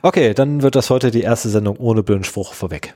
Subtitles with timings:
[0.00, 2.94] Okay, dann wird das heute die erste Sendung ohne blöden Spruch vorweg.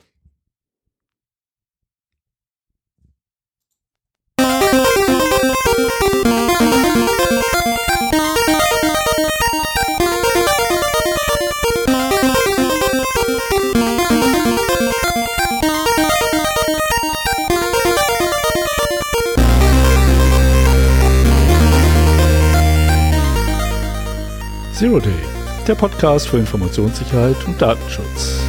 [24.73, 25.32] Zero Day,
[25.67, 28.39] der Podcast für Informationssicherheit und Datenschutz.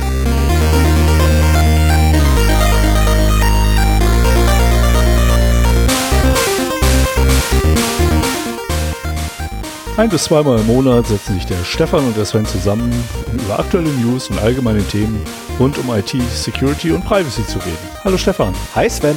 [9.96, 12.92] Ein bis zweimal im Monat setzen sich der Stefan und der Sven zusammen,
[13.30, 15.22] um über aktuelle News und allgemeine Themen
[15.60, 17.78] rund um IT, Security und Privacy zu reden.
[18.02, 18.52] Hallo Stefan.
[18.74, 19.16] Hi Sven.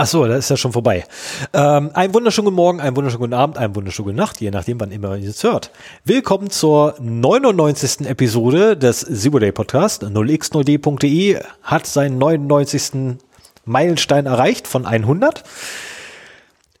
[0.00, 1.04] Ach so, das ist ja schon vorbei.
[1.52, 4.78] Ähm, einen wunderschönen guten Morgen, einen wunderschönen guten Abend, einen wunderschönen guten Nacht, je nachdem,
[4.78, 5.72] wann immer ihr es hört.
[6.04, 8.06] Willkommen zur 99.
[8.06, 10.04] Episode des Zero Day Podcast.
[10.04, 13.18] 0x0d.de hat seinen 99.
[13.64, 15.42] Meilenstein erreicht von 100.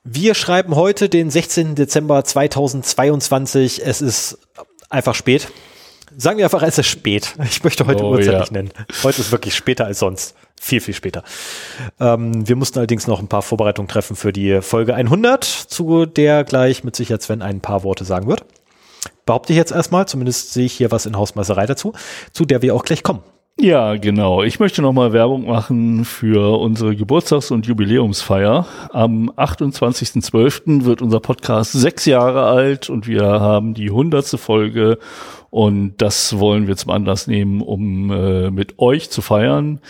[0.04, 1.74] Wir schreiben heute den 16.
[1.74, 3.84] Dezember 2022.
[3.84, 4.38] Es ist
[4.90, 5.48] einfach spät.
[6.20, 7.36] Sagen wir einfach, es ist spät.
[7.44, 8.40] Ich möchte heute Oh, Uhrzeit ja.
[8.40, 8.70] nicht nennen.
[9.04, 10.34] Heute ist wirklich später als sonst.
[10.60, 11.22] Viel, viel später.
[12.00, 16.42] Ähm, wir mussten allerdings noch ein paar Vorbereitungen treffen für die Folge 100, zu der
[16.42, 18.44] gleich mit Sicherheit Sven ein paar Worte sagen wird.
[19.26, 21.92] Behaupte ich jetzt erstmal, zumindest sehe ich hier was in Hausmeisterei dazu,
[22.32, 23.20] zu der wir auch gleich kommen.
[23.60, 24.42] Ja, genau.
[24.42, 28.66] Ich möchte nochmal Werbung machen für unsere Geburtstags- und Jubiläumsfeier.
[28.92, 30.84] Am 28.12.
[30.84, 34.98] wird unser Podcast sechs Jahre alt und wir haben die hundertste Folge
[35.50, 39.80] und das wollen wir zum Anlass nehmen, um äh, mit euch zu feiern.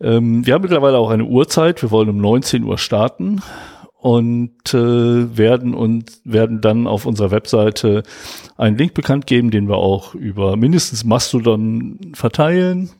[0.00, 1.82] Ähm, wir haben mittlerweile auch eine Uhrzeit.
[1.82, 3.42] Wir wollen um 19 Uhr starten
[4.04, 8.02] und äh, werden und werden dann auf unserer Webseite
[8.58, 12.90] einen Link bekannt geben, den wir auch über mindestens Mastodon verteilen.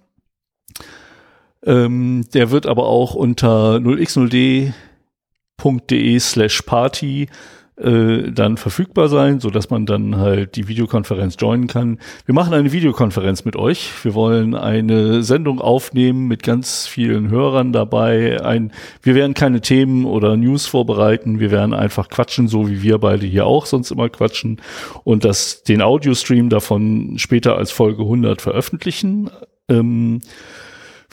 [1.63, 7.29] Ähm, der wird aber auch unter 0x0d.de slash party
[7.77, 11.99] äh, dann verfügbar sein, so dass man dann halt die Videokonferenz joinen kann.
[12.25, 13.91] Wir machen eine Videokonferenz mit euch.
[14.05, 18.41] Wir wollen eine Sendung aufnehmen mit ganz vielen Hörern dabei.
[18.45, 21.41] Ein, wir werden keine Themen oder News vorbereiten.
[21.41, 24.61] Wir werden einfach quatschen, so wie wir beide hier auch sonst immer quatschen
[25.03, 29.31] und das, den Audiostream davon später als Folge 100 veröffentlichen.
[29.69, 30.21] Ähm,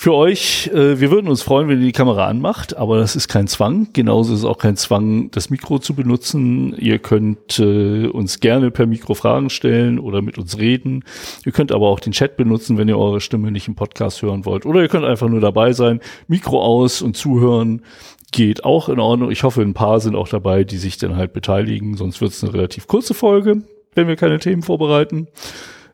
[0.02, 3.28] für euch, äh, wir würden uns freuen, wenn ihr die Kamera anmacht, aber das ist
[3.28, 3.90] kein Zwang.
[3.94, 6.76] Genauso ist auch kein Zwang, das Mikro zu benutzen.
[6.76, 11.04] Ihr könnt äh, uns gerne per Mikro Fragen stellen oder mit uns reden.
[11.46, 14.44] Ihr könnt aber auch den Chat benutzen, wenn ihr eure Stimme nicht im Podcast hören
[14.44, 14.66] wollt.
[14.66, 17.84] Oder ihr könnt einfach nur dabei sein, Mikro aus und zuhören.
[18.32, 19.30] Geht auch in Ordnung.
[19.30, 21.96] Ich hoffe, ein paar sind auch dabei, die sich dann halt beteiligen.
[21.96, 23.62] Sonst wird es eine relativ kurze Folge,
[23.94, 25.28] wenn wir keine Themen vorbereiten.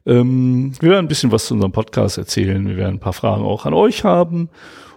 [0.07, 2.67] Ähm, wir werden ein bisschen was zu unserem Podcast erzählen.
[2.67, 4.49] Wir werden ein paar Fragen auch an euch haben.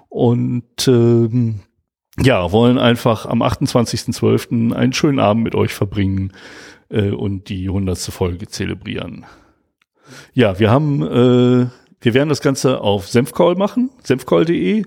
[0.08, 1.60] Und ähm,
[2.18, 4.74] ja, wollen einfach am 28.12.
[4.74, 6.32] einen schönen Abend mit euch verbringen
[6.90, 7.98] äh, und die 100.
[7.98, 9.26] Folge zelebrieren.
[10.32, 11.66] Ja, wir haben, äh,
[12.00, 14.84] wir werden das Ganze auf Senfcall machen, senfcall.de.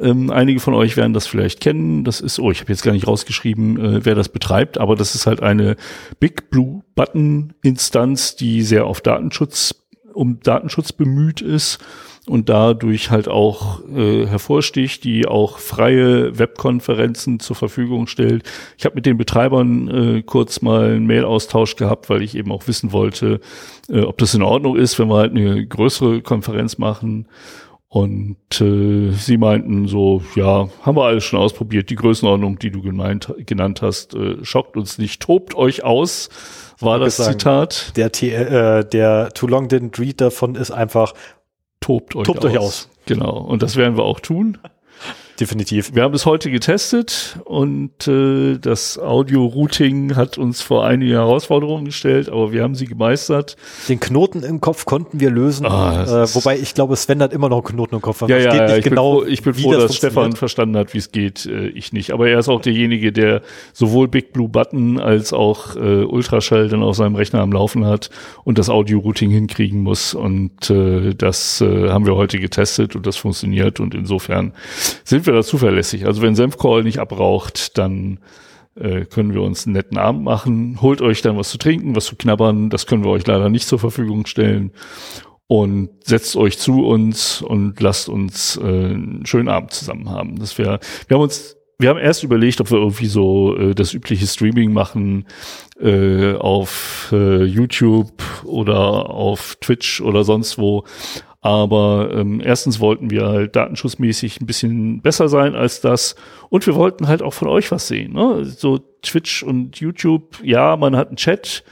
[0.00, 2.04] Ähm, einige von euch werden das vielleicht kennen.
[2.04, 5.14] Das ist, oh, ich habe jetzt gar nicht rausgeschrieben, äh, wer das betreibt, aber das
[5.14, 5.76] ist halt eine
[6.18, 9.74] Big Blue Button Instanz, die sehr auf Datenschutz,
[10.14, 11.78] um Datenschutz bemüht ist
[12.26, 18.44] und dadurch halt auch äh, hervorsticht, die auch freie Webkonferenzen zur Verfügung stellt.
[18.78, 22.68] Ich habe mit den Betreibern äh, kurz mal einen Mail-Austausch gehabt, weil ich eben auch
[22.68, 23.40] wissen wollte,
[23.88, 27.26] äh, ob das in Ordnung ist, wenn wir halt eine größere Konferenz machen.
[27.92, 31.90] Und äh, sie meinten so, ja, haben wir alles schon ausprobiert.
[31.90, 35.20] Die Größenordnung, die du gemeint, genannt hast, äh, schockt uns nicht.
[35.20, 36.28] Tobt euch aus,
[36.78, 37.96] war das sagen, Zitat.
[37.96, 41.14] Der, T äh, der Too Long Didn't Read davon ist einfach
[41.80, 42.44] Tobt euch Tobt aus.
[42.44, 42.88] euch aus.
[43.06, 43.38] Genau.
[43.38, 44.58] Und das werden wir auch tun.
[45.40, 45.94] Definitiv.
[45.94, 52.28] Wir haben es heute getestet und äh, das Audio-Routing hat uns vor einige Herausforderungen gestellt,
[52.28, 53.56] aber wir haben sie gemeistert.
[53.88, 55.66] Den Knoten im Kopf konnten wir lösen.
[55.66, 58.20] Ah, äh, wobei ich glaube, Sven hat immer noch einen Knoten im Kopf.
[58.22, 60.92] Ja, ja, ja, ich, genau, bin froh, ich bin froh, das dass Stefan verstanden hat,
[60.94, 61.46] wie es geht.
[61.46, 62.12] Äh, ich nicht.
[62.12, 66.82] Aber er ist auch derjenige, der sowohl Big Blue Button als auch äh, Ultraschall dann
[66.82, 68.10] auf seinem Rechner am Laufen hat
[68.44, 70.14] und das Audio-Routing hinkriegen muss.
[70.14, 73.80] Und äh, das äh, haben wir heute getestet und das funktioniert.
[73.80, 74.52] Und insofern
[75.04, 76.06] sind wir da zuverlässig.
[76.06, 78.20] Also wenn Senfcall nicht abraucht, dann
[78.74, 80.78] äh, können wir uns einen netten Abend machen.
[80.80, 82.70] Holt euch dann was zu trinken, was zu knabbern.
[82.70, 84.72] Das können wir euch leider nicht zur Verfügung stellen.
[85.46, 90.38] Und setzt euch zu uns und lasst uns äh, einen schönen Abend zusammen haben.
[90.38, 90.78] Das wäre,
[91.08, 94.70] wir haben uns wir haben erst überlegt, ob wir irgendwie so äh, das übliche Streaming
[94.70, 95.26] machen
[95.80, 98.12] äh, auf äh, YouTube
[98.44, 100.84] oder auf Twitch oder sonst wo.
[101.42, 106.14] Aber ähm, erstens wollten wir halt datenschutzmäßig ein bisschen besser sein als das.
[106.50, 108.12] Und wir wollten halt auch von euch was sehen.
[108.12, 108.44] Ne?
[108.44, 111.64] So Twitch und YouTube, ja, man hat einen Chat,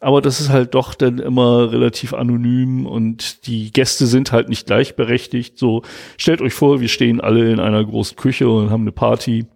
[0.00, 4.66] aber das ist halt doch dann immer relativ anonym und die Gäste sind halt nicht
[4.66, 5.58] gleichberechtigt.
[5.58, 5.82] So,
[6.16, 9.46] stellt euch vor, wir stehen alle in einer großen Küche und haben eine Party.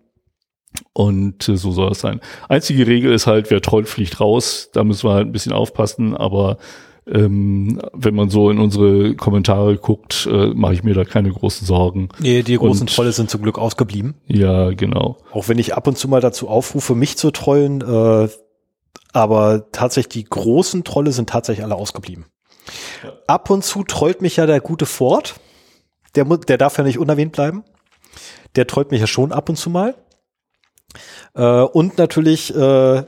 [0.93, 2.21] Und äh, so soll es sein.
[2.49, 4.71] Einzige Regel ist halt, wer trollt, fliegt raus.
[4.73, 6.59] Da müssen wir halt ein bisschen aufpassen, aber
[7.07, 11.67] ähm, wenn man so in unsere Kommentare guckt, äh, mache ich mir da keine großen
[11.67, 12.09] Sorgen.
[12.19, 14.15] Nee, die großen und, Trolle sind zum Glück ausgeblieben.
[14.27, 15.19] Ja, genau.
[15.33, 18.29] Auch wenn ich ab und zu mal dazu aufrufe, mich zu trollen, äh,
[19.13, 22.27] aber tatsächlich die großen Trolle sind tatsächlich alle ausgeblieben.
[23.03, 23.13] Ja.
[23.27, 25.35] Ab und zu trollt mich ja der gute Ford.
[26.15, 27.65] Der, der darf ja nicht unerwähnt bleiben.
[28.57, 29.95] Der trollt mich ja schon ab und zu mal.
[31.35, 33.05] Äh, und natürlich, äh,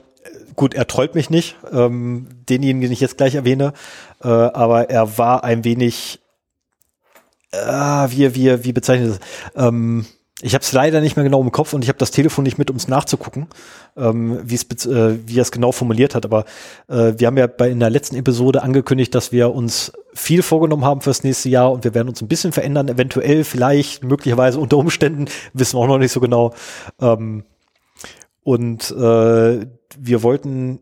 [0.57, 3.73] gut, er trollt mich nicht, ähm, denjenigen, den ich jetzt gleich erwähne,
[4.23, 6.21] äh, aber er war ein wenig,
[7.53, 9.21] äh, wie, wie, wie bezeichnet es?
[9.57, 10.07] Ähm,
[10.45, 12.59] ich habe es leider nicht mehr genau im Kopf und ich habe das Telefon nicht
[12.59, 13.47] mit, um es nachzugucken,
[13.97, 16.25] ähm, wie es äh, wie er es genau formuliert hat.
[16.25, 16.45] Aber
[16.89, 20.85] äh, wir haben ja bei in der letzten Episode angekündigt, dass wir uns viel vorgenommen
[20.85, 24.79] haben fürs nächste Jahr und wir werden uns ein bisschen verändern, eventuell, vielleicht, möglicherweise unter
[24.79, 26.53] Umständen, wissen wir auch noch nicht so genau.
[27.01, 27.45] Ähm,
[28.43, 29.67] und äh,
[29.99, 30.81] wir wollten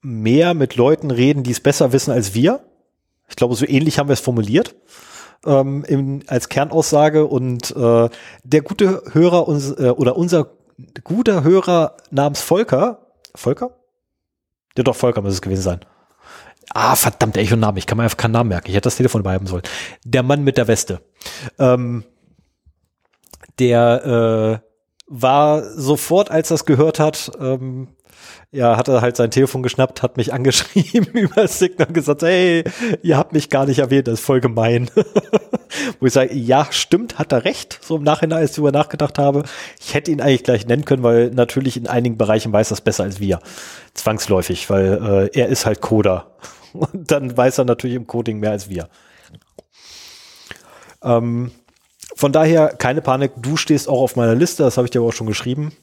[0.00, 2.60] mehr mit Leuten reden, die es besser wissen als wir.
[3.28, 4.76] Ich glaube, so ähnlich haben wir es formuliert
[5.44, 7.26] ähm, im, als Kernaussage.
[7.26, 8.08] Und äh,
[8.44, 10.50] der gute Hörer uns, äh, oder unser
[11.04, 13.70] guter Hörer namens Volker, Volker?
[14.76, 15.80] Ja doch, Volker muss es gewesen sein.
[16.74, 17.78] Ah, verdammt, ein Name.
[17.78, 18.68] Ich kann mir einfach keinen Namen merken.
[18.68, 19.62] Ich hätte das Telefon beibehalten sollen.
[20.04, 21.00] Der Mann mit der Weste.
[21.58, 22.04] Ähm,
[23.58, 24.75] der äh,
[25.06, 27.88] war sofort, als das gehört hat, ähm,
[28.50, 32.64] ja, hat er halt sein Telefon geschnappt, hat mich angeschrieben über Signal und gesagt, hey,
[33.02, 34.90] ihr habt mich gar nicht erwähnt, das ist voll gemein.
[36.00, 39.18] Wo ich sage, ja, stimmt, hat er recht, so im Nachhinein, als ich darüber nachgedacht
[39.18, 39.42] habe.
[39.80, 43.04] Ich hätte ihn eigentlich gleich nennen können, weil natürlich in einigen Bereichen weiß das besser
[43.04, 43.40] als wir.
[43.94, 46.36] Zwangsläufig, weil äh, er ist halt Coder.
[46.72, 48.88] Und dann weiß er natürlich im Coding mehr als wir.
[51.02, 51.50] Ähm,
[52.16, 55.08] von daher keine Panik, du stehst auch auf meiner Liste, das habe ich dir aber
[55.08, 55.76] auch schon geschrieben.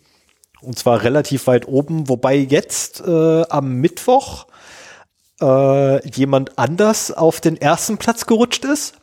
[0.62, 4.48] Und zwar relativ weit oben, wobei jetzt äh, am Mittwoch
[5.40, 8.96] äh, jemand anders auf den ersten Platz gerutscht ist.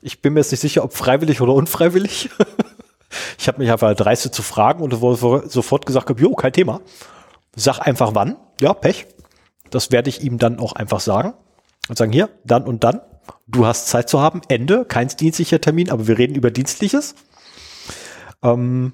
[0.00, 2.30] Ich bin mir jetzt nicht sicher, ob freiwillig oder unfreiwillig.
[3.38, 4.92] ich habe mich einfach dreiste zu fragen und
[5.50, 6.80] sofort gesagt, jo, kein Thema.
[7.54, 8.36] Sag einfach wann.
[8.60, 9.06] Ja, Pech.
[9.68, 11.34] Das werde ich ihm dann auch einfach sagen.
[11.88, 13.02] Und sagen, hier, dann und dann
[13.46, 17.14] du hast Zeit zu haben, Ende, kein dienstlicher Termin, aber wir reden über Dienstliches.
[18.42, 18.92] Ähm,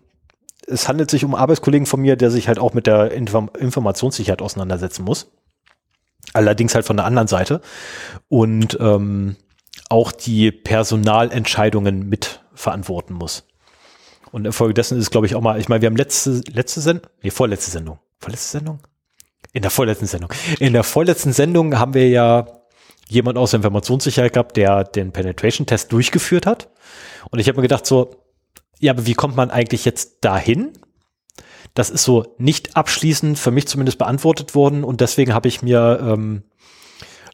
[0.67, 4.43] es handelt sich um Arbeitskollegen von mir, der sich halt auch mit der Inform Informationssicherheit
[4.43, 5.31] auseinandersetzen muss.
[6.35, 7.63] Allerdings halt von der anderen Seite.
[8.29, 9.37] Und ähm,
[9.89, 13.47] auch die Personalentscheidungen mit verantworten muss.
[14.31, 17.11] Und infolgedessen ist es, glaube ich, auch mal, ich meine, wir haben letzte, letzte Sendung,
[17.23, 17.99] nee, vorletzte Sendung.
[18.19, 18.81] Vorletzte Sendung?
[19.55, 20.31] In der vorletzten Sendung.
[20.59, 22.47] In der vorletzten Sendung haben wir ja
[23.09, 26.71] jemand aus der Informationssicherheit gehabt, der den Penetration-Test durchgeführt hat.
[27.31, 28.11] Und ich habe mir gedacht so,
[28.79, 30.73] ja, aber wie kommt man eigentlich jetzt dahin?
[31.75, 36.01] Das ist so nicht abschließend für mich zumindest beantwortet worden und deswegen habe ich mir
[36.03, 36.43] ähm,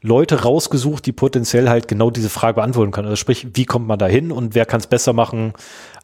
[0.00, 3.08] Leute rausgesucht, die potenziell halt genau diese Frage beantworten können.
[3.08, 5.54] Also sprich, wie kommt man dahin und wer kann es besser machen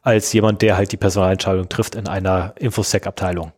[0.02, 3.52] als jemand, der halt die Personalentscheidung trifft in einer Infosec-Abteilung.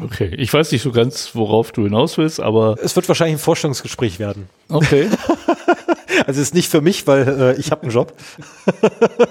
[0.00, 2.76] Okay, ich weiß nicht so ganz, worauf du hinaus willst, aber.
[2.82, 4.48] Es wird wahrscheinlich ein Vorstellungsgespräch werden.
[4.68, 5.10] Okay.
[6.26, 8.14] also es ist nicht für mich, weil äh, ich habe einen Job.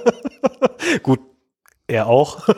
[1.04, 1.20] Gut,
[1.88, 2.48] er auch.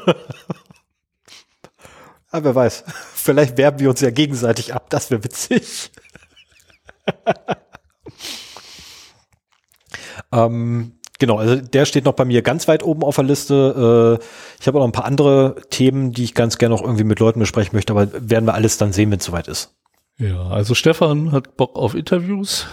[2.29, 2.83] Aber wer weiß,
[3.13, 5.91] vielleicht werben wir uns ja gegenseitig ab, das wäre witzig.
[10.31, 14.19] ähm, Genau, also der steht noch bei mir ganz weit oben auf der Liste.
[14.19, 14.25] Äh,
[14.59, 17.21] ich habe auch noch ein paar andere Themen, die ich ganz gerne noch irgendwie mit
[17.21, 19.73] Leuten besprechen möchte, aber werden wir alles dann sehen, wenn es soweit ist.
[20.19, 22.67] Ja, also Stefan hat Bock auf Interviews.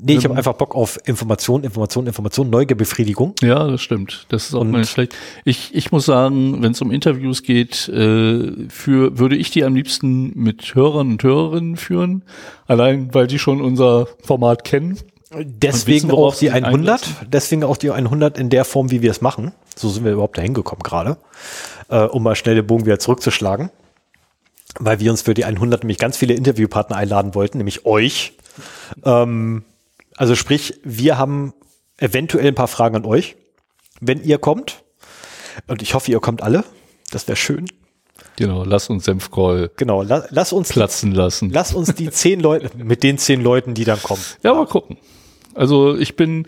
[0.00, 3.36] Nee, ich habe einfach Bock auf Information, Information, Information, Neugierbefriedigung.
[3.40, 4.26] Ja, das stimmt.
[4.30, 5.14] Das ist auch mal schlecht.
[5.44, 9.76] Ich, ich muss sagen, wenn es um Interviews geht, äh, für, würde ich die am
[9.76, 12.24] liebsten mit Hörern und Hörerinnen führen.
[12.66, 14.98] Allein, weil die schon unser Format kennen.
[15.38, 19.20] Deswegen wissen, auch die 100, deswegen auch die 100 in der Form, wie wir es
[19.20, 19.52] machen.
[19.76, 21.16] So sind wir überhaupt dahin gekommen gerade,
[21.88, 23.70] äh, um mal schnell den Bogen wieder zurückzuschlagen.
[24.78, 28.32] weil wir uns für die 100 nämlich ganz viele Interviewpartner einladen wollten, nämlich euch.
[29.04, 29.64] Ähm,
[30.16, 31.52] also sprich, wir haben
[31.98, 33.36] eventuell ein paar Fragen an euch,
[34.00, 34.82] wenn ihr kommt.
[35.66, 36.64] Und ich hoffe, ihr kommt alle.
[37.10, 37.66] Das wäre schön.
[38.36, 41.50] Genau, lass uns Senfcall Genau, la, lass uns platzen lassen.
[41.50, 44.22] lass uns die zehn Leute mit den zehn Leuten, die dann kommen.
[44.42, 44.96] Ja, mal gucken.
[45.54, 46.46] Also ich bin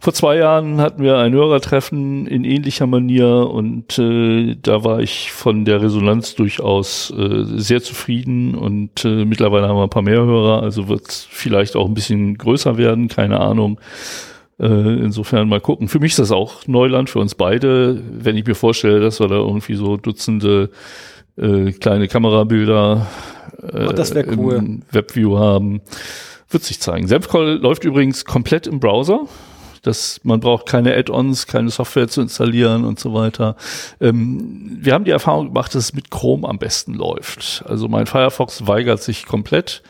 [0.00, 5.32] vor zwei Jahren hatten wir ein Hörertreffen in ähnlicher Manier und äh, da war ich
[5.32, 10.22] von der Resonanz durchaus äh, sehr zufrieden und äh, mittlerweile haben wir ein paar mehr
[10.22, 13.80] Hörer, also wird es vielleicht auch ein bisschen größer werden, keine Ahnung.
[14.60, 15.88] Äh, insofern mal gucken.
[15.88, 19.28] Für mich ist das auch Neuland für uns beide, wenn ich mir vorstelle, dass wir
[19.28, 20.68] da irgendwie so Dutzende
[21.36, 23.06] äh, kleine Kamerabilder
[23.72, 24.54] äh, Oh, cool.
[24.54, 25.80] im Webview haben.
[26.54, 27.08] Wird sich zeigen.
[27.08, 29.26] Senfcall läuft übrigens komplett im Browser.
[29.82, 33.56] Das, man braucht keine Add-ons, keine Software zu installieren und so weiter.
[34.00, 37.64] Ähm, wir haben die Erfahrung gemacht, dass es mit Chrome am besten läuft.
[37.66, 39.82] Also mein Firefox weigert sich komplett.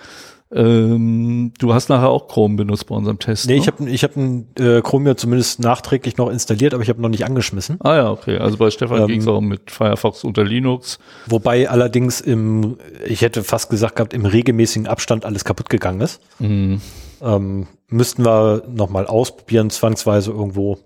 [0.52, 3.46] Ähm, du hast nachher auch Chrome benutzt bei unserem Test.
[3.46, 3.60] Nee, ne?
[3.60, 7.08] ich habe ich hab äh, Chrome ja zumindest nachträglich noch installiert, aber ich habe noch
[7.08, 7.78] nicht angeschmissen.
[7.80, 8.38] Ah ja, okay.
[8.38, 10.98] Also bei Stefan Ähm, ging es auch mit Firefox unter Linux.
[11.26, 16.20] Wobei allerdings im, ich hätte fast gesagt gehabt, im regelmäßigen Abstand alles kaputt gegangen ist.
[16.38, 16.80] Mhm.
[17.20, 20.78] Ähm, müssten wir nochmal ausprobieren, zwangsweise irgendwo.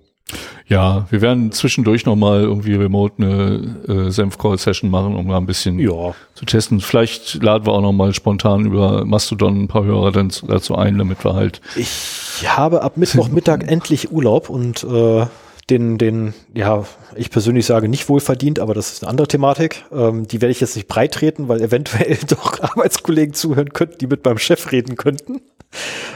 [0.66, 5.78] Ja, wir werden zwischendurch nochmal irgendwie remote eine äh, Senf-Call-Session machen, um mal ein bisschen
[5.78, 6.14] Ja.
[6.34, 6.80] zu testen.
[6.80, 10.98] Vielleicht laden wir auch nochmal spontan über Mastodon ein paar Hörer dann zu- dazu ein,
[10.98, 15.26] damit wir halt Ich habe ab Mittwochmittag endlich Urlaub und äh,
[15.70, 16.84] den, den, ja,
[17.14, 19.84] ich persönlich sage nicht wohlverdient, aber das ist eine andere Thematik.
[19.92, 24.06] Ähm, die werde ich jetzt nicht breit treten, weil eventuell doch Arbeitskollegen zuhören könnten, die
[24.06, 25.40] mit meinem Chef reden könnten.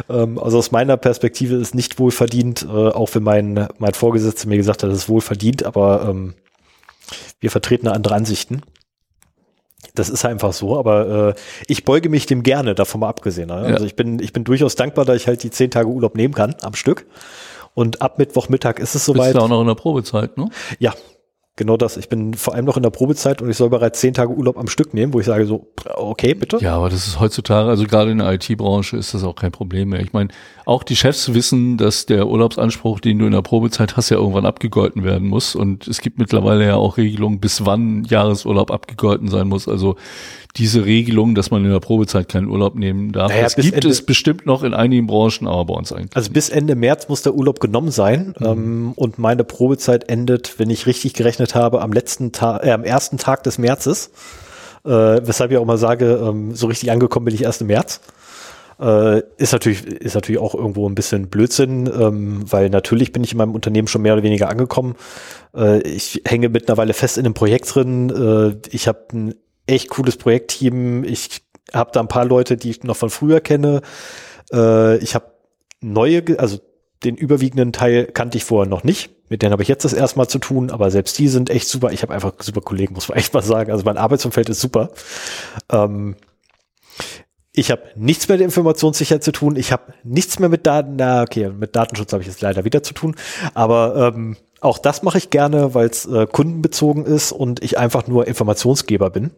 [0.09, 4.56] Ähm, also aus meiner Perspektive ist nicht wohlverdient, äh, auch wenn mein, mein Vorgesetzter mir
[4.56, 6.35] gesagt hat, es ist wohlverdient, aber ähm,
[7.40, 8.62] wir vertreten andere Ansichten.
[9.94, 13.49] Das ist einfach so, aber äh, ich beuge mich dem gerne, davon mal abgesehen.
[13.49, 13.54] Ne?
[13.54, 13.85] Also Ja.
[13.85, 16.54] ich bin, ich bin durchaus dankbar, dass ich halt die zehn Tage Urlaub nehmen kann
[16.62, 17.04] am Stück.
[17.75, 19.35] Und ab Mittwochmittag ist es bist soweit.
[19.35, 20.49] du auch noch in der Probezeit, ne?
[20.79, 20.93] Ja,
[21.56, 21.97] genau das.
[21.97, 24.56] Ich bin vor allem noch in der Probezeit und ich soll bereits zehn Tage Urlaub
[24.59, 26.59] am Stück nehmen, wo ich sage so, okay, bitte.
[26.61, 29.90] Ja, aber das ist heutzutage, also gerade in der IT-Branche ist das auch kein Problem
[29.90, 30.00] mehr.
[30.00, 30.28] Ich meine,
[30.64, 34.47] auch die Chefs wissen, dass der Urlaubsanspruch, den du in der Probezeit hast, ja irgendwann
[34.47, 35.54] abgegolten werden muss.
[35.54, 39.68] Und es gibt mittlerweile ja auch Regelungen, bis wann Jahresurlaub abgegolten sein muss.
[39.68, 39.97] Also
[40.56, 43.88] diese Regelung, dass man in der Probezeit keinen Urlaub nehmen darf, Naja, das gibt Ende-
[43.88, 46.14] es bestimmt noch in einigen Branchen, aber bei uns eigentlich.
[46.14, 50.68] Also bis Ende März muss der Urlaub genommen sein ähm, und meine Probezeit endet, wenn
[50.68, 54.11] ich richtig gerechnet habe, am letzten Tag, äh, am ersten Tag des Märzes.
[54.85, 58.01] Äh, weshalb ich auch mal sage, ähm, so richtig angekommen bin ich erst im März.
[58.81, 63.33] Äh, ist natürlich ist natürlich auch irgendwo ein bisschen Blödsinn, ähm, weil natürlich bin ich
[63.33, 64.97] in meinem Unternehmen schon mehr oder weniger angekommen.
[65.55, 68.11] Äh, ich hänge mittlerweile fest in einem Projekt drin.
[68.11, 69.35] Äh, ich habe ein
[69.67, 71.05] echt cooles Projektteam.
[71.05, 73.83] Ich habe da ein paar Leute, die ich noch von früher kenne.
[74.53, 75.27] Äh, ich habe
[75.81, 76.59] neue, also
[77.05, 79.11] den überwiegenden Teil kannte ich vorher noch nicht.
[79.33, 81.67] Mit denen habe ich jetzt das erste Mal zu tun, aber selbst die sind echt
[81.67, 81.91] super.
[81.91, 83.73] Ich habe einfach super Kollegen, muss man echt mal sagen.
[83.73, 84.91] Also mein Arbeitsumfeld ist super.
[85.71, 86.17] Ähm,
[87.55, 89.57] ich habe nichts mehr mit Informationssicherheit zu tun.
[89.57, 90.97] Ich habe nichts mehr mit Daten.
[90.97, 93.17] Na, okay, mit Datenschutz habe ich jetzt leider wieder zu tun.
[93.55, 98.07] Aber ähm, auch das mache ich gerne, weil es äh, kundenbezogen ist und ich einfach
[98.07, 99.31] nur Informationsgeber bin.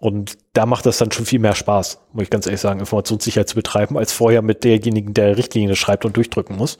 [0.00, 3.48] Und da macht das dann schon viel mehr Spaß, muss ich ganz ehrlich sagen, Informationssicherheit
[3.48, 6.76] zu betreiben, als vorher mit derjenigen, der Richtlinie schreibt und durchdrücken muss.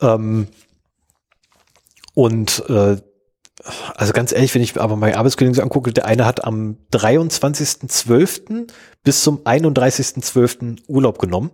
[0.00, 0.48] Ähm,
[2.14, 2.96] und äh,
[3.94, 8.70] also ganz ehrlich, wenn ich aber meine Arbeitskollegen so angucke, der eine hat am 23.12.
[9.02, 10.78] bis zum 31.12.
[10.88, 11.50] Urlaub genommen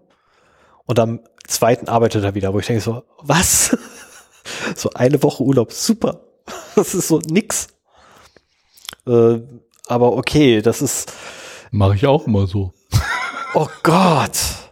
[0.87, 3.77] und am zweiten arbeitet er wieder, wo ich denke so, was?
[4.77, 6.21] so eine Woche Urlaub, super.
[6.77, 7.69] Das ist so nix.
[9.07, 9.41] Äh,
[9.87, 11.11] aber okay, das ist,
[11.71, 12.73] Mache ich auch immer so.
[13.55, 14.66] oh Gott.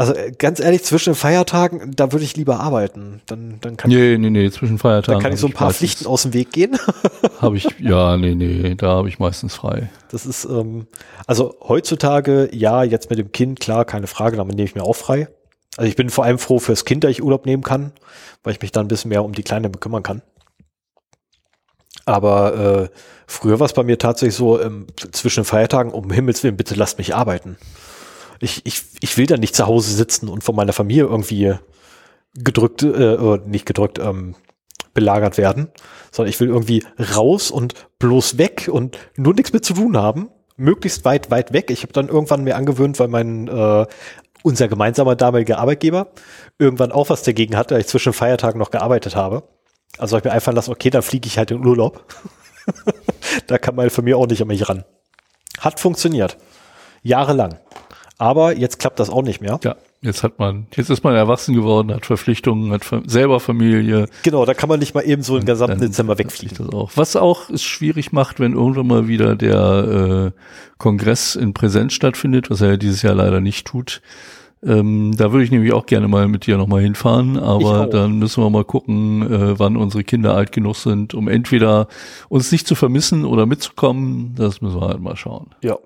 [0.00, 3.20] Also äh, ganz ehrlich, zwischen den Feiertagen, da würde ich lieber arbeiten.
[3.26, 5.16] Dann, dann kann, Nee, nee, nee, zwischen Feiertagen.
[5.16, 6.78] dann kann ich so ein paar Pflichten aus dem Weg gehen.
[7.38, 9.90] Habe ich, ja, nee, nee, da habe ich meistens frei.
[10.10, 10.86] Das ist, ähm,
[11.26, 14.96] also heutzutage, ja, jetzt mit dem Kind, klar, keine Frage, damit nehme ich mir auch
[14.96, 15.28] frei.
[15.76, 17.92] Also ich bin vor allem froh fürs Kind, dass ich Urlaub nehmen kann,
[18.42, 20.22] weil ich mich dann ein bisschen mehr um die Kleine bekümmern kann.
[22.06, 26.42] Aber äh, früher war es bei mir tatsächlich so, ähm, zwischen den Feiertagen, um Himmels
[26.42, 27.58] Willen, bitte lasst mich arbeiten.
[28.40, 31.54] Ich, ich, ich will da nicht zu Hause sitzen und von meiner Familie irgendwie
[32.34, 34.34] gedrückt, äh, nicht gedrückt, ähm,
[34.94, 35.68] belagert werden,
[36.10, 36.84] sondern ich will irgendwie
[37.16, 41.70] raus und bloß weg und nur nichts mit zu tun haben, möglichst weit, weit weg.
[41.70, 43.86] Ich habe dann irgendwann mir angewöhnt, weil mein äh,
[44.42, 46.08] unser gemeinsamer damaliger Arbeitgeber
[46.58, 49.44] irgendwann auch was dagegen hatte, dass ich zwischen Feiertagen noch gearbeitet habe.
[49.98, 52.04] Also habe ich mir einfallen lassen, okay, dann fliege ich halt in Urlaub.
[53.46, 54.84] da kann meine Familie auch nicht an mich ran.
[55.58, 56.38] Hat funktioniert.
[57.02, 57.58] Jahrelang.
[58.20, 59.58] Aber jetzt klappt das auch nicht mehr.
[59.64, 64.08] Ja, jetzt hat man, jetzt ist man erwachsen geworden, hat Verpflichtungen, hat selber Familie.
[64.24, 66.68] Genau, da kann man nicht mal eben so den gesamten Dezember wegfliegen.
[66.68, 66.90] Auch.
[66.96, 70.40] Was auch es schwierig macht, wenn irgendwann mal wieder der äh,
[70.76, 74.02] Kongress in Präsenz stattfindet, was er ja dieses Jahr leider nicht tut.
[74.62, 78.44] Ähm, da würde ich nämlich auch gerne mal mit dir nochmal hinfahren, aber dann müssen
[78.44, 81.88] wir mal gucken, äh, wann unsere Kinder alt genug sind, um entweder
[82.28, 84.34] uns nicht zu vermissen oder mitzukommen.
[84.36, 85.46] Das müssen wir halt mal schauen.
[85.62, 85.78] Ja.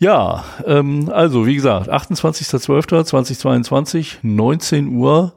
[0.00, 5.32] Ja, ähm, also wie gesagt, 28.12.2022, 19 Uhr.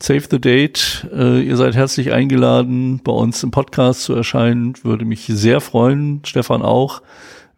[0.00, 1.08] Save the date.
[1.12, 4.74] Äh, ihr seid herzlich eingeladen, bei uns im Podcast zu erscheinen.
[4.84, 7.02] Würde mich sehr freuen, Stefan auch,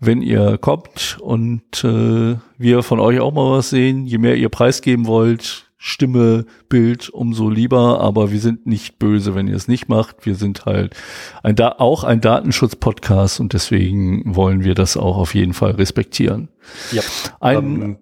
[0.00, 4.06] wenn ihr kommt und äh, wir von euch auch mal was sehen.
[4.06, 9.46] Je mehr ihr preisgeben wollt, Stimme, Bild, umso lieber, aber wir sind nicht böse, wenn
[9.46, 10.26] ihr es nicht macht.
[10.26, 10.96] Wir sind halt
[11.44, 16.48] ein da auch ein Datenschutz-Podcast und deswegen wollen wir das auch auf jeden Fall respektieren.
[16.90, 17.02] Ja.
[17.38, 17.98] Ein, ähm,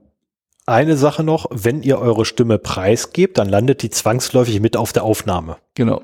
[0.64, 5.04] eine Sache noch, wenn ihr eure Stimme preisgebt, dann landet die zwangsläufig mit auf der
[5.04, 5.58] Aufnahme.
[5.74, 6.02] Genau.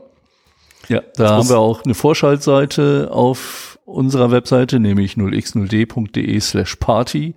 [0.88, 7.34] Ja, da das haben wir auch eine Vorschaltseite auf unserer Webseite, nämlich 0x0d.de slash party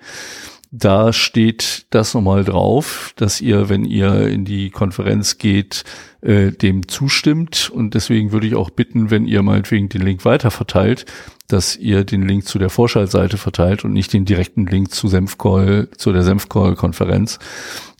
[0.77, 5.85] da steht das nochmal drauf, dass ihr, wenn ihr in die Konferenz geht,
[6.21, 7.69] äh, dem zustimmt.
[7.73, 11.05] Und deswegen würde ich auch bitten, wenn ihr meinetwegen den Link weiter verteilt,
[11.47, 15.87] dass ihr den Link zu der Vorschaltseite verteilt und nicht den direkten Link zu Senfcall,
[15.97, 17.39] zu der Senfcall-Konferenz,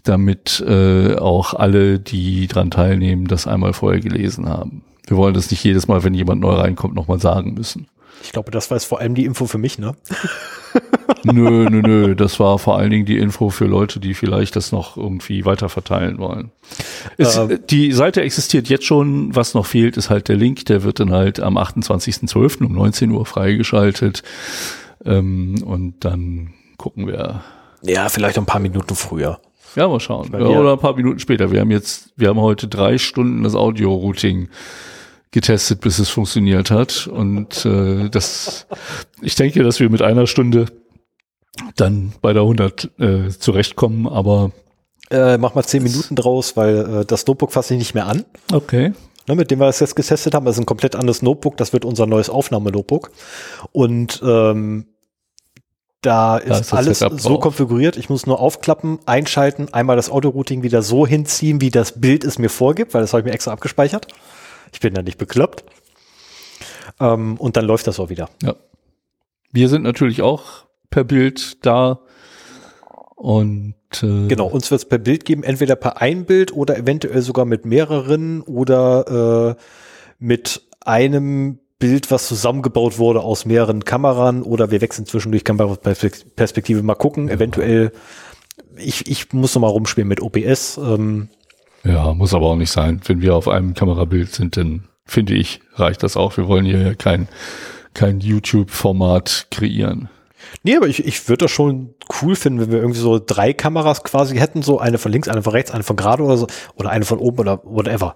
[0.04, 4.84] damit äh, auch alle, die dran teilnehmen, das einmal vorher gelesen haben.
[5.08, 7.88] Wir wollen das nicht jedes Mal, wenn jemand neu reinkommt, nochmal sagen müssen.
[8.24, 9.96] Ich glaube, das war jetzt vor allem die Info für mich, ne?
[11.24, 12.16] nö, nö, nö.
[12.16, 15.70] Das war vor allen Dingen die Info für Leute, die vielleicht das noch irgendwie weiter
[15.70, 16.52] verteilen wollen.
[17.18, 19.36] Es, ähm, die Seite existiert jetzt schon.
[19.36, 20.66] Was noch fehlt, ist halt der Link.
[20.66, 22.66] Der wird dann halt am 28.12.
[22.66, 24.24] um 19 Uhr freigeschaltet.
[25.06, 27.44] Ähm, und dann gucken wir.
[27.82, 29.40] Ja, vielleicht ein paar Minuten früher.
[29.76, 30.30] Ja, mal schauen.
[30.32, 31.52] Ja, oder ein paar Minuten später.
[31.52, 34.50] Wir haben jetzt, wir haben heute drei Stunden das Audio-Routing
[35.36, 37.08] getestet, bis es funktioniert hat.
[37.08, 38.66] Und äh, das,
[39.22, 40.68] ich denke, dass wir mit einer Stunde
[41.76, 44.52] dann bei der 100 äh, zurechtkommen, aber
[45.12, 48.24] äh, mach mal zehn Minuten draus, weil äh, das Notebook fasse ich nicht mehr an.
[48.52, 48.94] Okay.
[49.28, 51.74] Ne, mit dem wir das jetzt getestet haben, das ist ein komplett anderes Notebook, das
[51.74, 53.12] wird unser neues Aufnahmenotebook.
[53.74, 54.86] Und ähm,
[56.02, 57.98] da ist, da ist alles so konfiguriert.
[57.98, 62.40] Ich muss nur aufklappen, einschalten, einmal das Autorouting wieder so hinziehen, wie das Bild es
[62.40, 64.08] mir vorgibt, weil das habe ich mir extra abgespeichert.
[64.74, 65.64] Ich bin da nicht bekloppt.
[67.00, 68.30] Ähm, und dann läuft das auch wieder.
[68.44, 68.56] Ja.
[69.52, 72.00] Wir sind natürlich auch per Bild da.
[73.16, 77.22] Und äh, genau, uns wird es per Bild geben, entweder per ein Bild oder eventuell
[77.22, 79.62] sogar mit mehreren oder äh,
[80.20, 86.84] mit einem Bild, was zusammengebaut wurde aus mehreren Kameran oder wir wechseln zwischendurch Kameraperspektive.
[86.84, 87.36] Mal gucken, ja.
[87.36, 87.92] eventuell.
[88.78, 90.78] Ich, ich muss noch mal rumspielen mit OBS.
[90.78, 91.30] Ähm,
[91.86, 93.00] ja, muss aber auch nicht sein.
[93.06, 96.36] Wenn wir auf einem Kamerabild sind, dann finde ich, reicht das auch.
[96.38, 97.28] Wir wollen hier kein,
[97.94, 100.10] kein YouTube-Format kreieren.
[100.64, 104.04] Nee, aber ich, ich würde das schon cool finden, wenn wir irgendwie so drei Kameras
[104.04, 106.90] quasi hätten, so eine von links, eine von rechts, eine von gerade oder so, oder
[106.90, 108.16] eine von oben oder whatever.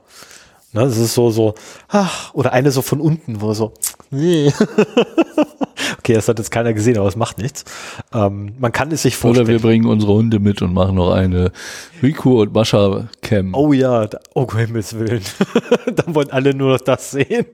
[0.71, 1.55] Ne, das ist so, so,
[1.87, 3.73] ach, oder eine so von unten, wo so,
[4.11, 4.53] nee.
[5.97, 7.65] okay, das hat jetzt keiner gesehen, aber es macht nichts.
[8.13, 9.47] Ähm, man kann es sich vorstellen.
[9.47, 11.51] Oder wir bringen unsere Hunde mit und machen noch eine
[12.03, 13.55] Riku und Mascha Cam.
[13.55, 15.23] Oh ja, da, oh Himmels Willen.
[15.95, 17.47] Dann wollen alle nur noch das sehen.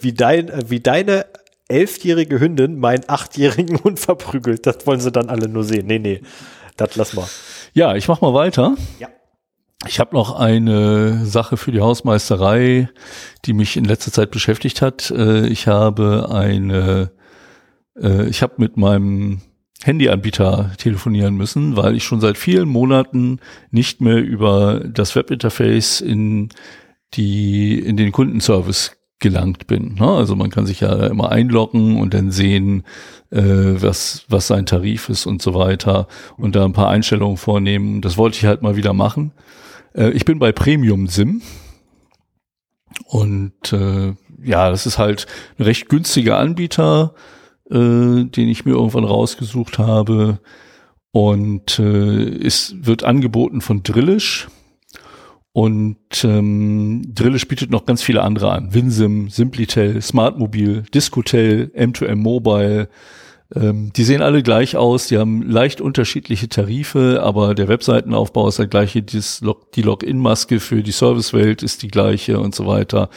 [0.00, 1.26] wie dein, wie deine
[1.68, 4.66] elfjährige Hündin meinen achtjährigen Hund verprügelt.
[4.66, 5.86] Das wollen sie dann alle nur sehen.
[5.86, 6.22] Nee, nee,
[6.76, 7.28] das lass mal.
[7.74, 8.74] Ja, ich mach mal weiter.
[8.98, 9.08] Ja.
[9.88, 12.90] Ich habe noch eine Sache für die Hausmeisterei,
[13.46, 15.10] die mich in letzter Zeit beschäftigt hat.
[15.10, 17.10] Äh, ich habe eine,
[17.98, 19.40] äh, ich habe mit meinem
[19.82, 26.50] Handyanbieter telefonieren müssen, weil ich schon seit vielen Monaten nicht mehr über das Webinterface in
[27.14, 29.94] die in den Kundenservice gelangt bin.
[29.94, 30.06] Ne?
[30.06, 32.84] Also man kann sich ja immer einloggen und dann sehen,
[33.30, 38.02] äh, was, was sein Tarif ist und so weiter und da ein paar Einstellungen vornehmen.
[38.02, 39.32] Das wollte ich halt mal wieder machen.
[39.98, 41.42] Äh, ich bin bei Premium Sim
[43.04, 45.26] und äh, ja, das ist halt
[45.58, 47.14] ein recht günstiger Anbieter,
[47.70, 50.38] äh, den ich mir irgendwann rausgesucht habe
[51.10, 54.48] und äh, es wird angeboten von Drillisch
[55.52, 58.74] und ähm, Drillisch bietet noch ganz viele andere an.
[58.74, 62.88] Winsim, Simplitel, Smartmobil, Discotel, M2M Mobile.
[63.54, 68.58] Ähm, die sehen alle gleich aus, die haben leicht unterschiedliche Tarife, aber der Webseitenaufbau ist
[68.58, 73.08] der gleiche, die Login-Maske für die Servicewelt ist die gleiche und so weiter.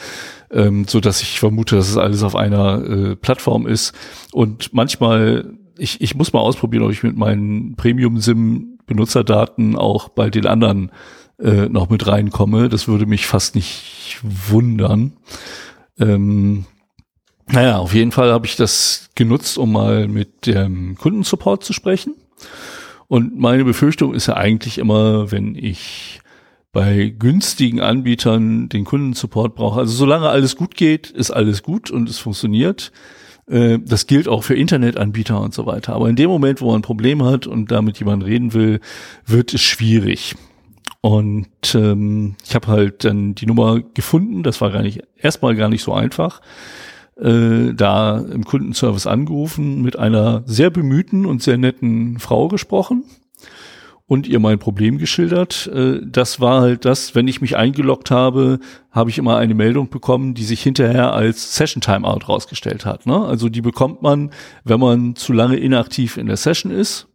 [0.50, 3.94] Ähm, so dass ich vermute, dass es alles auf einer äh, Plattform ist.
[4.32, 10.46] Und manchmal ich, ich muss mal ausprobieren, ob ich mit meinen Premium-SIM-Benutzerdaten auch bei den
[10.46, 10.92] anderen
[11.38, 12.68] äh, noch mit reinkomme.
[12.68, 15.14] Das würde mich fast nicht wundern.
[15.98, 16.66] Ähm,
[17.48, 22.14] naja, auf jeden Fall habe ich das genutzt, um mal mit dem Kundensupport zu sprechen.
[23.08, 26.20] Und meine Befürchtung ist ja eigentlich immer, wenn ich
[26.72, 29.80] bei günstigen Anbietern den Kundensupport brauche.
[29.80, 32.90] Also solange alles gut geht, ist alles gut und es funktioniert.
[33.46, 35.92] Äh, das gilt auch für Internetanbieter und so weiter.
[35.92, 38.80] Aber in dem Moment, wo man ein Problem hat und damit jemand reden will,
[39.26, 40.34] wird es schwierig.
[41.02, 44.42] Und ähm, ich habe halt dann die Nummer gefunden.
[44.42, 46.40] Das war gar nicht erstmal gar nicht so einfach.
[47.20, 53.04] Äh, da im Kundenservice angerufen, mit einer sehr bemühten und sehr netten Frau gesprochen
[54.06, 55.66] und ihr mein Problem geschildert.
[55.66, 59.90] Äh, das war halt das, wenn ich mich eingeloggt habe, habe ich immer eine Meldung
[59.90, 63.06] bekommen, die sich hinterher als Session Timeout rausgestellt hat.
[63.06, 63.18] Ne?
[63.24, 64.30] Also die bekommt man,
[64.64, 67.08] wenn man zu lange inaktiv in der Session ist.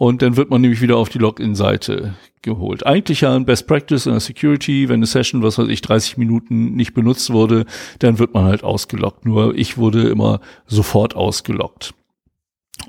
[0.00, 2.86] Und dann wird man nämlich wieder auf die Login-Seite geholt.
[2.86, 6.16] Eigentlich ja ein Best Practice in der Security, wenn eine Session, was weiß ich, 30
[6.16, 7.66] Minuten nicht benutzt wurde,
[7.98, 9.26] dann wird man halt ausgeloggt.
[9.26, 11.92] Nur ich wurde immer sofort ausgeloggt.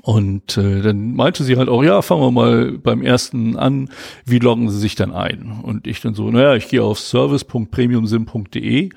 [0.00, 3.90] Und äh, dann meinte sie halt auch, ja, fangen wir mal beim ersten an,
[4.24, 5.60] wie loggen Sie sich dann ein?
[5.62, 8.88] Und ich dann so, naja, ich gehe auf service.premiumsim.de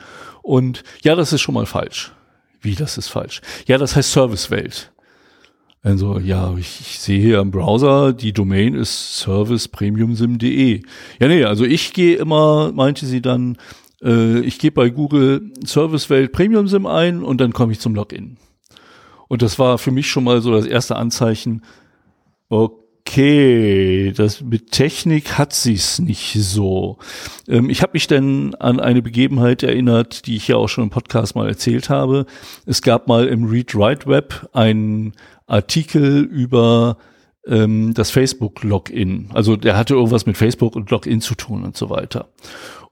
[0.41, 2.13] und ja, das ist schon mal falsch.
[2.61, 3.41] Wie, das ist falsch?
[3.67, 4.93] Ja, das heißt Servicewelt.
[5.85, 10.81] Also, ja, ich, ich sehe hier im Browser, die Domain ist servicepremiumsim.de.
[11.19, 13.59] Ja, nee, also ich gehe immer, meinte sie dann,
[14.01, 18.37] äh, ich gebe bei Google Servicewelt Premiumsim ein und dann komme ich zum Login.
[19.27, 21.61] Und das war für mich schon mal so das erste Anzeichen,
[22.49, 26.97] okay, das mit Technik hat sie's nicht so.
[27.47, 30.89] Ähm, ich habe mich dann an eine Begebenheit erinnert, die ich ja auch schon im
[30.89, 32.25] Podcast mal erzählt habe.
[32.65, 35.13] Es gab mal im Read-Write-Web einen
[35.47, 36.97] Artikel über
[37.47, 39.29] ähm, das Facebook-Login.
[39.33, 42.29] Also der hatte irgendwas mit Facebook und Login zu tun und so weiter.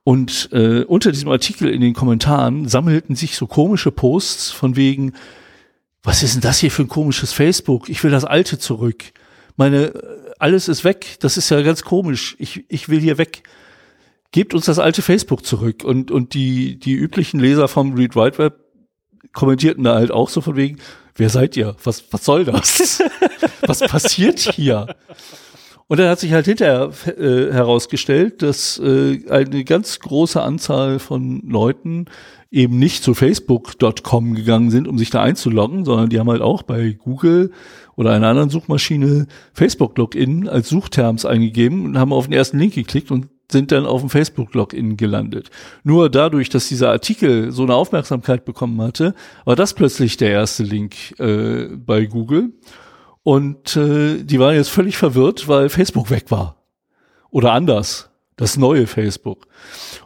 [0.04, 5.14] Und äh, unter diesem Artikel in den Kommentaren sammelten sich so komische Posts von wegen,
[6.02, 7.88] was ist denn das hier für ein komisches Facebook?
[7.88, 9.12] Ich will das alte zurück.
[9.56, 9.92] Meine,
[10.38, 11.16] alles ist weg.
[11.20, 12.36] Das ist ja ganz komisch.
[12.38, 13.42] Ich, ich will hier weg.
[14.32, 15.84] Gebt uns das alte Facebook zurück.
[15.84, 18.60] Und, und die, die üblichen Leser vom Read Write Web
[19.32, 20.78] kommentierten da halt auch so von wegen,
[21.16, 21.76] wer seid ihr?
[21.84, 23.02] Was, was soll das?
[23.66, 24.94] was passiert hier?
[25.86, 31.42] Und dann hat sich halt hinterher äh, herausgestellt, dass äh, eine ganz große Anzahl von
[31.46, 32.06] Leuten
[32.50, 36.62] eben nicht zu facebook.com gegangen sind, um sich da einzuloggen, sondern die haben halt auch
[36.62, 37.50] bei Google
[37.96, 43.10] oder einer anderen Suchmaschine Facebook-Login als Suchterms eingegeben und haben auf den ersten Link geklickt
[43.10, 45.50] und sind dann auf dem Facebook-Login gelandet.
[45.82, 50.62] Nur dadurch, dass dieser Artikel so eine Aufmerksamkeit bekommen hatte, war das plötzlich der erste
[50.62, 52.52] Link äh, bei Google.
[53.22, 56.62] Und äh, die waren jetzt völlig verwirrt, weil Facebook weg war.
[57.30, 59.46] Oder anders das neue Facebook.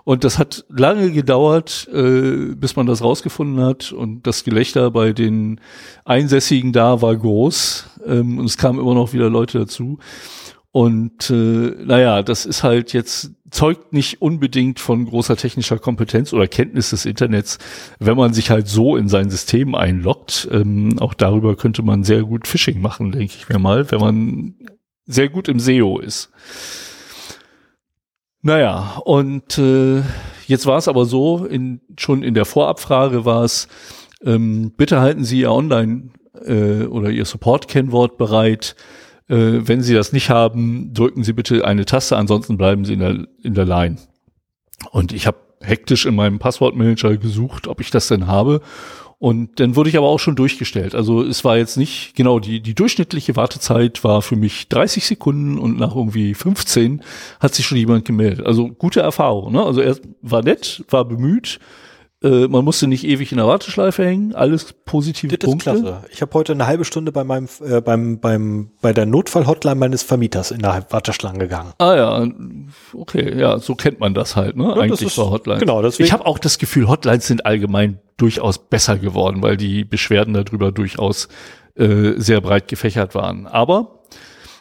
[0.04, 3.92] Und das hat lange gedauert, äh, bis man das rausgefunden hat.
[3.92, 5.60] Und das Gelächter bei den
[6.04, 7.86] Einsässigen da war groß.
[8.06, 9.98] Ähm, und es kamen immer noch wieder Leute dazu.
[10.70, 11.34] Und äh,
[11.84, 17.06] naja, das ist halt jetzt, zeugt nicht unbedingt von großer technischer Kompetenz oder Kenntnis des
[17.06, 17.58] Internets,
[17.98, 20.46] wenn man sich halt so in sein System einloggt.
[20.52, 24.54] Ähm, auch darüber könnte man sehr gut Phishing machen, denke ich mir mal, wenn man
[25.06, 26.30] sehr gut im SEO ist.
[28.42, 30.03] Naja, und äh,
[30.46, 33.68] jetzt war es aber so, in, schon in der Vorabfrage war es,
[34.22, 36.11] ähm, bitte halten Sie Ihr Online-
[36.44, 38.77] äh, oder Ihr Support-Kennwort bereit.
[39.29, 43.01] Äh, wenn Sie das nicht haben, drücken Sie bitte eine Taste, ansonsten bleiben Sie in
[43.01, 43.96] der, in der Line.
[44.90, 48.61] Und ich habe hektisch in meinem Passwortmanager gesucht, ob ich das denn habe
[49.20, 50.94] und dann wurde ich aber auch schon durchgestellt.
[50.94, 55.59] Also es war jetzt nicht, genau, die, die durchschnittliche Wartezeit war für mich 30 Sekunden
[55.59, 57.02] und nach irgendwie 15
[57.40, 58.46] hat sich schon jemand gemeldet.
[58.46, 59.52] Also gute Erfahrung.
[59.52, 59.62] Ne?
[59.62, 61.59] Also er war nett, war bemüht,
[62.22, 65.70] äh, man musste nicht ewig in der Warteschleife hängen, alles positive das Punkte.
[65.70, 66.04] Ist klasse.
[66.11, 70.02] Ich habe heute eine halbe Stunde bei meinem äh, beim beim bei der Notfallhotline meines
[70.02, 71.72] Vermieters in der Warteschlange gegangen.
[71.78, 72.26] Ah ja,
[72.92, 74.64] okay, ja, so kennt man das halt, ne?
[74.64, 75.61] Ja, Eigentlich ist, bei Hotlines.
[75.61, 76.07] Genau, deswegen.
[76.07, 80.72] Ich habe auch das Gefühl, Hotlines sind allgemein durchaus besser geworden, weil die Beschwerden darüber
[80.72, 81.28] durchaus
[81.76, 83.46] äh, sehr breit gefächert waren.
[83.46, 84.00] Aber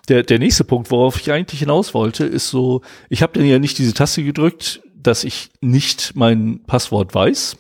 [0.10, 3.60] der, der nächste Punkt, worauf ich eigentlich hinaus wollte, ist so, ich habe dann ja
[3.60, 7.56] nicht diese Taste gedrückt, dass ich nicht mein Passwort weiß.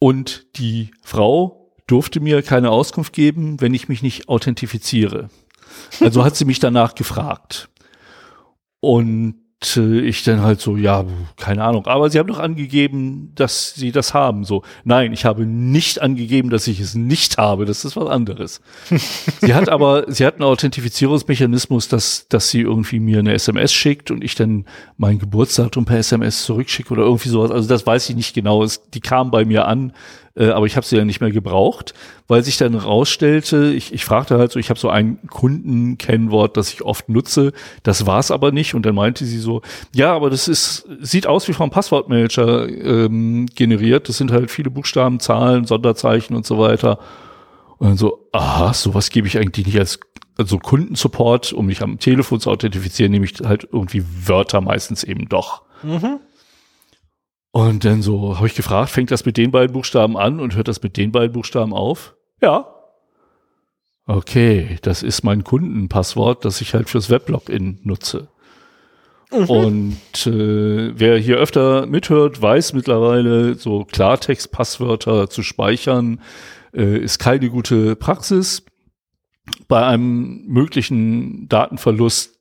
[0.00, 5.30] Und die Frau durfte mir keine Auskunft geben, wenn ich mich nicht authentifiziere.
[6.00, 7.68] Also hat sie mich danach gefragt.
[8.80, 9.43] Und
[9.76, 11.04] äh, ich dann halt so, ja,
[11.36, 11.86] keine Ahnung.
[11.86, 14.44] Aber sie haben doch angegeben, dass sie das haben.
[14.44, 17.64] So, nein, ich habe nicht angegeben, dass ich es nicht habe.
[17.64, 18.60] Das ist was anderes.
[19.40, 24.10] sie hat aber, sie hat einen Authentifizierungsmechanismus, dass, dass sie irgendwie mir eine SMS schickt
[24.10, 27.50] und ich dann mein Geburtsdatum per SMS zurückschicke oder irgendwie sowas.
[27.50, 28.62] Also das weiß ich nicht genau.
[28.62, 29.92] Es, die kam bei mir an
[30.36, 31.94] äh, aber ich habe sie ja nicht mehr gebraucht,
[32.26, 36.72] weil sich dann rausstellte, ich, ich fragte halt so, ich habe so ein Kundenkennwort, das
[36.72, 39.62] ich oft nutze, das war's aber nicht und dann meinte sie so,
[39.94, 44.70] ja, aber das ist sieht aus wie vom Passwortmanager ähm, generiert, das sind halt viele
[44.70, 46.98] Buchstaben, Zahlen, Sonderzeichen und so weiter.
[47.78, 50.00] Und dann so, aha, sowas gebe ich eigentlich nicht als
[50.36, 55.28] also Kundensupport, um mich am Telefon zu authentifizieren, nehme ich halt irgendwie Wörter meistens eben
[55.28, 55.62] doch.
[55.82, 56.18] Mhm.
[57.54, 60.66] Und dann so habe ich gefragt, fängt das mit den beiden Buchstaben an und hört
[60.66, 62.16] das mit den beiden Buchstaben auf?
[62.42, 62.66] Ja.
[64.08, 68.26] Okay, das ist mein Kundenpasswort, das ich halt fürs Weblogin nutze.
[69.30, 69.44] Mhm.
[69.44, 76.20] Und äh, wer hier öfter mithört, weiß mittlerweile, so Klartext-Passwörter zu speichern,
[76.72, 78.64] äh, ist keine gute Praxis.
[79.68, 82.36] Bei einem möglichen Datenverlust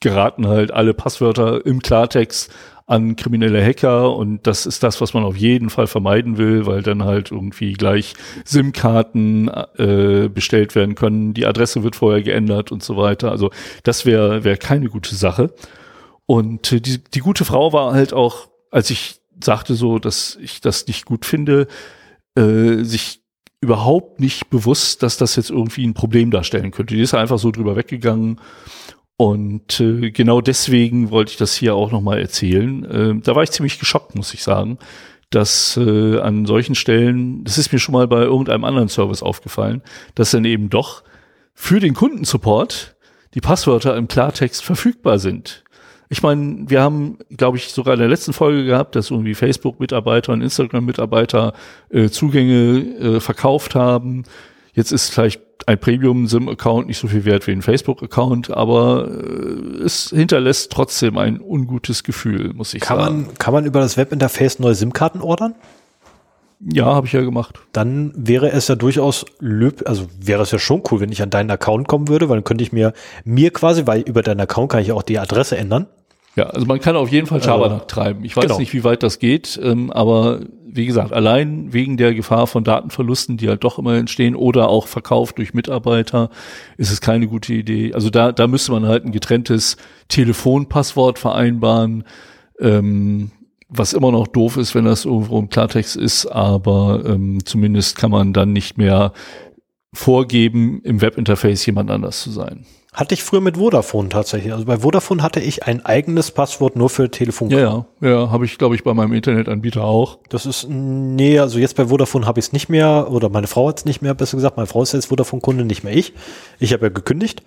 [0.00, 2.52] geraten halt alle Passwörter im Klartext
[2.86, 6.82] an kriminelle Hacker und das ist das, was man auf jeden Fall vermeiden will, weil
[6.82, 12.84] dann halt irgendwie gleich SIM-Karten äh, bestellt werden können, die Adresse wird vorher geändert und
[12.84, 13.32] so weiter.
[13.32, 13.50] Also
[13.82, 15.52] das wäre wäre keine gute Sache.
[16.26, 20.60] Und äh, die, die gute Frau war halt auch, als ich sagte so, dass ich
[20.60, 21.66] das nicht gut finde,
[22.36, 23.20] äh, sich
[23.60, 26.94] überhaupt nicht bewusst, dass das jetzt irgendwie ein Problem darstellen könnte.
[26.94, 28.38] Die ist einfach so drüber weggegangen
[29.16, 32.84] und äh, genau deswegen wollte ich das hier auch nochmal erzählen.
[32.84, 34.78] Äh, da war ich ziemlich geschockt, muss ich sagen,
[35.30, 39.82] dass äh, an solchen Stellen, das ist mir schon mal bei irgendeinem anderen Service aufgefallen,
[40.14, 41.02] dass dann eben doch
[41.54, 42.96] für den Kundensupport
[43.34, 45.64] die Passwörter im Klartext verfügbar sind.
[46.08, 50.32] Ich meine, wir haben, glaube ich, sogar in der letzten Folge gehabt, dass irgendwie Facebook-Mitarbeiter
[50.32, 51.52] und Instagram-Mitarbeiter
[51.90, 52.78] äh, Zugänge
[53.16, 54.24] äh, verkauft haben.
[54.76, 60.10] Jetzt ist vielleicht ein Premium-SIM-Account nicht so viel wert wie ein Facebook-Account, aber äh, es
[60.10, 63.22] hinterlässt trotzdem ein ungutes Gefühl, muss ich kann sagen.
[63.22, 65.54] Man, kann man über das Webinterface neue SIM-Karten ordern?
[66.60, 67.58] Ja, habe ich ja gemacht.
[67.72, 71.30] Dann wäre es ja durchaus löb, also wäre es ja schon cool, wenn ich an
[71.30, 72.92] deinen Account kommen würde, weil dann könnte ich mir
[73.24, 75.86] mir quasi, weil über deinen Account kann ich auch die Adresse ändern.
[76.34, 78.24] Ja, also man kann auf jeden Fall Schabernack äh, treiben.
[78.24, 78.58] Ich weiß genau.
[78.58, 80.40] nicht, wie weit das geht, ähm, aber
[80.76, 84.86] wie gesagt, allein wegen der Gefahr von Datenverlusten, die halt doch immer entstehen oder auch
[84.86, 86.30] Verkauf durch Mitarbeiter,
[86.76, 87.94] ist es keine gute Idee.
[87.94, 89.76] Also da, da müsste man halt ein getrenntes
[90.08, 92.04] Telefonpasswort vereinbaren,
[92.60, 93.30] ähm,
[93.68, 98.10] was immer noch doof ist, wenn das irgendwo im Klartext ist, aber ähm, zumindest kann
[98.10, 99.12] man dann nicht mehr
[99.92, 102.66] vorgeben, im Webinterface jemand anders zu sein.
[102.96, 104.54] Hatte ich früher mit Vodafone tatsächlich.
[104.54, 107.50] Also bei Vodafone hatte ich ein eigenes Passwort nur für Telefon.
[107.50, 110.18] Ja, ja, ja habe ich, glaube ich, bei meinem Internetanbieter auch.
[110.30, 113.68] Das ist, nee, also jetzt bei Vodafone habe ich es nicht mehr, oder meine Frau
[113.68, 116.14] hat es nicht mehr, besser gesagt, meine Frau ist jetzt Vodafone-Kunde, nicht mehr ich.
[116.58, 117.42] Ich habe ja gekündigt.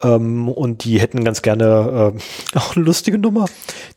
[0.00, 2.14] Ähm, und die hätten ganz gerne,
[2.54, 3.46] äh, auch eine lustige Nummer,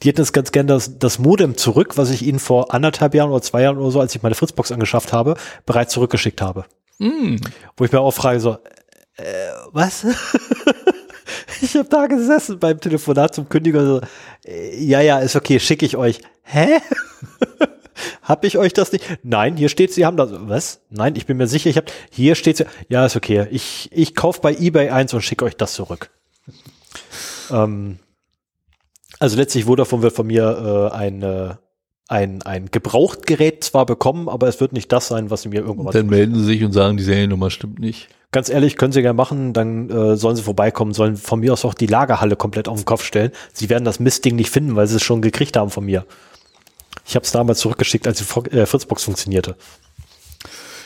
[0.01, 3.29] die hätten jetzt ganz gerne das, das Modem zurück, was ich ihnen vor anderthalb Jahren
[3.29, 5.35] oder zwei Jahren oder so, als ich meine Fritzbox angeschafft habe,
[5.67, 6.65] bereits zurückgeschickt habe.
[6.97, 7.35] Mm.
[7.75, 8.57] Wo ich mir auch frage, so,
[9.17, 10.05] äh, was?
[11.61, 14.01] ich habe da gesessen beim Telefonat zum Kündiger so,
[14.45, 16.21] äh, ja, ja, ist okay, schicke ich euch.
[16.43, 16.79] Hä?
[18.21, 19.05] hab ich euch das nicht?
[19.23, 20.29] Nein, hier steht, sie haben das.
[20.31, 20.81] Was?
[20.89, 23.47] Nein, ich bin mir sicher, ich habe hier steht, ja, ist okay.
[23.51, 26.09] Ich ich kauf bei eBay eins und schicke euch das zurück.
[27.51, 27.99] ähm,
[29.19, 31.55] also letztlich wurde von, wird von mir äh, ein äh,
[32.09, 35.91] ein, ein Gebrauchtgerät zwar bekommen, aber es wird nicht das sein, was sie mir irgendwann
[35.91, 38.07] Dann melden sie sich und sagen, die Seriennummer stimmt nicht.
[38.31, 41.63] Ganz ehrlich, können sie gerne machen, dann äh, sollen sie vorbeikommen, sollen von mir aus
[41.63, 43.31] auch die Lagerhalle komplett auf den Kopf stellen.
[43.53, 46.05] Sie werden das Mistding nicht finden, weil sie es schon gekriegt haben von mir.
[47.05, 49.55] Ich habe es damals zurückgeschickt, als die äh, Fritzbox funktionierte.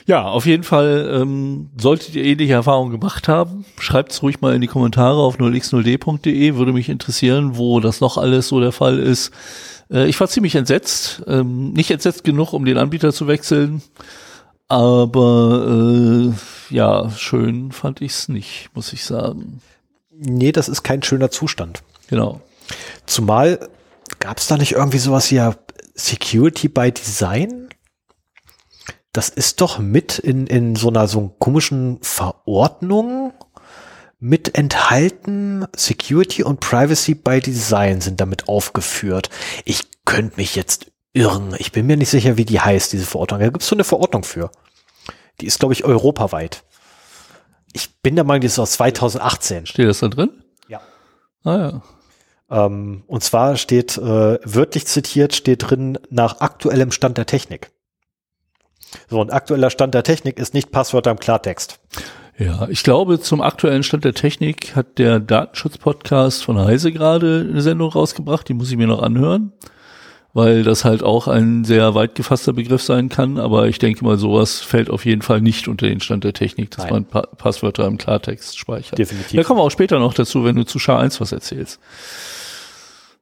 [0.05, 3.65] Ja, auf jeden Fall ähm, solltet ihr ähnliche Erfahrungen gemacht haben.
[3.79, 6.55] Schreibt es ruhig mal in die Kommentare auf 0x0d.de.
[6.55, 9.31] Würde mich interessieren, wo das noch alles so der Fall ist.
[9.91, 11.23] Äh, ich war ziemlich entsetzt.
[11.27, 13.81] Ähm, nicht entsetzt genug, um den Anbieter zu wechseln.
[14.71, 19.61] Aber äh, ja, schön fand ich es nicht, muss ich sagen.
[20.11, 21.83] Nee, das ist kein schöner Zustand.
[22.07, 22.39] Genau.
[23.05, 23.67] Zumal
[24.19, 25.55] gab es da nicht irgendwie sowas ja
[25.93, 27.67] Security by Design?
[29.11, 33.33] Das ist doch mit in, in so einer so komischen Verordnung
[34.21, 35.65] mit enthalten.
[35.75, 39.29] Security und Privacy by Design sind damit aufgeführt.
[39.65, 41.55] Ich könnte mich jetzt irren.
[41.57, 43.39] Ich bin mir nicht sicher, wie die heißt, diese Verordnung.
[43.39, 44.51] Da gibt es so eine Verordnung für.
[45.39, 46.63] Die ist, glaube ich, europaweit.
[47.73, 49.65] Ich bin der Meinung, die ist aus 2018.
[49.65, 50.43] Steht das da drin?
[50.67, 50.81] Ja.
[51.43, 51.81] Ah ja.
[52.65, 57.71] Ähm, und zwar steht, äh, wörtlich zitiert, steht drin, nach aktuellem Stand der Technik.
[59.09, 61.79] So, und aktueller Stand der Technik ist nicht Passwörter im Klartext.
[62.37, 67.61] Ja, ich glaube, zum aktuellen Stand der Technik hat der Datenschutz-Podcast von Heise gerade eine
[67.61, 69.53] Sendung rausgebracht, die muss ich mir noch anhören,
[70.33, 74.17] weil das halt auch ein sehr weit gefasster Begriff sein kann, aber ich denke mal,
[74.17, 76.93] sowas fällt auf jeden Fall nicht unter den Stand der Technik, dass Nein.
[76.93, 78.97] man pa Passwörter im Klartext speichert.
[78.97, 79.35] Definitiv.
[79.35, 81.79] Da kommen wir auch später noch dazu, wenn du zu SHA-1 was erzählst.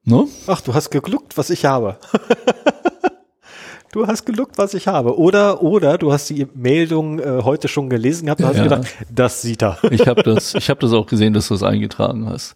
[0.05, 0.25] Ne?
[0.47, 1.97] Ach, du hast gegluckt, was ich habe.
[3.91, 5.17] du hast geluckt, was ich habe.
[5.17, 8.63] Oder, oder du hast die Meldung äh, heute schon gelesen gehabt und hast Ja.
[8.63, 9.77] gedacht, das sieht er.
[9.91, 12.55] Ich habe das, ich habe das auch gesehen, dass du das eingetragen hast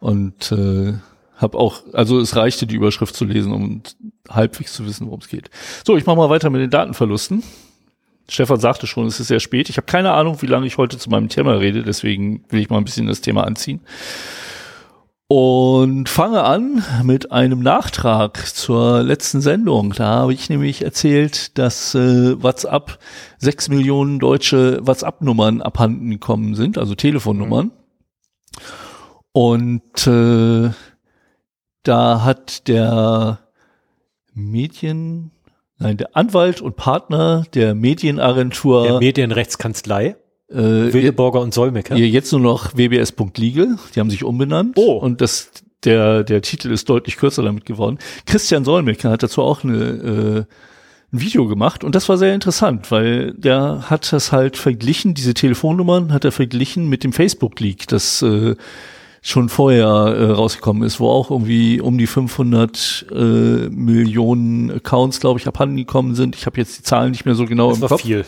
[0.00, 0.94] und äh,
[1.40, 3.82] habe auch, also es reichte die Überschrift zu lesen, um
[4.28, 5.50] halbwegs zu wissen, worum es geht.
[5.86, 7.42] So, ich mache mal weiter mit den Datenverlusten.
[8.28, 9.68] Stefan sagte schon, es ist sehr spät.
[9.68, 12.70] Ich habe keine Ahnung, wie lange ich heute zu meinem Thema rede, deswegen will ich
[12.70, 13.80] mal ein bisschen das Thema anziehen.
[15.32, 19.92] Und fange an mit einem Nachtrag zur letzten Sendung.
[19.92, 22.98] Da habe ich nämlich erzählt, dass äh, WhatsApp
[23.38, 27.70] sechs Millionen deutsche WhatsApp-Nummern abhanden gekommen sind, also Telefonnummern.
[29.30, 30.70] Und äh,
[31.82, 33.38] da hat der
[34.34, 35.30] Medien,
[35.78, 40.16] nein, der Anwalt und Partner der Medienagentur Der Medienrechtskanzlei,
[40.50, 41.94] äh, Wildeborger und Solmecke.
[41.96, 44.76] jetzt nur noch wbs.legal, die haben sich umbenannt.
[44.76, 44.98] Oh.
[44.98, 45.50] Und das,
[45.84, 47.98] der, der Titel ist deutlich kürzer damit geworden.
[48.26, 50.44] Christian Solmecke hat dazu auch eine, äh,
[51.12, 55.34] ein Video gemacht und das war sehr interessant, weil der hat das halt verglichen, diese
[55.34, 58.54] Telefonnummern hat er verglichen mit dem Facebook-Leak, das äh,
[59.22, 63.14] schon vorher äh, rausgekommen ist, wo auch irgendwie um die 500 äh,
[63.68, 66.36] Millionen Accounts, glaube ich, abhanden gekommen sind.
[66.36, 68.02] Ich habe jetzt die Zahlen nicht mehr so genau das im war Kopf.
[68.02, 68.24] viel.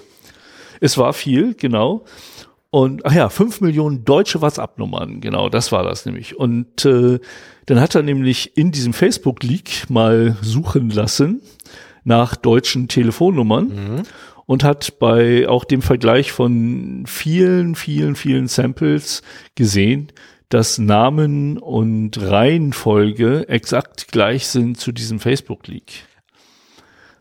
[0.81, 2.05] Es war viel, genau.
[2.71, 6.37] Und ach ja, fünf Millionen deutsche WhatsApp-Nummern, genau, das war das nämlich.
[6.39, 7.21] Und äh,
[7.67, 11.43] dann hat er nämlich in diesem Facebook-Leak mal suchen lassen
[12.05, 14.05] nach deutschen Telefonnummern
[14.47, 19.23] und hat bei auch dem Vergleich von vielen, vielen, vielen Samples
[19.55, 20.09] gesehen,
[20.53, 26.05] dass Namen und Reihenfolge exakt gleich sind zu diesem Facebook-Leak.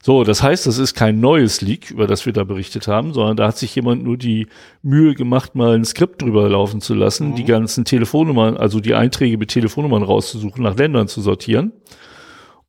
[0.03, 3.37] So, das heißt, das ist kein neues Leak, über das wir da berichtet haben, sondern
[3.37, 4.47] da hat sich jemand nur die
[4.81, 9.37] Mühe gemacht, mal ein Skript drüber laufen zu lassen, die ganzen Telefonnummern, also die Einträge
[9.37, 11.71] mit Telefonnummern rauszusuchen, nach Ländern zu sortieren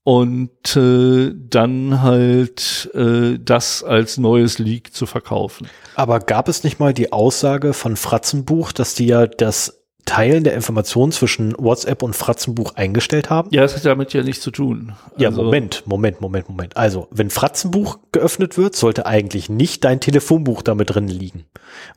[0.04, 5.68] und äh, dann halt äh, das als neues Leak zu verkaufen.
[5.96, 10.54] Aber gab es nicht mal die Aussage von Fratzenbuch, dass die ja das Teilen der
[10.54, 13.48] Informationen zwischen WhatsApp und Fratzenbuch eingestellt haben?
[13.52, 14.92] Ja, das hat damit ja nichts zu tun.
[15.16, 16.76] Ja, Also- Moment, Moment, Moment, Moment.
[16.76, 21.44] Also, wenn Fratzenbuch geöffnet wird, sollte eigentlich nicht dein Telefonbuch damit drin liegen.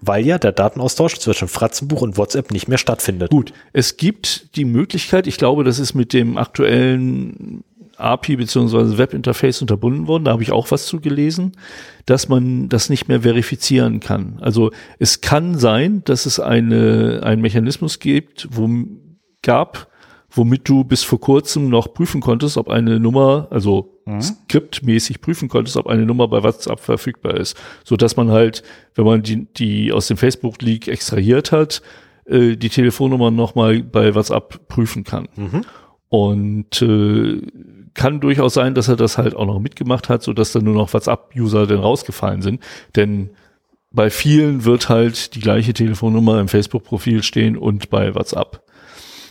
[0.01, 3.31] Weil ja der Datenaustausch zwischen Fratzenbuch und WhatsApp nicht mehr stattfindet.
[3.31, 7.63] Gut, es gibt die Möglichkeit, ich glaube, das ist mit dem aktuellen
[7.97, 8.97] API bzw.
[8.97, 11.53] Webinterface unterbunden worden, da habe ich auch was zu gelesen,
[12.05, 14.37] dass man das nicht mehr verifizieren kann.
[14.41, 18.69] Also es kann sein, dass es eine, einen Mechanismus gibt, wo
[19.41, 19.87] gab,
[20.31, 25.77] womit du bis vor kurzem noch prüfen konntest, ob eine Nummer, also skriptmäßig prüfen konntest,
[25.77, 29.91] ob eine Nummer bei WhatsApp verfügbar ist, so dass man halt, wenn man die, die
[29.91, 31.81] aus dem Facebook Leak extrahiert hat,
[32.25, 35.27] äh, die Telefonnummer nochmal bei WhatsApp prüfen kann.
[36.09, 37.41] Und äh,
[37.95, 40.75] kann durchaus sein, dass er das halt auch noch mitgemacht hat, so dass dann nur
[40.75, 42.61] noch WhatsApp-User dann rausgefallen sind.
[42.95, 43.31] Denn
[43.89, 48.61] bei vielen wird halt die gleiche Telefonnummer im Facebook-Profil stehen und bei WhatsApp.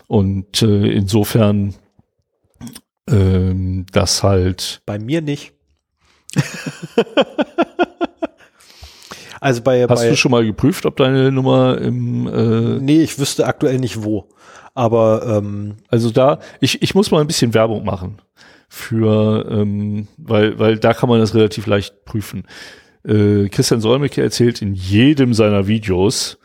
[0.06, 1.74] Und äh, insofern
[3.08, 5.52] ähm, das halt Bei mir nicht.
[9.40, 13.18] also bei, Hast bei du schon mal geprüft, ob deine Nummer im äh, nee, ich
[13.18, 14.30] wüsste aktuell nicht wo.
[14.72, 18.18] Aber ähm, Also da, ich, ich muss mal ein bisschen Werbung machen
[18.68, 22.44] für, ähm, weil, weil da kann man das relativ leicht prüfen.
[23.06, 26.38] Äh, Christian Solmecke erzählt in jedem seiner Videos,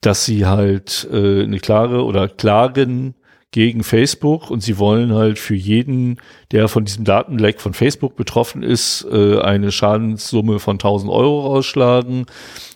[0.00, 3.14] dass sie halt äh, eine klare oder klagen
[3.56, 6.18] gegen Facebook und sie wollen halt für jeden,
[6.50, 12.26] der von diesem Datenleck von Facebook betroffen ist, äh, eine Schadenssumme von 1000 Euro rausschlagen,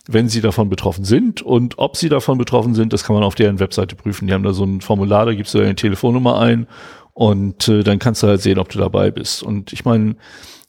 [0.07, 1.41] wenn sie davon betroffen sind.
[1.43, 4.27] Und ob sie davon betroffen sind, das kann man auf deren Webseite prüfen.
[4.27, 6.67] Die haben da so ein Formular, da gibst du deine Telefonnummer ein
[7.13, 9.43] und äh, dann kannst du halt sehen, ob du dabei bist.
[9.43, 10.15] Und ich meine,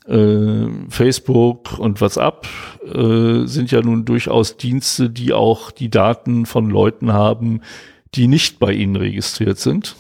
[0.07, 2.47] äh, Facebook und WhatsApp
[2.85, 7.61] äh, sind ja nun durchaus Dienste, die auch die Daten von Leuten haben,
[8.15, 9.97] die nicht bei ihnen registriert sind.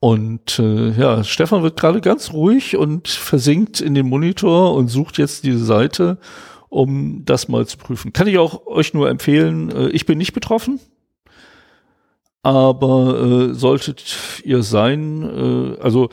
[0.00, 5.16] Und äh, ja, Stefan wird gerade ganz ruhig und versinkt in den Monitor und sucht
[5.18, 6.18] jetzt diese Seite,
[6.68, 8.12] um das mal zu prüfen.
[8.12, 9.70] Kann ich auch euch nur empfehlen.
[9.70, 10.80] Äh, ich bin nicht betroffen,
[12.42, 16.10] aber äh, solltet ihr sein, äh, also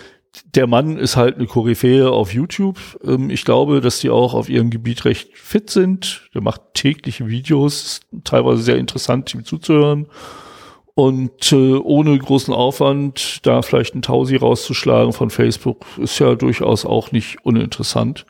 [0.55, 2.77] der Mann ist halt eine Koryphäe auf YouTube.
[3.03, 6.30] Ähm, ich glaube, dass die auch auf ihrem Gebiet recht fit sind.
[6.34, 10.07] Der macht tägliche Videos, teilweise sehr interessant, ihm zuzuhören.
[10.95, 16.86] Und äh, ohne großen Aufwand da vielleicht ein Tausi rauszuschlagen von Facebook ist ja durchaus
[16.86, 18.25] auch nicht uninteressant.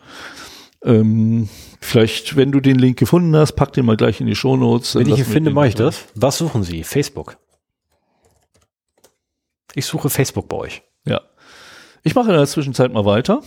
[0.83, 1.49] Ähm,
[1.81, 4.95] vielleicht, wenn du den Link gefunden hast, pack den mal gleich in die Shownotes.
[4.95, 6.05] Wenn ich ihn finde, mache ich das.
[6.15, 6.83] Was suchen Sie?
[6.83, 7.37] Facebook.
[9.75, 10.83] Ich suche Facebook bei euch.
[11.05, 11.21] Ja.
[12.03, 13.41] Ich mache in der Zwischenzeit mal weiter,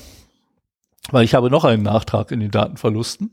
[1.11, 3.31] weil ich habe noch einen Nachtrag in den Datenverlusten.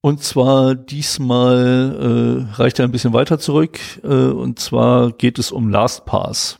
[0.00, 3.78] Und zwar diesmal äh, reicht er ein bisschen weiter zurück.
[4.02, 6.58] Äh, und zwar geht es um LastPass.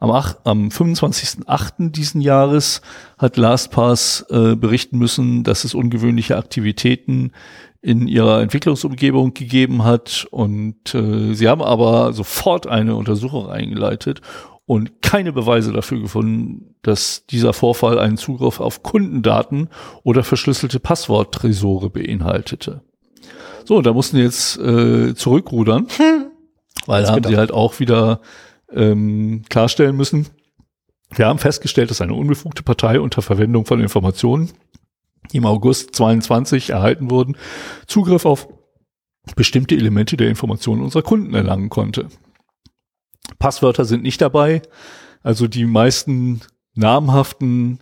[0.00, 1.90] Am, am 25.08.
[1.90, 2.82] diesen Jahres
[3.18, 7.32] hat LastPass äh, berichten müssen, dass es ungewöhnliche Aktivitäten
[7.80, 10.26] in ihrer Entwicklungsumgebung gegeben hat.
[10.30, 14.20] Und äh, sie haben aber sofort eine Untersuchung eingeleitet
[14.66, 19.70] und keine Beweise dafür gefunden, dass dieser Vorfall einen Zugriff auf Kundendaten
[20.02, 22.82] oder verschlüsselte Passworttresore beinhaltete.
[23.64, 26.26] So, da mussten jetzt äh, zurückrudern, hm.
[26.86, 28.20] weil da haben sie halt auch wieder
[28.72, 30.26] ähm, klarstellen müssen.
[31.14, 34.50] Wir haben festgestellt, dass eine unbefugte Partei unter Verwendung von Informationen,
[35.32, 37.36] im August 22 erhalten wurden,
[37.86, 38.48] Zugriff auf
[39.36, 42.08] bestimmte Elemente der Informationen unserer Kunden erlangen konnte.
[43.38, 44.62] Passwörter sind nicht dabei.
[45.22, 46.40] Also die meisten
[46.74, 47.80] namhaften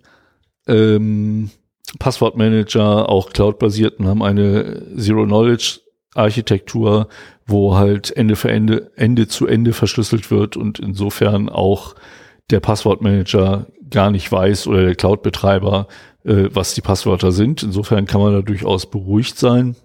[0.66, 1.50] ähm,
[1.98, 7.08] Passwortmanager, auch Cloud-basierten, haben eine Zero-Knowledge-Architektur,
[7.46, 11.94] wo halt Ende für Ende, Ende zu Ende verschlüsselt wird und insofern auch
[12.50, 15.86] der Passwortmanager gar nicht weiß oder der Cloud-Betreiber,
[16.26, 17.62] äh, was die Passwörter sind.
[17.62, 19.76] Insofern kann man da durchaus beruhigt sein.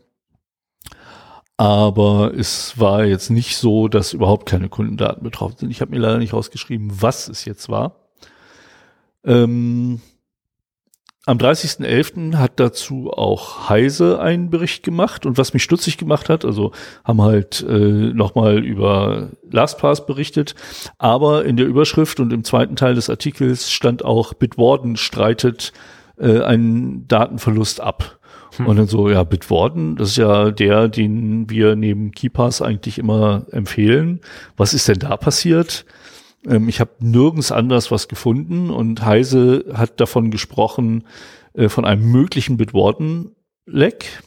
[1.57, 5.71] Aber es war jetzt nicht so, dass überhaupt keine Kundendaten betroffen sind.
[5.71, 8.09] Ich habe mir leider nicht rausgeschrieben, was es jetzt war.
[9.23, 10.01] Ähm,
[11.27, 12.37] am 30.11.
[12.37, 16.71] hat dazu auch Heise einen Bericht gemacht und was mich stutzig gemacht hat, also
[17.03, 20.55] haben halt äh, nochmal über LastPass berichtet,
[20.97, 25.73] aber in der Überschrift und im zweiten Teil des Artikels stand auch Bitwarden streitet
[26.21, 28.19] äh, einen Datenverlust ab.
[28.57, 28.67] Hm.
[28.67, 33.45] Und dann so, ja, Bitwarden, das ist ja der, den wir neben KeyPass eigentlich immer
[33.51, 34.21] empfehlen.
[34.57, 35.85] Was ist denn da passiert?
[36.47, 41.05] Ähm, ich habe nirgends anders was gefunden und Heise hat davon gesprochen,
[41.53, 44.23] äh, von einem möglichen Bitwarden-Leck,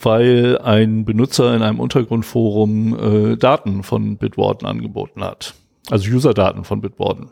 [0.00, 2.98] weil ein Benutzer in einem Untergrundforum
[3.32, 5.54] äh, Daten von Bitwarden angeboten hat.
[5.90, 7.30] Also User-Daten von Bitwarden.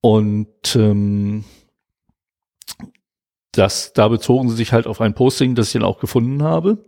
[0.00, 1.44] Und ähm,
[3.58, 6.78] das, da bezogen sie sich halt auf ein Posting, das ich dann auch gefunden habe.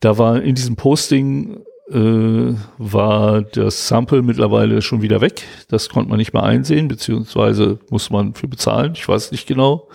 [0.00, 1.60] Da war in diesem Posting
[1.90, 5.42] äh, war das Sample mittlerweile schon wieder weg.
[5.68, 8.92] Das konnte man nicht mehr einsehen, beziehungsweise muss man für bezahlen.
[8.94, 9.88] Ich weiß nicht genau.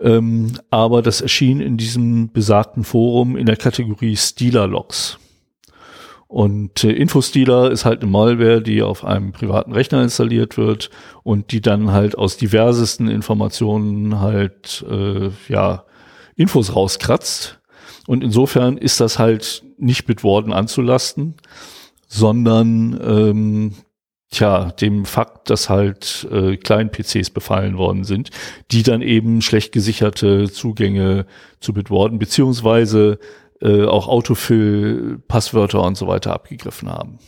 [0.00, 5.18] Ähm, aber das erschien in diesem besagten Forum in der Kategorie Stealer Logs.
[6.28, 10.90] Und äh, Infostealer ist halt eine Malware, die auf einem privaten Rechner installiert wird
[11.22, 15.84] und die dann halt aus diversesten Informationen halt äh, ja
[16.36, 17.60] Infos rauskratzt.
[18.06, 21.34] Und insofern ist das halt nicht mit Worten anzulasten,
[22.06, 23.74] sondern ähm,
[24.30, 28.30] tja, dem Fakt, dass halt äh, kleinen PCs befallen worden sind,
[28.70, 31.26] die dann eben schlecht gesicherte Zugänge
[31.60, 33.18] zu Bitwarden beziehungsweise
[33.60, 37.18] äh, auch Autofill, Passwörter und so weiter abgegriffen haben.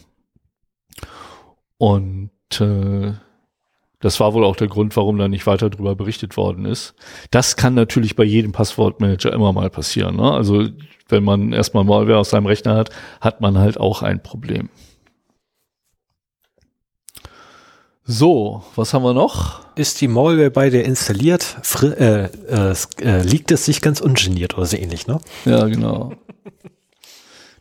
[1.78, 3.12] Und äh,
[4.01, 6.95] das war wohl auch der Grund, warum da nicht weiter drüber berichtet worden ist.
[7.31, 10.16] Das kann natürlich bei jedem Passwortmanager immer mal passieren.
[10.16, 10.33] Ne?
[10.33, 10.68] Also
[11.09, 14.70] wenn man erstmal Malware aus seinem Rechner hat, hat man halt auch ein Problem.
[18.12, 19.61] So, was haben wir noch?
[19.76, 24.66] Ist die Malware bei der installiert, äh, äh, äh, liegt es sich ganz ungeniert oder
[24.66, 25.20] so ähnlich, ne?
[25.44, 26.14] Ja, genau.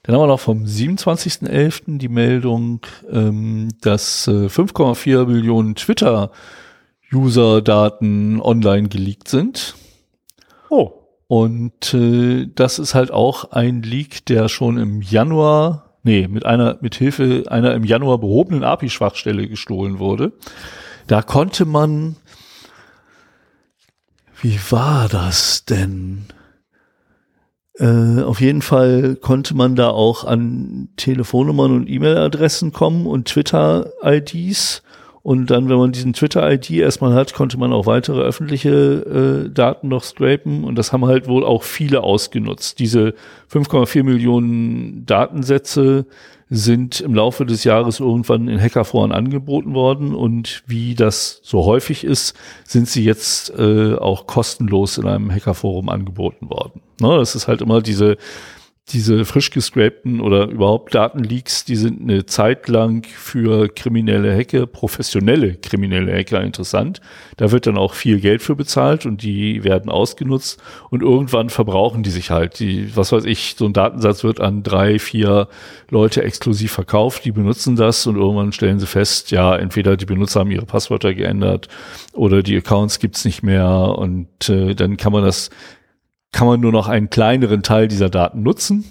[0.01, 1.99] Dann haben wir noch vom 27.11.
[1.99, 2.81] die Meldung,
[3.11, 9.75] ähm, dass äh, 5,4 Millionen Twitter-User-Daten online geleakt sind.
[10.71, 10.93] Oh.
[11.27, 16.77] Und äh, das ist halt auch ein Leak, der schon im Januar nee, mit einer,
[16.81, 20.33] mit Hilfe einer im Januar behobenen API-Schwachstelle gestohlen wurde.
[21.07, 22.15] Da konnte man,
[24.41, 26.25] wie war das denn?
[27.79, 34.83] Äh, auf jeden Fall konnte man da auch an Telefonnummern und E-Mail-Adressen kommen und Twitter-IDs
[35.29, 39.87] Und dann, wenn man diesen Twitter-ID erstmal hat, konnte man auch weitere öffentliche äh, Daten
[39.87, 40.63] noch scrapen.
[40.63, 42.79] Und das haben halt wohl auch viele ausgenutzt.
[42.79, 43.13] Diese
[43.53, 46.07] 5,4 Millionen Datensätze
[46.49, 50.15] sind im Laufe des Jahres irgendwann in Hackerforen angeboten worden.
[50.15, 55.89] Und wie das so häufig ist, sind sie jetzt äh, auch kostenlos in einem Hackerforum
[55.89, 56.81] angeboten worden.
[56.99, 58.17] Ne, das ist halt immer diese
[58.91, 65.55] diese frisch gescrapten oder überhaupt Datenleaks, die sind eine Zeit lang für kriminelle Hacker, professionelle
[65.55, 66.99] kriminelle Hacker interessant.
[67.37, 72.03] Da wird dann auch viel Geld für bezahlt und die werden ausgenutzt und irgendwann verbrauchen
[72.03, 72.59] die sich halt.
[72.59, 75.47] Die, was weiß ich, so ein Datensatz wird an drei, vier
[75.89, 80.41] Leute exklusiv verkauft, die benutzen das und irgendwann stellen sie fest, ja, entweder die Benutzer
[80.41, 81.67] haben ihre Passwörter geändert
[82.13, 85.49] oder die Accounts gibt's nicht mehr und äh, dann kann man das
[86.31, 88.85] kann man nur noch einen kleineren Teil dieser Daten nutzen.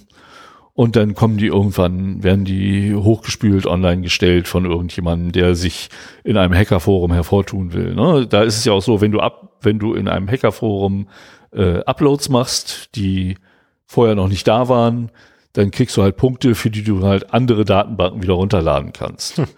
[0.74, 5.88] Und dann kommen die irgendwann, werden die hochgespült online gestellt von irgendjemandem, der sich
[6.22, 7.96] in einem Hackerforum hervortun will.
[7.96, 8.28] Ne?
[8.28, 11.08] Da ist es ja auch so, wenn du ab, wenn du in einem Hackerforum
[11.50, 13.38] äh, Uploads machst, die
[13.86, 15.10] vorher noch nicht da waren,
[15.52, 19.38] dann kriegst du halt Punkte, für die du halt andere Datenbanken wieder runterladen kannst.
[19.38, 19.46] Hm.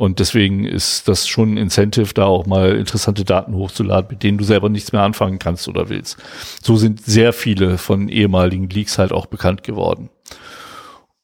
[0.00, 4.38] Und deswegen ist das schon ein Incentive, da auch mal interessante Daten hochzuladen, mit denen
[4.38, 6.16] du selber nichts mehr anfangen kannst oder willst.
[6.62, 10.08] So sind sehr viele von ehemaligen Leaks halt auch bekannt geworden.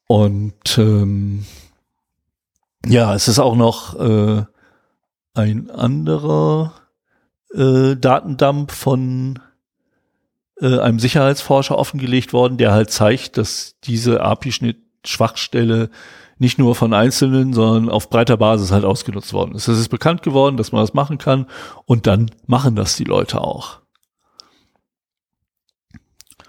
[0.05, 1.47] Und ähm,
[2.85, 4.43] ja, es ist auch noch äh,
[5.33, 6.73] ein anderer
[7.55, 9.39] äh, Datendump von
[10.61, 15.89] äh, einem Sicherheitsforscher offengelegt worden, der halt zeigt, dass diese API-Schnitt-Schwachstelle
[16.39, 19.67] nicht nur von Einzelnen, sondern auf breiter Basis halt ausgenutzt worden ist.
[19.67, 21.47] Es ist bekannt geworden, dass man das machen kann
[21.85, 23.79] und dann machen das die Leute auch.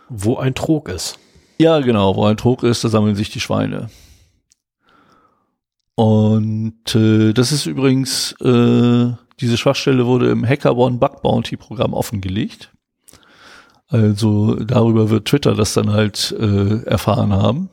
[0.09, 1.19] Wo ein Trog ist.
[1.59, 3.91] Ja, genau, wo ein Trog ist, da sammeln sich die Schweine.
[5.95, 12.73] Und äh, das ist übrigens, äh, diese Schwachstelle wurde im HackerOne Bug Bounty Programm offengelegt.
[13.89, 17.71] Also darüber wird Twitter das dann halt äh, erfahren haben.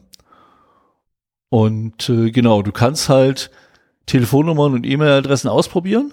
[1.55, 3.49] Und äh, genau, du kannst halt
[4.07, 6.11] Telefonnummern und E-Mail-Adressen ausprobieren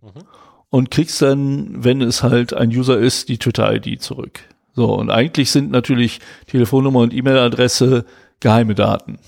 [0.00, 0.22] mhm.
[0.70, 4.42] und kriegst dann, wenn es halt ein User ist, die Twitter-ID zurück.
[4.72, 8.04] So, und eigentlich sind natürlich Telefonnummer und E-Mail-Adresse
[8.38, 9.18] geheime Daten,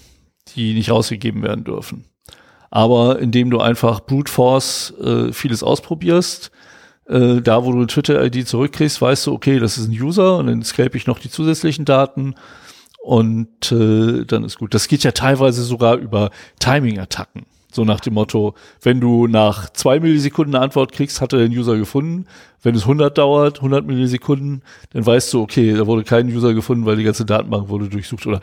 [0.55, 2.05] die nicht rausgegeben werden dürfen.
[2.71, 6.53] Aber indem du einfach Brute Force äh, vieles ausprobierst,
[7.09, 10.47] äh, da wo du eine Twitter-ID zurückkriegst, weißt du, okay, das ist ein User und
[10.47, 12.37] dann scrape ich noch die zusätzlichen Daten
[13.07, 14.75] und äh, dann ist gut.
[14.75, 17.47] Das geht ja teilweise sogar über Timing-Attacken.
[17.71, 21.57] So nach dem Motto, wenn du nach zwei Millisekunden eine Antwort kriegst, hat er den
[21.57, 22.27] User gefunden.
[22.63, 26.85] Wenn es 100 dauert, 100 Millisekunden, dann weißt du, okay, da wurde kein User gefunden,
[26.85, 28.41] weil die ganze Datenbank wurde durchsucht oder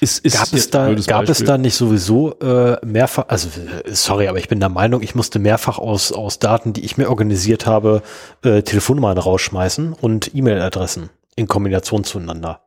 [0.00, 3.50] ist, ist gab es da, gab es da nicht sowieso äh, mehrfach, also
[3.84, 6.96] äh, sorry, aber ich bin der Meinung, ich musste mehrfach aus, aus Daten, die ich
[6.96, 8.02] mir organisiert habe,
[8.42, 12.62] äh, Telefonnummern rausschmeißen und E-Mail-Adressen in Kombination zueinander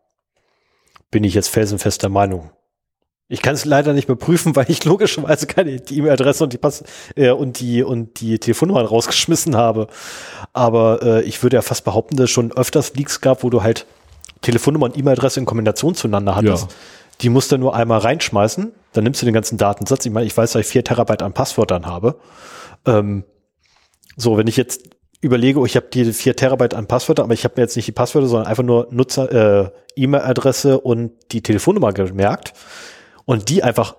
[1.16, 2.50] bin ich jetzt felsenfester Meinung.
[3.30, 6.84] Ich kann es leider nicht mehr prüfen, weil ich logischerweise keine E-Mail-Adresse und die Pass
[7.16, 9.88] äh, und die und die Telefonnummer rausgeschmissen habe.
[10.52, 13.64] Aber äh, ich würde ja fast behaupten, dass es schon öfters Leaks gab, wo du
[13.64, 13.86] halt
[14.42, 16.64] Telefonnummer und E-Mail-Adresse in Kombination zueinander hattest.
[16.64, 16.78] Ja.
[17.22, 20.06] Die musst du nur einmal reinschmeißen, dann nimmst du den ganzen Datensatz.
[20.06, 22.20] Ich meine, ich weiß, dass ich vier Terabyte an Passwörtern habe.
[22.86, 23.24] Ähm,
[24.18, 24.90] so, wenn ich jetzt
[25.26, 27.88] überlege, oh, ich habe die vier Terabyte an Passwörter, aber ich habe mir jetzt nicht
[27.88, 32.54] die Passwörter, sondern einfach nur Nutzer, äh, E-Mail-Adresse und die Telefonnummer gemerkt
[33.26, 33.96] und die einfach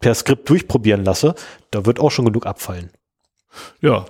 [0.00, 1.34] per Skript durchprobieren lasse,
[1.70, 2.90] da wird auch schon genug abfallen.
[3.80, 4.06] Ja.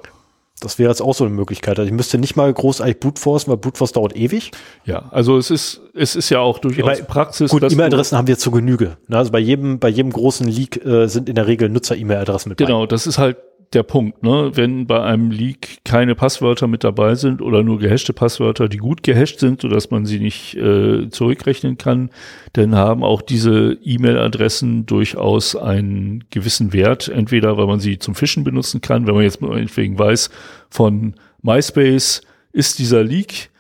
[0.60, 1.78] Das wäre jetzt auch so eine Möglichkeit.
[1.78, 4.50] Also ich müsste nicht mal großartig Brute Force, weil Brute Force dauert ewig.
[4.84, 7.52] Ja, also es ist, es ist ja auch durchaus meine, Praxis.
[7.52, 8.96] Gut, E-Mail-Adressen haben wir zu Genüge.
[9.08, 12.80] Also bei jedem, bei jedem großen Leak äh, sind in der Regel Nutzer-E-Mail-Adressen mit Genau,
[12.80, 12.86] bei.
[12.88, 13.36] das ist halt
[13.74, 14.52] der Punkt, ne?
[14.54, 19.02] Wenn bei einem Leak keine Passwörter mit dabei sind oder nur gehashte Passwörter, die gut
[19.02, 22.10] gehasht sind, sodass man sie nicht äh, zurückrechnen kann,
[22.54, 27.08] dann haben auch diese E-Mail-Adressen durchaus einen gewissen Wert.
[27.08, 30.30] Entweder weil man sie zum Fischen benutzen kann, wenn man jetzt meinetwegen weiß,
[30.70, 33.50] von MySpace ist dieser Leak,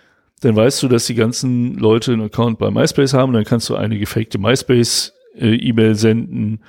[0.40, 3.74] dann weißt du, dass die ganzen Leute einen Account bei MySpace haben, dann kannst du
[3.74, 6.60] eine gefakte MySpace-E-Mail äh, senden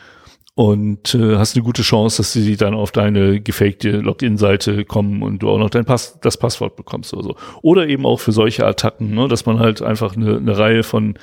[0.60, 5.40] und äh, hast eine gute Chance, dass sie dann auf deine gefakte Login-Seite kommen und
[5.40, 7.36] du auch noch dein Pass, das Passwort bekommst oder so.
[7.62, 11.18] Oder eben auch für solche Attacken, ne, dass man halt einfach eine, eine Reihe von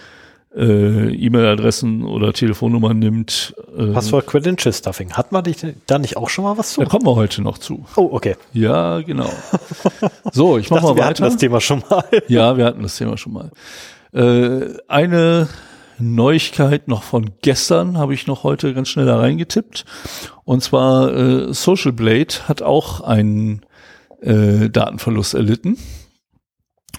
[0.56, 3.54] äh, E-Mail-Adressen oder Telefonnummern nimmt.
[3.76, 5.12] Äh, Passwort Credential Stuffing.
[5.12, 5.44] Hat man
[5.86, 6.80] da nicht auch schon mal was zu?
[6.80, 7.84] Da kommen wir heute noch zu.
[7.96, 8.36] Oh, okay.
[8.54, 9.28] Ja, genau.
[10.32, 11.08] So, ich, ich mach dachte, mal wir weiter.
[11.10, 12.04] hatten das Thema schon mal.
[12.28, 13.50] ja, wir hatten das Thema schon mal.
[14.14, 15.48] Äh, eine
[15.98, 19.84] Neuigkeit noch von gestern, habe ich noch heute ganz schnell da reingetippt.
[20.44, 23.64] Und zwar äh, Social Blade hat auch einen
[24.20, 25.78] äh, Datenverlust erlitten.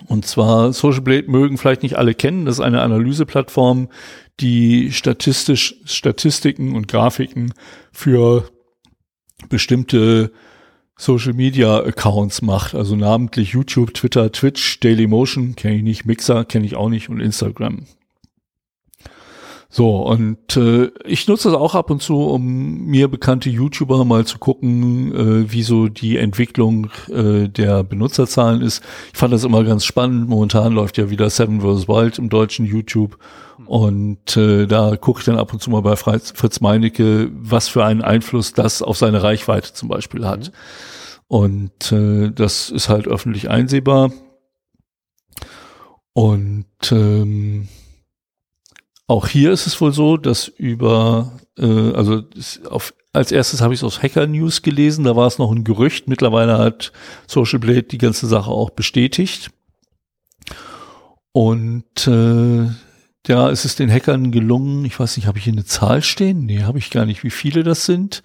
[0.08, 2.46] Und zwar Social Blade mögen vielleicht nicht alle kennen.
[2.46, 3.90] Das ist eine Analyseplattform,
[4.40, 7.54] die statistisch Statistiken und Grafiken
[7.92, 8.50] für
[9.50, 10.32] bestimmte
[10.98, 16.66] Social Media Accounts macht, also namentlich YouTube, Twitter, Twitch, Dailymotion, kenne ich nicht, Mixer kenne
[16.66, 17.86] ich auch nicht und Instagram.
[19.70, 24.26] So, und äh, ich nutze das auch ab und zu, um mir bekannte YouTuber mal
[24.26, 28.82] zu gucken, äh, wie so die Entwicklung äh, der Benutzerzahlen ist.
[29.12, 30.30] Ich fand das immer ganz spannend.
[30.30, 31.90] Momentan läuft ja wieder Seven vs.
[31.90, 33.18] Wild im deutschen YouTube.
[33.66, 37.84] Und äh, da gucke ich dann ab und zu mal bei Fritz Meinecke, was für
[37.84, 40.54] einen Einfluss das auf seine Reichweite zum Beispiel hat.
[41.28, 44.12] Und äh, das ist halt öffentlich einsehbar.
[46.14, 47.68] Und ähm,
[49.08, 52.24] auch hier ist es wohl so, dass über, äh, also
[52.70, 55.64] auf, als erstes habe ich es aus Hacker News gelesen, da war es noch ein
[55.64, 56.08] Gerücht.
[56.08, 56.92] Mittlerweile hat
[57.26, 59.50] Social Blade die ganze Sache auch bestätigt.
[61.32, 62.68] Und äh,
[63.28, 66.46] es ist den Hackern gelungen, ich weiß nicht, habe ich hier eine Zahl stehen?
[66.46, 68.24] Nee, habe ich gar nicht, wie viele das sind.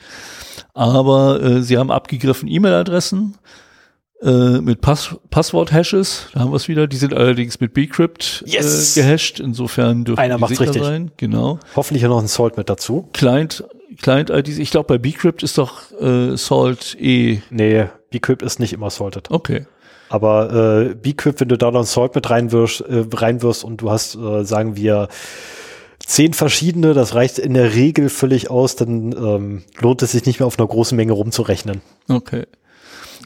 [0.74, 3.36] Aber äh, sie haben abgegriffen E-Mail-Adressen,
[4.22, 6.28] äh, mit Pass Passwort-Hashes.
[6.32, 6.86] Da haben wir es wieder.
[6.86, 8.96] Die sind allerdings mit Bcrypt äh, yes.
[8.96, 9.40] äh, gehasht.
[9.40, 10.82] Insofern dürfen Einer die sicher richtig.
[10.82, 11.10] sein.
[11.16, 11.58] Genau.
[11.74, 13.08] Hoffentlich noch ein Salt mit dazu.
[13.12, 13.64] Client,
[14.00, 14.58] Client-IDs.
[14.58, 17.40] Ich glaube, bei Bcrypt ist doch äh, Salt eh.
[17.50, 19.30] Nee, Bcrypt ist nicht immer salted.
[19.30, 19.66] Okay.
[20.08, 23.90] Aber äh, Bcrypt, wenn du da noch ein Salt mit reinwirfst, äh, reinwirfst und du
[23.90, 25.08] hast, äh, sagen wir,
[25.98, 30.40] zehn verschiedene, das reicht in der Regel völlig aus, dann ähm, lohnt es sich nicht
[30.40, 31.80] mehr auf einer großen Menge rumzurechnen.
[32.08, 32.44] Okay.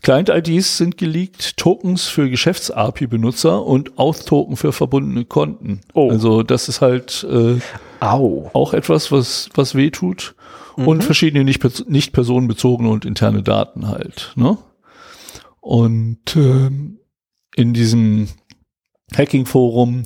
[0.07, 5.81] Client-IDs sind geleakt, Tokens für Geschäfts-API-Benutzer und Auth-Token für verbundene Konten.
[5.95, 6.13] Oh.
[6.13, 7.59] Also das ist halt äh,
[7.99, 8.49] Au.
[8.53, 10.37] auch etwas, was, was weh tut.
[10.77, 10.87] Mhm.
[10.87, 14.33] Und verschiedene nicht, nicht personenbezogene und interne Daten halt.
[14.37, 14.57] Ne?
[15.59, 17.01] Und ähm,
[17.57, 18.29] in diesem
[19.13, 20.05] Hacking-Forum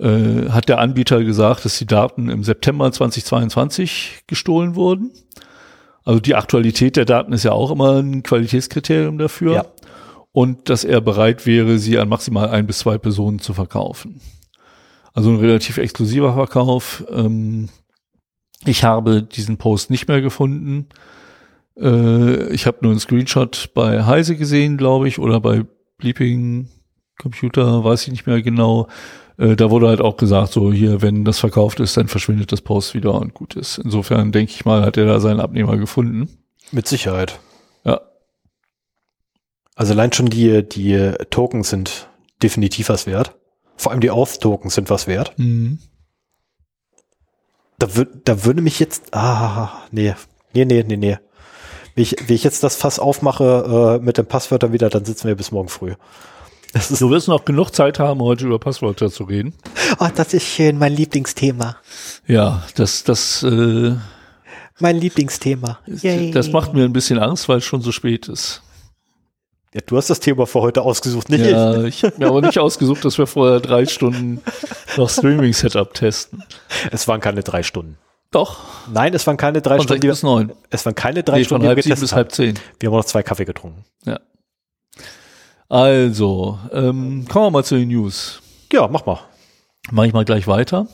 [0.00, 5.12] äh, hat der Anbieter gesagt, dass die Daten im September 2022 gestohlen wurden.
[6.04, 9.54] Also die Aktualität der Daten ist ja auch immer ein Qualitätskriterium dafür.
[9.54, 9.64] Ja.
[10.32, 14.20] Und dass er bereit wäre, sie an maximal ein bis zwei Personen zu verkaufen.
[15.12, 17.04] Also ein relativ exklusiver Verkauf.
[17.10, 17.68] Ähm,
[18.64, 20.88] ich habe diesen Post nicht mehr gefunden.
[21.76, 25.64] Äh, ich habe nur einen Screenshot bei Heise gesehen, glaube ich, oder bei
[25.98, 26.68] Bleeping
[27.18, 28.88] Computer, weiß ich nicht mehr genau.
[29.40, 32.60] Äh, da wurde halt auch gesagt, so hier, wenn das verkauft ist, dann verschwindet das
[32.60, 33.78] Post wieder und gut ist.
[33.78, 36.28] Insofern denke ich mal, hat er da seinen Abnehmer gefunden.
[36.70, 37.40] Mit Sicherheit.
[37.84, 38.02] Ja.
[39.74, 42.08] Also allein schon die, die Tokens sind
[42.42, 43.34] definitiv was wert.
[43.76, 45.32] Vor allem die Auth-Tokens sind was wert.
[45.38, 45.78] Mhm.
[47.78, 47.88] Da,
[48.24, 50.14] da würde mich jetzt, ah, nee,
[50.52, 51.18] nee, nee, nee, nee.
[51.94, 55.28] Wie ich, wie ich jetzt das Fass aufmache äh, mit den Passwörtern wieder, dann sitzen
[55.28, 55.94] wir bis morgen früh.
[56.72, 59.54] Du wirst noch genug Zeit haben, heute über Passwörter zu reden.
[59.98, 61.76] Oh, das ist schön, mein Lieblingsthema.
[62.26, 63.94] Ja, das, das, äh,
[64.78, 65.78] mein Lieblingsthema.
[65.86, 66.30] Yay.
[66.30, 68.62] Das macht mir ein bisschen Angst, weil es schon so spät ist.
[69.72, 71.98] Ja, du hast das Thema für heute ausgesucht, nicht ja, ich.
[71.98, 74.40] ich habe mir aber nicht ausgesucht, dass wir vorher drei Stunden
[74.96, 76.42] noch Streaming-Setup testen.
[76.90, 77.96] Es waren keine drei Stunden.
[78.32, 78.58] Doch.
[78.92, 80.06] Nein, es waren keine drei von Stunden.
[80.06, 80.52] Bis neun.
[80.70, 81.62] Es waren keine drei nee, Stunden.
[81.62, 82.58] Von halb sieben bis halb zehn.
[82.78, 83.84] Wir haben noch zwei Kaffee getrunken.
[84.04, 84.20] Ja.
[85.70, 88.42] Also, ähm, kommen wir mal zu den News.
[88.72, 89.20] Ja, mach mal.
[89.92, 90.88] Mach ich mal gleich weiter.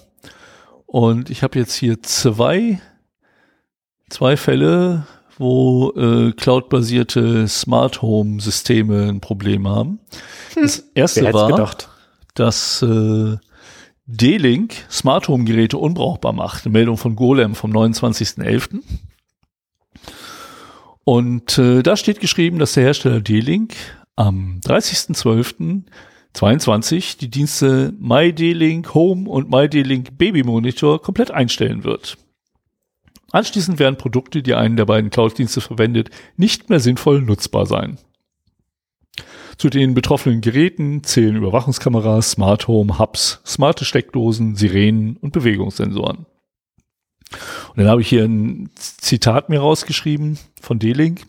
[0.85, 2.79] Und ich habe jetzt hier zwei,
[4.11, 5.07] zwei Fälle,
[5.39, 9.99] wo äh, cloud-basierte Smart Home Systeme ein Problem haben.
[10.53, 10.64] Hm.
[10.64, 11.89] Das erste war, gedacht?
[12.35, 13.39] dass äh,
[14.05, 16.66] D-Link Smart Home Geräte unbrauchbar macht.
[16.66, 18.83] Eine Meldung von Golem vom 29.11.
[21.05, 23.74] Und äh, da steht geschrieben, dass der Hersteller D-Link
[24.17, 32.19] am 30.12.22 die Dienste MyD-Link Home und MyD-Link Baby Monitor komplett einstellen wird.
[33.31, 37.99] Anschließend werden Produkte, die einen der beiden Cloud-Dienste verwendet, nicht mehr sinnvoll nutzbar sein.
[39.59, 46.27] Zu den betroffenen Geräten zählen Überwachungskameras, Smart Home Hubs, smarte Steckdosen, Sirenen und Bewegungssensoren.
[47.69, 51.23] Und dann habe ich hier ein Zitat mir rausgeschrieben von D-Link.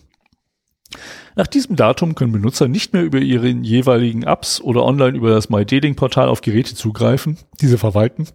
[1.37, 5.49] Nach diesem Datum können Benutzer nicht mehr über ihre jeweiligen Apps oder online über das
[5.51, 8.27] MyDealing-Portal auf Geräte zugreifen, diese verwalten,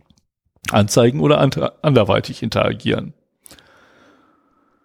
[0.71, 1.41] anzeigen oder
[1.83, 3.13] anderweitig interagieren.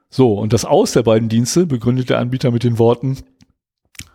[0.09, 3.17] So, und das Aus der beiden Dienste begründet der Anbieter mit den Worten,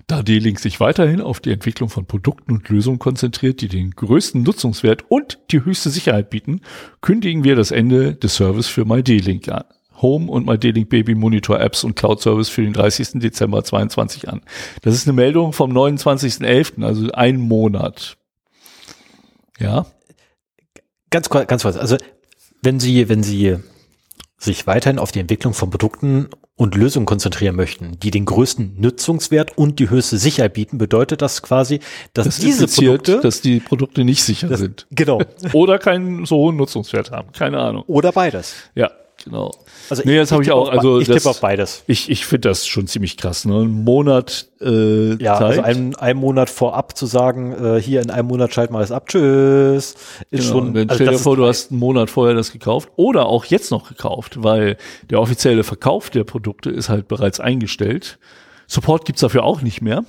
[0.08, 4.42] Da D-Link sich weiterhin auf die Entwicklung von Produkten und Lösungen konzentriert, die den größten
[4.42, 6.62] Nutzungswert und die höchste Sicherheit bieten,
[7.02, 9.64] kündigen wir das Ende des Service für MyD-Link an.
[10.02, 13.20] Home und MyD-Link Baby Monitor Apps und Cloud Service für den 30.
[13.20, 14.42] Dezember 22 an.
[14.82, 18.16] Das ist eine Meldung vom 29.11., also ein Monat.
[19.58, 19.86] Ja.
[21.10, 21.76] Ganz kurz, ganz kurz.
[21.76, 21.96] Also,
[22.62, 23.56] wenn Sie, wenn Sie
[24.38, 29.56] sich weiterhin auf die Entwicklung von Produkten und Lösungen konzentrieren möchten, die den größten Nutzungswert
[29.56, 31.80] und die höchste Sicherheit bieten, bedeutet das quasi,
[32.12, 34.86] dass Das diese Produkte, dass die Produkte nicht sicher das, sind.
[34.90, 35.20] genau,
[35.52, 37.32] Oder keinen so hohen Nutzungswert haben.
[37.32, 37.84] Keine Ahnung.
[37.86, 38.54] oder beides.
[38.74, 38.90] Ja,
[39.24, 39.50] genau.
[39.90, 41.82] Also Nee, das habe ich auch, also ich tippe auf beides.
[41.86, 43.44] Ich, ich finde das schon ziemlich krass.
[43.44, 43.60] Ne?
[43.62, 45.42] Ein Monat äh, Ja, Zeit.
[45.50, 48.92] also einen, einen Monat vorab zu sagen, äh, hier in einem Monat schalten wir alles
[48.92, 49.94] ab, tschüss,
[50.30, 50.74] ist Genau, schon.
[50.74, 53.70] dann also stell dir vor, du hast einen Monat vorher das gekauft oder auch jetzt
[53.70, 54.76] noch gekauft, weil
[55.10, 58.18] der offizielle Verkauf der Produkte ist halt bereits eingestellt.
[58.66, 60.04] Support gibt's dafür auch nicht mehr.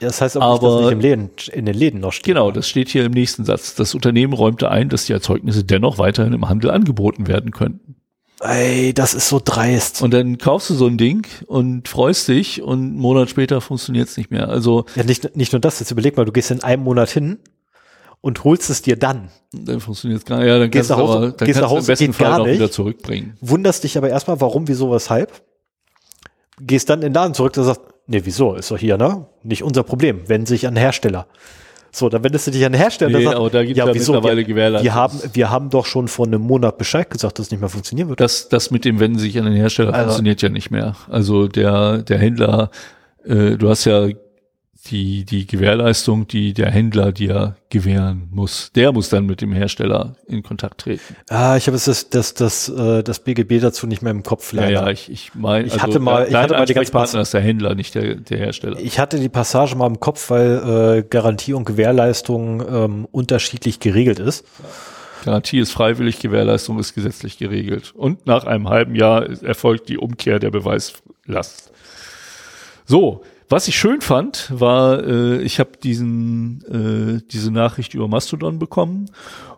[0.00, 2.24] das heißt auch nicht, dass aber- nicht im Läden, in den Läden noch steht.
[2.34, 3.74] Genau, das steht hier im nächsten Satz.
[3.76, 7.94] Das Unternehmen räumte ein, dass die Erzeugnisse dennoch weiterhin im Handel angeboten werden könnten.
[8.40, 10.00] Ey, das ist so dreist.
[10.02, 14.16] Und dann kaufst du so ein Ding und freust dich und einen Monat später funktioniert's
[14.16, 14.48] nicht mehr.
[14.48, 17.38] Also Ja, nicht, nicht nur das, jetzt überleg mal, du gehst in einem Monat hin
[18.20, 19.30] und holst es dir dann.
[19.52, 20.46] dann funktioniert's gar nicht.
[20.46, 22.06] Ja, dann Gehst kannst du nach Hause- aber, dann gehst kannst du im Hause, besten
[22.06, 22.54] geht Fall nicht.
[22.54, 23.36] wieder zurückbringen.
[23.40, 25.32] Wunderst dich aber erstmal, warum, wieso, weshalb.
[26.60, 29.26] Gehst dann in den Laden zurück und sagst, nee, wieso, ist doch hier, ne?
[29.42, 31.26] Nicht unser Problem, wenden sich an den Hersteller.
[31.90, 33.18] So, dann wendest du dich an den Hersteller.
[33.18, 36.06] Nee, sagt, aber da gibt's ja mittlerweile wir, Gewährleistungs- wir haben, wir haben doch schon
[36.08, 38.20] vor einem Monat Bescheid gesagt, dass es nicht mehr funktionieren wird.
[38.20, 40.96] Das, das mit dem Wenden sich an den Hersteller Also- funktioniert ja nicht mehr.
[41.08, 42.70] Also der, der Händler,
[43.24, 44.08] äh, du hast ja
[44.90, 48.72] die, die Gewährleistung, die der Händler dir gewähren muss.
[48.74, 51.14] Der muss dann mit dem Hersteller in Kontakt treten.
[51.28, 54.52] Ah, ich habe jetzt das, das, das, äh, das BGB dazu nicht mehr im Kopf.
[54.52, 54.72] Ja, leider.
[54.72, 57.40] ja, ich, ich meine, Ich hatte mal- ich hatte mal die ganze Ansprechpartner ist der
[57.40, 58.78] Händler, nicht der, der Hersteller.
[58.80, 64.18] Ich hatte die Passage mal im Kopf, weil äh, Garantie und Gewährleistung ähm, unterschiedlich geregelt
[64.18, 64.44] ist.
[65.24, 67.92] Garantie ist freiwillig, Gewährleistung ist gesetzlich geregelt.
[67.94, 71.72] Und nach einem halben Jahr erfolgt die Umkehr der Beweislast.
[72.86, 76.62] So, was ich schön fand, war, äh, ich habe diesen
[77.20, 79.10] äh, diese Nachricht über Mastodon bekommen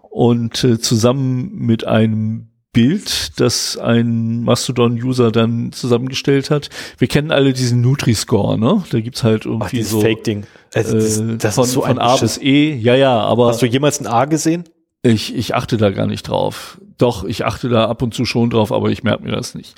[0.03, 6.71] und äh, zusammen mit einem Bild, das ein Mastodon-User dann zusammengestellt hat.
[6.99, 8.85] Wir kennen alle diesen Nutri-Score, ne?
[8.91, 10.45] Da gibt's halt Ach, irgendwie dieses so Fake-Ding.
[10.73, 12.39] Also das, äh, von, ist so von ein A bis.
[12.39, 12.75] E.
[12.75, 14.65] Ja, ja, aber Hast du jemals ein A gesehen?
[15.03, 16.81] ich, ich achte da gar nicht drauf.
[16.99, 19.75] Doch, ich achte da ab und zu schon drauf, aber ich merke mir das nicht.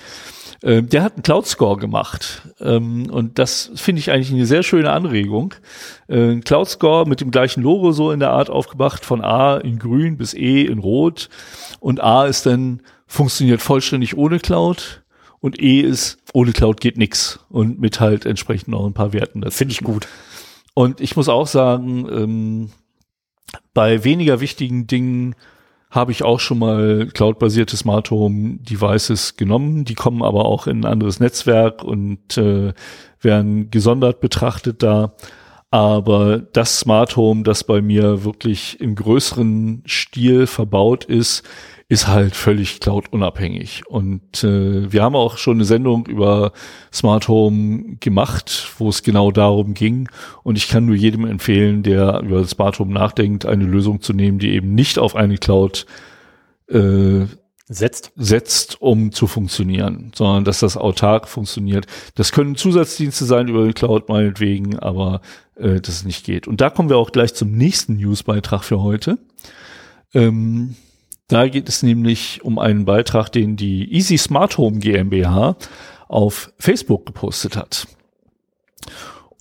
[0.62, 4.62] Ähm, der hat einen Cloud Score gemacht ähm, und das finde ich eigentlich eine sehr
[4.62, 5.54] schöne Anregung.
[6.08, 9.56] Äh, ein Cloud Score mit dem gleichen Logo so in der Art aufgemacht, von A
[9.56, 11.28] in grün bis E in rot
[11.80, 15.02] und A ist dann funktioniert vollständig ohne Cloud
[15.40, 19.40] und E ist ohne Cloud geht nix und mit halt entsprechend noch ein paar Werten
[19.40, 19.56] dazu.
[19.56, 20.06] Finde ich gut.
[20.74, 22.70] Und ich muss auch sagen, ähm,
[23.74, 25.34] bei weniger wichtigen Dingen
[25.92, 29.84] habe ich auch schon mal cloud-basierte Smart Home Devices genommen.
[29.84, 32.72] Die kommen aber auch in ein anderes Netzwerk und äh,
[33.20, 35.12] werden gesondert betrachtet da.
[35.70, 41.42] Aber das Smart Home, das bei mir wirklich im größeren Stil verbaut ist,
[41.92, 43.82] ist halt völlig cloud-unabhängig.
[43.86, 46.52] Und äh, wir haben auch schon eine Sendung über
[46.90, 50.08] Smart Home gemacht, wo es genau darum ging.
[50.42, 54.14] Und ich kann nur jedem empfehlen, der über das Smart Home nachdenkt, eine Lösung zu
[54.14, 55.84] nehmen, die eben nicht auf eine Cloud
[56.70, 57.26] äh,
[57.68, 58.12] Setzt.
[58.16, 61.86] setzt, um zu funktionieren, sondern dass das autark funktioniert.
[62.14, 65.20] Das können Zusatzdienste sein über die Cloud meinetwegen, aber
[65.56, 66.48] äh, dass es nicht geht.
[66.48, 69.18] Und da kommen wir auch gleich zum nächsten Newsbeitrag für heute.
[70.14, 70.74] Ähm,
[71.28, 75.56] da geht es nämlich um einen Beitrag, den die Easy Smart Home GmbH
[76.08, 77.86] auf Facebook gepostet hat.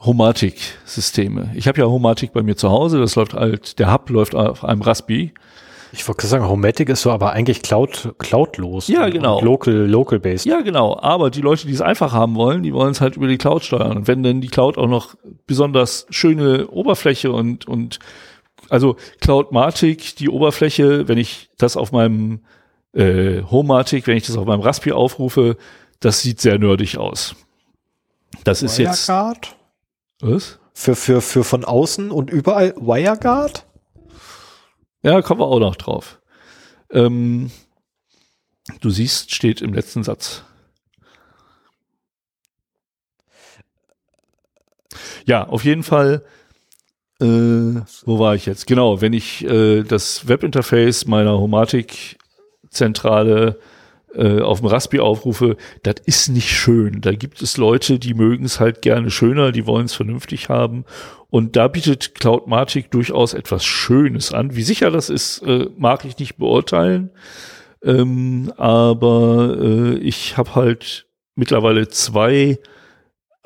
[0.00, 1.50] Homatic-Systeme.
[1.54, 3.00] Ich habe ja Homatic bei mir zu Hause.
[3.00, 5.32] Das läuft halt, der Hub läuft auf einem Raspi.
[5.90, 8.88] Ich wollte gerade sagen, Homematic ist so aber eigentlich Cloud, cloudlos.
[8.88, 9.38] Ja, und- genau.
[9.38, 10.44] Und local, local based.
[10.44, 10.98] Ja, genau.
[11.00, 13.64] Aber die Leute, die es einfach haben wollen, die wollen es halt über die Cloud
[13.64, 13.96] steuern.
[13.96, 15.14] Und wenn dann die Cloud auch noch
[15.46, 17.98] besonders schöne Oberfläche und, und
[18.68, 22.40] also Cloudmatic, die Oberfläche, wenn ich das auf meinem
[22.92, 25.56] äh, Homematic, wenn ich das auf meinem Raspi aufrufe,
[26.00, 27.34] das sieht sehr nerdig aus.
[28.44, 29.08] Das ist jetzt.
[29.08, 29.56] WireGuard?
[30.20, 30.58] Was?
[30.72, 33.66] Für, für, für von außen und überall WireGuard?
[35.02, 36.20] Ja, kommen wir auch noch drauf.
[36.90, 37.50] Ähm,
[38.80, 40.44] Du siehst, steht im letzten Satz.
[45.24, 46.24] Ja, auf jeden Fall.
[47.20, 48.66] Äh, wo war ich jetzt?
[48.66, 53.58] Genau, wenn ich äh, das Webinterface meiner Homatik-Zentrale
[54.18, 57.00] äh, auf dem Raspi aufrufe, das ist nicht schön.
[57.00, 60.84] Da gibt es Leute, die mögen es halt gerne schöner, die wollen es vernünftig haben.
[61.30, 64.56] Und da bietet Cloudmatic durchaus etwas Schönes an.
[64.56, 67.10] Wie sicher das ist, äh, mag ich nicht beurteilen.
[67.82, 71.06] Ähm, aber äh, ich habe halt
[71.36, 72.58] mittlerweile zwei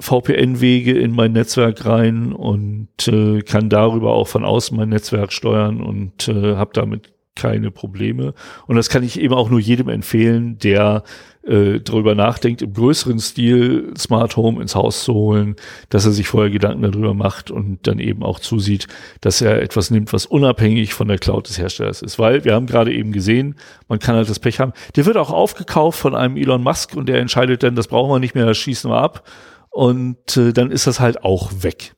[0.00, 5.80] VPN-Wege in mein Netzwerk rein und äh, kann darüber auch von außen mein Netzwerk steuern
[5.80, 8.34] und äh, habe damit keine Probleme.
[8.66, 11.02] Und das kann ich eben auch nur jedem empfehlen, der
[11.44, 15.56] äh, darüber nachdenkt, im größeren Stil Smart Home ins Haus zu holen,
[15.88, 18.86] dass er sich vorher Gedanken darüber macht und dann eben auch zusieht,
[19.20, 22.18] dass er etwas nimmt, was unabhängig von der Cloud des Herstellers ist.
[22.18, 23.56] Weil wir haben gerade eben gesehen,
[23.88, 24.72] man kann halt das Pech haben.
[24.94, 28.18] Der wird auch aufgekauft von einem Elon Musk und der entscheidet dann, das brauchen wir
[28.18, 29.28] nicht mehr, das schießen wir ab.
[29.70, 31.94] Und äh, dann ist das halt auch weg.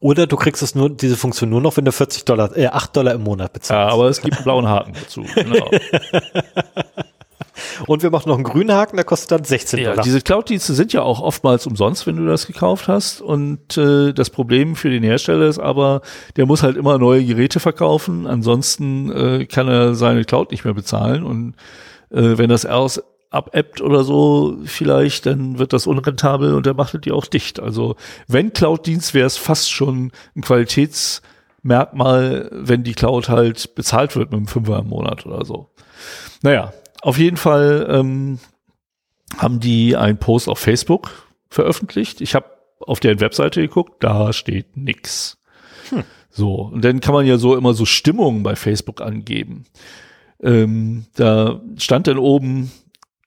[0.00, 2.96] Oder du kriegst es nur, diese Funktion nur noch, wenn du 40 Dollar, äh, 8
[2.96, 3.88] Dollar im Monat bezahlst.
[3.88, 5.24] Ja, aber es gibt einen blauen Haken dazu.
[5.34, 5.70] Genau.
[7.86, 10.04] Und wir machen noch einen grünen Haken, der kostet dann 16 ja, Dollar.
[10.04, 13.20] Diese Cloud-Dienste sind ja auch oftmals umsonst, wenn du das gekauft hast.
[13.20, 16.02] Und äh, das Problem für den Hersteller ist aber,
[16.36, 18.26] der muss halt immer neue Geräte verkaufen.
[18.26, 21.22] Ansonsten äh, kann er seine Cloud nicht mehr bezahlen.
[21.22, 21.54] Und
[22.10, 27.04] äh, wenn das aus abebbt oder so vielleicht, dann wird das unrentabel und der macht
[27.04, 27.60] die auch dicht.
[27.60, 27.96] Also
[28.28, 34.38] wenn Cloud-Dienst wäre es fast schon ein Qualitätsmerkmal, wenn die Cloud halt bezahlt wird mit
[34.38, 35.70] einem Fünfer im Monat oder so.
[36.42, 36.72] Naja,
[37.02, 38.38] auf jeden Fall ähm,
[39.38, 41.10] haben die einen Post auf Facebook
[41.48, 42.20] veröffentlicht.
[42.20, 42.46] Ich habe
[42.80, 45.38] auf deren Webseite geguckt, da steht nix.
[45.90, 46.04] Hm.
[46.30, 49.64] So, und dann kann man ja so immer so Stimmungen bei Facebook angeben.
[50.42, 52.70] Ähm, da stand dann oben,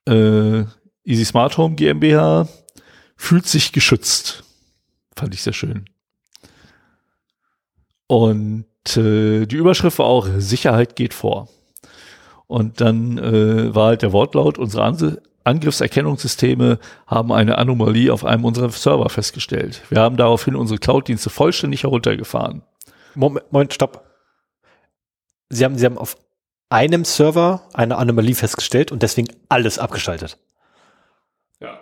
[0.10, 0.66] äh,
[1.04, 2.48] Easy Smart Home GmbH
[3.16, 4.44] fühlt sich geschützt.
[5.16, 5.86] Fand ich sehr schön.
[8.08, 8.66] Und
[8.98, 11.50] äh, die Überschrift war auch Sicherheit geht vor.
[12.48, 18.46] Und dann äh, war halt der Wortlaut, unsere An Angriffserkennungssysteme haben eine Anomalie auf einem
[18.46, 19.82] unserer Server festgestellt.
[19.90, 22.62] Wir haben daraufhin unsere Cloud-Dienste vollständig heruntergefahren.
[23.16, 24.06] Moment, Moment, stopp.
[25.50, 26.18] Sie haben, Sie haben auf
[26.70, 30.38] einem Server eine Anomalie festgestellt und deswegen alles abgeschaltet.
[31.60, 31.80] Ja.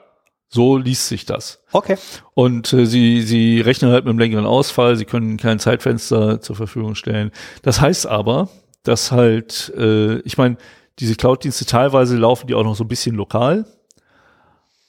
[0.50, 1.64] So liest sich das.
[1.72, 1.98] Okay.
[2.34, 6.56] Und äh, sie, sie rechnen halt mit einem längeren Ausfall, sie können kein Zeitfenster zur
[6.56, 7.32] Verfügung stellen.
[7.62, 8.50] Das heißt aber,
[8.84, 10.58] dass halt, äh, ich meine,
[11.00, 13.66] diese Cloud-Dienste teilweise laufen die auch noch so ein bisschen lokal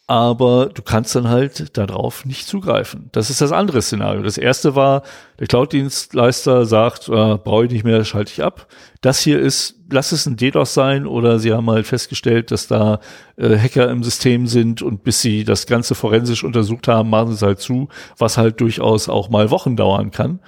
[0.09, 3.11] aber du kannst dann halt darauf nicht zugreifen.
[3.13, 4.23] Das ist das andere Szenario.
[4.23, 5.03] Das erste war,
[5.39, 8.69] der Cloud-Dienstleister sagt, äh, brauche ich nicht mehr, schalte ich ab.
[9.03, 13.01] Das hier ist, lass es ein DDoS sein oder sie haben halt festgestellt, dass da
[13.37, 17.35] äh, Hacker im System sind und bis sie das Ganze forensisch untersucht haben, machen sie
[17.35, 20.41] es halt zu, was halt durchaus auch mal Wochen dauern kann.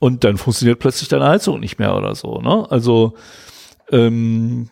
[0.00, 2.40] Und dann funktioniert plötzlich deine Heizung nicht mehr oder so.
[2.40, 2.66] Ne?
[2.70, 3.14] Also
[3.90, 4.68] ähm,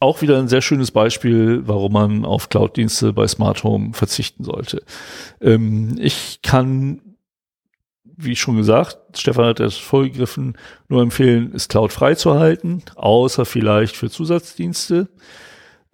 [0.00, 4.82] auch wieder ein sehr schönes Beispiel, warum man auf Cloud-Dienste bei Smart Home verzichten sollte.
[5.40, 7.11] Ähm, ich kann,
[8.24, 10.56] wie schon gesagt, Stefan hat das vorgegriffen,
[10.88, 15.08] nur empfehlen, es Cloud frei zu halten, außer vielleicht für Zusatzdienste.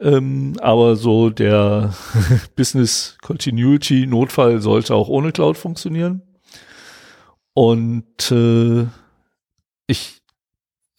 [0.00, 1.94] Ähm, aber so der
[2.56, 6.22] Business Continuity Notfall sollte auch ohne Cloud funktionieren.
[7.52, 8.86] Und äh,
[9.88, 10.20] ich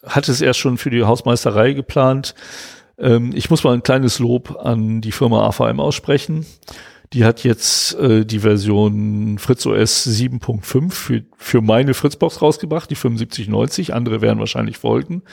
[0.05, 2.35] hatte es erst schon für die Hausmeisterei geplant.
[2.97, 6.45] Ähm, ich muss mal ein kleines Lob an die Firma AVM aussprechen.
[7.13, 13.95] Die hat jetzt äh, die Version FritzOS 7.5 für, für meine Fritzbox rausgebracht, die 7590.
[13.95, 15.23] Andere werden wahrscheinlich folgen.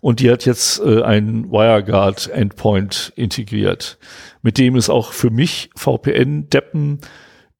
[0.00, 3.98] Und die hat jetzt äh, ein WireGuard Endpoint integriert,
[4.42, 6.98] mit dem es auch für mich VPN-Deppen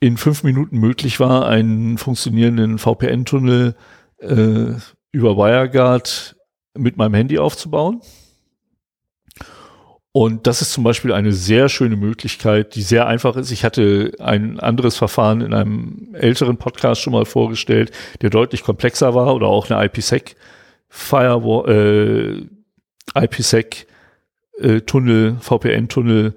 [0.00, 3.76] in fünf Minuten möglich war, einen funktionierenden VPN-Tunnel
[4.18, 4.72] äh,
[5.12, 6.36] über WireGuard
[6.76, 8.00] mit meinem Handy aufzubauen.
[10.12, 13.52] Und das ist zum Beispiel eine sehr schöne Möglichkeit, die sehr einfach ist.
[13.52, 19.14] Ich hatte ein anderes Verfahren in einem älteren Podcast schon mal vorgestellt, der deutlich komplexer
[19.14, 20.34] war oder auch eine IPsec
[20.88, 22.48] Firewall,
[23.14, 23.86] äh, IPsec
[24.58, 26.34] äh, Tunnel, VPN Tunnel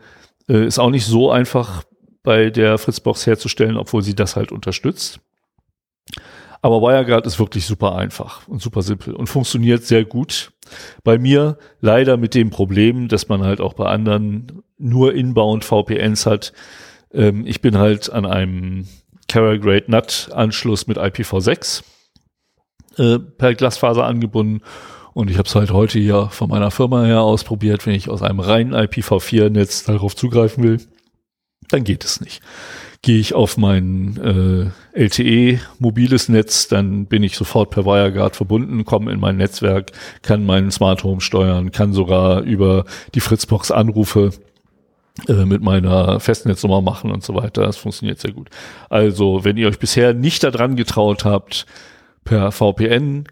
[0.48, 1.84] äh, ist auch nicht so einfach
[2.22, 5.20] bei der Fritzbox herzustellen, obwohl sie das halt unterstützt.
[6.64, 10.54] Aber WireGuard ist wirklich super einfach und super simpel und funktioniert sehr gut.
[11.04, 16.26] Bei mir leider mit dem Problem, dass man halt auch bei anderen nur Inbound VPNs
[16.26, 16.54] hat.
[17.14, 18.88] Ähm, ich bin halt an einem
[19.28, 21.84] Carrier Grade NAT Anschluss mit IPv6
[22.98, 24.62] äh, per Glasfaser angebunden
[25.14, 27.86] Und ich habe es halt heute hier von meiner Firma her ausprobiert.
[27.86, 30.80] Wenn ich aus einem reinen IPv4-Netz darauf zugreifen will,
[31.68, 32.42] dann geht es nicht.
[33.04, 38.86] Gehe ich auf mein äh, LTE mobiles Netz, dann bin ich sofort per WireGuard verbunden,
[38.86, 39.92] komme in mein Netzwerk,
[40.22, 44.32] kann meinen Smart Home steuern, kann sogar über die Fritzbox Anrufe
[45.28, 47.64] äh, mit meiner Festnetznummer machen und so weiter.
[47.64, 48.50] Das funktioniert sehr gut.
[48.90, 51.66] Also, wenn ihr euch bisher nicht daran getraut habt,
[52.24, 53.26] per VPN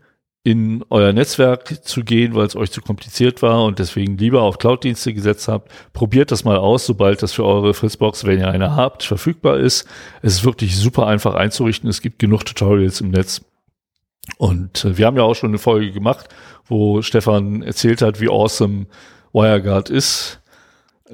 [0.43, 4.57] in euer Netzwerk zu gehen, weil es euch zu kompliziert war und deswegen lieber auf
[4.57, 8.75] Cloud-Dienste gesetzt habt, probiert das mal aus, sobald das für eure Fritzbox, wenn ihr eine
[8.75, 9.87] habt, verfügbar ist.
[10.23, 11.89] Es ist wirklich super einfach einzurichten.
[11.89, 13.41] Es gibt genug Tutorials im Netz.
[14.37, 16.27] Und äh, wir haben ja auch schon eine Folge gemacht,
[16.65, 18.87] wo Stefan erzählt hat, wie awesome
[19.33, 20.40] WireGuard ist.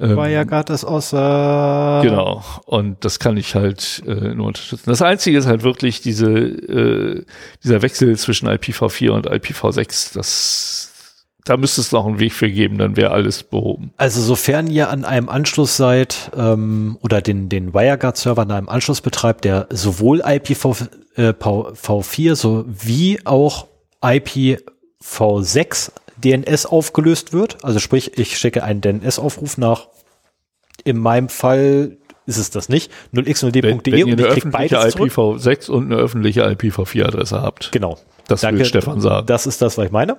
[0.00, 2.00] Ähm, WireGuard ist außer.
[2.02, 2.42] Genau.
[2.66, 4.90] Und das kann ich halt äh, nur unterstützen.
[4.90, 7.24] Das Einzige ist halt wirklich diese, äh,
[7.64, 10.14] dieser Wechsel zwischen IPv4 und IPv6.
[10.14, 10.92] Das,
[11.44, 13.92] da müsste es noch einen Weg für geben, dann wäre alles behoben.
[13.96, 19.00] Also sofern ihr an einem Anschluss seid ähm, oder den, den WireGuard-Server an einem Anschluss
[19.00, 23.66] betreibt, der sowohl IPv4 äh, sowie auch
[24.02, 25.90] IPv6
[26.24, 27.64] DNS aufgelöst wird.
[27.64, 29.88] Also sprich, ich schicke einen DNS-Aufruf nach,
[30.84, 35.96] in meinem Fall ist es das nicht, 0x0d.de und ich kriege beides IPv6 und eine
[35.96, 37.72] öffentliche IPv4-Adresse habt.
[37.72, 37.98] Genau.
[38.28, 39.26] Das Danke, will Stefan sagen.
[39.26, 40.18] Das ist das, was ich meine.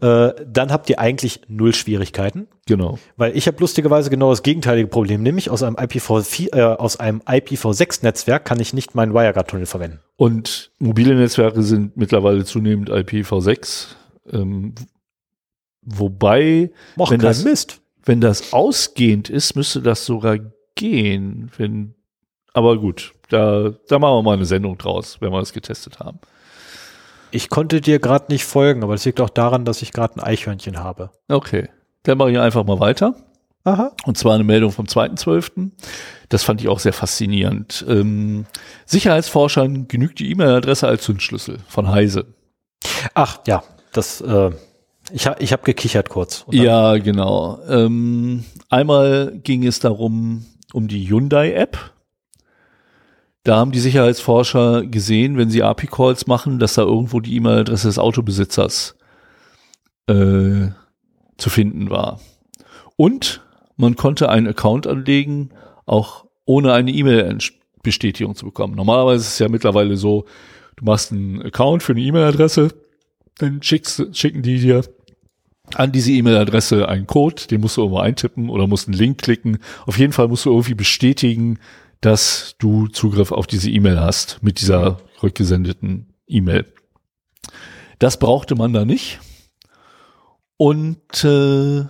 [0.00, 2.48] Äh, dann habt ihr eigentlich null Schwierigkeiten.
[2.66, 2.98] Genau.
[3.18, 7.20] Weil ich habe lustigerweise genau das gegenteilige Problem, nämlich aus einem IPv4, äh, aus einem
[7.20, 10.00] IPv6-Netzwerk kann ich nicht meinen WireGuard-Tunnel verwenden.
[10.16, 13.88] Und mobile Netzwerke sind mittlerweile zunehmend IPv6.
[14.32, 14.74] Ähm,
[15.84, 17.80] Wobei, Mach wenn, das, Mist.
[18.04, 20.38] wenn das ausgehend ist, müsste das sogar
[20.74, 21.50] gehen.
[21.56, 21.94] Wenn,
[22.52, 26.18] aber gut, da, da machen wir mal eine Sendung draus, wenn wir das getestet haben.
[27.30, 30.20] Ich konnte dir gerade nicht folgen, aber das liegt auch daran, dass ich gerade ein
[30.20, 31.10] Eichhörnchen habe.
[31.28, 31.68] Okay,
[32.04, 33.14] dann mache ich einfach mal weiter.
[33.64, 33.92] Aha.
[34.04, 35.70] Und zwar eine Meldung vom 2.12.
[36.28, 37.84] Das fand ich auch sehr faszinierend.
[37.88, 38.44] Ähm,
[38.84, 42.26] Sicherheitsforschern genügt die E-Mail-Adresse als Zündschlüssel von Heise.
[43.14, 44.50] Ach ja, das äh,
[45.12, 46.44] ich habe ich hab gekichert kurz.
[46.50, 47.60] Ja, genau.
[47.68, 51.92] Ähm, einmal ging es darum, um die Hyundai-App.
[53.42, 57.98] Da haben die Sicherheitsforscher gesehen, wenn sie API-Calls machen, dass da irgendwo die E-Mail-Adresse des
[57.98, 58.96] Autobesitzers
[60.06, 60.68] äh,
[61.36, 62.20] zu finden war.
[62.96, 63.42] Und
[63.76, 65.50] man konnte einen Account anlegen,
[65.84, 68.74] auch ohne eine E-Mail-Bestätigung zu bekommen.
[68.74, 70.24] Normalerweise ist es ja mittlerweile so,
[70.76, 72.68] du machst einen Account für eine E-Mail-Adresse,
[73.38, 74.84] dann schicken die dir
[75.72, 79.58] an diese E-Mail-Adresse einen Code, den musst du irgendwo eintippen oder musst einen Link klicken.
[79.86, 81.58] Auf jeden Fall musst du irgendwie bestätigen,
[82.00, 86.66] dass du Zugriff auf diese E-Mail hast mit dieser rückgesendeten E-Mail.
[87.98, 89.20] Das brauchte man da nicht.
[90.56, 91.84] Und äh,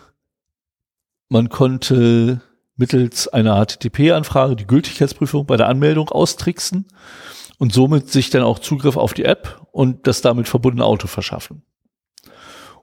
[1.29, 2.41] man konnte
[2.77, 6.87] mittels einer HTTP-Anfrage die Gültigkeitsprüfung bei der Anmeldung austricksen
[7.65, 11.63] und somit sich dann auch Zugriff auf die App und das damit verbundene Auto verschaffen.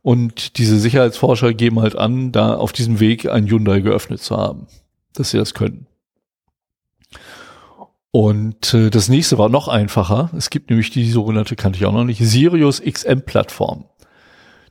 [0.01, 4.65] Und diese Sicherheitsforscher geben halt an, da auf diesem Weg ein Hyundai geöffnet zu haben,
[5.13, 5.86] dass sie das können.
[8.09, 10.32] Und äh, das nächste war noch einfacher.
[10.36, 13.86] Es gibt nämlich die sogenannte, kannte ich auch noch nicht, Sirius XM-Plattform.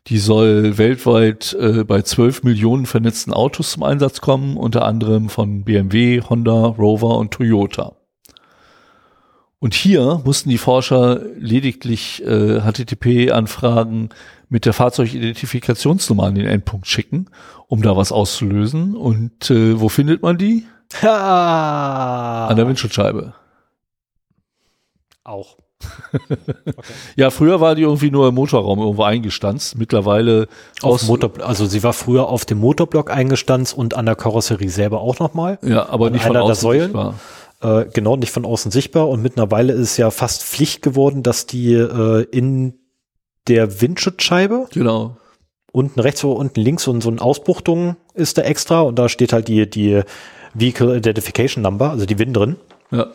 [0.08, 5.62] Die soll weltweit äh, bei 12 Millionen vernetzten Autos zum Einsatz kommen, unter anderem von
[5.62, 7.99] BMW, Honda, Rover und Toyota.
[9.60, 14.08] Und hier mussten die Forscher lediglich äh, HTTP-Anfragen
[14.48, 17.26] mit der Fahrzeugidentifikationsnummer an den Endpunkt schicken,
[17.68, 18.96] um da was auszulösen.
[18.96, 20.66] Und äh, wo findet man die?
[21.02, 22.48] Ha.
[22.48, 23.34] An der Windschutzscheibe.
[25.24, 25.56] Auch.
[25.56, 25.64] Okay.
[27.16, 29.78] ja, früher war die irgendwie nur im Motorraum irgendwo eingestanzt.
[29.78, 30.48] Mittlerweile
[30.82, 35.00] auf Motor, also sie war früher auf dem Motorblock eingestanzt und an der Karosserie selber
[35.00, 35.58] auch nochmal.
[35.62, 36.82] Ja, aber nicht von außen Säulen.
[36.82, 37.14] Sichtbar.
[37.62, 39.08] Äh, genau, nicht von außen sichtbar.
[39.08, 42.78] Und mittlerweile ist es ja fast Pflicht geworden, dass die äh, in
[43.48, 44.66] der Windschutzscheibe.
[44.72, 45.16] Genau.
[45.72, 49.32] Unten rechts oder unten links und so eine Ausbuchtung ist da extra und da steht
[49.32, 50.02] halt die, die
[50.54, 52.56] Vehicle Identification Number, also die WIN drin.
[52.90, 53.06] Ja.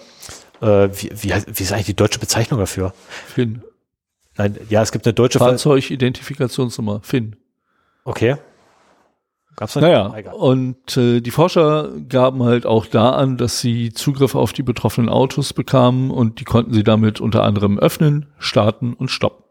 [0.61, 2.93] Äh, wie, wie, wie ist eigentlich die deutsche Bezeichnung dafür?
[3.27, 3.61] FIN.
[4.37, 7.35] Nein, ja, es gibt eine deutsche Fahrzeugidentifikationsnummer, FIN.
[8.05, 8.37] Okay.
[9.56, 14.51] Gab's naja, und äh, die Forscher gaben halt auch da an, dass sie Zugriff auf
[14.51, 19.45] die betroffenen Autos bekamen und die konnten sie damit unter anderem öffnen, starten und stoppen.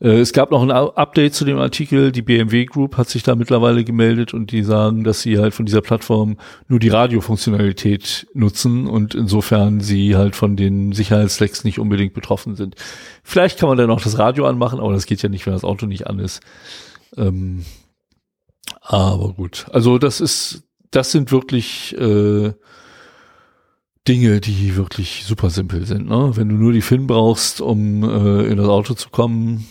[0.00, 2.10] Äh, es gab noch ein Update zu dem Artikel.
[2.10, 5.66] Die BMW Group hat sich da mittlerweile gemeldet und die sagen, dass sie halt von
[5.66, 12.14] dieser Plattform nur die Radiofunktionalität nutzen und insofern sie halt von den Sicherheitslecks nicht unbedingt
[12.14, 12.76] betroffen sind.
[13.22, 15.64] Vielleicht kann man dann auch das Radio anmachen, aber das geht ja nicht, wenn das
[15.64, 16.40] Auto nicht an ist.
[17.16, 17.64] Ähm,
[18.80, 22.52] aber gut, also das ist, das sind wirklich äh,
[24.08, 26.08] Dinge, die wirklich super simpel sind.
[26.08, 26.32] Ne?
[26.34, 29.66] Wenn du nur die FIN brauchst, um äh, in das Auto zu kommen.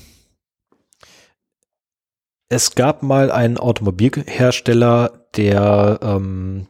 [2.47, 6.67] Es gab mal einen Automobilhersteller, der ähm,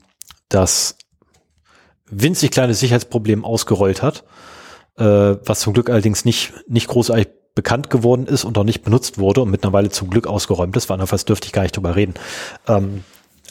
[0.50, 0.98] das
[2.10, 4.24] winzig kleine Sicherheitsproblem ausgerollt hat,
[4.98, 9.18] äh, was zum Glück allerdings nicht, nicht großartig bekannt geworden ist und auch nicht benutzt
[9.18, 12.14] wurde und mittlerweile zum Glück ausgeräumt ist, weil andernfalls dürfte ich gar nicht drüber reden.
[12.68, 13.04] Ähm,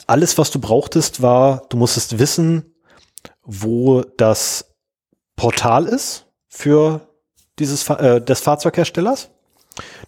[0.07, 2.73] alles, was du brauchtest, war, du musstest wissen,
[3.43, 4.73] wo das
[5.35, 7.01] Portal ist für
[7.59, 9.29] dieses äh, des Fahrzeugherstellers.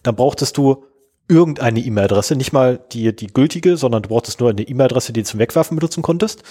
[0.02, 0.84] Dann brauchtest du
[1.28, 5.28] irgendeine E-Mail-Adresse, nicht mal die, die gültige, sondern du brauchtest nur eine E-Mail-Adresse, die du
[5.28, 6.42] zum Wegwerfen benutzen konntest.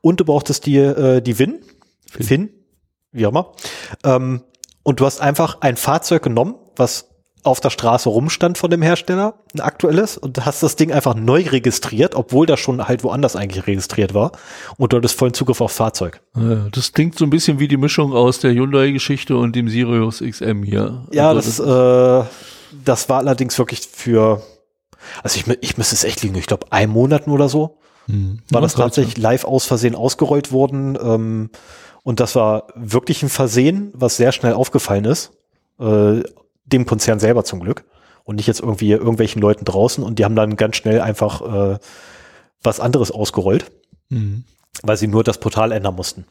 [0.00, 1.60] Und du brauchtest die, äh, die WIN,
[2.06, 2.50] FIN
[3.12, 3.52] wie auch immer.
[4.04, 4.42] Ähm,
[4.90, 7.10] und du hast einfach ein Fahrzeug genommen, was
[7.44, 11.42] auf der Straße rumstand von dem Hersteller, ein aktuelles, und hast das Ding einfach neu
[11.42, 14.32] registriert, obwohl das schon halt woanders eigentlich registriert war.
[14.78, 16.22] Und du hattest vollen Zugriff auf Fahrzeug.
[16.72, 20.64] Das klingt so ein bisschen wie die Mischung aus der Hyundai-Geschichte und dem Sirius XM
[20.64, 21.06] hier.
[21.12, 22.28] Ja, also das, das, äh,
[22.84, 24.42] das war allerdings wirklich für,
[25.22, 27.78] also ich, ich müsste es echt liegen, ich glaube, ein Monaten oder so.
[28.06, 28.40] Hm.
[28.50, 30.98] War das tatsächlich live aus Versehen ausgerollt worden.
[31.00, 31.50] Ähm,
[32.10, 35.30] und das war wirklich ein Versehen, was sehr schnell aufgefallen ist.
[35.78, 36.24] Äh,
[36.64, 37.84] dem Konzern selber zum Glück.
[38.24, 40.02] Und nicht jetzt irgendwie irgendwelchen Leuten draußen.
[40.02, 41.78] Und die haben dann ganz schnell einfach äh,
[42.64, 43.70] was anderes ausgerollt,
[44.08, 44.42] mhm.
[44.82, 46.24] weil sie nur das Portal ändern mussten.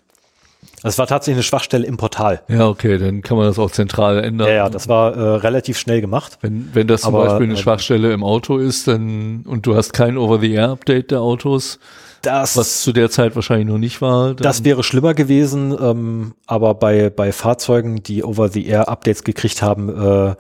[0.84, 2.42] Das war tatsächlich eine Schwachstelle im Portal.
[2.50, 4.50] Ja, okay, dann kann man das auch zentral ändern.
[4.50, 6.40] Ja, ja, das war äh, relativ schnell gemacht.
[6.42, 9.78] Wenn, wenn das zum Aber, Beispiel eine äh, Schwachstelle im Auto ist, dann und du
[9.78, 11.80] hast kein Over-the-Air-Update der Autos,
[12.22, 14.34] das, was zu der Zeit wahrscheinlich noch nicht war.
[14.34, 20.36] Das wäre schlimmer gewesen, ähm, aber bei, bei Fahrzeugen, die Over-the-Air-Updates gekriegt haben, äh,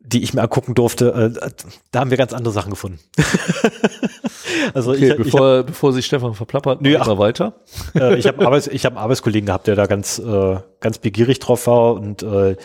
[0.00, 1.50] die ich mir angucken durfte, äh,
[1.90, 2.98] da haben wir ganz andere Sachen gefunden.
[4.74, 7.54] also okay, ich, bevor, ich hab, bevor sich Stefan verplappert, nö, ach, weiter.
[7.94, 11.38] Äh, ich habe Arbeits, ich hab einen Arbeitskollegen gehabt, der da ganz, äh, ganz begierig
[11.38, 12.56] drauf war und äh,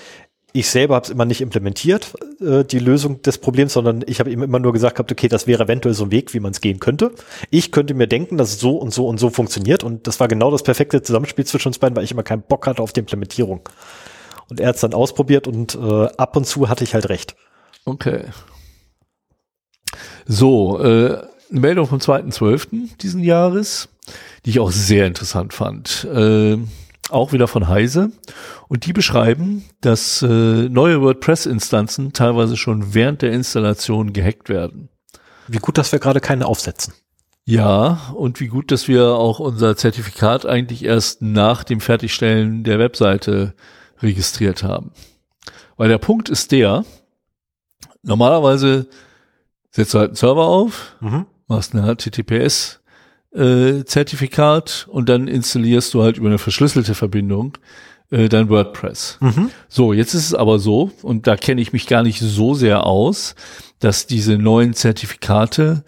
[0.51, 4.31] ich selber habe es immer nicht implementiert, äh, die Lösung des Problems, sondern ich habe
[4.31, 6.61] ihm immer nur gesagt gehabt, okay, das wäre eventuell so ein Weg, wie man es
[6.61, 7.11] gehen könnte.
[7.51, 10.27] Ich könnte mir denken, dass es so und so und so funktioniert und das war
[10.27, 13.01] genau das perfekte Zusammenspiel zwischen uns beiden, weil ich immer keinen Bock hatte auf die
[13.01, 13.61] Implementierung.
[14.49, 17.35] Und er hat es dann ausprobiert und äh, ab und zu hatte ich halt recht.
[17.85, 18.25] Okay.
[20.25, 21.21] So, äh,
[21.51, 22.97] eine Meldung vom 2.12.
[22.97, 23.89] diesen Jahres,
[24.45, 26.05] die ich auch sehr interessant fand.
[26.05, 26.57] Äh,
[27.11, 28.11] auch wieder von Heise.
[28.67, 34.89] Und die beschreiben, dass äh, neue WordPress-Instanzen teilweise schon während der Installation gehackt werden.
[35.47, 36.93] Wie gut, dass wir gerade keine aufsetzen.
[37.45, 42.77] Ja, und wie gut, dass wir auch unser Zertifikat eigentlich erst nach dem Fertigstellen der
[42.77, 43.55] Webseite
[44.01, 44.91] registriert haben.
[45.75, 46.85] Weil der Punkt ist der,
[48.03, 48.87] normalerweise
[49.71, 51.25] setzt du halt einen Server auf, mhm.
[51.47, 52.78] machst eine HTTPS
[53.33, 57.57] äh, Zertifikat und dann installierst du halt über eine verschlüsselte Verbindung
[58.11, 59.17] äh, dein WordPress.
[59.21, 59.51] Mhm.
[59.67, 62.85] So, jetzt ist es aber so, und da kenne ich mich gar nicht so sehr
[62.85, 63.35] aus,
[63.79, 65.83] dass diese neuen Zertifikate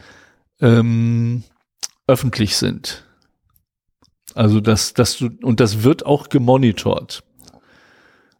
[0.60, 1.44] ähm,
[2.08, 3.04] öffentlich sind.
[4.34, 7.24] Also dass, dass du, und das wird auch gemonitort.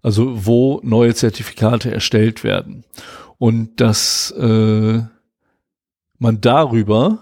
[0.04, 2.86] Also wo neue Zertifikate erstellt werden.
[3.38, 5.02] Und dass äh,
[6.18, 7.20] man darüber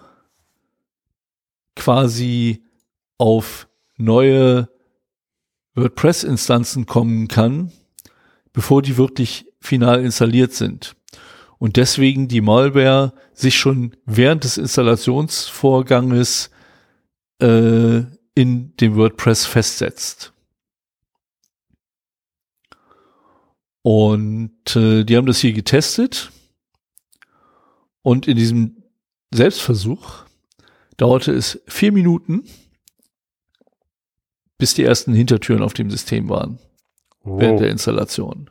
[1.79, 2.63] quasi
[3.17, 3.67] auf
[3.97, 4.69] neue
[5.75, 7.71] WordPress-Instanzen kommen kann,
[8.53, 10.95] bevor die wirklich final installiert sind.
[11.57, 16.51] Und deswegen die Malware sich schon während des Installationsvorganges
[17.41, 18.01] äh,
[18.35, 20.33] in dem WordPress festsetzt.
[23.81, 26.31] Und äh, die haben das hier getestet.
[28.01, 28.83] Und in diesem
[29.33, 30.25] Selbstversuch
[30.99, 32.43] dauerte es vier Minuten,
[34.57, 36.59] bis die ersten Hintertüren auf dem System waren.
[37.23, 37.39] Oh.
[37.39, 38.49] Während der Installation.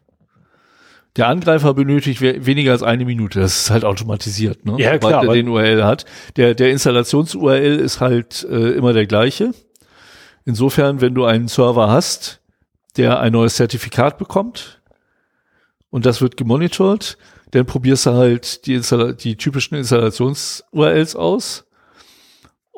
[1.16, 3.40] Der Angreifer benötigt weniger als eine Minute.
[3.40, 4.76] Das ist halt automatisiert, ne?
[4.78, 5.26] Ja, klar.
[5.26, 6.04] Weil der den URL hat.
[6.36, 9.52] Der, der Installations-URL ist halt äh, immer der gleiche.
[10.44, 12.40] Insofern, wenn du einen Server hast,
[12.96, 14.80] der ein neues Zertifikat bekommt
[15.90, 17.18] und das wird gemonitort,
[17.50, 21.67] dann probierst du halt die, Install die typischen Installations-URLs aus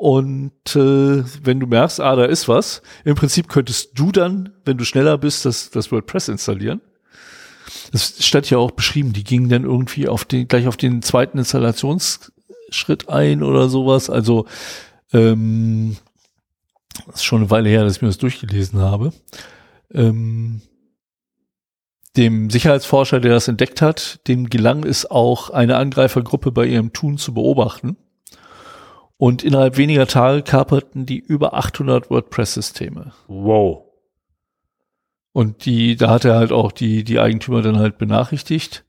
[0.01, 4.79] und äh, wenn du merkst, ah, da ist was, im Prinzip könntest du dann, wenn
[4.79, 6.81] du schneller bist, das, das WordPress installieren.
[7.91, 11.37] das stand ja auch beschrieben, die gingen dann irgendwie auf den, gleich auf den zweiten
[11.37, 14.09] Installationsschritt ein oder sowas.
[14.09, 14.47] Also
[15.13, 15.97] ähm,
[17.05, 19.13] das ist schon eine Weile her, dass ich mir das durchgelesen habe.
[19.93, 20.63] Ähm,
[22.17, 27.19] dem Sicherheitsforscher, der das entdeckt hat, dem gelang es auch, eine Angreifergruppe bei ihrem Tun
[27.19, 27.97] zu beobachten.
[29.21, 33.11] Und innerhalb weniger Tage kaperten die über 800 WordPress-Systeme.
[33.27, 33.83] Wow.
[35.31, 38.83] Und die, da hat er halt auch die, die Eigentümer dann halt benachrichtigt.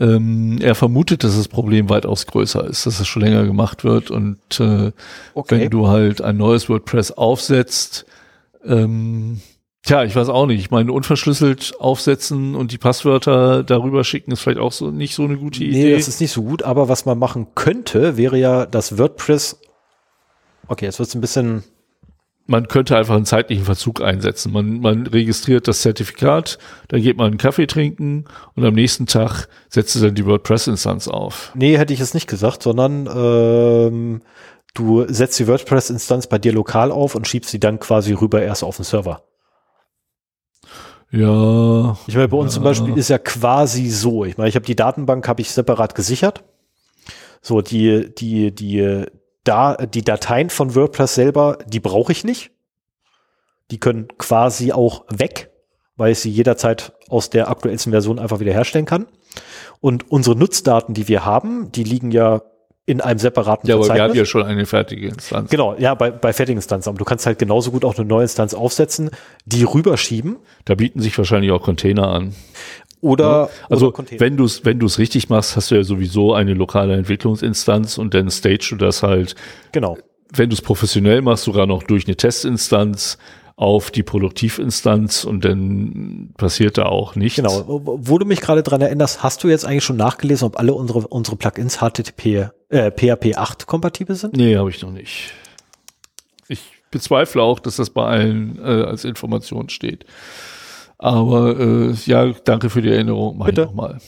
[0.00, 4.10] Ähm, er vermutet, dass das Problem weitaus größer ist, dass es schon länger gemacht wird.
[4.10, 4.90] Und äh,
[5.34, 5.60] Okay.
[5.60, 8.06] wenn du halt ein neues WordPress aufsetzt,
[8.64, 9.40] ähm,
[9.82, 10.60] tja, ich weiß auch nicht.
[10.60, 15.24] Ich meine, unverschlüsselt aufsetzen und die Passwörter darüber schicken ist vielleicht auch so nicht so
[15.24, 15.96] eine gute Nee, Idee.
[15.96, 19.60] das ist nicht so gut, aber was man machen könnte, wäre ja das WordPress.
[20.68, 21.64] Okay, jetzt wird es ein bisschen.
[22.46, 24.52] man könnte einfach einen zeitlichen Verzug einsetzen.
[24.52, 26.58] Man, man registriert das Zertifikat,
[26.88, 28.24] dann geht man einen Kaffee trinken
[28.54, 31.52] und am nächsten Tag setzt du dann die WordPress-Instanz auf.
[31.54, 34.22] Nee, hätte ich es nicht gesagt, sondern ähm,
[34.74, 38.62] du setzt die WordPress-Instanz bei dir lokal auf und schiebst sie dann quasi rüber erst
[38.64, 39.22] auf den Server.
[41.12, 42.70] Ja, Ich meine, bei uns zum Ja.
[42.70, 44.24] Beispiel ist ja quasi so.
[44.24, 46.44] Ich meine, ich habe die Datenbank habe ich separat gesichert.
[47.42, 49.06] So die die die
[49.44, 52.52] da die Dateien von WordPress selber, die brauche ich nicht.
[53.70, 55.50] Die können quasi auch weg,
[55.96, 59.06] weil ich sie jederzeit aus der aktuellsten Version einfach wieder herstellen kann.
[59.80, 62.42] Und unsere Nutzdaten, die wir haben, die liegen ja
[62.90, 64.08] in einem separaten ja aber wir Verzeichnis.
[64.10, 65.50] hatten ja schon eine fertige Instanz.
[65.50, 66.90] Genau, ja, bei, bei Fertiginstanzen.
[66.90, 69.10] Aber du kannst halt genauso gut auch eine neue Instanz aufsetzen,
[69.46, 72.34] die rüberschieben Da bieten sich wahrscheinlich auch Container an.
[73.00, 74.20] oder, Also oder Container.
[74.20, 77.96] wenn du es wenn du es richtig machst, hast du ja sowieso eine lokale Entwicklungsinstanz
[77.98, 79.34] und dann stage du das halt,
[79.72, 79.96] Genau.
[80.32, 83.18] wenn du es professionell machst, sogar noch durch eine Testinstanz
[83.60, 87.36] auf die Produktivinstanz und dann passiert da auch nichts.
[87.36, 87.62] Genau.
[87.68, 91.06] Wo du mich gerade dran erinnerst, hast du jetzt eigentlich schon nachgelesen, ob alle unsere,
[91.06, 94.34] unsere Plugins HTTP, äh, PHP 8 kompatibel sind?
[94.34, 95.34] Nee, habe ich noch nicht.
[96.48, 100.06] Ich bezweifle auch, dass das bei allen äh, als Information steht.
[100.96, 103.36] Aber äh, ja, danke für die Erinnerung.
[103.36, 103.60] Mach Bitte.
[103.60, 103.98] ich nochmal.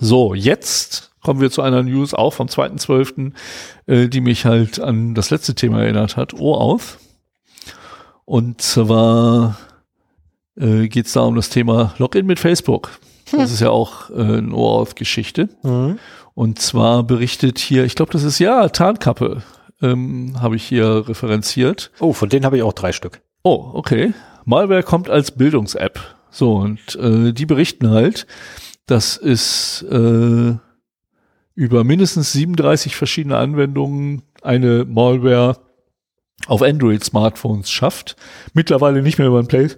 [0.00, 3.30] So, jetzt kommen wir zu einer News auch vom 2.12.,
[3.86, 6.98] äh, die mich halt an das letzte Thema erinnert hat, OAuth.
[8.24, 9.58] Und zwar
[10.56, 12.90] äh, geht es da um das Thema Login mit Facebook.
[13.32, 15.48] Das ist ja auch äh, eine OAuth-Geschichte.
[15.62, 15.98] Mhm.
[16.34, 19.42] Und zwar berichtet hier, ich glaube, das ist ja Tarnkappe,
[19.82, 21.90] ähm, habe ich hier referenziert.
[22.00, 23.20] Oh, von denen habe ich auch drei Stück.
[23.42, 24.14] Oh, okay.
[24.44, 26.00] Malware kommt als Bildungs-App.
[26.30, 28.26] So, und äh, die berichten halt,
[28.86, 30.54] dass es äh,
[31.54, 35.56] über mindestens 37 verschiedene Anwendungen eine Malware
[36.46, 38.16] auf Android-Smartphones schafft.
[38.52, 39.68] Mittlerweile nicht mehr über den Play,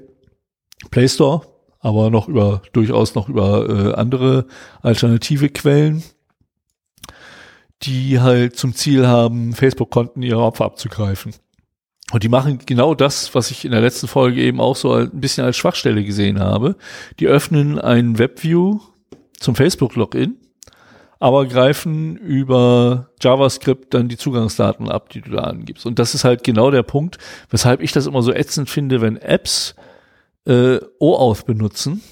[0.91, 1.43] Play Store,
[1.81, 4.47] aber noch über durchaus noch über äh, andere
[4.83, 6.03] alternative Quellen,
[7.83, 11.35] die halt zum Ziel haben, Facebook-Konten ihrer Opfer abzugreifen.
[12.13, 15.11] Und die machen genau das, was ich in der letzten Folge eben auch so ein
[15.21, 16.77] bisschen als Schwachstelle gesehen habe.
[17.19, 18.79] Die öffnen ein Webview
[19.39, 20.37] zum Facebook-Login,
[21.19, 25.87] aber greifen über JavaScript dann die Zugangsdaten ab, die du da angibst.
[25.87, 27.19] Und das ist halt genau der Punkt,
[27.51, 29.75] weshalb ich das immer so ätzend finde, wenn Apps
[30.47, 32.03] äh, OAuth benutzen.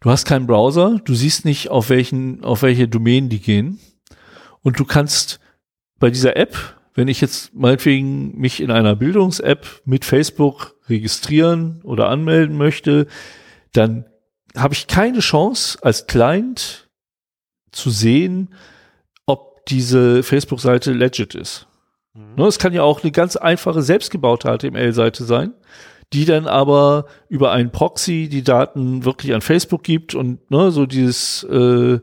[0.00, 3.80] Du hast keinen Browser, du siehst nicht, auf welchen, auf welche Domänen die gehen.
[4.62, 5.40] Und du kannst
[5.98, 6.56] bei dieser App,
[6.94, 13.06] wenn ich jetzt meinetwegen mich in einer Bildungs-App mit Facebook registrieren oder anmelden möchte,
[13.72, 14.04] dann
[14.56, 16.87] habe ich keine Chance als Client
[17.72, 18.54] zu sehen,
[19.26, 21.68] ob diese Facebook-Seite legit ist.
[22.36, 25.54] Ne, es kann ja auch eine ganz einfache, selbstgebaute HTML-Seite sein,
[26.12, 30.86] die dann aber über einen Proxy die Daten wirklich an Facebook gibt und ne, so
[30.86, 32.00] dieses äh,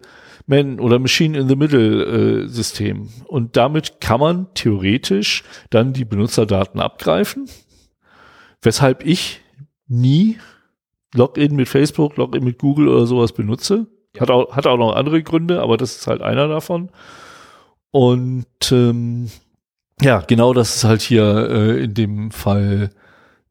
[0.48, 3.10] Man- oder Machine in the Middle äh, System.
[3.26, 7.50] Und damit kann man theoretisch dann die Benutzerdaten abgreifen,
[8.62, 9.42] weshalb ich
[9.88, 10.38] nie
[11.14, 13.88] Login mit Facebook, Login mit Google oder sowas benutze.
[14.20, 16.90] Hat, auch, hat auch noch andere Gründe, aber das ist halt einer davon.
[17.92, 19.30] Und ähm,
[20.02, 22.90] ja, genau das ist halt hier äh, in dem Fall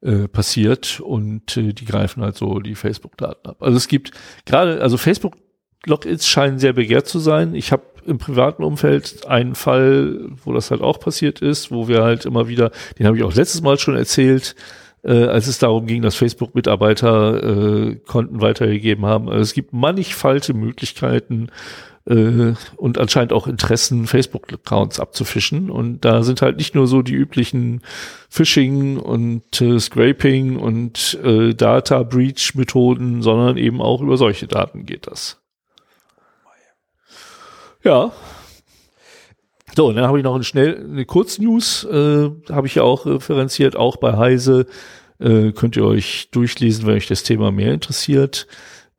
[0.01, 3.57] äh, passiert und äh, die greifen halt so die Facebook-Daten ab.
[3.59, 4.11] Also es gibt
[4.45, 7.55] gerade, also Facebook-Logins scheinen sehr begehrt zu sein.
[7.55, 12.03] Ich habe im privaten Umfeld einen Fall, wo das halt auch passiert ist, wo wir
[12.03, 14.55] halt immer wieder, den habe ich auch letztes Mal schon erzählt,
[15.05, 19.29] äh, als es darum ging, dass Facebook-Mitarbeiter äh, Konten weitergegeben haben.
[19.29, 21.49] Also es gibt mannigfalte Möglichkeiten,
[22.07, 25.69] äh, und anscheinend auch Interessen Facebook-Accounts abzufischen.
[25.69, 27.81] Und da sind halt nicht nur so die üblichen
[28.29, 34.85] Phishing und äh, Scraping und äh, Data Breach Methoden, sondern eben auch über solche Daten
[34.85, 35.41] geht das.
[37.83, 38.11] Ja.
[39.75, 43.05] So, und dann habe ich noch eine schnell eine Kurznews, äh, habe ich ja auch
[43.05, 44.67] referenziert, auch bei Heise.
[45.19, 48.47] Äh, könnt ihr euch durchlesen, wenn euch das Thema mehr interessiert.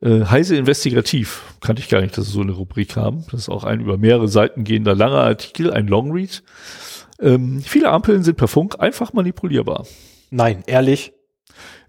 [0.01, 3.25] Äh, Heise Investigativ, kannte ich gar nicht, dass sie so eine Rubrik haben.
[3.31, 6.43] Das ist auch ein über mehrere Seiten gehender langer Artikel, ein Longread.
[7.19, 9.87] Ähm, viele Ampeln sind per Funk einfach manipulierbar.
[10.29, 11.13] Nein, ehrlich.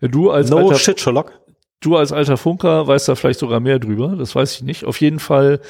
[0.01, 1.32] Du als No alter, shit, Sherlock.
[1.81, 4.85] du als alter Funker weißt da vielleicht sogar mehr drüber, das weiß ich nicht.
[4.85, 5.60] Auf jeden Fall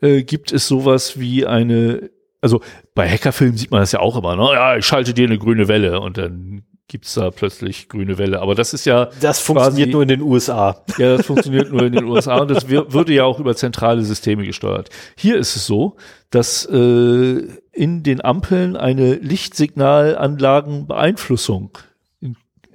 [0.00, 2.10] äh, gibt es sowas wie eine,
[2.40, 2.60] also
[2.94, 4.48] bei Hackerfilmen sieht man das ja auch immer, ne?
[4.52, 8.40] Ja, ich schalte dir eine grüne Welle und dann gibt's da plötzlich grüne Welle.
[8.40, 10.84] Aber das ist ja Das funktioniert quasi- nur in den USA.
[10.98, 14.44] ja, das funktioniert nur in den USA und das würde ja auch über zentrale Systeme
[14.44, 14.88] gesteuert.
[15.16, 15.96] Hier ist es so,
[16.30, 17.42] dass äh,
[17.72, 21.70] in den Ampeln eine Lichtsignalanlagenbeeinflussung,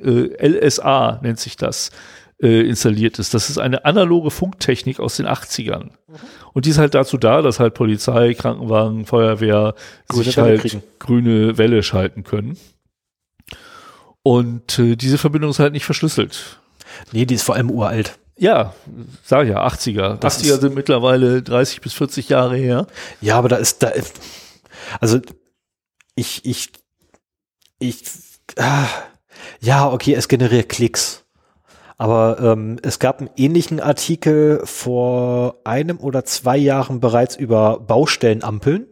[0.03, 1.91] äh, LSA nennt sich das,
[2.41, 3.34] äh, installiert ist.
[3.34, 5.91] Das ist eine analoge Funktechnik aus den 80ern.
[6.53, 9.76] Und die ist halt dazu da, dass halt Polizei, Krankenwagen, Feuerwehr
[10.09, 10.84] Grüne sich Welle halt kriegen.
[10.99, 12.57] grüne Welle schalten können.
[14.23, 16.59] Und äh, diese Verbindung ist halt nicht verschlüsselt.
[17.11, 18.18] Nee, die ist vor allem uralt.
[18.38, 18.73] Ja,
[19.23, 20.18] sag ja, 80er.
[20.18, 22.88] Das 80er ist- sind mittlerweile 30 bis 40 Jahre her.
[23.22, 24.19] Ja, aber da ist, da ist,
[24.99, 25.19] also
[26.15, 26.69] ich, ich,
[27.80, 28.03] ich,
[28.57, 28.88] ah,
[29.59, 31.23] ja, okay, es generiert Klicks.
[32.01, 38.87] Aber ähm, es gab einen ähnlichen Artikel vor einem oder zwei Jahren bereits über Baustellenampeln,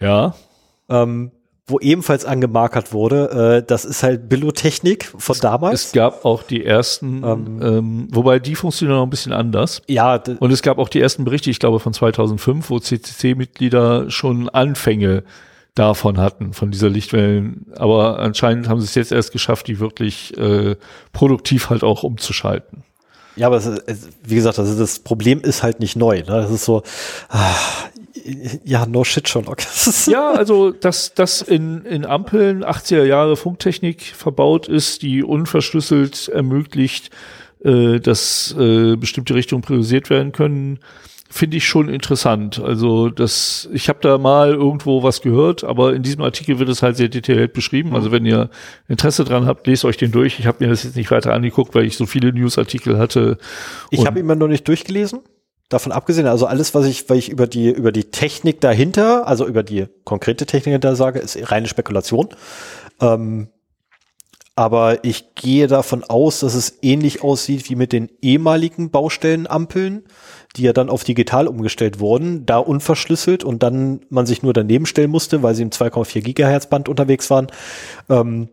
[0.00, 0.34] Ja.
[0.88, 1.32] ähm,
[1.66, 5.86] wo ebenfalls angemarkert wurde, äh, das ist halt Billotechnik von damals.
[5.86, 7.60] Es gab auch die ersten, Ähm.
[7.62, 9.82] ähm, wobei die funktionieren noch ein bisschen anders.
[9.88, 14.48] ja, Und es gab auch die ersten Berichte, ich glaube von 2005, wo CCC-Mitglieder schon
[14.48, 15.24] Anfänge
[15.78, 17.66] davon hatten, von dieser Lichtwellen.
[17.76, 20.76] Aber anscheinend haben sie es jetzt erst geschafft, die wirklich äh,
[21.12, 22.82] produktiv halt auch umzuschalten.
[23.36, 26.18] ja, aber es ist, wie gesagt, also das Problem ist halt nicht neu.
[26.18, 26.24] Ne?
[26.26, 26.82] Das ist so,
[27.28, 27.54] ah,
[28.64, 29.32] ja, no shit.
[29.34, 35.22] Das ist- Ja, also dass das in, in Ampeln 80er Jahre Funktechnik verbaut ist, die
[35.22, 37.10] unverschlüsselt ermöglicht,
[37.64, 40.80] äh, dass äh, bestimmte Richtungen priorisiert werden können,
[41.30, 42.58] finde ich schon interessant.
[42.58, 46.82] Also das, ich habe da mal irgendwo was gehört, aber in diesem Artikel wird es
[46.82, 47.94] halt sehr detailliert beschrieben.
[47.94, 48.48] Also wenn ihr
[48.88, 50.38] Interesse dran habt, lest euch den durch.
[50.38, 53.36] Ich habe mir das jetzt nicht weiter angeguckt, weil ich so viele Newsartikel hatte.
[53.90, 55.20] Ich habe ihn mir noch nicht durchgelesen.
[55.68, 59.46] Davon abgesehen, also alles, was ich, weil ich über die, über die Technik dahinter, also
[59.46, 62.30] über die konkrete Technik dahinter sage, ist reine Spekulation.
[63.02, 63.48] Ähm,
[64.58, 70.02] aber ich gehe davon aus, dass es ähnlich aussieht wie mit den ehemaligen Baustellenampeln,
[70.56, 74.84] die ja dann auf digital umgestellt wurden, da unverschlüsselt und dann man sich nur daneben
[74.84, 77.46] stellen musste, weil sie im 2,4 Gigahertz Band unterwegs waren.
[78.08, 78.48] Ähm,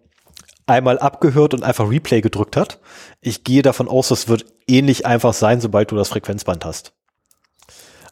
[0.68, 2.80] einmal abgehört und einfach Replay gedrückt hat.
[3.22, 6.94] Ich gehe davon aus, das wird ähnlich einfach sein, sobald du das Frequenzband hast.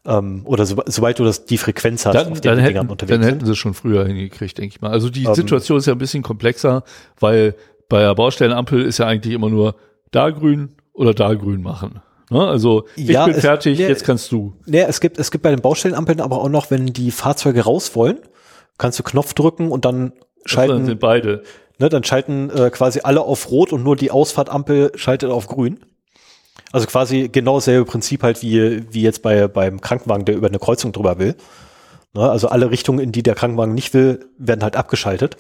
[0.05, 2.81] Ähm, oder so, sobald du das, die Frequenz hast, Dann, auf der dann, hätten, Dinger
[2.81, 3.45] dann unterwegs hätten sind.
[3.45, 4.89] sie es schon früher hingekriegt, denke ich mal.
[4.89, 6.83] Also die Ähm, Situation ist ja ein bisschen komplexer,
[7.19, 7.55] weil
[7.93, 9.75] bei der Baustellenampel ist ja eigentlich immer nur
[10.09, 12.01] da grün oder da grün machen.
[12.31, 12.43] Ne?
[12.47, 14.53] Also ich Ja, bin es- fertig, nee, jetzt kannst du.
[14.65, 17.95] Nee, es gibt, es gibt bei den Baustellenampeln aber auch noch, wenn die Fahrzeuge raus
[17.95, 18.17] wollen,
[18.79, 20.15] kannst du Knopf drücken und dann Dann
[20.45, 21.43] schalten, sind beide.
[21.77, 25.79] ne, dann schalten äh, quasi alle auf Rot und nur die Ausfahrtampel schaltet auf Grün.
[26.71, 30.57] Also quasi genau dasselbe Prinzip halt wie, wie jetzt bei, beim Krankenwagen, der über eine
[30.57, 31.35] Kreuzung drüber will.
[32.15, 35.37] Ne, also alle Richtungen, in die der Krankenwagen nicht will, werden halt abgeschaltet.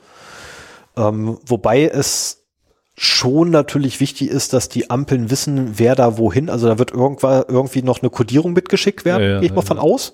[0.95, 2.41] Ähm, wobei es
[2.95, 6.49] schon natürlich wichtig ist, dass die Ampeln wissen, wer da wohin.
[6.49, 9.61] Also da wird irgendwann irgendwie noch eine Kodierung mitgeschickt werden, Ja, ja, gehe ich mal
[9.61, 10.13] ja, von aus.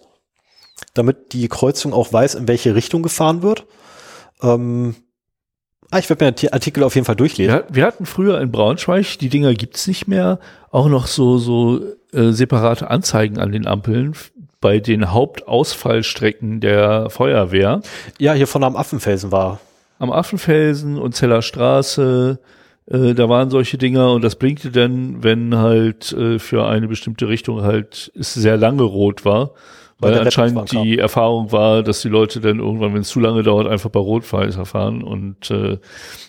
[0.93, 3.65] Damit die Kreuzung auch weiß, in welche Richtung gefahren wird.
[4.41, 4.95] Ähm,
[5.91, 7.63] ah, ich werde mir den Artikel auf jeden Fall durchlesen.
[7.69, 10.39] Wir, hatten früher in Braunschweig, die Dinger gibt's nicht mehr,
[10.71, 11.81] auch noch so, so
[12.13, 14.13] äh, separate Anzeigen an den Ampeln
[14.61, 17.81] bei den Hauptausfallstrecken der Feuerwehr.
[18.17, 19.59] Ja, hier von am Affenfelsen war.
[19.99, 22.39] am Affenfelsen und Zeller Straße,
[22.89, 27.27] äh, da waren solche Dinger und das blinkte dann, wenn halt äh, für eine bestimmte
[27.27, 29.51] Richtung halt es sehr lange rot war.
[30.01, 33.43] Weil der anscheinend die Erfahrung war, dass die Leute dann irgendwann, wenn es zu lange
[33.43, 35.77] dauert, einfach bei Rot weiterfahren und äh,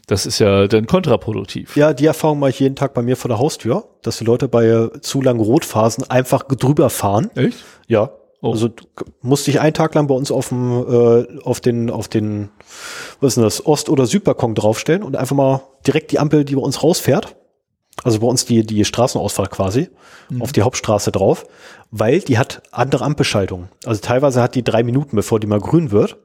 [0.09, 1.77] das ist ja dann kontraproduktiv.
[1.77, 4.49] Ja, die Erfahrung mache ich jeden Tag bei mir vor der Haustür, dass die Leute
[4.49, 7.31] bei äh, zu langen Rotphasen einfach drüber fahren.
[7.37, 7.59] Echt?
[7.87, 8.11] Ja.
[8.43, 8.53] Oh.
[8.53, 8.85] Also du
[9.23, 12.49] musste ich einen Tag lang bei uns auf dem, äh, auf den, auf den,
[13.21, 16.55] was ist denn das, Ost- oder Südbalkon draufstellen und einfach mal direkt die Ampel, die
[16.55, 17.37] bei uns rausfährt,
[18.03, 19.91] Also bei uns die, die Straßenausfahrt quasi,
[20.39, 21.45] auf die Hauptstraße drauf,
[21.91, 23.69] weil die hat andere Ampelschaltungen.
[23.85, 26.17] Also teilweise hat die drei Minuten, bevor die mal grün wird.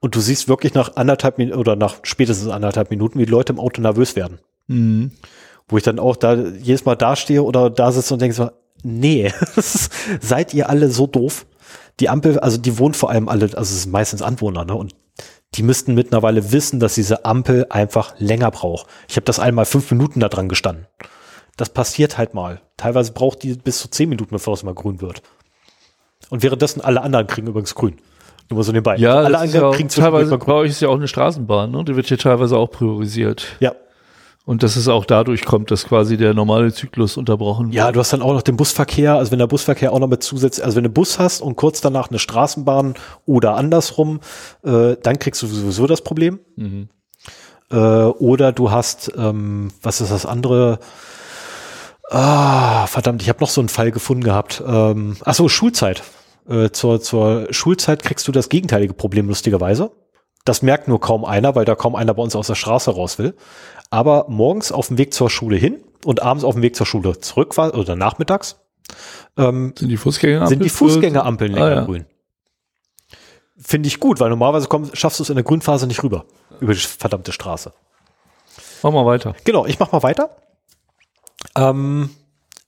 [0.00, 3.52] Und du siehst wirklich nach anderthalb Minuten oder nach spätestens anderthalb Minuten, wie die Leute
[3.52, 4.38] im Auto nervös werden.
[4.66, 5.12] Mhm.
[5.68, 8.50] Wo ich dann auch da jedes Mal dastehe oder da sitze und denke so,
[8.82, 9.30] nee,
[10.20, 11.44] seid ihr alle so doof?
[12.00, 14.74] Die Ampel, also die wohnen vor allem alle, also es sind meistens Anwohner, ne?
[14.74, 14.94] Und
[15.54, 18.86] die müssten mittlerweile wissen, dass diese Ampel einfach länger braucht.
[19.08, 20.86] Ich habe das einmal fünf Minuten da dran gestanden.
[21.56, 22.62] Das passiert halt mal.
[22.76, 25.22] Teilweise braucht die bis zu zehn Minuten, bevor es mal grün wird.
[26.30, 27.96] Und währenddessen alle anderen kriegen übrigens grün.
[28.48, 28.96] Nur mal so nebenbei.
[28.96, 31.84] Ja, alle ja anderen auch, kriegen teilweise bei euch ist ja auch eine Straßenbahn, ne?
[31.84, 33.46] Die wird hier teilweise auch priorisiert.
[33.60, 33.74] Ja.
[34.50, 38.12] Und dass es auch dadurch kommt, dass quasi der normale Zyklus unterbrochen Ja, du hast
[38.12, 40.82] dann auch noch den Busverkehr, also wenn der Busverkehr auch noch mit zusätzlich, also wenn
[40.82, 42.94] du einen Bus hast und kurz danach eine Straßenbahn
[43.26, 44.18] oder andersrum,
[44.64, 46.40] äh, dann kriegst du sowieso das Problem.
[46.56, 46.88] Mhm.
[47.70, 50.80] Äh, oder du hast, ähm, was ist das andere?
[52.10, 54.64] Ah, verdammt, ich habe noch so einen Fall gefunden gehabt.
[54.66, 56.02] Ähm, ach so, Schulzeit.
[56.48, 59.92] Äh, zur, zur Schulzeit kriegst du das gegenteilige Problem, lustigerweise.
[60.44, 63.18] Das merkt nur kaum einer, weil da kaum einer bei uns aus der Straße raus
[63.18, 63.36] will.
[63.90, 67.18] Aber morgens auf dem Weg zur Schule hin und abends auf dem Weg zur Schule
[67.18, 68.56] zurück war, oder nachmittags,
[69.36, 71.84] ähm, Sind die Fußgänger sind die Fußgängerampeln länger Ah, ja.
[71.84, 72.06] grün.
[73.56, 76.24] Finde ich gut, weil normalerweise komm, schaffst du es in der Grünphase nicht rüber.
[76.60, 77.72] Über die verdammte Straße.
[78.82, 79.34] Mach mal weiter.
[79.44, 80.36] Genau, ich mach mal weiter.
[81.56, 82.10] Ähm,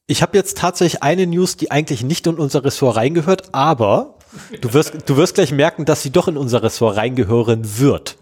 [0.06, 4.14] ich habe jetzt tatsächlich eine News, die eigentlich nicht in unser Ressort reingehört, aber
[4.60, 8.16] du wirst, du wirst gleich merken, dass sie doch in unser Ressort reingehören wird.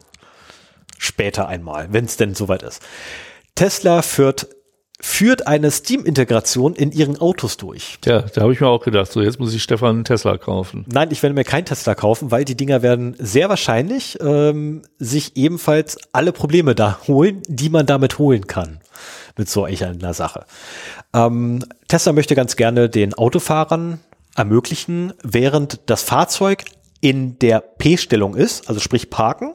[1.03, 2.83] Später einmal, wenn es denn soweit ist.
[3.55, 4.49] Tesla führt,
[5.01, 7.97] führt eine Steam-Integration in ihren Autos durch.
[8.05, 10.85] Ja, da habe ich mir auch gedacht, so jetzt muss ich Stefan einen Tesla kaufen.
[10.93, 15.39] Nein, ich werde mir kein Tesla kaufen, weil die Dinger werden sehr wahrscheinlich ähm, sich
[15.39, 18.81] ebenfalls alle Probleme da holen, die man damit holen kann.
[19.39, 20.45] Mit so einer Sache.
[21.15, 24.01] Ähm, Tesla möchte ganz gerne den Autofahrern
[24.37, 26.65] ermöglichen, während das Fahrzeug
[27.01, 29.55] in der P-Stellung ist, also sprich parken,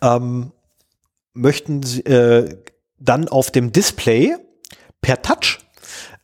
[0.00, 0.52] ähm,
[1.34, 2.56] möchten sie äh,
[2.98, 4.36] dann auf dem Display
[5.00, 5.58] per Touch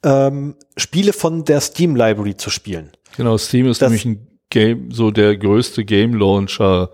[0.04, 2.90] ähm, Spiele von der Steam Library zu spielen.
[3.16, 6.90] Genau, Steam ist Das- nämlich ein Game, so der größte Game Launcher,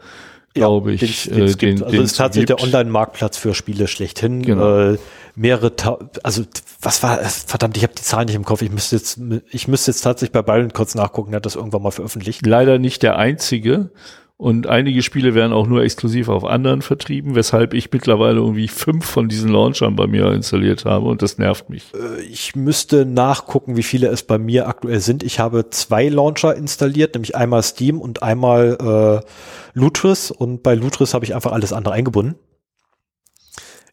[0.55, 1.01] glaube ich.
[1.01, 2.61] den's- äh, den- also den es ist tatsächlich gibt.
[2.61, 4.43] der Online-Marktplatz für Spiele schlechthin.
[4.43, 4.93] Genau.
[4.93, 4.99] Äh,
[5.36, 6.43] mehrere, Ta also
[6.81, 8.62] was war, verdammt, ich habe die Zahlen nicht im Kopf.
[8.62, 9.20] Ich müsste jetzt,
[9.51, 11.32] ich müsste jetzt tatsächlich bei Byron kurz nachgucken.
[11.32, 12.45] Er hat das irgendwann mal veröffentlicht.
[12.47, 13.91] Leider nicht der einzige.
[14.45, 19.07] Und einige Spiele werden auch nur exklusiv auf anderen vertrieben, weshalb ich mittlerweile irgendwie fünf
[19.07, 21.85] von diesen Launchern bei mir installiert habe und das nervt mich.
[21.95, 25.23] Äh, Ich müsste nachgucken, wie viele es bei mir aktuell sind.
[25.23, 29.27] Ich habe zwei Launcher installiert, nämlich einmal Steam und einmal äh,
[29.73, 30.31] Lutris.
[30.31, 32.35] Und bei Lutris habe ich einfach alles andere eingebunden.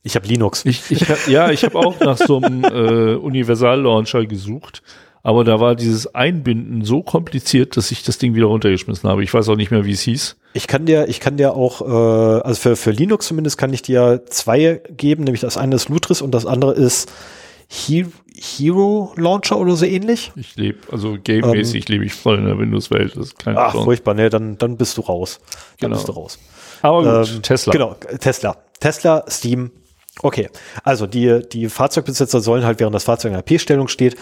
[0.04, 0.66] Ich habe Linux.
[0.66, 4.84] Ich, ich hab, ja, ich habe auch nach so einem äh, Universal-Launcher gesucht,
[5.24, 9.24] aber da war dieses Einbinden so kompliziert, dass ich das Ding wieder runtergeschmissen habe.
[9.24, 10.38] Ich weiß auch nicht mehr, wie es hieß.
[10.54, 13.82] Ich kann dir, ich kann dir auch, äh, also für, für Linux zumindest kann ich
[13.82, 17.12] dir zwei geben, nämlich das eine ist Lutris und das andere ist
[17.68, 20.32] He Hero Launcher oder so ähnlich.
[20.36, 23.16] Ich lebe, also gamemäßig lebe ich voll in der Windows-Welt.
[23.16, 23.64] Das ist keine Ähm.
[23.66, 23.86] Ach, Chance.
[23.86, 25.40] furchtbar, ne, dann, dann bist du raus.
[25.80, 25.96] Dann Genau.
[25.96, 26.40] bist du raus.
[26.82, 27.72] Aber gut, Ähm, Tesla.
[27.74, 28.58] Genau, Tesla.
[28.80, 29.72] Tesla, Steam.
[30.24, 30.50] Okay.
[30.84, 34.16] Also die, die Fahrzeugbesitzer sollen halt, während das Fahrzeug in der P-Stellung steht,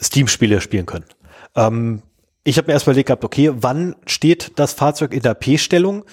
[0.00, 1.06] Steam-Spiele spielen können.
[1.54, 2.02] Ähm,
[2.44, 6.04] ich habe mir erst überlegt gehabt, okay, wann steht das Fahrzeug in der P-Stellung?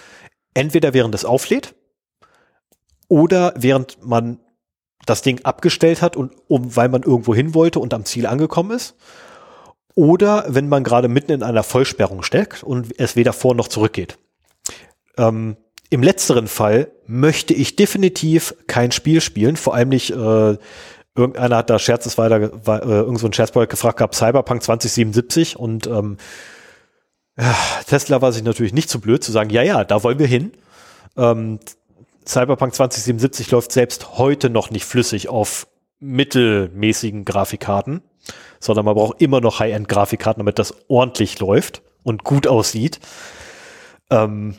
[0.54, 1.76] Entweder während es auflädt
[3.08, 4.40] oder während man
[5.06, 8.72] das Ding abgestellt hat und um, weil man irgendwo hin wollte und am Ziel angekommen
[8.72, 8.96] ist.
[9.96, 13.94] Oder wenn man gerade mitten in einer Vollsperrung steckt und es weder vor noch zurück
[13.94, 14.18] geht.
[15.18, 15.58] Ähm,
[15.90, 20.58] Im letzteren Fall möchte ich definitiv kein Spiel spielen, vor allem nicht, äh,
[21.16, 25.88] irgendeiner hat da scherzesweise, war, äh, irgend so ein Scherzbold gefragt gehabt, Cyberpunk 2077 und
[25.88, 26.18] ähm,
[27.88, 30.52] Tesla war sich natürlich nicht zu blöd zu sagen, ja, ja, da wollen wir hin.
[31.18, 31.60] Ähm,
[32.26, 35.68] Cyberpunk 2077 läuft selbst heute noch nicht flüssig auf
[36.00, 38.02] mittelmäßigen Grafikkarten,
[38.60, 43.00] sondern man braucht immer noch High-End-Grafikkarten, damit das ordentlich läuft und gut aussieht.
[44.10, 44.56] Ähm,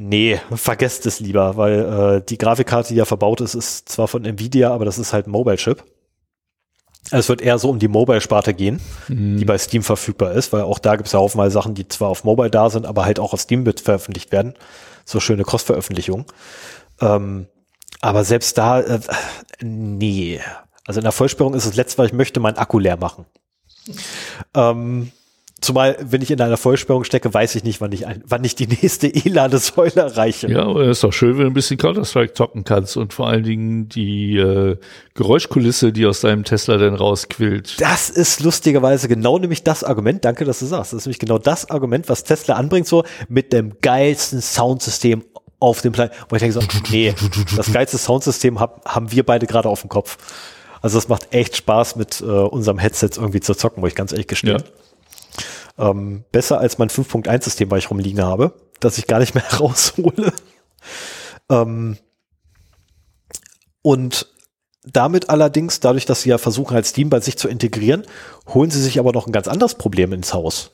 [0.00, 1.80] nee, vergesst es lieber, weil
[2.18, 5.26] äh, die Grafikkarte, die ja verbaut ist, ist zwar von Nvidia, aber das ist halt
[5.26, 5.84] ein Mobile-Chip.
[7.10, 10.78] Es wird eher so um die Mobile-Sparte gehen, die bei Steam verfügbar ist, weil auch
[10.78, 13.32] da gibt es ja haufenweise Sachen, die zwar auf Mobile da sind, aber halt auch
[13.32, 14.54] auf Steam veröffentlicht werden.
[15.04, 16.26] So schöne Cross-Veröffentlichung.
[17.00, 17.46] Ähm,
[18.00, 19.00] aber selbst da, äh,
[19.60, 20.40] nee.
[20.86, 23.26] Also in der Vollsperrung ist das letzte, was ich möchte, meinen Akku leer machen.
[24.54, 25.12] Ähm,
[25.60, 28.54] Zumal, wenn ich in einer Vollsperrung stecke, weiß ich nicht, wann ich, ein, wann ich
[28.54, 30.50] die nächste E-Ladesäule erreiche.
[30.50, 33.28] Ja, aber es ist doch schön, wenn du ein bisschen Counter-Strike zocken kannst und vor
[33.28, 34.76] allen Dingen die äh,
[35.14, 37.80] Geräuschkulisse, die aus deinem Tesla dann rausquillt.
[37.80, 40.92] Das ist lustigerweise genau nämlich das Argument, danke, dass du sagst.
[40.92, 45.24] Das ist nämlich genau das Argument, was Tesla anbringt, so mit dem geilsten Soundsystem
[45.58, 46.16] auf dem Planeten.
[46.28, 47.14] Wo ich denke so, nee,
[47.54, 50.16] das geilste Soundsystem hab, haben wir beide gerade auf dem Kopf.
[50.82, 54.12] Also es macht echt Spaß, mit äh, unserem Headset irgendwie zu zocken, wo ich ganz
[54.12, 54.58] ehrlich gestehen.
[54.58, 54.64] Ja.
[55.80, 60.32] Ähm, besser als mein 5.1-System, weil ich rumliegen habe, das ich gar nicht mehr raushole.
[61.48, 61.96] ähm,
[63.82, 64.26] und
[64.84, 68.04] damit allerdings, dadurch, dass sie ja versuchen, als Steam bei sich zu integrieren,
[68.48, 70.72] holen sie sich aber noch ein ganz anderes Problem ins Haus.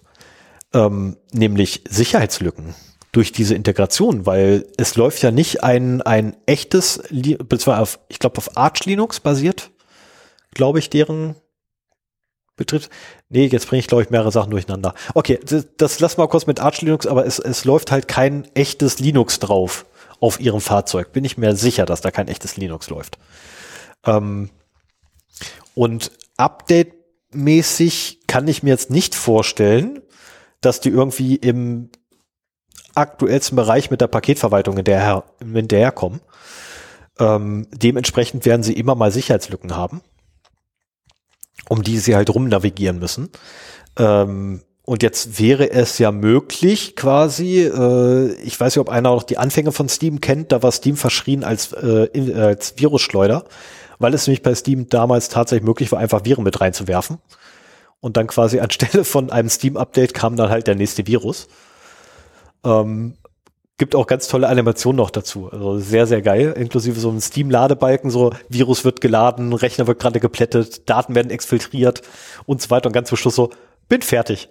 [0.72, 2.74] Ähm, nämlich Sicherheitslücken
[3.12, 7.00] durch diese Integration, weil es läuft ja nicht ein, ein echtes,
[7.66, 9.70] auf, ich glaube, auf Arch Linux basiert,
[10.52, 11.34] glaube ich, deren
[12.56, 12.88] Betriebs.
[13.28, 14.94] Nee, jetzt bringe ich, glaube ich, mehrere Sachen durcheinander.
[15.14, 18.46] Okay, das, das lass mal kurz mit Arch Linux, aber es, es läuft halt kein
[18.54, 19.86] echtes Linux drauf
[20.20, 21.12] auf ihrem Fahrzeug.
[21.12, 23.18] Bin ich mir sicher, dass da kein echtes Linux läuft.
[24.04, 24.50] Ähm,
[25.74, 30.02] und Update-mäßig kann ich mir jetzt nicht vorstellen,
[30.60, 31.90] dass die irgendwie im
[32.94, 36.20] aktuellsten Bereich mit der Paketverwaltung in der, hinterherkommen.
[37.18, 40.00] Ähm, dementsprechend werden sie immer mal Sicherheitslücken haben
[41.68, 43.30] um die sie halt rumnavigieren müssen.
[43.98, 49.24] Ähm, und jetzt wäre es ja möglich, quasi, äh, ich weiß nicht, ob einer auch
[49.24, 53.44] die Anfänge von Steam kennt, da war Steam verschrien als, äh, als Virusschleuder,
[53.98, 57.18] weil es nämlich bei Steam damals tatsächlich möglich war, einfach Viren mit reinzuwerfen.
[58.00, 61.48] Und dann quasi anstelle von einem Steam-Update kam dann halt der nächste Virus.
[62.64, 63.16] Ähm,
[63.78, 65.50] Gibt auch ganz tolle Animationen noch dazu.
[65.52, 66.54] Also sehr, sehr geil.
[66.56, 72.00] Inklusive so ein Steam-Ladebalken, so Virus wird geladen, Rechner wird gerade geplättet, Daten werden exfiltriert
[72.46, 72.86] und so weiter.
[72.86, 73.50] Und ganz zum Schluss so,
[73.88, 74.48] bin fertig.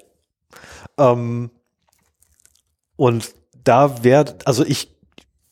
[0.99, 1.49] Ähm,
[2.97, 3.33] und
[3.63, 4.91] da wäre, also ich,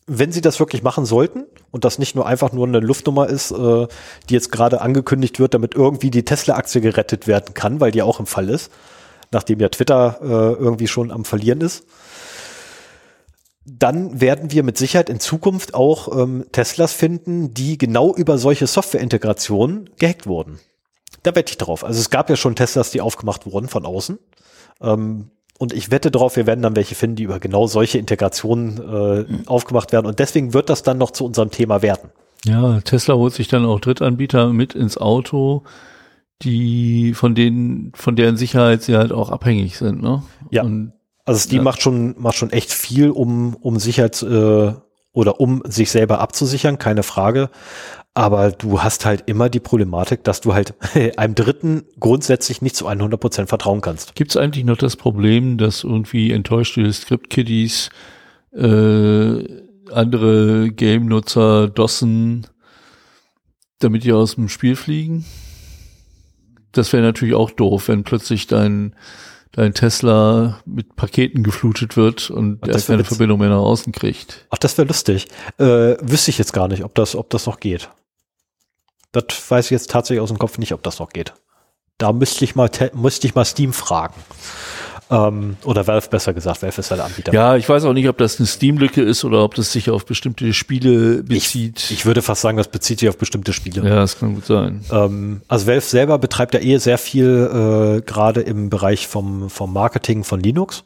[0.06, 3.50] wenn sie das wirklich machen sollten und das nicht nur einfach nur eine Luftnummer ist,
[3.50, 3.88] äh,
[4.30, 8.20] die jetzt gerade angekündigt wird, damit irgendwie die Tesla-Aktie gerettet werden kann, weil die auch
[8.20, 8.72] im Fall ist,
[9.32, 11.86] nachdem ja Twitter äh, irgendwie schon am Verlieren ist
[13.66, 18.68] dann werden wir mit Sicherheit in Zukunft auch ähm, Teslas finden, die genau über solche
[18.68, 20.60] Softwareintegrationen gehackt wurden.
[21.24, 21.86] Da wette ich drauf.
[21.86, 24.20] Also es gab ja schon Teslas, die aufgemacht wurden von außen.
[24.82, 25.30] Ähm,
[25.60, 29.32] und ich wette darauf, wir werden dann welche finden, die über genau solche Integrationen äh,
[29.32, 29.48] mhm.
[29.48, 30.08] aufgemacht werden.
[30.08, 32.10] Und deswegen wird das dann noch zu unserem Thema werden.
[32.44, 35.64] Ja, Tesla holt sich dann auch Drittanbieter mit ins Auto,
[36.42, 40.02] die von denen, von deren Sicherheit sie halt auch abhängig sind.
[40.02, 40.24] Ne?
[40.50, 40.64] Ja.
[40.64, 40.92] Und
[41.26, 41.64] also Steam ja.
[41.64, 44.74] macht schon macht schon echt viel, um um Sicherheit äh,
[45.14, 47.50] oder um sich selber abzusichern, keine Frage.
[48.16, 50.76] Aber du hast halt immer die Problematik, dass du halt
[51.18, 54.16] einem Dritten grundsätzlich nicht zu 100 Prozent vertrauen kannst.
[54.16, 57.90] Gibt es eigentlich noch das Problem, dass irgendwie enttäuschte Script-Kiddies
[58.54, 59.44] äh,
[59.92, 62.48] andere Game-Nutzer dossen,
[63.80, 65.26] damit die aus dem Spiel fliegen?
[66.72, 68.96] Das wäre natürlich auch doof, wenn plötzlich dein
[69.54, 74.46] dein Tesla mit Paketen geflutet wird und Ach, er keine Verbindung mehr nach außen kriegt.
[74.50, 75.28] Ach, das wäre lustig.
[75.58, 77.90] Äh, wüsste ich jetzt gar nicht, ob das, ob das noch geht.
[79.12, 81.34] Das weiß ich jetzt tatsächlich aus dem Kopf nicht, ob das noch geht.
[82.00, 84.16] Da müsste ich mal, müsste ich mal Steam fragen.
[85.10, 87.34] Ähm, oder Valve besser gesagt, Valve ist ja der Anbieter.
[87.34, 90.06] Ja, ich weiß auch nicht, ob das eine Steam-Lücke ist oder ob das sich auf
[90.06, 91.80] bestimmte Spiele bezieht.
[91.80, 93.88] Ich, ich, würde fast sagen, das bezieht sich auf bestimmte Spiele.
[93.88, 94.84] Ja, das kann gut sein.
[94.92, 99.74] Ähm, also Valve selber betreibt ja eh sehr viel äh, gerade im Bereich vom, vom
[99.74, 100.84] Marketing von Linux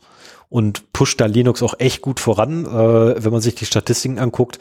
[0.50, 4.60] und pusht da Linux auch echt gut voran, äh, wenn man sich die Statistiken anguckt.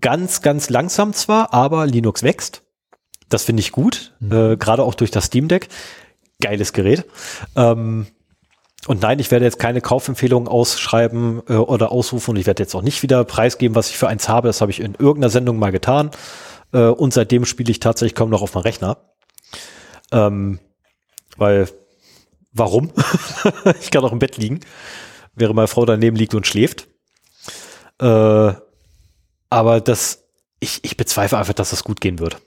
[0.00, 2.62] Ganz, ganz langsam zwar, aber Linux wächst.
[3.28, 4.32] Das finde ich gut, mhm.
[4.32, 5.68] äh, gerade auch durch das Steam Deck.
[6.40, 7.04] Geiles Gerät.
[7.54, 8.06] Ähm,
[8.86, 12.74] und nein, ich werde jetzt keine Kaufempfehlungen ausschreiben äh, oder ausrufen und ich werde jetzt
[12.74, 14.48] auch nicht wieder preisgeben, was ich für eins habe.
[14.48, 16.10] Das habe ich in irgendeiner Sendung mal getan.
[16.72, 18.96] Äh, und seitdem spiele ich tatsächlich kaum noch auf meinem Rechner.
[20.12, 20.60] Ähm,
[21.36, 21.68] weil,
[22.52, 22.90] warum?
[23.80, 24.60] ich kann auch im Bett liegen,
[25.34, 26.88] während meine Frau daneben liegt und schläft.
[28.00, 28.52] Äh,
[29.50, 30.24] aber das,
[30.58, 32.38] ich, ich bezweifle einfach, dass das gut gehen wird.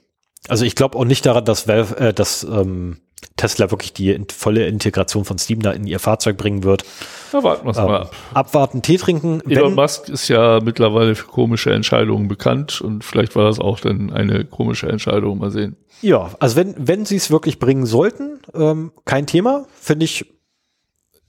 [0.48, 3.00] Also ich glaube auch nicht daran, dass Valve, äh, dass ähm,
[3.36, 6.84] Tesla wirklich die volle Integration von Steam da in ihr Fahrzeug bringen wird.
[7.32, 8.16] Da warten wir ähm, mal ab.
[8.32, 9.40] Abwarten, Tee trinken.
[9.48, 14.12] Elon Musk ist ja mittlerweile für komische Entscheidungen bekannt und vielleicht war das auch dann
[14.12, 15.38] eine komische Entscheidung.
[15.38, 15.76] Mal sehen.
[16.00, 20.33] Ja, also wenn, wenn sie es wirklich bringen sollten, ähm, kein Thema, finde ich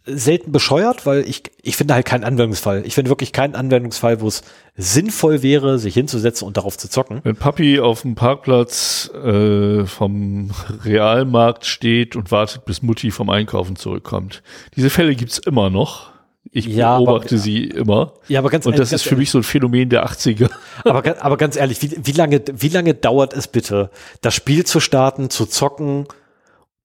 [0.05, 2.83] selten bescheuert, weil ich, ich finde halt keinen Anwendungsfall.
[2.85, 4.43] Ich finde wirklich keinen Anwendungsfall, wo es
[4.77, 7.21] sinnvoll wäre, sich hinzusetzen und darauf zu zocken.
[7.23, 10.51] Wenn Papi auf dem Parkplatz äh, vom
[10.83, 14.43] Realmarkt steht und wartet, bis Mutti vom Einkaufen zurückkommt.
[14.75, 16.11] Diese Fälle gibt's immer noch.
[16.51, 18.13] Ich Ja, beobachte aber- sie immer.
[18.27, 20.49] Ja, aber ganz Und das ganz ist für mich so ein Phänomen der 80er.
[20.83, 23.89] Aber, aber ganz ehrlich, wie, wie, lange, wie lange dauert es bitte,
[24.21, 26.05] das Spiel zu starten, zu zocken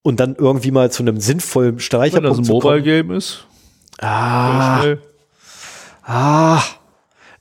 [0.02, 2.46] und dann irgendwie mal zu einem sinnvollen Wenn das ein?
[2.46, 3.46] Mobile Game ist,
[4.00, 4.96] Ah,
[6.04, 6.62] ah.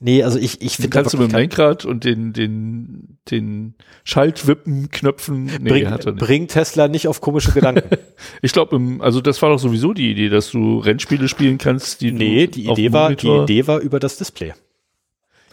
[0.02, 3.74] Nee, also ich, ich finde kannst du mit dem Lenkrad und den, den, den
[4.06, 6.26] Schaltwippen-Knöpfen, nee, bring, hat er nicht.
[6.26, 7.90] bring Tesla nicht auf komische Gedanken.
[8.42, 12.12] Ich glaube, also das war doch sowieso die Idee, dass du Rennspiele spielen kannst, die
[12.12, 14.54] nee, du die auf Idee, war, die Idee war über das Display.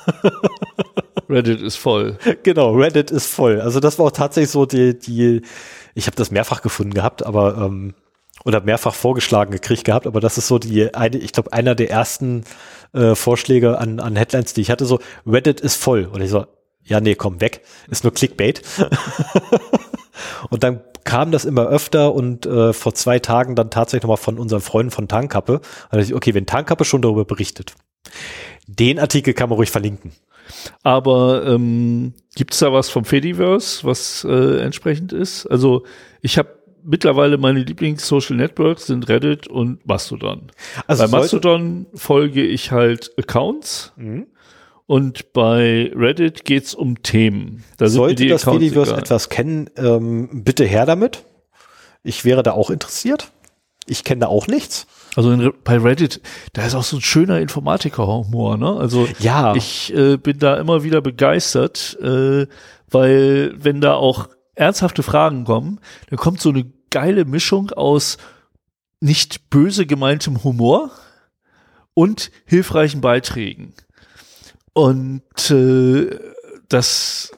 [1.28, 2.16] Reddit ist voll.
[2.44, 3.60] genau, Reddit ist voll.
[3.60, 5.42] Also das war auch tatsächlich so die die.
[5.94, 7.94] Ich habe das mehrfach gefunden gehabt, aber ähm,
[8.44, 11.90] oder mehrfach vorgeschlagen gekriegt gehabt, aber das ist so die eine, ich glaube einer der
[11.90, 12.44] ersten
[12.92, 16.04] äh, Vorschläge an, an Headlines, die ich hatte, so Reddit ist voll.
[16.04, 16.46] Und ich so,
[16.84, 18.62] ja, nee, komm weg, ist nur Clickbait.
[20.50, 24.38] und dann kam das immer öfter und äh, vor zwei Tagen dann tatsächlich nochmal von
[24.38, 25.08] unseren Freunden von
[25.98, 27.74] dachte ich, okay, wenn Tankkappe schon darüber berichtet,
[28.66, 30.12] den Artikel kann man ruhig verlinken.
[30.82, 35.46] Aber ähm, gibt es da was vom Fediverse, was äh, entsprechend ist?
[35.46, 35.84] Also
[36.20, 40.50] ich habe mittlerweile meine Lieblings-Social Networks sind Reddit und Mastodon.
[40.86, 43.92] Also bei Mastodon folge ich halt Accounts
[44.86, 47.64] und bei Reddit geht's um Themen.
[47.76, 49.02] Da Sollte die das Accounts Fediverse egal.
[49.02, 51.24] etwas kennen, ähm, bitte her damit.
[52.02, 53.30] Ich wäre da auch interessiert.
[53.86, 54.86] Ich kenne da auch nichts.
[55.16, 56.20] Also in, bei Reddit,
[56.52, 58.76] da ist auch so ein schöner Informatiker-Humor, ne?
[58.78, 59.54] Also Ja.
[59.56, 62.46] ich äh, bin da immer wieder begeistert, äh,
[62.90, 64.28] weil wenn da auch
[64.58, 65.80] ernsthafte Fragen kommen,
[66.10, 68.18] dann kommt so eine geile Mischung aus
[69.00, 70.90] nicht böse gemeintem Humor
[71.94, 73.74] und hilfreichen Beiträgen.
[74.72, 76.18] Und äh,
[76.68, 77.32] das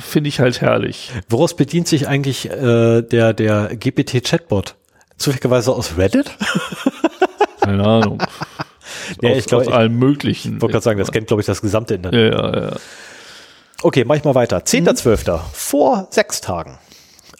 [0.00, 1.10] finde ich halt herrlich.
[1.28, 4.76] Woraus bedient sich eigentlich äh, der, der GPT-Chatbot?
[5.16, 6.30] Zufälligerweise aus Reddit?
[7.60, 8.22] Keine Ahnung.
[9.20, 10.56] Ja, aus, ich glaub, aus allem Möglichen.
[10.56, 12.34] Ich wollte gerade sagen, das kennt, glaube ich, das gesamte Internet.
[12.34, 12.76] ja, ja, ja.
[13.82, 14.58] Okay, mach ich mal weiter.
[14.58, 15.40] 10.12.
[15.52, 16.78] Vor sechs Tagen.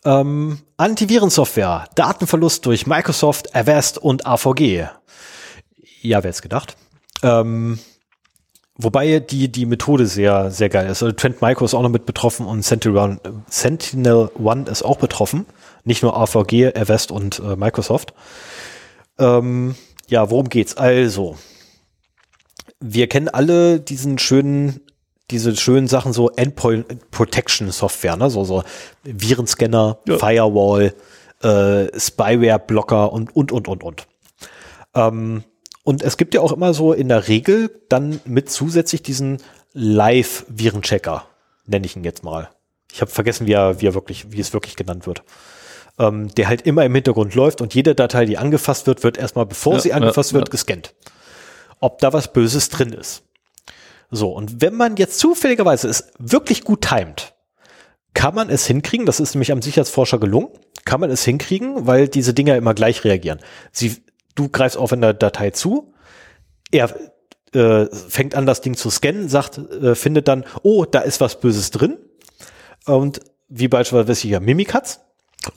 [0.05, 4.87] Ähm, Antivirensoftware, Datenverlust durch Microsoft, Avast und AVG.
[6.01, 6.77] Ja, wer hätte gedacht?
[7.23, 7.79] Ähm,
[8.77, 11.03] wobei die, die Methode sehr, sehr geil ist.
[11.03, 15.45] Also Trend Micro ist auch noch mit betroffen und Sentinel, Sentinel One ist auch betroffen.
[15.85, 18.15] Nicht nur AVG, Avast und äh, Microsoft.
[19.19, 19.75] Ähm,
[20.09, 20.79] ja, worum geht's?
[20.79, 21.37] Also,
[22.81, 24.81] wir kennen alle diesen schönen,
[25.31, 28.31] diese schönen Sachen, so Endpoint Protection Software, ne?
[28.31, 28.63] so, so
[29.05, 30.19] Virenscanner, Ja.
[30.19, 30.95] Firewall,
[31.43, 34.07] äh, Spyware-Blocker und, und, und, und, und.
[34.95, 35.45] Ähm,
[35.85, 39.39] und es gibt ja auch immer so in der Regel dann mit zusätzlich diesen
[39.73, 41.25] Live-Virenchecker,
[41.67, 42.51] nenne ich ihn jetzt mal.
[42.93, 45.23] Ich habe vergessen, wie er, wie er wirklich, wie es wirklich genannt wird.
[45.99, 49.47] Ähm, der halt immer im Hintergrund läuft und jede Datei, die angefasst wird, wird erstmal,
[49.47, 50.51] bevor Ja, sie ja, angefasst wird, ja.
[50.51, 50.95] gescannt.
[51.79, 53.23] Ob da was Böses drin ist.
[54.11, 57.35] So, und wenn man jetzt zufälligerweise es wirklich gut timet,
[58.15, 60.49] kann man es hinkriegen, das ist nämlich am Sicherheitsforscher gelungen,
[60.85, 63.39] kann man es hinkriegen, weil diese Dinger immer gleich reagieren.
[63.71, 64.03] Sie,
[64.35, 65.95] du greifst auf eine Datei zu,
[66.73, 66.95] er
[67.53, 71.41] äh, fängt an, das Ding zu scannen, sagt, äh, findet dann, oh, da ist was
[71.41, 71.99] Böses drin.
[72.87, 75.01] Und wie beispielsweise hier Mimikatz.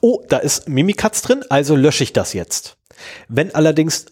[0.00, 2.78] Oh, da ist Mimikatz drin, also lösche ich das jetzt.
[3.28, 4.06] Wenn allerdings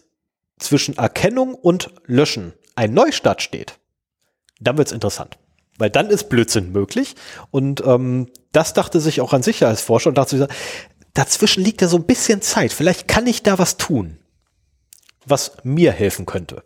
[0.59, 3.79] zwischen Erkennung und Löschen ein Neustart steht,
[4.63, 5.37] dann wird's interessant.
[5.77, 7.15] Weil dann ist Blödsinn möglich.
[7.51, 10.47] Und ähm, das dachte sich auch ein Sicherheitsforscher und dachte sich,
[11.13, 12.73] dazwischen liegt ja so ein bisschen Zeit.
[12.73, 14.19] Vielleicht kann ich da was tun,
[15.25, 16.63] was mir helfen könnte.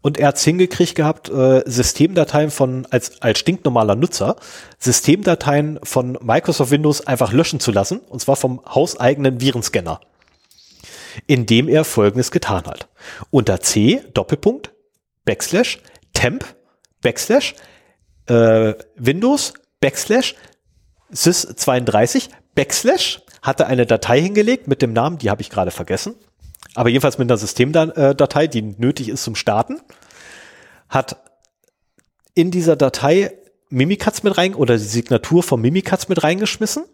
[0.00, 4.36] Und er hat's hingekriegt gehabt, äh, Systemdateien von, als, als stinknormaler Nutzer,
[4.78, 10.00] Systemdateien von Microsoft Windows einfach löschen zu lassen, und zwar vom hauseigenen Virenscanner.
[11.26, 12.88] Indem er folgendes getan hat.
[13.30, 14.72] Unter C, Doppelpunkt,
[15.24, 15.80] Backslash,
[16.12, 16.44] Temp,
[17.02, 17.54] Backslash,
[18.26, 20.34] äh, Windows, Backslash,
[21.12, 26.14] Sys32, Backslash, hatte eine Datei hingelegt mit dem Namen, die habe ich gerade vergessen,
[26.74, 29.80] aber jedenfalls mit einer Systemdatei, die nötig ist zum Starten,
[30.88, 31.16] hat
[32.34, 33.32] in dieser Datei
[33.70, 36.84] Mimikatz mit rein oder die Signatur von Mimikatz mit reingeschmissen,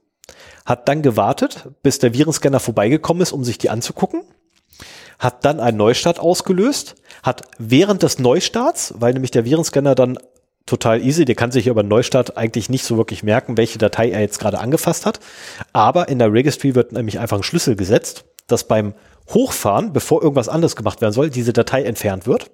[0.65, 4.23] hat dann gewartet, bis der Virenscanner vorbeigekommen ist, um sich die anzugucken,
[5.19, 10.19] hat dann einen Neustart ausgelöst, hat während des Neustarts, weil nämlich der Virenscanner dann
[10.67, 11.25] total easy.
[11.25, 14.59] Der kann sich über Neustart eigentlich nicht so wirklich merken, welche Datei er jetzt gerade
[14.59, 15.21] angefasst hat.
[15.73, 18.95] Aber in der Registry wird nämlich einfach ein Schlüssel gesetzt, dass beim
[19.33, 22.51] Hochfahren, bevor irgendwas anderes gemacht werden soll, diese Datei entfernt wird.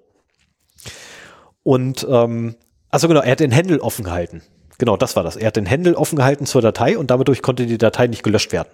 [1.62, 2.56] Und ähm,
[2.90, 4.42] also genau, er hat den Händel offen gehalten.
[4.78, 5.36] Genau, das war das.
[5.36, 8.52] Er hat den Händel offen gehalten zur Datei und dadurch konnte die Datei nicht gelöscht
[8.52, 8.68] werden.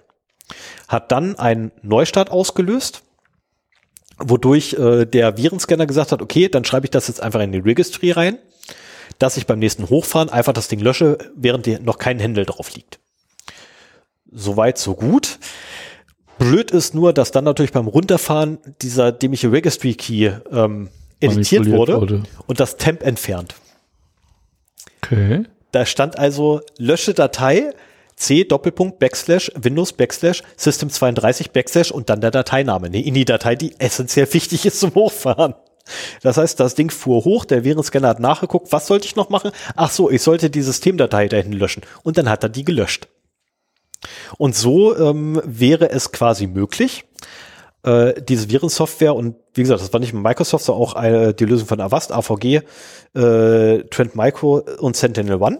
[0.87, 3.03] Hat dann einen Neustart ausgelöst,
[4.19, 7.59] wodurch äh, der Virenscanner gesagt hat, okay, dann schreibe ich das jetzt einfach in die
[7.59, 8.37] Registry rein
[9.19, 12.99] dass ich beim nächsten Hochfahren einfach das Ding lösche, während noch kein Händel drauf liegt.
[14.31, 15.39] Soweit, so gut.
[16.37, 20.89] Blöd ist nur, dass dann natürlich beim Runterfahren dieser dämliche Registry Key ähm,
[21.19, 23.55] editiert wurde, wurde, und das Temp entfernt.
[25.03, 25.43] Okay.
[25.71, 27.71] Da stand also lösche Datei
[28.17, 32.89] C Doppelpunkt Backslash Windows Backslash System 32 Backslash und dann der Dateiname.
[32.89, 35.53] Nee, in die Datei, die essentiell wichtig ist zum Hochfahren.
[36.21, 39.51] Das heißt, das Ding fuhr hoch, der Virenscanner hat nachgeguckt, was sollte ich noch machen?
[39.75, 41.83] Ach so, ich sollte die Systemdatei da hinten löschen.
[42.03, 43.07] Und dann hat er die gelöscht.
[44.37, 47.05] Und so ähm, wäre es quasi möglich,
[47.83, 51.67] äh, diese Virensoftware und wie gesagt, das war nicht Microsoft, sondern auch eine, die Lösung
[51.67, 52.61] von Avast, AVG,
[53.15, 55.59] äh, Trend Micro und Sentinel One,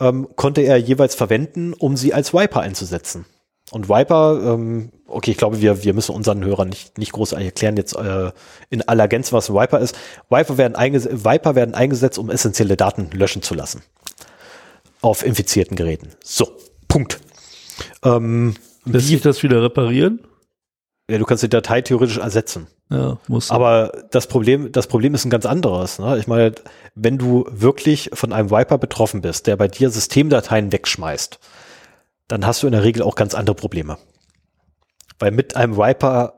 [0.00, 3.26] ähm, konnte er jeweils verwenden, um sie als Wiper einzusetzen.
[3.70, 7.76] Und Viper, ähm, okay, ich glaube, wir, wir müssen unseren Hörern nicht, nicht großartig erklären
[7.76, 8.32] jetzt äh,
[8.68, 9.96] in aller Gänze, was Viper ist.
[10.28, 13.82] Viper werden, Viper werden eingesetzt, um essentielle Daten löschen zu lassen.
[15.02, 16.10] Auf infizierten Geräten.
[16.24, 16.50] So,
[16.88, 17.20] Punkt.
[18.02, 18.54] Ähm,
[18.84, 20.26] Lässt sich das wieder reparieren?
[21.08, 22.66] Ja, du kannst die Datei theoretisch ersetzen.
[22.90, 23.50] Ja, muss.
[23.52, 26.00] Aber das Problem, das Problem ist ein ganz anderes.
[26.00, 26.18] Ne?
[26.18, 26.52] Ich meine,
[26.96, 31.38] wenn du wirklich von einem Viper betroffen bist, der bei dir Systemdateien wegschmeißt,
[32.26, 33.96] dann hast du in der Regel auch ganz andere Probleme.
[35.20, 36.34] Weil mit einem Wiper,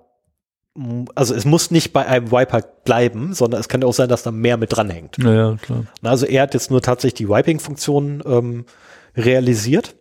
[1.14, 4.22] also es muss nicht bei einem Wiper bleiben, sondern es kann ja auch sein, dass
[4.22, 5.18] da mehr mit dranhängt.
[5.18, 5.86] Naja, klar.
[6.02, 8.66] Also er hat jetzt nur tatsächlich die Wiping-Funktion ähm,
[9.16, 9.94] realisiert.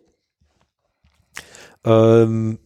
[1.84, 2.58] Ähm,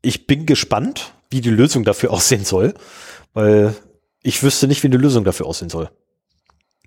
[0.00, 2.74] ich bin gespannt, wie die Lösung dafür aussehen soll,
[3.32, 3.74] weil
[4.22, 5.90] ich wüsste nicht, wie eine Lösung dafür aussehen soll.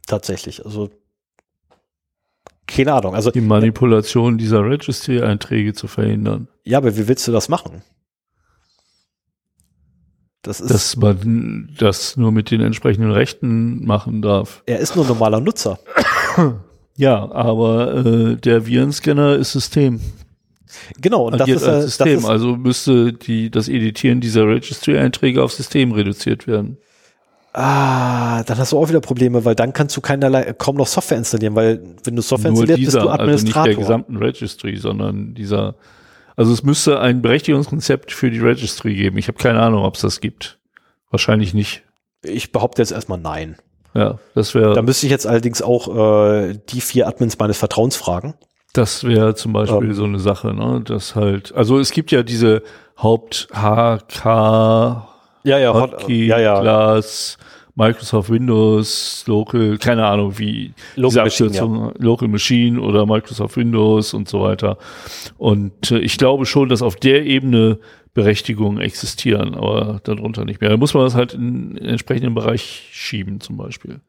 [0.07, 0.65] Tatsächlich.
[0.65, 0.89] Also
[2.67, 3.13] keine Ahnung.
[3.15, 6.47] Also die Manipulation dieser Registry-Einträge zu verhindern.
[6.63, 7.84] Ja, aber wie willst du das machen?
[10.41, 14.61] Das ist, dass man das nur mit den entsprechenden Rechten machen darf.
[14.67, 15.80] Er ist nur normaler Nutzer.
[16.97, 19.99] Ja, aber äh, der Virenscanner ist System.
[20.99, 22.19] Genau, und das ist, als System.
[22.19, 26.77] Ist, also müsste die, das Editieren dieser Registry-Einträge auf System reduziert werden.
[27.53, 31.18] Ah, dann hast du auch wieder Probleme, weil dann kannst du keinerlei, kaum noch Software
[31.18, 33.61] installieren, weil wenn du Software Nur installierst, dieser, bist du Administrator.
[33.61, 35.76] Also nicht der gesamten Registry, sondern dieser,
[36.35, 39.18] also es müsste ein Berechtigungskonzept für die Registry geben.
[39.18, 40.60] Ich habe keine Ahnung, ob es das gibt.
[41.11, 41.84] Wahrscheinlich nicht.
[42.23, 43.56] Ich behaupte jetzt erstmal nein.
[43.93, 44.73] Ja, das wäre.
[44.73, 48.34] Da müsste ich jetzt allerdings auch äh, die vier Admins meines Vertrauens fragen.
[48.76, 49.93] Das wäre zum Beispiel ähm.
[49.93, 50.81] so eine Sache, ne?
[50.84, 52.61] Das halt, also es gibt ja diese
[52.97, 56.60] Haupt HK ja, ja, Hotkey, ja, ja.
[56.60, 57.38] Class,
[57.76, 61.91] Microsoft Windows, Local, keine Ahnung, wie Local Machine, ja.
[61.99, 64.77] Local Machine oder Microsoft Windows und so weiter.
[65.38, 67.80] Und äh, ich glaube schon, dass auf der Ebene
[68.14, 70.69] Berechtigungen existieren, aber darunter nicht mehr.
[70.69, 73.99] Da muss man das halt in den entsprechenden Bereich schieben, zum Beispiel.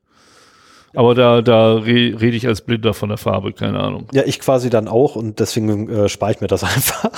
[0.96, 4.08] Aber da, da re rede ich als Blinder von der Farbe, keine Ahnung.
[4.14, 7.10] Ja, ich quasi dann auch und deswegen äh, spare ich mir das einfach.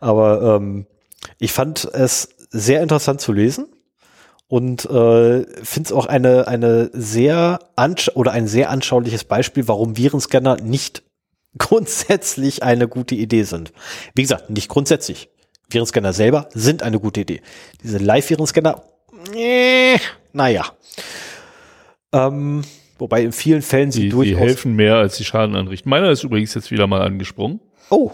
[0.00, 0.86] Aber ähm,
[1.38, 3.68] ich fand es sehr interessant zu lesen
[4.48, 7.60] und äh, finde es auch eine, eine sehr
[8.14, 11.04] oder ein sehr anschauliches Beispiel, warum Virenscanner nicht
[11.58, 13.72] grundsätzlich eine gute Idee sind.
[14.16, 15.28] Wie gesagt, nicht grundsätzlich.
[15.68, 17.40] Virenscanner selber sind eine gute Idee.
[17.84, 18.82] Diese Live-Virenscanner,
[19.36, 19.96] äh,
[20.32, 20.64] naja.
[22.12, 22.62] Ähm,
[23.00, 24.38] wobei in vielen Fällen sie Die, die durchaus.
[24.38, 25.90] helfen mehr, als sie Schaden anrichten.
[25.90, 27.60] Meiner ist übrigens jetzt wieder mal angesprungen.
[27.90, 28.12] oh,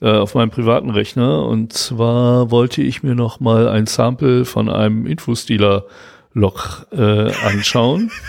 [0.00, 1.46] äh, auf meinem privaten Rechner.
[1.46, 8.10] Und zwar wollte ich mir noch mal ein Sample von einem Infostealer-Log äh, anschauen.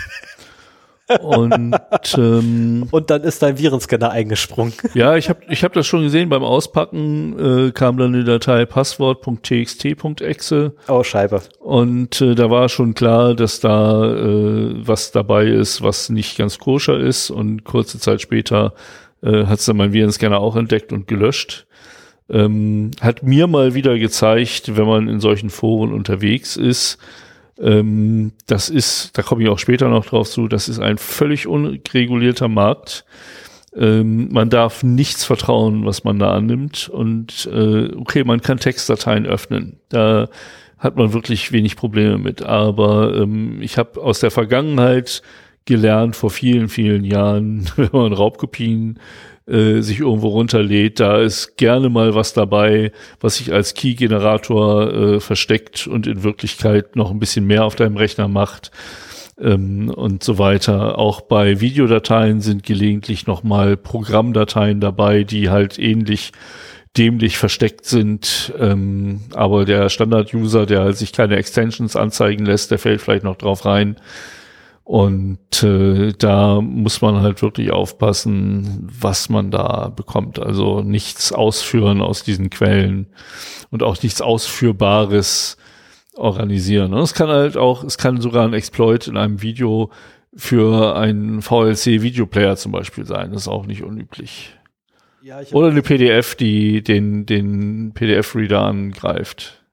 [1.20, 1.74] Und
[2.16, 4.72] ähm, und dann ist dein Virenscanner eingesprungen.
[4.94, 6.30] ja, ich habe ich hab das schon gesehen.
[6.30, 11.42] Beim Auspacken äh, kam dann eine Datei passwort.txt.exe Oh, Scheibe.
[11.60, 16.58] und äh, da war schon klar, dass da äh, was dabei ist, was nicht ganz
[16.58, 17.30] koscher ist.
[17.30, 18.72] Und kurze Zeit später
[19.22, 21.66] äh, hat es dann mein Virenscanner auch entdeckt und gelöscht.
[22.30, 26.96] Ähm, hat mir mal wieder gezeigt, wenn man in solchen Foren unterwegs ist,
[27.60, 31.46] ähm, das ist, da komme ich auch später noch drauf zu, das ist ein völlig
[31.46, 33.04] unregulierter Markt.
[33.76, 36.88] Ähm, man darf nichts vertrauen, was man da annimmt.
[36.88, 39.78] Und äh, okay, man kann Textdateien öffnen.
[39.88, 40.28] Da
[40.78, 42.42] hat man wirklich wenig Probleme mit.
[42.42, 45.22] Aber ähm, ich habe aus der Vergangenheit
[45.64, 48.98] gelernt, vor vielen, vielen Jahren, wenn man Raubkopien
[49.46, 55.20] äh, sich irgendwo runterlädt, da ist gerne mal was dabei, was sich als Key-Generator äh,
[55.20, 58.70] versteckt und in Wirklichkeit noch ein bisschen mehr auf deinem Rechner macht
[59.38, 60.98] ähm, und so weiter.
[60.98, 66.32] Auch bei Videodateien sind gelegentlich nochmal Programmdateien dabei, die halt ähnlich
[66.96, 68.52] dämlich versteckt sind.
[68.58, 73.36] Ähm, aber der Standard-User, der halt sich keine Extensions anzeigen lässt, der fällt vielleicht noch
[73.36, 73.96] drauf rein.
[74.84, 80.38] Und äh, da muss man halt wirklich aufpassen, was man da bekommt.
[80.38, 83.06] Also nichts ausführen aus diesen Quellen
[83.70, 85.56] und auch nichts Ausführbares
[86.14, 86.92] organisieren.
[86.92, 89.90] Und es kann halt auch, es kann sogar ein Exploit in einem Video
[90.36, 93.32] für einen VLC-Videoplayer zum Beispiel sein.
[93.32, 94.54] Das ist auch nicht unüblich.
[95.22, 99.64] Ja, Oder eine PDF, die den, den PDF-Reader angreift.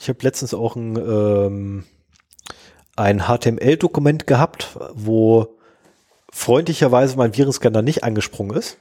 [0.00, 1.84] Ich habe letztens auch ein, ähm,
[3.00, 5.56] ein HTML-Dokument gehabt, wo
[6.30, 8.76] freundlicherweise mein Virenscanner nicht angesprungen ist.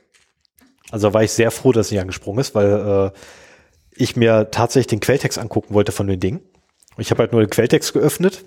[0.91, 3.19] Also war ich sehr froh, dass es nicht angesprungen ist, weil äh,
[3.95, 6.41] ich mir tatsächlich den Quelltext angucken wollte von dem Ding.
[6.97, 8.43] Ich habe halt nur den Quelltext geöffnet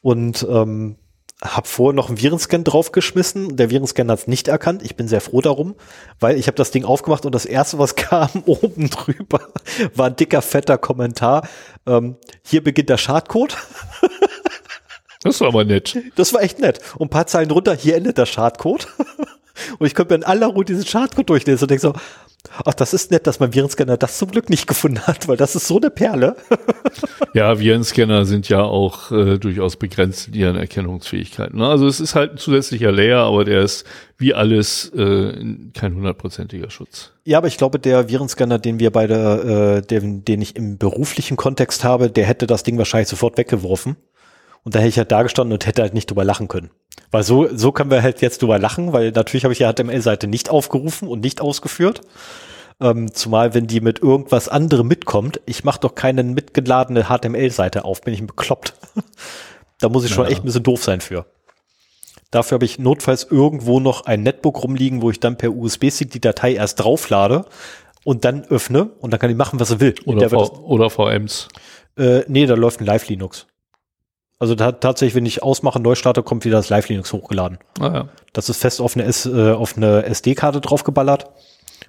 [0.00, 0.96] und ähm,
[1.42, 3.56] habe vorher noch einen Virenscan draufgeschmissen.
[3.56, 4.82] Der Virenscan hat es nicht erkannt.
[4.82, 5.76] Ich bin sehr froh darum,
[6.18, 9.40] weil ich habe das Ding aufgemacht und das erste, was kam oben drüber,
[9.94, 11.46] war ein dicker, fetter Kommentar.
[11.86, 13.56] Ähm, hier beginnt der Schadcode.
[15.22, 15.96] Das ist aber nett.
[16.16, 16.80] Das war echt nett.
[16.96, 18.86] Und ein paar Zeilen runter, hier endet der Schadcode.
[19.78, 21.92] Und ich konnte mir in aller Ruhe diesen Schadcode durchlesen und denke so,
[22.64, 25.56] ach, das ist nett, dass mein Virenscanner das zum Glück nicht gefunden hat, weil das
[25.56, 26.36] ist so eine Perle.
[27.34, 31.58] Ja, Virenscanner sind ja auch äh, durchaus begrenzt in ihren Erkennungsfähigkeiten.
[31.58, 31.68] Ne?
[31.68, 33.86] Also es ist halt ein zusätzlicher Layer, aber der ist
[34.16, 35.34] wie alles äh,
[35.74, 37.12] kein hundertprozentiger Schutz.
[37.24, 41.36] Ja, aber ich glaube, der Virenscanner, den wir beide, äh, den, den ich im beruflichen
[41.36, 43.96] Kontext habe, der hätte das Ding wahrscheinlich sofort weggeworfen.
[44.68, 46.68] Und da hätte ich halt da gestanden und hätte halt nicht drüber lachen können.
[47.10, 50.26] Weil so, so können wir halt jetzt drüber lachen, weil natürlich habe ich die HTML-Seite
[50.26, 52.02] nicht aufgerufen und nicht ausgeführt.
[52.78, 58.02] Ähm, zumal, wenn die mit irgendwas anderem mitkommt, ich mache doch keine mitgeladene HTML-Seite auf,
[58.02, 58.74] bin ich bekloppt.
[59.80, 60.32] da muss ich schon Ja.
[60.32, 61.24] echt ein bisschen doof sein für.
[62.30, 66.20] Dafür habe ich notfalls irgendwo noch ein Netbook rumliegen, wo ich dann per USB-Stick die
[66.20, 67.46] Datei erst drauflade
[68.04, 69.94] und dann öffne und dann kann ich machen, was er will.
[70.04, 71.48] Oder, v oder VMs.
[71.96, 73.46] äh, nee, da läuft ein Live-Linux.
[74.40, 77.58] Also da, tatsächlich, wenn ich ausmache, neu starte, kommt wieder das Live-Linux hochgeladen.
[77.80, 78.08] Ah, ja.
[78.32, 81.30] Das ist fest auf eine, S, äh, auf eine SD-Karte draufgeballert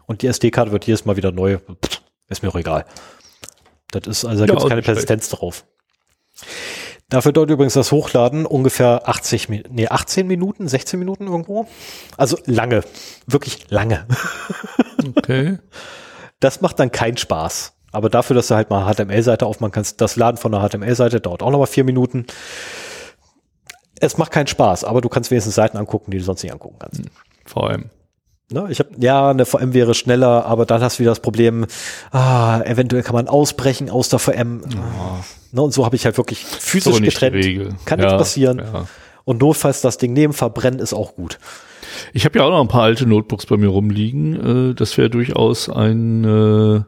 [0.08, 1.60] und die SD-Karte wird jedes Mal wieder neu.
[1.60, 2.86] Pff, ist mir auch egal.
[3.92, 4.82] Das ist, also da Ja, gibt es keine.
[4.82, 5.66] Persistenz drauf.
[7.10, 11.68] Dafür dauert übrigens das Hochladen ungefähr 80, Mi- nee, 18 Minuten, 16 Minuten irgendwo.
[12.18, 12.84] Also lange,
[13.28, 14.08] wirklich lange.
[15.18, 15.60] Okay.
[16.42, 17.74] Das macht dann keinen Spaß.
[17.92, 21.44] Aber dafür, dass du halt mal HTML-Seite aufmachen kannst, das Laden von der HTML-Seite dauert
[21.44, 22.26] auch noch mal vier Minuten.
[24.00, 26.78] Es macht keinen Spaß, aber du kannst wenigstens Seiten angucken, die du sonst nicht angucken
[26.80, 27.02] kannst.
[27.46, 27.90] VM.
[28.52, 28.68] Ne?
[28.70, 31.66] Ich habe ja, eine VM wäre schneller, aber dann hast du wieder das Problem,
[32.12, 34.62] ah, eventuell kann man ausbrechen aus der VM.
[35.52, 35.62] Ne?
[35.62, 37.76] Und so habe ich halt wirklich physisch die getrennt.
[37.86, 38.60] Kann ja, nichts passieren.
[38.60, 38.86] Ja.
[39.26, 41.38] Und notfalls das Ding neben verbrennen ist auch gut.
[42.14, 44.72] Ich habe ja auch noch ein paar alte Notebooks bei mir rumliegen.
[44.72, 46.82] Äh, das wäre durchaus ein, äh,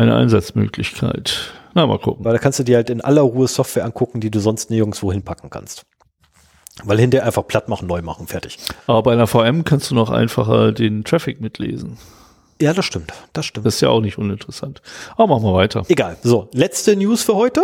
[0.00, 1.52] eine Einsatzmöglichkeit.
[1.74, 2.24] Na, mal gucken.
[2.24, 5.12] Weil da kannst du dir halt in aller Ruhe Software angucken, die du sonst nirgendwo
[5.12, 5.84] hinpacken kannst.
[6.84, 8.58] Weil hinterher einfach platt machen, neu machen, fertig.
[8.86, 11.98] Aber bei einer VM kannst du noch einfacher den Traffic mitlesen.
[12.60, 13.12] Ja, das stimmt.
[13.32, 13.66] Das stimmt.
[13.66, 14.80] Das ist ja auch nicht uninteressant.
[15.16, 15.82] Aber machen wir weiter.
[15.88, 16.16] Egal.
[16.22, 17.62] So, letzte News für heute.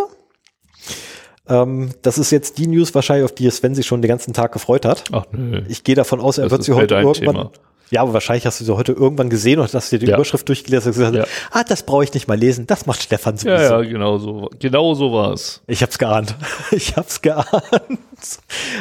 [1.48, 4.52] Ähm, das ist jetzt die News wahrscheinlich, auf die Sven sich schon den ganzen Tag
[4.52, 5.04] gefreut hat.
[5.12, 5.62] Ach nö.
[5.68, 7.34] Ich gehe davon aus, er Das wird sie halt heute irgendwann.
[7.34, 7.50] Thema.
[7.90, 10.16] Ja, aber wahrscheinlich hast du sie heute irgendwann gesehen und hast dir die Ja.
[10.16, 11.24] Überschrift durchgelesen und gesagt, Ja.
[11.52, 13.54] ah, das brauche ich nicht mal lesen, das macht Stefan sowieso.
[13.54, 15.62] Ja, ja, genau so, genau so war's.
[15.66, 16.34] Ich hab's geahnt.
[16.72, 17.48] Ich hab's geahnt.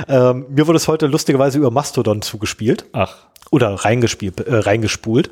[0.08, 3.16] Ähm, mir wurde es heute lustigerweise über Mastodon zugespielt Ach,
[3.52, 5.30] oder reingespielt, äh, reingespult.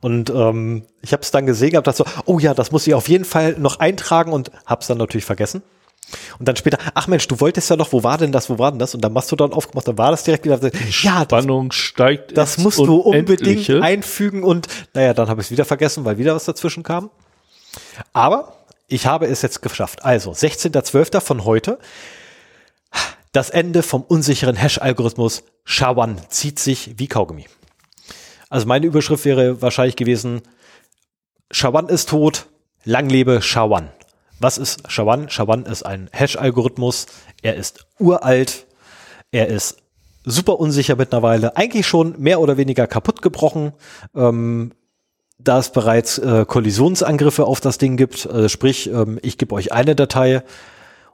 [0.00, 2.94] Und ähm, ich habe es dann gesehen gehabt, dachte so, oh ja, das muss ich
[2.94, 5.62] auf jeden Fall noch eintragen und hab's dann natürlich vergessen.
[6.38, 8.70] Und dann später, ach Mensch, du wolltest ja noch, wo war denn das, wo war
[8.70, 8.94] denn das?
[8.94, 10.58] Und dann Mastodon aufgemacht, dann war das direkt wieder,
[11.02, 12.36] ja, das, Spannung steigt.
[12.36, 16.34] das musst du unbedingt einfügen und naja, dann habe ich es wieder vergessen, weil wieder
[16.34, 17.10] was dazwischen kam.
[18.12, 18.54] Aber
[18.86, 20.04] ich habe es jetzt geschafft.
[20.04, 21.20] Also, 16.12.
[21.20, 21.78] von heute.
[23.32, 27.44] Das Ende vom unsicheren Hash-Algorithmus SHA-1 zieht sich wie Kaugummi.
[28.48, 30.40] Also meine Überschrift wäre wahrscheinlich gewesen,
[31.52, 32.46] SHA-1 ist tot,
[32.84, 33.88] lang lebe SHA-1.
[34.40, 35.30] Was ist SHA-1?
[35.30, 37.06] SHA-1 ist ein Hash-Algorithmus.
[37.42, 38.66] Er ist uralt.
[39.32, 39.78] Er ist
[40.24, 41.56] super unsicher mittlerweile.
[41.56, 43.72] Eigentlich schon mehr oder weniger kaputt gebrochen.
[44.14, 44.72] Ähm,
[45.38, 49.72] da es bereits äh, Kollisionsangriffe auf das Ding gibt, äh, sprich, ähm, ich gebe euch
[49.72, 50.42] eine Datei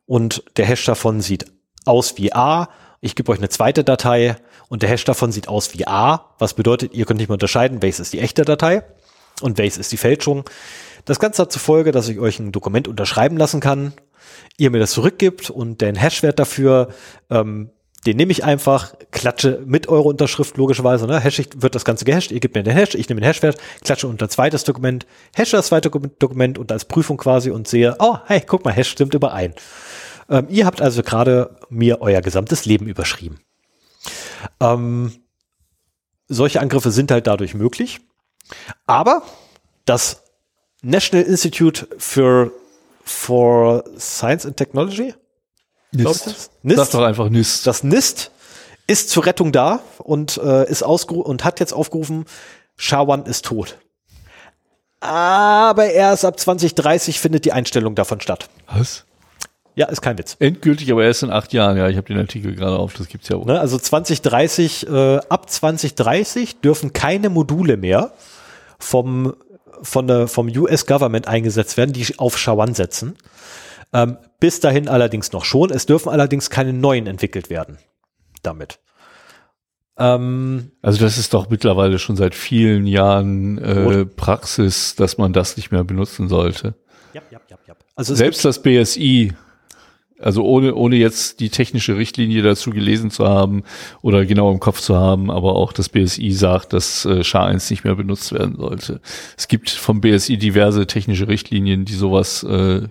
[0.07, 1.47] und der Hash davon sieht
[1.85, 2.69] aus wie A.
[3.01, 4.37] Ich gebe euch eine zweite Datei
[4.69, 6.31] und der Hash davon sieht aus wie A.
[6.39, 8.83] Was bedeutet, ihr könnt nicht mehr unterscheiden, welches ist die echte Datei
[9.43, 10.45] und welches ist die Fälschung.
[11.05, 13.93] Das Ganze hat zur Folge, dass ich euch ein Dokument unterschreiben lassen kann,
[14.57, 16.89] ihr mir das zurückgibt und den Hashwert dafür,
[17.31, 17.71] ähm,
[18.07, 21.21] den nehme ich einfach, klatsche mit eurer Unterschrift logischerweise, ne?
[21.21, 24.09] Hash wird das Ganze gehasht, ihr gebt mir den Hash, ich nehme den Hashwert, klatsche
[24.09, 25.07] unter zweites Dokument,
[25.37, 28.73] hashe das zweite Doku- Dokument und als Prüfung quasi und sehe, oh, hey, guck mal,
[28.73, 29.55] Hash stimmt überein.
[30.29, 33.41] Ähm, ihr habt also gerade mir euer gesamtes Leben überschrieben.
[34.61, 35.13] Ähm,
[36.29, 38.01] solche Angriffe sind halt dadurch möglich.
[38.87, 39.23] Aber
[39.87, 40.24] das
[40.85, 42.53] National Institute for,
[43.05, 45.15] for Science and Technology,
[45.93, 46.27] Nist.
[46.27, 46.51] das?
[46.63, 46.77] NIST?
[46.79, 47.67] Sag doch einfach Nist.
[47.67, 48.31] das NIST
[48.87, 52.27] ist zur Rettung da und äh, ist ausgeru und hat jetzt aufgerufen,
[52.79, 53.79] SHA-1 ist tot.
[55.01, 58.49] Aber erst ab 2030 findet die Einstellung davon statt.
[58.67, 59.05] Was?
[59.77, 60.37] Ja, ist kein Witz.
[60.39, 61.77] Endgültig, aber erst in acht Jahren.
[61.77, 63.45] Ja, ich habe den Artikel gerade auf, das gibt's ja auch.
[63.45, 63.59] Ne?
[63.59, 68.13] Also 2030, äh, ab 2030 dürfen keine Module mehr
[68.79, 69.35] vom,
[69.83, 73.17] von der, vom US-Government eingesetzt werden, die auf SHA-1 setzen.
[73.93, 75.71] Ähm, bis dahin allerdings noch schon.
[75.71, 77.79] Es dürfen allerdings keine neuen entwickelt werden
[78.43, 78.81] damit.
[79.97, 85.57] Ähm, Also das ist doch mittlerweile schon seit vielen Jahren äh, Praxis, dass man das
[85.57, 86.75] nicht mehr benutzen sollte.
[87.13, 87.75] ja, ja, ja, ja.
[87.95, 89.33] Also Selbst das BSI,
[90.25, 93.63] also ohne, ohne jetzt die technische Richtlinie dazu gelesen zu haben
[94.01, 97.85] oder genau im Kopf zu haben, aber auch das BSI sagt, dass äh, SHA-1 nicht
[97.85, 99.01] mehr benutzt werden sollte.
[99.37, 102.83] Es gibt vom BSI diverse technische Richtlinien, die sowas äh,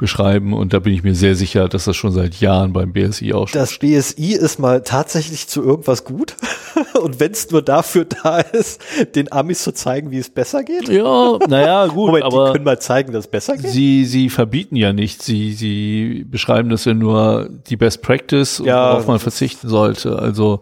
[0.00, 3.32] beschreiben und da bin ich mir sehr sicher, dass das schon seit Jahren beim BSI
[3.32, 6.34] auch das BSI ist mal tatsächlich zu irgendwas gut.
[7.00, 8.80] Und wenn es nur dafür da ist,
[9.14, 10.88] den Amis zu zeigen, wie es besser geht.
[10.88, 13.70] Ja, naja, gut, Moment, die aber können mal zeigen, dass es besser geht.
[13.70, 15.22] sie, sie verbieten ja nicht.
[15.22, 18.92] Sie, sie beschreiben das ja nur die Best Practice, Ja.
[18.92, 20.18] worauf man verzichten sollte.
[20.18, 20.60] Also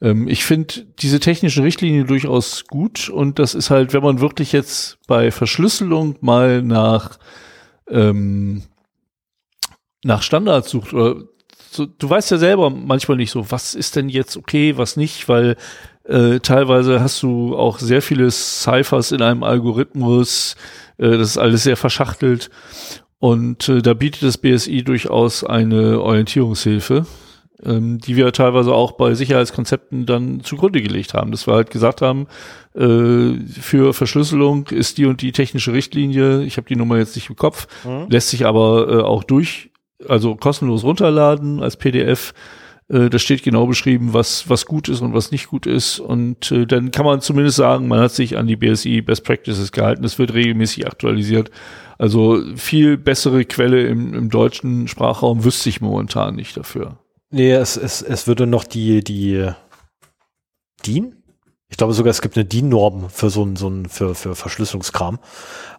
[0.00, 4.52] ähm, ich finde diese technische Richtlinie durchaus gut und das ist halt, wenn man wirklich
[4.52, 7.18] jetzt bei Verschlüsselung mal nach
[7.92, 8.62] ähm,
[10.04, 11.22] nach Standards sucht oder
[11.70, 15.28] so, du weißt ja selber manchmal nicht so, was ist denn jetzt okay, was nicht,
[15.28, 15.56] weil
[16.04, 20.56] äh, teilweise hast du auch sehr viele Cyphers in einem Algorithmus,
[20.98, 22.50] äh, das ist alles sehr verschachtelt
[23.18, 27.06] und äh, da bietet das BSI durchaus eine Orientierungshilfe,
[27.64, 32.02] ähm, die wir teilweise auch bei Sicherheitskonzepten dann zugrunde gelegt haben, dass wir halt gesagt
[32.02, 32.26] haben,
[32.74, 37.28] äh, für Verschlüsselung ist die und die technische Richtlinie, ich habe die Nummer jetzt nicht
[37.28, 37.66] im Kopf,
[38.08, 39.70] lässt sich aber äh, auch durch,
[40.08, 42.32] also kostenlos runterladen als PDF.
[42.88, 45.98] Äh, da steht genau beschrieben, was, was gut ist und was nicht gut ist.
[45.98, 49.72] Und äh, dann kann man zumindest sagen, man hat sich an die BSI Best Practices
[49.72, 50.04] gehalten.
[50.04, 51.50] Es wird regelmäßig aktualisiert.
[51.98, 56.98] Also viel bessere Quelle im, im deutschen Sprachraum wüsste ich momentan nicht dafür.
[57.32, 59.50] Nee, es, es, es würde noch die, die
[60.86, 61.22] DIN?
[61.68, 65.18] Ich glaube sogar, es gibt eine DIN-Norm für so ein, so ein, für, für Verschlüsselungskram.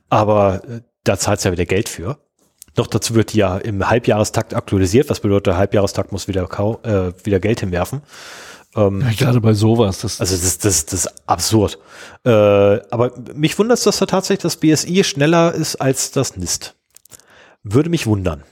[0.10, 2.18] Aber äh, da zahlt es ja wieder Geld für.
[2.76, 6.82] Noch dazu wird die ja im Halbjahrestakt aktualisiert, was bedeutet, der Halbjahrestakt muss wieder, kau
[6.82, 8.02] äh, wieder Geld hinwerfen.
[8.76, 11.78] Ähm, Ja, gerade bei sowas, das, also das, das, das ist absurd.
[12.26, 16.76] Äh, aber mich wundert es, dass da tatsächlich das BSI schneller ist als das NIST.
[17.62, 18.44] Würde mich wundern.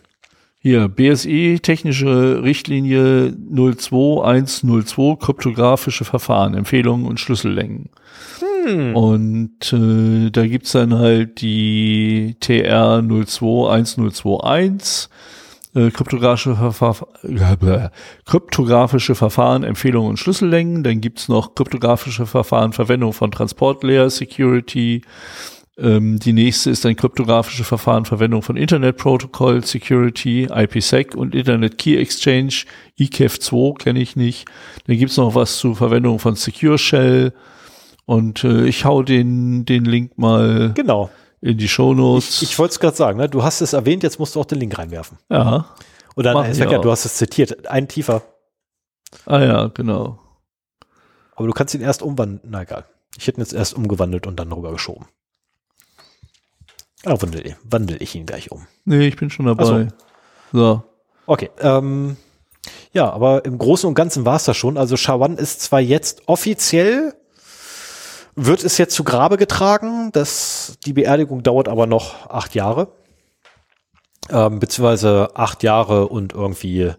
[0.63, 7.89] Hier, BSI, technische Richtlinie 02102, kryptografische Verfahren, Empfehlungen und Schlüssellängen.
[8.93, 15.09] Und äh, da gibt's dann halt die TR 021021
[15.73, 17.89] äh, kryptografische, Verfahr äh,
[18.25, 20.83] kryptografische Verfahren, Empfehlungen und Schlüssellängen.
[20.83, 25.01] Dann gibt's noch kryptografische Verfahren, Verwendung von Transportlayer Security.
[25.77, 31.77] Ähm, die nächste ist ein kryptografische Verfahren, Verwendung von Internet Protocol Security, IPsec und Internet
[31.77, 32.65] Key Exchange.
[32.99, 34.47] IKEF2 kenne ich nicht.
[34.87, 37.33] Dann gibt's noch was zur Verwendung von Secure Shell.
[38.05, 41.09] Und äh, ich hau den, den Link mal Genau.
[41.39, 42.41] in die Shownotes.
[42.41, 43.29] Ich, ich wollte es gerade sagen, ne?
[43.29, 45.17] du hast es erwähnt, jetzt musst du auch den Link reinwerfen.
[45.29, 45.65] ja.
[46.17, 46.83] Oder nein, verkehrt, auch.
[46.83, 47.67] du hast es zitiert.
[47.67, 48.21] Ein tiefer.
[49.25, 50.19] Ah ja, genau.
[51.37, 52.41] Aber du kannst ihn erst umwandeln.
[52.43, 52.83] Na egal.
[53.17, 55.05] Ich hätte ihn jetzt erst umgewandelt und dann rüber geschoben.
[57.05, 58.67] Ah, wandel, wandel ich ihn gleich um.
[58.85, 59.87] Nee, ich bin schon dabei.
[60.51, 60.83] So.
[61.25, 61.49] Okay.
[61.59, 62.17] Ähm,
[62.91, 64.77] ja, aber im Großen und Ganzen war es das schon.
[64.77, 67.15] Also Shawan ist zwar jetzt offiziell,
[68.35, 70.11] wird es jetzt zu Grabe getragen.
[70.11, 72.89] Das, die Beerdigung dauert aber noch acht Jahre.
[74.29, 76.91] Ähm, beziehungsweise acht Jahre und irgendwie,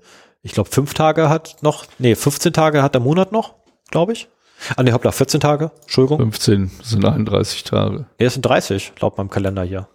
[0.43, 3.55] ich glaube, fünf Tage hat noch, nee, 15 Tage hat der Monat noch,
[3.91, 4.29] glaube ich.
[4.77, 6.19] Ah, nee, hoppla, 14 Tage, Entschuldigung.
[6.19, 8.07] 15 sind 31 Tage.
[8.19, 9.89] Nee, es sind 30, laut meinem Kalender hier.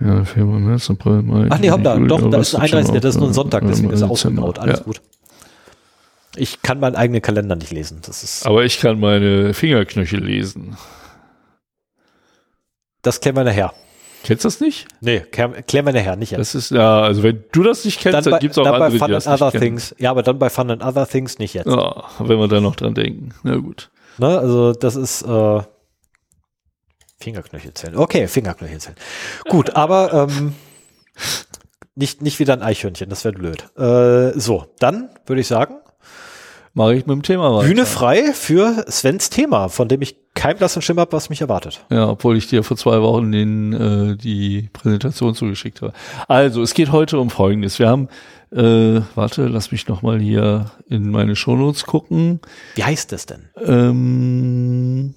[0.00, 1.46] Ja, Februar, März, April, Mai.
[1.50, 3.62] Ach nee, hoppla, Juli, doch, da ist ein 31, September, das ist nur ein Sonntag,
[3.66, 4.58] deswegen ist er ausgegraut.
[4.58, 4.84] Alles Ja.
[4.84, 5.00] gut.
[6.36, 8.00] Ich kann meinen eigenen Kalender nicht lesen.
[8.04, 10.76] Das ist, Aber ich kann meine Fingerknöchel lesen.
[13.02, 13.72] das klären wir nachher.
[14.24, 14.88] Kennst du das nicht?
[15.00, 16.40] Nee, klären klären wir nachher, nicht jetzt.
[16.40, 18.90] Das ist, ja, also wenn du das nicht kennst, dann, bei, gibt's auch dann andere,
[18.90, 19.62] bei Fun die das and Other kennen.
[19.62, 19.94] Things.
[19.98, 21.66] Ja, aber dann bei Fun and Other Things nicht jetzt.
[21.66, 23.34] Ja, wenn wir da noch dran denken.
[23.42, 23.90] Na gut.
[24.18, 24.38] Ne?
[24.38, 25.60] Also das ist äh,
[27.20, 27.98] Fingerknöchelzellen.
[27.98, 28.98] Okay, Fingerknöchelzellen.
[29.48, 30.54] Gut, aber ähm,
[31.94, 33.68] nicht, nicht wieder ein Eichhörnchen, das wäre blöd.
[33.76, 35.76] Äh, so, dann würde ich sagen,
[36.76, 37.68] Mache ich mit dem Thema weiter.
[37.68, 41.84] Bühne frei für Svens Thema, von dem ich kein blassen Schimmer habe, was mich erwartet.
[41.88, 45.92] Ja, obwohl ich dir vor zwei Wochen den, äh, die Präsentation zugeschickt habe.
[46.26, 47.78] Also, es geht heute um Folgendes.
[47.78, 48.08] Wir haben,
[48.50, 52.40] äh, warte, lass mich noch mal hier in meine Shownotes gucken.
[52.74, 53.48] Wie heißt das denn?
[53.64, 55.14] Ähm,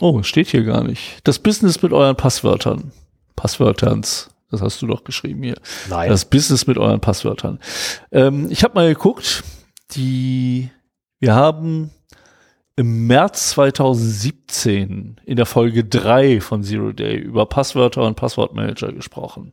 [0.00, 1.18] oh, steht hier gar nicht.
[1.24, 2.92] Das Business mit euren Passwörtern.
[3.34, 4.30] Passwörterns.
[4.52, 5.56] Das hast du doch geschrieben hier.
[5.90, 6.10] Nein.
[6.10, 7.58] Das Business mit euren Passwörtern.
[8.12, 9.42] Ähm, ich habe mal geguckt,
[9.96, 10.70] die,
[11.22, 11.92] wir haben
[12.74, 19.52] im März 2017 in der Folge 3 von Zero Day über Passwörter und Passwortmanager gesprochen.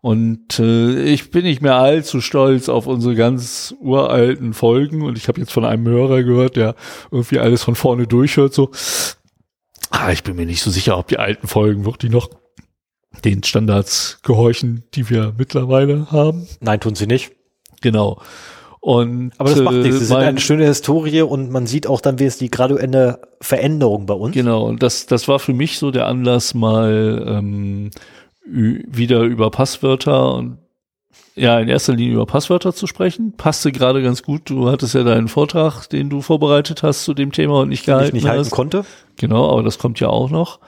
[0.00, 5.02] Und äh, ich bin nicht mehr allzu stolz auf unsere ganz uralten Folgen.
[5.02, 6.74] Und ich habe jetzt von einem Hörer gehört, der
[7.12, 8.52] irgendwie alles von vorne durchhört.
[8.52, 8.72] So,
[9.90, 12.28] ah, ich bin mir nicht so sicher, ob die alten Folgen wirklich noch
[13.24, 16.48] den Standards gehorchen, die wir mittlerweile haben.
[16.58, 17.30] Nein, tun sie nicht.
[17.82, 18.20] Genau.
[18.88, 19.98] Und Aber das macht äh, nichts.
[19.98, 23.18] Sie sind mein- eine schöne Historie und man sieht auch dann, wie es die graduelle
[23.40, 24.32] Veränderung bei uns.
[24.32, 27.90] Genau, und das, das war für mich so der Anlass, mal ähm,
[28.44, 30.58] wieder über Passwörter und
[31.34, 33.32] ja, in erster Linie über Passwörter zu sprechen.
[33.36, 34.48] Passte gerade ganz gut.
[34.48, 37.90] Du hattest ja deinen Vortrag, den du vorbereitet hast zu dem Thema und nicht die
[37.90, 38.50] ich gehalten nicht halten hast.
[38.52, 38.84] konnte.
[39.16, 40.60] Genau, aber das kommt ja auch noch.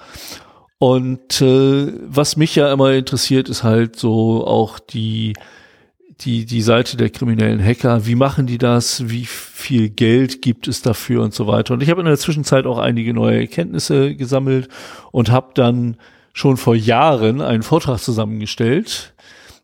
[0.79, 5.35] Und äh, was mich ja immer interessiert, ist halt so auch die
[6.21, 8.07] die die Seite der kriminellen Hacker.
[8.07, 9.09] Wie machen die das?
[9.09, 11.75] Wie viel Geld gibt es dafür und so weiter?
[11.75, 14.69] Und ich habe in der Zwischenzeit auch einige neue Erkenntnisse gesammelt
[15.13, 15.97] und habe dann
[16.33, 19.13] schon vor Jahren einen Vortrag zusammengestellt,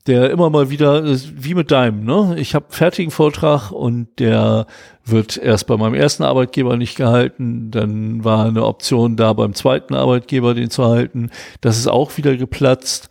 [0.06, 2.34] der immer mal wieder, äh, wie mit deinem, ne?
[2.38, 4.66] Ich habe fertigen Vortrag und der
[5.04, 9.94] wird erst bei meinem ersten Arbeitgeber nicht gehalten, dann war eine Option da beim zweiten
[9.94, 11.30] Arbeitgeber den zu halten.
[11.60, 13.08] Das ist auch wieder geplatzt.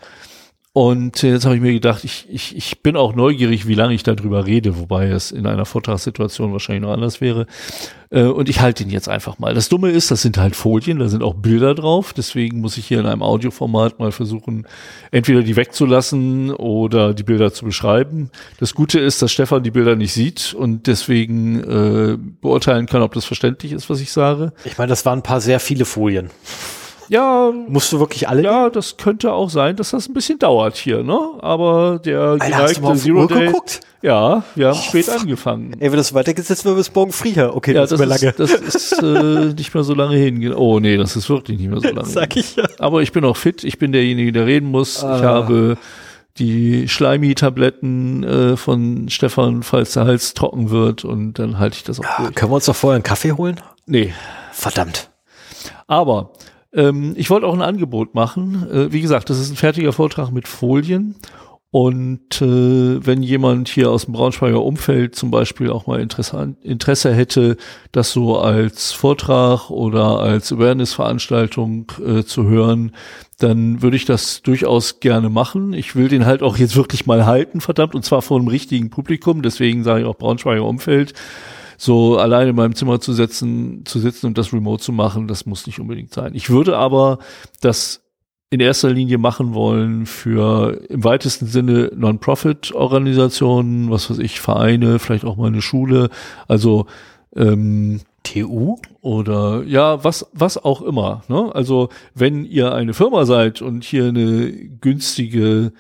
[0.76, 4.02] Und jetzt habe ich mir gedacht, ich, ich, ich bin auch neugierig, wie lange ich
[4.02, 7.45] darüber rede, wobei es in einer Vortragssituation wahrscheinlich noch anders wäre.
[8.10, 9.54] Äh, Und ich halte ihn jetzt einfach mal.
[9.54, 12.12] Das Dumme ist, das sind halt Folien, da sind auch Bilder drauf.
[12.12, 14.66] Deswegen muss ich hier in einem Audioformat mal versuchen,
[15.12, 18.32] entweder die wegzulassen oder die Bilder zu beschreiben.
[18.60, 23.14] Das Gute ist, dass Stefan die Bilder nicht sieht und deswegen äh, beurteilen kann, ob
[23.14, 24.54] das verständlich ist, was ich sage.
[24.66, 26.32] Ich meine, das waren ein paar sehr viele Folien.
[27.09, 28.43] Ja, Musst du wirklich alle?
[28.43, 31.19] ja, das könnte auch sein, dass das ein bisschen dauert hier, ne?
[31.41, 33.47] Aber der Alter, hast du mal auf Zero Uhr Day.
[33.47, 33.81] geguckt?
[34.01, 35.21] Ja, wir haben Oh, spät fuck.
[35.21, 35.75] angefangen.
[35.80, 37.55] Ey, wenn das weitergeht, sitzen wir bis morgen früh hier.
[37.55, 38.34] Okay, Ja, das, das ist lange.
[38.38, 40.53] das ist äh, nicht mehr so lange hin.
[40.53, 42.05] Oh nee, das ist wirklich nicht mehr so lange.
[42.07, 42.65] Sag ich ja.
[42.80, 43.63] Aber ich bin auch fit.
[43.63, 44.97] Ich bin derjenige, der reden muss.
[44.97, 45.21] Ich Ah.
[45.21, 45.77] habe
[46.39, 51.99] die Schleimi-Tabletten äh, von Stefan, falls der Hals trocken wird und dann halte ich das
[51.99, 52.35] auch durch.
[52.35, 53.59] Können wir uns doch vorher einen Kaffee holen?
[53.85, 54.13] Nee,
[54.51, 55.09] Verdammt.
[55.88, 56.31] aber
[56.74, 58.68] ähm, ich wollte auch ein Angebot machen.
[58.72, 61.16] Äh, wie gesagt, das ist ein fertiger Vortrag mit Folien
[61.76, 67.58] Und äh, wenn jemand hier aus dem Braunschweiger Umfeld zum Beispiel auch mal Interesse hätte,
[67.91, 72.91] das so als Vortrag oder als Awareness-Veranstaltung äh, zu hören,
[73.40, 75.74] dann würde ich das durchaus gerne machen.
[75.74, 78.91] Ich will den halt auch jetzt wirklich mal halten, verdammt, und zwar vor einem richtigen
[78.91, 79.41] Publikum.
[79.41, 81.16] Deswegen sage ich auch Braunschweiger Umfeld.
[81.84, 85.45] So alleine in meinem Zimmer zu setzen, zu sitzen und das remote zu machen, das
[85.45, 86.34] muss nicht unbedingt sein.
[86.34, 87.19] Ich würde aber
[87.60, 88.03] das
[88.49, 95.26] in erster Linie machen wollen für im weitesten Sinne Non-Profit-Organisationen, was weiß ich, Vereine, vielleicht
[95.26, 96.10] auch mal eine Schule,
[96.47, 96.85] also
[97.35, 101.23] ähm, TU oder ja, was, was auch immer.
[101.27, 101.51] Ne?
[101.53, 105.73] Also wenn ihr eine Firma seid und hier eine günstige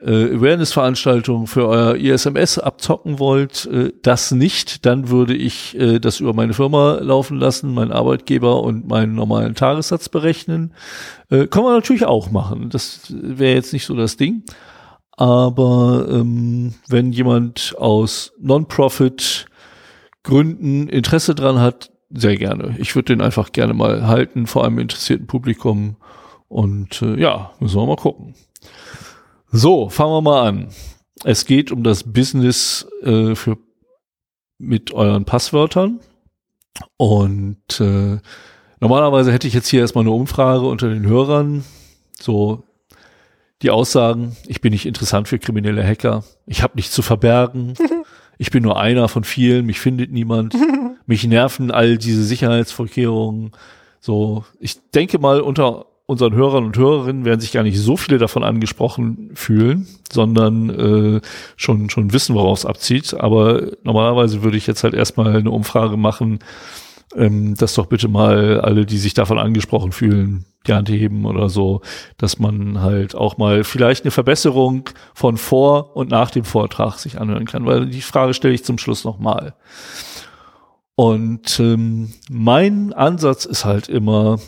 [0.00, 6.20] äh, Awareness-Veranstaltung für euer ISMS abzocken wollt, äh, das nicht, dann würde ich äh, das
[6.20, 10.74] über meine Firma laufen lassen, meinen Arbeitgeber und meinen normalen Tagessatz berechnen.
[11.30, 12.70] Äh, kann man natürlich auch machen.
[12.70, 14.44] Das wäre jetzt nicht so das Ding.
[15.16, 19.46] Aber ähm, wenn jemand aus Non-Profit
[20.22, 22.76] Gründen Interesse dran hat, sehr gerne.
[22.78, 25.96] Ich würde den einfach gerne mal halten, vor allem interessierten Publikum.
[26.48, 28.34] Und äh, ja, müssen wir mal gucken.
[29.50, 30.68] So, fangen wir mal an.
[31.24, 33.56] Es geht um das Business äh, für
[34.58, 36.00] mit euren Passwörtern.
[36.96, 38.18] Und äh,
[38.80, 41.64] normalerweise hätte ich jetzt hier erstmal eine Umfrage unter den Hörern.
[42.20, 42.64] So
[43.62, 47.74] die Aussagen, ich bin nicht interessant für kriminelle Hacker, ich habe nichts zu verbergen,
[48.38, 50.54] ich bin nur einer von vielen, mich findet niemand,
[51.06, 53.52] mich nerven all diese Sicherheitsvorkehrungen.
[54.00, 58.16] So, ich denke mal, unter unseren Hörern und Hörerinnen werden sich gar nicht so viele
[58.16, 61.20] davon angesprochen fühlen, sondern äh,
[61.56, 63.12] schon schon wissen, worauf es abzieht.
[63.12, 66.38] Aber normalerweise würde ich jetzt halt erstmal eine Umfrage machen,
[67.14, 71.50] ähm, dass doch bitte mal alle, die sich davon angesprochen fühlen, die Hand heben oder
[71.50, 71.82] so,
[72.16, 77.20] dass man halt auch mal vielleicht eine Verbesserung von vor und nach dem Vortrag sich
[77.20, 79.54] anhören kann, weil die Frage stelle ich zum Schluss nochmal.
[80.94, 84.38] Und ähm, mein Ansatz ist halt immer,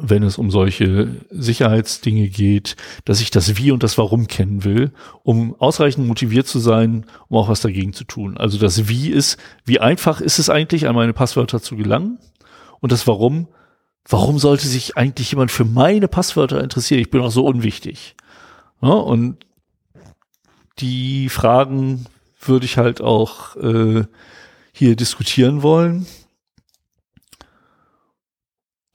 [0.00, 4.92] wenn es um solche Sicherheitsdinge geht, dass ich das Wie und das Warum kennen will,
[5.22, 8.36] um ausreichend motiviert zu sein, um auch was dagegen zu tun.
[8.36, 12.18] Also das Wie ist, wie einfach ist es eigentlich, an meine Passwörter zu gelangen?
[12.80, 13.48] Und das Warum,
[14.08, 17.00] warum sollte sich eigentlich jemand für meine Passwörter interessieren?
[17.00, 18.14] Ich bin auch so unwichtig.
[18.80, 19.44] Ja, und
[20.78, 22.06] die Fragen
[22.40, 24.04] würde ich halt auch äh,
[24.72, 26.06] hier diskutieren wollen.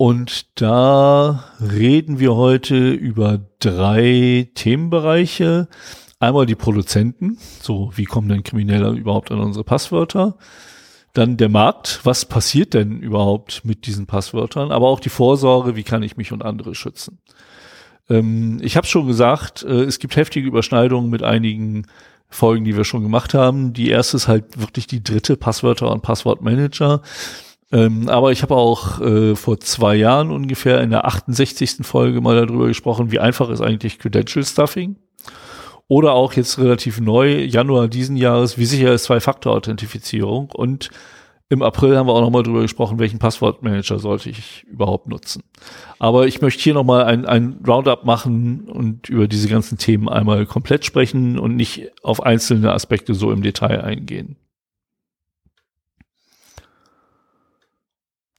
[0.03, 5.69] Und da reden wir heute über drei Themenbereiche.
[6.19, 10.37] Einmal die Produzenten, so wie kommen denn Kriminelle überhaupt an unsere Passwörter?
[11.13, 14.73] Dann der Markt, was passiert denn überhaupt mit diesen Passwörtern?
[14.73, 17.19] Aber auch die Vorsorge, wie kann ich mich und andere schützen?
[18.09, 21.87] Ähm, ich habe schon gesagt, äh, es gibt heftige Überschneidungen mit einigen
[22.27, 23.71] Folgen, die wir schon gemacht haben.
[23.71, 27.01] Die erste ist halt wirklich die dritte Passwörter und Passwortmanager.
[27.73, 31.77] Ähm, aber ich habe auch äh, vor zwei Jahren ungefähr in der 68.
[31.81, 34.97] Folge mal darüber gesprochen, wie einfach ist eigentlich Credential Stuffing.
[35.87, 40.51] Oder auch jetzt relativ neu, Januar diesen Jahres, wie sicher ist Zwei-Faktor-Authentifizierung.
[40.53, 40.91] Und
[41.49, 45.43] im April haben wir auch nochmal darüber gesprochen, welchen Passwortmanager sollte ich überhaupt nutzen.
[45.97, 50.45] Aber ich möchte hier nochmal ein, ein Roundup machen und über diese ganzen Themen einmal
[50.45, 54.37] komplett sprechen und nicht auf einzelne Aspekte so im Detail eingehen.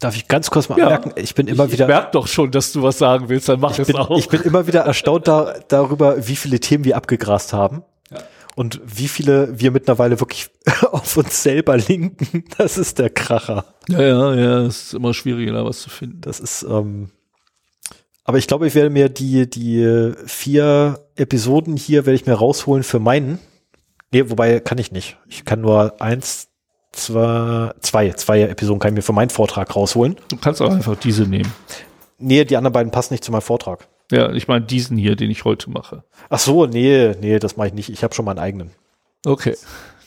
[0.04, 0.90] Darf ich ganz kurz mal ja.
[0.90, 1.86] merken, ich bin immer ich, wieder.
[1.86, 4.18] Ich merke doch schon, dass du was sagen willst, dann mach ich bin, auch.
[4.18, 7.84] Ich bin immer wieder erstaunt da, darüber, wie viele Themen wir abgegrast haben.
[8.10, 8.18] Ja.
[8.54, 10.50] Und wie viele wir mittlerweile wirklich
[10.92, 13.64] auf uns selber linken, das ist der Kracher.
[13.88, 16.20] Ja, ja, ja, es ist immer schwieriger, da was zu finden.
[16.20, 17.08] Das ist, ähm,
[18.24, 22.82] aber ich glaube, ich werde mir die, die vier Episoden hier werde ich mir rausholen
[22.82, 23.38] für meinen.
[24.12, 25.16] Nee, wobei kann ich nicht.
[25.30, 26.48] Ich kann nur eins,
[26.94, 30.16] zwei, zwei, zwei Episoden kann ich mir für meinen Vortrag rausholen.
[30.28, 31.52] Du kannst auch einfach diese nehmen.
[32.18, 33.88] Nee, die anderen beiden passen nicht zu meinem Vortrag.
[34.10, 36.04] Ja, ich meine diesen hier, den ich heute mache.
[36.28, 37.90] Ach so, nee, nee, das mache ich nicht.
[37.90, 38.70] Ich habe schon meinen eigenen.
[39.24, 39.56] Okay.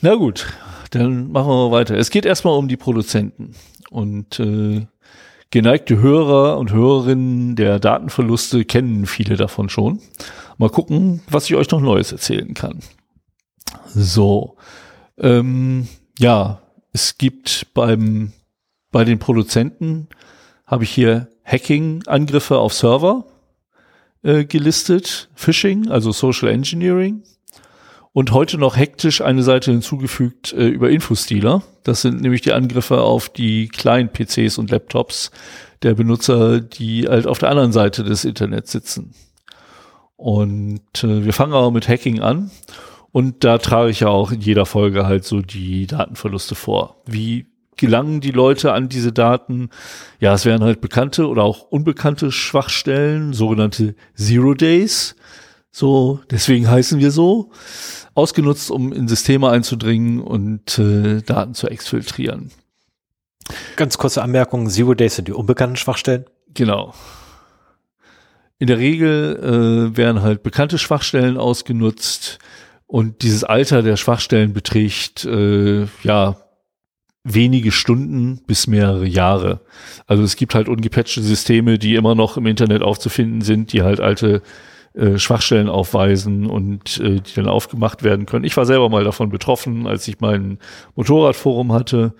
[0.02, 0.48] Na gut,
[0.92, 1.96] dann machen wir mal weiter.
[1.96, 3.56] Es geht erstmal um die Produzenten.
[3.90, 4.86] Und äh,
[5.50, 10.00] geneigte Hörer und Hörerinnen der Datenverluste kennen viele davon schon.
[10.58, 12.80] Mal gucken, was ich euch noch Neues erzählen kann.
[13.88, 14.58] So.
[15.18, 15.88] Ähm,
[16.20, 16.62] ja,
[16.98, 18.34] es gibt beim,
[18.91, 20.07] bei den Produzenten
[20.65, 23.24] habe ich hier Hacking-Angriffe auf Server
[24.24, 27.22] äh, gelistet, Phishing, also Social Engineering
[28.14, 31.61] und heute noch hektisch eine Seite hinzugefügt äh, über Infostealer.
[31.84, 35.30] Das sind nämlich die Angriffe auf die kleinen PCs und Laptops
[35.84, 39.14] der Benutzer, die halt auf der anderen Seite des Internets sitzen.
[40.15, 42.49] Und äh, wir fangen aber mit Hacking an.
[43.18, 47.02] Und da trage ich ja auch in jeder Folge halt so die Datenverluste vor.
[47.07, 49.72] Wie gelangen die Leute an diese Daten?
[50.19, 55.15] Ja, es wären halt bekannte oder auch unbekannte Schwachstellen, sogenannte Zero Days.
[55.72, 57.49] So, deswegen heißen wir so.
[58.14, 62.52] Ausgenutzt, um in Systeme einzudringen und äh, Daten zu exfiltrieren.
[63.77, 66.26] Ganz kurze Anmerkung, Zero Days sind die unbekannten Schwachstellen.
[66.53, 66.94] Genau.
[68.60, 72.38] In der Regel äh, werden halt bekannte Schwachstellen ausgenutzt
[72.88, 76.38] und dieses Alter der Schwachstellen beträgt äh, ja
[77.24, 79.60] wenige Stunden bis mehrere Jahre.
[80.08, 84.00] Also es gibt halt ungepatchte Systeme, die immer noch im Internet aufzufinden sind, die halt
[84.00, 84.42] alte
[84.94, 88.46] äh, Schwachstellen aufweisen und äh, die dann aufgemacht werden können.
[88.46, 90.60] Ich war selber mal davon betroffen, als ich mein
[90.96, 92.14] Motorradforum hatte.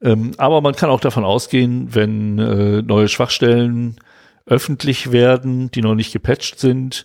[0.00, 3.96] Ähm, aber man kann auch davon ausgehen, wenn äh, neue Schwachstellen
[4.46, 7.04] öffentlich werden, die noch nicht gepatcht sind,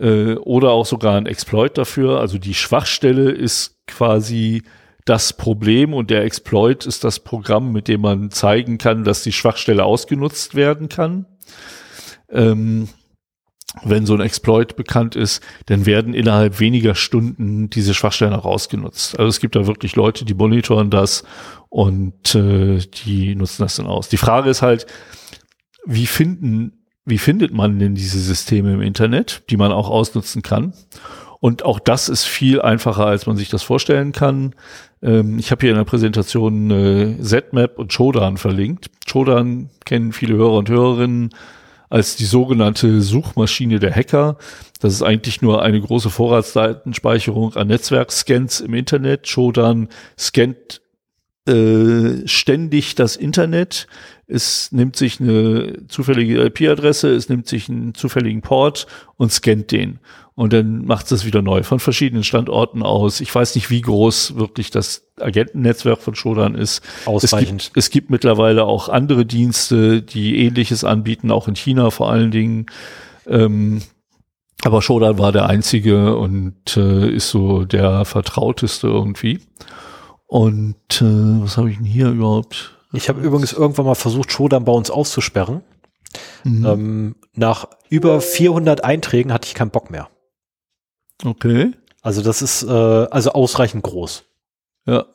[0.00, 2.20] äh, oder auch sogar ein Exploit dafür.
[2.20, 4.62] Also die Schwachstelle ist quasi
[5.04, 9.32] das Problem und der Exploit ist das Programm, mit dem man zeigen kann, dass die
[9.32, 11.26] Schwachstelle ausgenutzt werden kann.
[12.30, 12.88] Ähm,
[13.82, 19.18] wenn so ein Exploit bekannt ist, dann werden innerhalb weniger Stunden diese Schwachstellen auch ausgenutzt.
[19.18, 21.22] Also es gibt da wirklich Leute, die monitoren das
[21.68, 24.08] und äh, die nutzen das dann aus.
[24.08, 24.86] Die Frage ist halt,
[25.86, 30.74] wie finden, wie findet man denn diese Systeme im Internet, die man auch ausnutzen kann?
[31.40, 34.54] Und auch das ist viel einfacher, als man sich das vorstellen kann.
[35.02, 38.90] Ähm, ich habe hier in der Präsentation äh, ZMap und Shodan verlinkt.
[39.06, 41.30] Shodan kennen viele Hörer und Hörerinnen
[41.88, 44.36] als die sogenannte Suchmaschine der Hacker.
[44.80, 49.26] Das ist eigentlich nur eine große Vorratsdatenspeicherung an Netzwerkscans im Internet.
[49.26, 50.82] Shodan scannt
[51.48, 53.86] äh, ständig das Internet.
[54.30, 58.86] Es nimmt sich eine zufällige IP-Adresse, es nimmt sich einen zufälligen Port
[59.16, 59.98] und scannt den.
[60.34, 63.20] Und dann macht es das wieder neu von verschiedenen Standorten aus.
[63.20, 66.82] Ich weiß nicht, wie groß wirklich das Agentennetzwerk von Shodan ist.
[67.04, 67.60] Ausreichend.
[67.60, 72.10] Es gibt, es gibt mittlerweile auch andere Dienste, die ähnliches anbieten, auch in China vor
[72.10, 72.66] allen Dingen.
[73.26, 73.82] Ähm,
[74.62, 79.40] aber Shodan war der einzige und äh, ist so der vertrauteste irgendwie.
[80.26, 82.79] Und äh, was habe ich denn hier überhaupt?
[82.92, 85.62] Ich habe übrigens irgendwann mal versucht, Shodan bei uns auszusperren.
[86.44, 86.66] Mhm.
[86.66, 90.08] Ähm, nach über 400 Einträgen hatte ich keinen Bock mehr.
[91.24, 91.72] Okay.
[92.02, 94.24] Also das ist äh, also ausreichend groß.
[94.86, 95.06] Ja.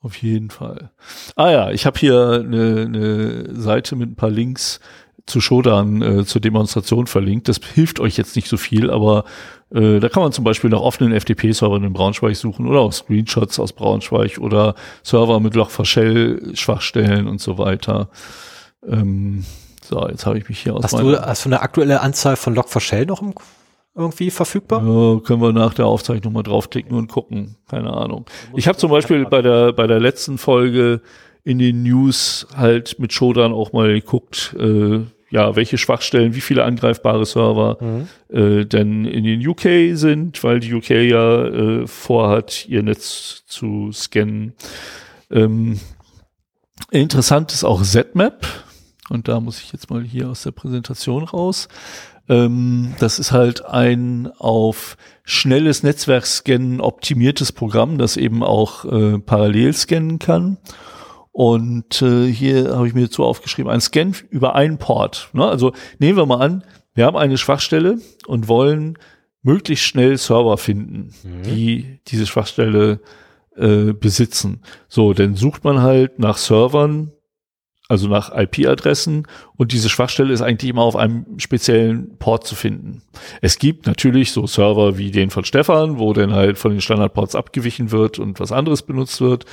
[0.00, 0.92] Auf jeden Fall.
[1.34, 4.80] Ah ja, ich habe hier eine, eine Seite mit ein paar Links
[5.28, 7.48] zu Shodan äh, zur Demonstration verlinkt.
[7.48, 9.24] Das hilft euch jetzt nicht so viel, aber
[9.70, 13.58] äh, da kann man zum Beispiel nach offenen FTP-Servern in Braunschweig suchen oder auch Screenshots
[13.58, 18.08] aus Braunschweig oder Server mit Log4Shell-Schwachstellen und so weiter.
[18.86, 19.44] Ähm,
[19.84, 20.84] so, jetzt habe ich mich hier aus.
[20.84, 23.34] Hast du, hast du eine aktuelle Anzahl von Log4Shell noch im
[23.94, 24.80] irgendwie verfügbar?
[24.80, 27.56] Ja, können wir nach der Aufzeichnung mal draufklicken und gucken.
[27.68, 28.26] Keine Ahnung.
[28.54, 31.00] Ich habe zum Beispiel bei der, bei der letzten Folge
[31.42, 35.00] in den News halt mit Shodan auch mal geguckt, äh,
[35.30, 38.08] ja, welche Schwachstellen, wie viele angreifbare Server mhm.
[38.34, 43.90] äh, denn in den UK sind, weil die UK ja äh, vorhat, ihr Netz zu
[43.92, 44.54] scannen.
[45.30, 45.80] Ähm,
[46.90, 48.46] interessant ist auch ZMap.
[49.10, 51.68] Und da muss ich jetzt mal hier aus der Präsentation raus.
[52.28, 59.72] Ähm, das ist halt ein auf schnelles Netzwerkscannen optimiertes Programm, das eben auch äh, parallel
[59.72, 60.58] scannen kann.
[61.38, 65.30] Und äh, hier habe ich mir dazu aufgeschrieben, ein Scan über einen Port.
[65.34, 65.46] Ne?
[65.46, 68.98] Also nehmen wir mal an, wir haben eine Schwachstelle und wollen
[69.42, 71.42] möglichst schnell Server finden, mhm.
[71.44, 72.98] die diese Schwachstelle
[73.54, 74.62] äh, besitzen.
[74.88, 77.12] So, dann sucht man halt nach Servern,
[77.86, 83.02] also nach IP-Adressen und diese Schwachstelle ist eigentlich immer auf einem speziellen Port zu finden.
[83.42, 87.36] Es gibt natürlich so Server wie den von Stefan, wo dann halt von den Standardports
[87.36, 89.46] abgewichen wird und was anderes benutzt wird.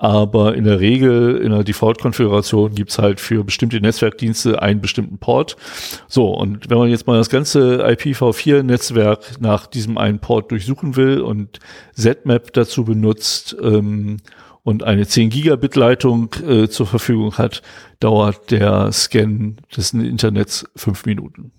[0.00, 5.56] Aber in der Regel in der Default-Konfiguration gibt's halt für bestimmte Netzwerkdienste einen bestimmten Port.
[6.06, 11.20] So, und wenn man jetzt mal das ganze IPv4-Netzwerk nach diesem einen Port durchsuchen will
[11.20, 11.58] und
[11.94, 14.18] ZMap dazu benutzt, ähm,
[14.68, 17.62] und eine 10 Gigabit Leitung äh, zur Verfügung hat,
[18.00, 21.52] dauert der Scan des Internets fünf Minuten.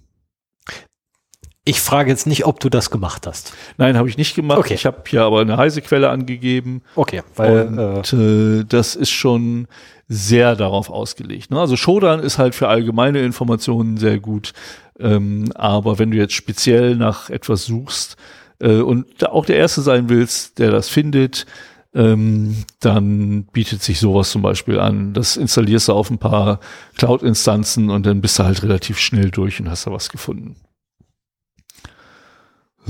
[1.69, 3.53] Ich frage jetzt nicht, ob du das gemacht hast.
[3.77, 4.57] Nein, habe ich nicht gemacht.
[4.57, 4.73] Okay.
[4.73, 6.81] Ich habe hier aber eine heiße Quelle angegeben.
[6.95, 9.67] Okay, weil und, äh, das ist schon
[10.07, 11.51] sehr darauf ausgelegt.
[11.51, 11.59] Ne?
[11.59, 14.53] Also Shodan ist halt für allgemeine Informationen sehr gut,
[14.99, 18.17] ähm, aber wenn du jetzt speziell nach etwas suchst
[18.57, 21.45] äh, und auch der Erste sein willst, der das findet,
[21.93, 25.13] ähm, dann bietet sich sowas zum Beispiel an.
[25.13, 26.61] Das installierst du auf ein paar
[26.97, 30.55] Cloud-Instanzen und dann bist du halt relativ schnell durch und hast da was gefunden.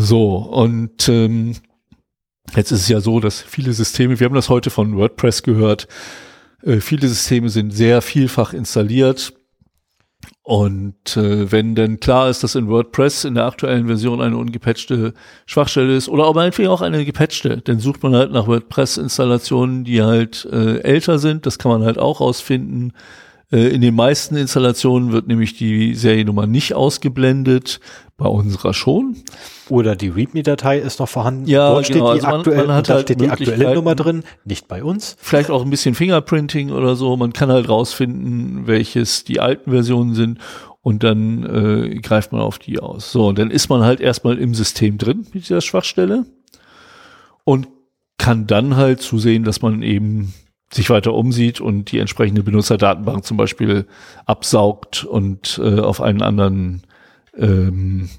[0.02, 1.56] So, und ähm,
[2.56, 5.90] jetzt ist es ja so, dass viele Systeme, wir haben das heute von WordPress gehört,
[6.64, 9.34] äh, viele Systeme sind sehr vielfach installiert.
[10.42, 15.14] Und äh, wenn denn klar ist, dass in WordPress in der aktuellen Version eine ungepatchte
[15.46, 20.02] Schwachstelle ist oder auch meinetwegen auch eine gepatchte, dann sucht man halt nach WordPress-Installationen, die
[20.02, 21.46] halt äh, älter sind.
[21.46, 22.94] Das kann man halt auch rausfinden.
[23.52, 27.82] Äh, in den meisten Installationen wird nämlich die Seriennummer nicht ausgeblendet,
[28.20, 29.16] bei unserer schon.
[29.70, 31.48] Oder die README-Datei ist noch vorhanden.
[31.48, 32.14] Ja, Dort steht genau.
[32.14, 33.74] die, Also man- aktuell, man hat halt steht die aktuelle.
[33.74, 35.16] Nummer drin, nicht bei uns.
[35.20, 37.16] Vielleicht auch ein bisschen Fingerprinting oder so.
[37.18, 40.40] Man kann halt rausfinden, welches die alten Versionen sind
[40.82, 43.12] und dann äh, greift man auf die aus.
[43.12, 46.26] So, und dann ist man halt erstmal im System drin mit dieser Schwachstelle
[47.44, 47.68] und
[48.18, 50.34] kann dann halt zusehen, dass man eben
[50.72, 53.86] sich weiter umsieht und die entsprechende Benutzerdatenbank zum Beispiel
[54.26, 56.84] absaugt und äh, auf einen anderen
[57.38, 58.10] ähm,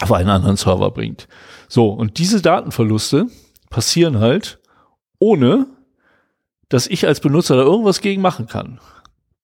[0.00, 1.28] auf einen anderen Server bringt.
[1.68, 3.26] So, und diese Datenverluste
[3.70, 4.58] passieren halt
[5.18, 5.66] ohne,
[6.68, 8.80] dass ich als Benutzer da irgendwas gegen machen kann.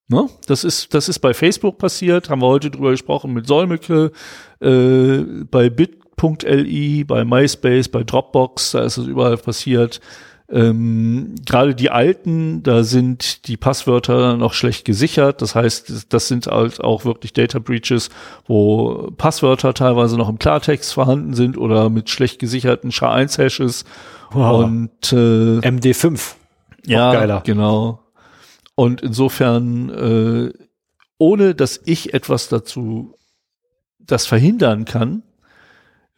[0.09, 0.29] Ne?
[0.47, 4.11] Das ist, das ist bei Facebook passiert, haben wir heute drüber gesprochen mit Solmecke,
[4.61, 5.19] äh,
[5.51, 10.01] bei bit.li, bei MySpace, bei Dropbox, da ist es überall passiert.
[10.53, 15.43] Ähm, Gerade die alten, da sind die Passwörter noch schlecht gesichert.
[15.43, 18.11] Das heißt, das sind halt auch wirklich Data Breaches,
[18.47, 23.85] wo Passwörter teilweise noch im Klartext vorhanden sind oder mit schlecht gesicherten SHA-1-Hashes.
[24.33, 24.65] Wow.
[24.65, 26.35] Und äh, MD5.
[26.85, 27.43] ja, geiler.
[27.45, 28.01] genau.
[28.75, 30.53] Und insofern, äh,
[31.19, 33.15] ohne dass ich etwas dazu
[33.99, 35.23] das verhindern kann,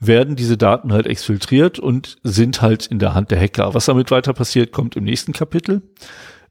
[0.06, 3.74] werden diese Daten halt exfiltriert und sind halt in der Hand der Hacker.
[3.74, 5.82] Was damit weiter passiert, kommt im nächsten Kapitel.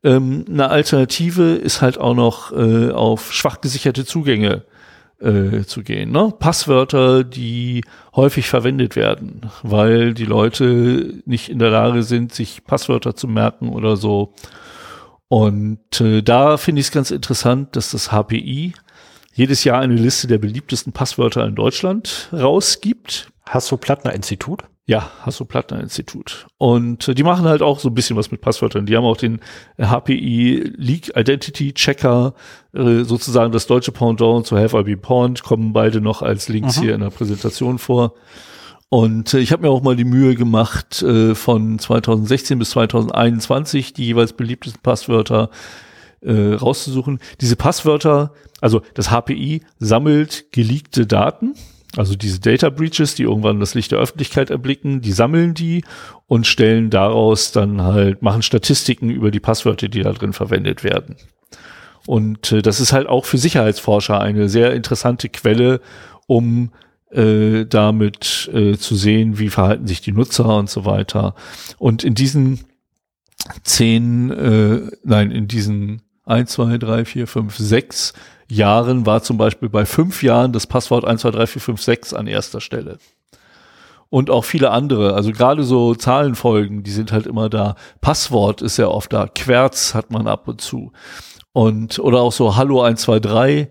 [0.03, 4.63] Ähm, eine Alternative ist halt auch noch äh, auf schwach gesicherte Zugänge
[5.19, 6.11] äh, zu gehen.
[6.11, 6.33] Ne?
[6.39, 7.83] Passwörter, die
[8.15, 13.69] häufig verwendet werden, weil die Leute nicht in der Lage sind, sich Passwörter zu merken
[13.69, 14.33] oder so.
[15.27, 18.73] Und äh, da finde ich es ganz interessant, dass das HPI
[19.33, 23.30] jedes Jahr eine Liste der beliebtesten Passwörter in Deutschland rausgibt.
[23.53, 24.63] Hasso-Plattner-Institut.
[24.87, 26.47] Ja, Hasso-Plattner-Institut.
[26.57, 28.85] Und äh, die machen halt auch so ein bisschen was mit Passwörtern.
[28.85, 29.39] Die haben auch den
[29.77, 32.33] HPI Leak Identity Checker,
[32.73, 36.79] äh, sozusagen das deutsche Pendant zu Have I Been Pawned, kommen beide noch als Links
[36.79, 38.15] hier in der Präsentation vor.
[38.89, 43.93] Und äh, ich habe mir auch mal die Mühe gemacht, äh, von 2016 bis 2021
[43.93, 45.49] die jeweils beliebtesten Passwörter
[46.21, 47.19] äh, rauszusuchen.
[47.39, 51.55] Diese Passwörter, also das HPI sammelt geleakte Daten,
[51.97, 55.83] also diese Data Breaches, die irgendwann das Licht der Öffentlichkeit erblicken, die sammeln die
[56.27, 61.15] und stellen daraus dann halt, machen Statistiken über die Passwörter, die da drin verwendet werden.
[62.07, 65.81] Und äh, das ist halt auch für Sicherheitsforscher eine sehr interessante Quelle,
[66.27, 66.71] um
[67.11, 71.35] äh, damit äh, zu sehen, wie verhalten sich die Nutzer und so weiter.
[71.77, 72.61] Und in diesen
[73.63, 78.13] zehn, äh, nein, in diesen eins, zwei, drei, vier, fünf, sechs
[78.51, 82.13] Jahren war zum Beispiel bei fünf Jahren das Passwort 1, 2, 3, 4, 5, 6
[82.13, 82.97] an erster Stelle.
[84.09, 87.75] Und auch viele andere, also gerade so Zahlenfolgen, die sind halt immer da.
[88.01, 89.27] Passwort ist ja oft da.
[89.27, 90.91] Querz hat man ab und zu.
[91.53, 93.69] Und, oder auch so Hallo 123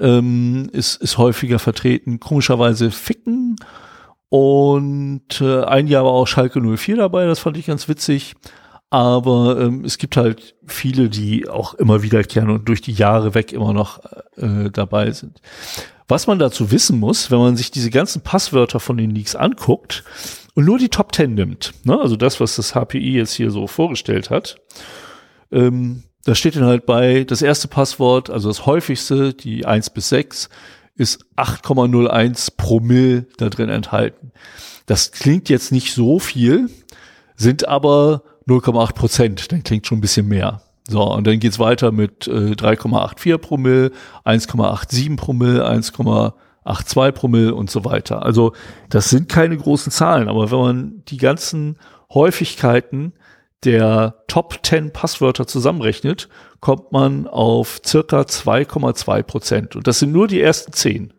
[0.00, 2.18] ähm, ist, ist häufiger vertreten.
[2.18, 3.56] Komischerweise Ficken.
[4.28, 8.34] Und äh, ein Jahr war auch Schalke 04 dabei, das fand ich ganz witzig.
[8.90, 13.52] Aber ähm, es gibt halt viele, die auch immer wiederkehren und durch die Jahre weg
[13.52, 14.00] immer noch
[14.36, 15.40] äh, dabei sind.
[16.08, 20.02] Was man dazu wissen muss, wenn man sich diese ganzen Passwörter von den Leaks anguckt
[20.54, 23.68] und nur die Top 10 nimmt, ne, also das, was das HPI jetzt hier so
[23.68, 24.56] vorgestellt hat,
[25.52, 30.08] ähm, da steht dann halt bei, das erste Passwort, also das häufigste, die 1 bis
[30.08, 30.48] 6,
[30.96, 34.32] ist 8,01 Promille da drin enthalten.
[34.86, 36.68] Das klingt jetzt nicht so viel,
[37.36, 40.62] sind aber 0,8 Prozent, dann klingt schon ein bisschen mehr.
[40.88, 43.92] So, und dann geht's weiter mit äh, 3,84 Promille,
[44.24, 48.24] 1,87 Promille, 1,82 Promille und so weiter.
[48.24, 48.52] Also
[48.88, 51.76] das sind keine großen Zahlen, aber wenn man die ganzen
[52.12, 53.12] Häufigkeiten
[53.64, 56.28] der Top 10 Passwörter zusammenrechnet,
[56.60, 59.76] kommt man auf circa 2,2 Prozent.
[59.76, 61.12] Und das sind nur die ersten 10.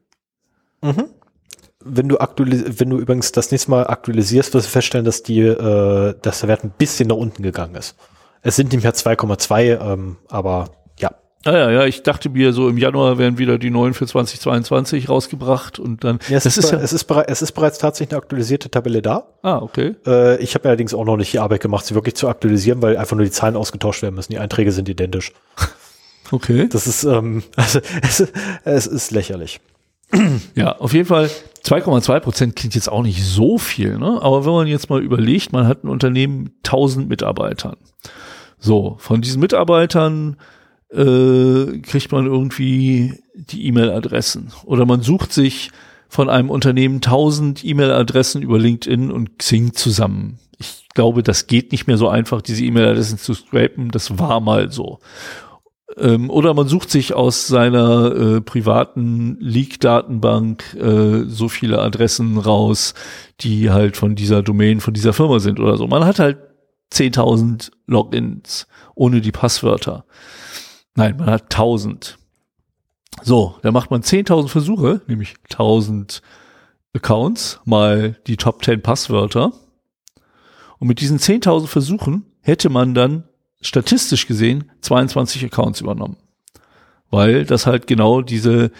[1.83, 5.39] Wenn du aktualis wenn du übrigens das nächste Mal aktualisierst, wirst du feststellen, dass die,
[5.39, 7.95] äh, dass der Wert ein bisschen nach unten gegangen ist.
[8.41, 11.11] Es sind nicht mehr 2,2, ähm, aber ja.
[11.45, 15.09] Ah ja, ja, ich dachte mir, so im Januar werden wieder die neuen für 2022
[15.09, 16.19] rausgebracht und dann.
[16.29, 16.77] ja, es, das ist, ist ja.
[16.79, 19.27] es, ist es ist bereits tatsächlich eine aktualisierte Tabelle da.
[19.41, 19.95] Ah, okay.
[20.05, 22.97] Äh, ich habe allerdings auch noch nicht die Arbeit gemacht, sie wirklich zu aktualisieren, weil
[22.97, 24.31] einfach nur die Zahlen ausgetauscht werden müssen.
[24.31, 25.33] Die Einträge sind identisch.
[26.33, 26.69] Okay.
[26.69, 28.25] Das ist, ähm, also, es,
[28.63, 29.59] es ist lächerlich.
[30.55, 31.29] Ja, auf jeden Fall,
[31.63, 34.19] 2,2 Prozent klingt jetzt auch nicht so viel, ne?
[34.21, 37.77] aber wenn man jetzt mal überlegt, man hat ein Unternehmen mit 1000 Mitarbeitern.
[38.57, 40.37] So, von diesen Mitarbeitern
[40.91, 45.71] äh, kriegt man irgendwie die E-Mail-Adressen oder man sucht sich
[46.09, 50.39] von einem Unternehmen 1000 E-Mail-Adressen über LinkedIn und Xing zusammen.
[50.59, 53.89] Ich glaube, das geht nicht mehr so einfach, diese E-Mail-Adressen zu scrapen.
[53.91, 54.99] Das war mal so.
[55.97, 62.93] Ähm, oder man sucht sich aus seiner äh, privaten Leak-Datenbank äh, so viele Adressen raus,
[63.41, 65.87] die halt von dieser Domain, von dieser Firma sind oder so.
[65.87, 66.37] Man hat halt
[66.93, 70.05] 10.000 Logins ohne die Passwörter.
[70.95, 72.17] Nein, man hat 1000.
[73.23, 76.21] So, da macht man 10.000 Versuche, nämlich 1000
[76.93, 79.53] Accounts mal die Top 10 Passwörter.
[80.79, 83.23] Und mit diesen 10.000 Versuchen hätte man dann
[83.61, 86.17] statistisch gesehen 22 Accounts übernommen.
[87.09, 88.71] Weil das halt genau diese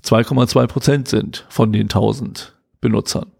[0.00, 3.30] 2,2 Prozent sind von den 1000 Benutzern.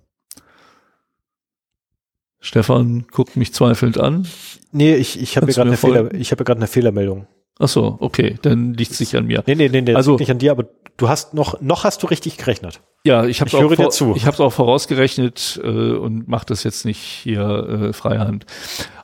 [2.40, 4.28] Stefan guckt mich zweifelnd an.
[4.70, 7.26] Nee, ich, ich habe gerade eine, Fehler, ich hab eine Fehlermeldung.
[7.58, 9.42] Ach so, okay, dann liegt es nicht an mir.
[9.46, 10.66] Nee, nee, nee, nee also nicht an dir, aber
[10.96, 12.80] du hast noch, noch hast du richtig gerechnet.
[13.06, 16.86] Ja, ich habe es auch, vor, ich hab's auch vorausgerechnet äh, und mache das jetzt
[16.86, 18.46] nicht hier äh, freihand.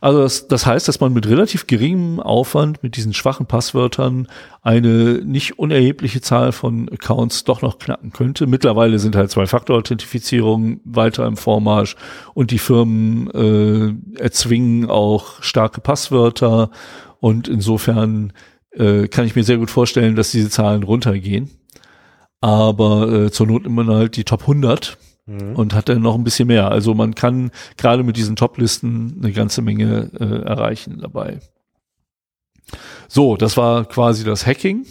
[0.00, 4.26] Also das, das heißt, dass man mit relativ geringem Aufwand mit diesen schwachen Passwörtern
[4.62, 8.46] eine nicht unerhebliche Zahl von Accounts doch noch knacken könnte.
[8.46, 11.96] Mittlerweile sind halt Zwei-Faktor-Authentifizierung weiter im Vormarsch
[12.32, 16.70] und die Firmen äh, erzwingen auch starke Passwörter
[17.18, 18.32] und insofern
[18.72, 21.50] äh, kann ich mir sehr gut vorstellen, dass diese Zahlen runtergehen.
[22.40, 24.96] Aber äh, zur Not immer halt die Top 100
[25.26, 25.56] mhm.
[25.56, 26.70] und hat dann noch ein bisschen mehr.
[26.70, 31.40] Also man kann gerade mit diesen Top-Listen eine ganze Menge äh, erreichen dabei.
[33.08, 34.86] So, das war quasi das Hacking.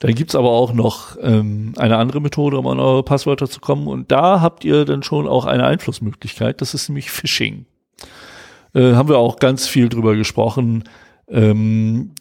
[0.00, 3.88] Dann gibt's aber auch noch ähm, eine andere Methode, um an eure Passwörter zu kommen.
[3.88, 6.60] Und da habt ihr dann schon auch eine Einflussmöglichkeit.
[6.60, 7.66] Das ist nämlich Phishing.
[8.74, 10.84] Äh, haben wir auch ganz viel drüber gesprochen.
[11.26, 12.12] Ähm,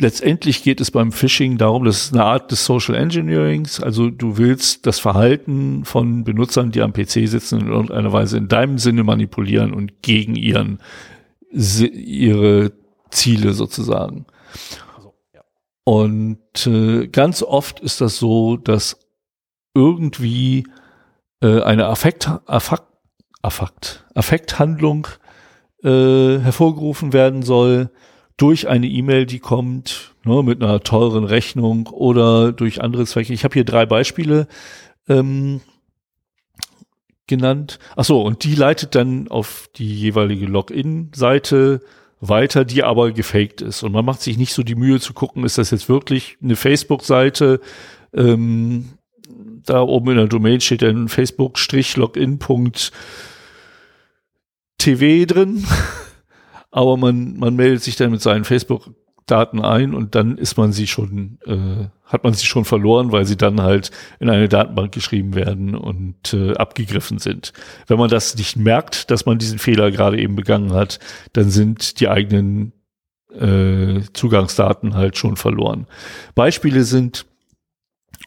[0.00, 3.80] letztendlich geht es beim Phishing darum, das ist eine Art des Social Engineerings.
[3.80, 8.48] Also du willst das Verhalten von Benutzern, die am PC sitzen, in irgendeiner Weise in
[8.48, 10.80] deinem Sinne manipulieren und gegen ihren
[11.52, 12.72] ihre
[13.10, 14.26] Ziele sozusagen.
[15.84, 18.98] Und äh, ganz oft ist das so, dass
[19.74, 20.66] irgendwie
[21.42, 22.84] äh, eine Affekt, Affekt,
[23.42, 25.08] Affekt, Affekthandlung
[25.82, 27.90] äh, hervorgerufen werden soll
[28.42, 33.32] durch eine E-Mail, die kommt ne, mit einer teuren Rechnung oder durch andere Zwecke.
[33.32, 34.48] Ich habe hier drei Beispiele
[35.08, 35.60] ähm,
[37.28, 37.78] genannt.
[37.94, 41.82] Ach so, und die leitet dann auf die jeweilige Login-Seite
[42.20, 43.84] weiter, die aber gefaked ist.
[43.84, 46.56] Und man macht sich nicht so die Mühe zu gucken, ist das jetzt wirklich eine
[46.56, 47.60] Facebook-Seite?
[48.12, 48.94] Ähm,
[49.64, 52.72] da oben in der Domain steht dann Facebook-login.com
[54.78, 55.64] TV drin,
[56.72, 60.86] aber man, man meldet sich dann mit seinen Facebook-Daten ein und dann ist man sie
[60.86, 65.34] schon, äh, hat man sie schon verloren, weil sie dann halt in eine Datenbank geschrieben
[65.34, 67.52] werden und äh, abgegriffen sind.
[67.86, 70.98] Wenn man das nicht merkt, dass man diesen Fehler gerade eben begangen hat,
[71.34, 72.72] dann sind die eigenen
[73.34, 75.86] äh, Zugangsdaten halt schon verloren.
[76.34, 77.26] Beispiele sind,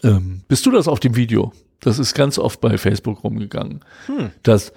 [0.04, 1.52] ähm, bist du das auf dem Video?
[1.80, 3.84] Das ist ganz oft bei Facebook rumgegangen.
[4.06, 4.32] Hm.
[4.44, 4.72] Dass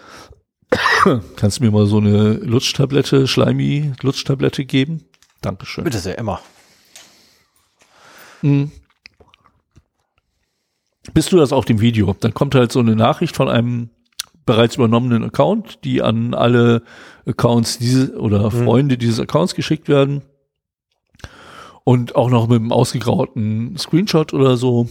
[1.36, 5.04] Kannst du mir mal so eine Lutschtablette, Schleimi Lutschtablette geben?
[5.40, 5.84] Dankeschön.
[5.84, 6.40] Bitte sehr, immer.
[8.42, 8.70] Mhm.
[11.14, 12.14] Bist du das auf dem Video?
[12.20, 13.90] Dann kommt halt so eine Nachricht von einem
[14.44, 16.82] bereits übernommenen Account, die an alle
[17.26, 18.64] Accounts diese oder mhm.
[18.64, 20.22] Freunde dieses Accounts geschickt werden.
[21.84, 24.88] Und auch noch mit einem ausgegrauten Screenshot oder so.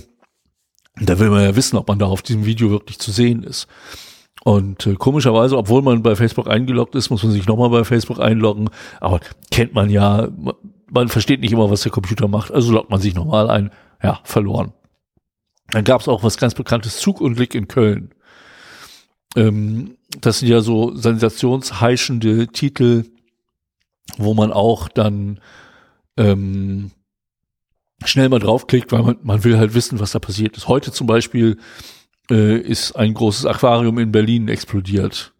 [0.99, 3.67] Da will man ja wissen, ob man da auf diesem Video wirklich zu sehen ist.
[4.47, 8.21] Und äh, komischerweise, obwohl man bei Facebook eingeloggt ist, muss man sich nochmal bei Facebook
[8.21, 8.69] einloggen.
[9.01, 9.19] Aber
[9.51, 10.29] kennt man ja,
[10.89, 12.53] man versteht nicht immer, was der Computer macht.
[12.53, 13.71] Also loggt man sich nochmal ein.
[14.01, 14.71] Ja, verloren.
[15.71, 18.13] Dann gab es auch was ganz bekanntes, Zugunglück in Köln.
[19.35, 23.03] Ähm, das sind ja so sensationsheischende Titel,
[24.17, 25.41] wo man auch dann
[26.15, 26.91] ähm,
[28.05, 30.69] schnell mal draufklickt, weil man, man will halt wissen, was da passiert ist.
[30.69, 31.57] Heute zum Beispiel
[32.29, 35.33] äh, ist ein großes Aquarium in Berlin explodiert.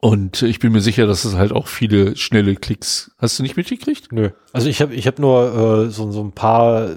[0.00, 3.12] Und ich bin mir sicher, dass es halt auch viele schnelle Klicks.
[3.18, 4.12] Hast du nicht mitgekriegt?
[4.12, 4.30] Nö.
[4.52, 6.90] Also ich habe ich hab nur äh, so, so ein paar.
[6.90, 6.96] Äh,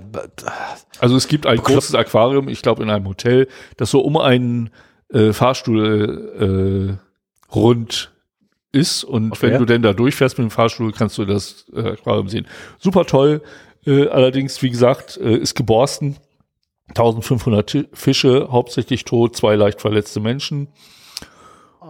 [0.99, 3.47] also es gibt ein großes Aquarium, ich glaube in einem Hotel,
[3.77, 4.71] das so um einen
[5.09, 8.11] äh, Fahrstuhl äh, rund
[8.73, 9.05] ist.
[9.05, 9.51] Und okay.
[9.51, 12.47] wenn du denn da durchfährst mit dem Fahrstuhl, kannst du das äh, Aquarium sehen.
[12.77, 13.41] Super toll.
[13.85, 16.17] Äh, allerdings, wie gesagt, äh, ist geborsten
[16.89, 20.69] 1500 Fische, hauptsächlich tot, zwei leicht verletzte Menschen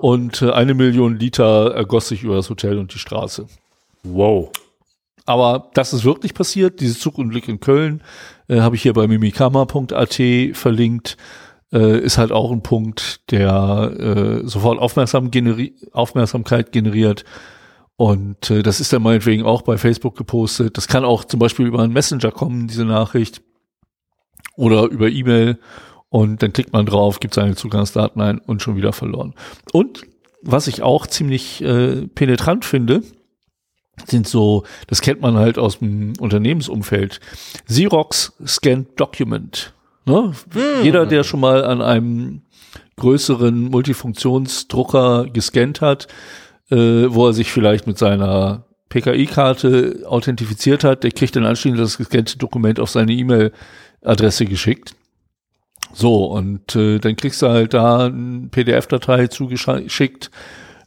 [0.01, 3.47] und äh, eine Million Liter ergoss sich über das Hotel und die Straße.
[4.03, 4.51] Wow.
[5.25, 6.79] Aber das ist wirklich passiert.
[6.79, 8.01] Dieses Zugunglück in Köln
[8.47, 10.21] äh, habe ich hier bei mimikama.at
[10.53, 11.17] verlinkt.
[11.73, 17.25] Äh, ist halt auch ein Punkt, der äh, sofort Aufmerksam generi Aufmerksamkeit generiert.
[17.97, 20.77] Und äh, das ist dann meinetwegen auch bei Facebook gepostet.
[20.77, 23.41] Das kann auch zum Beispiel über einen Messenger kommen, diese Nachricht.
[24.57, 25.57] Oder über E-Mail.
[26.09, 29.33] Und dann klickt man drauf, gibt seine Zugangsdaten ein und schon wieder verloren.
[29.71, 30.03] Und
[30.41, 33.03] was ich auch ziemlich äh, penetrant finde,
[34.05, 37.19] sind so, das kennt man halt aus dem Unternehmensumfeld,
[37.67, 39.73] Xerox Scanned Document.
[40.05, 40.33] Ne?
[40.53, 40.83] Hm.
[40.83, 42.41] Jeder, der schon mal an einem
[42.97, 46.07] größeren Multifunktionsdrucker gescannt hat,
[46.69, 51.97] äh, wo er sich vielleicht mit seiner PKI-Karte authentifiziert hat, der kriegt dann anschließend das
[51.97, 53.13] gescannte Dokument auf seine
[54.01, 54.95] E-Mail-Adresse geschickt.
[55.93, 60.31] So, und äh, dann kriegst du halt da eine PDF-Datei zugeschickt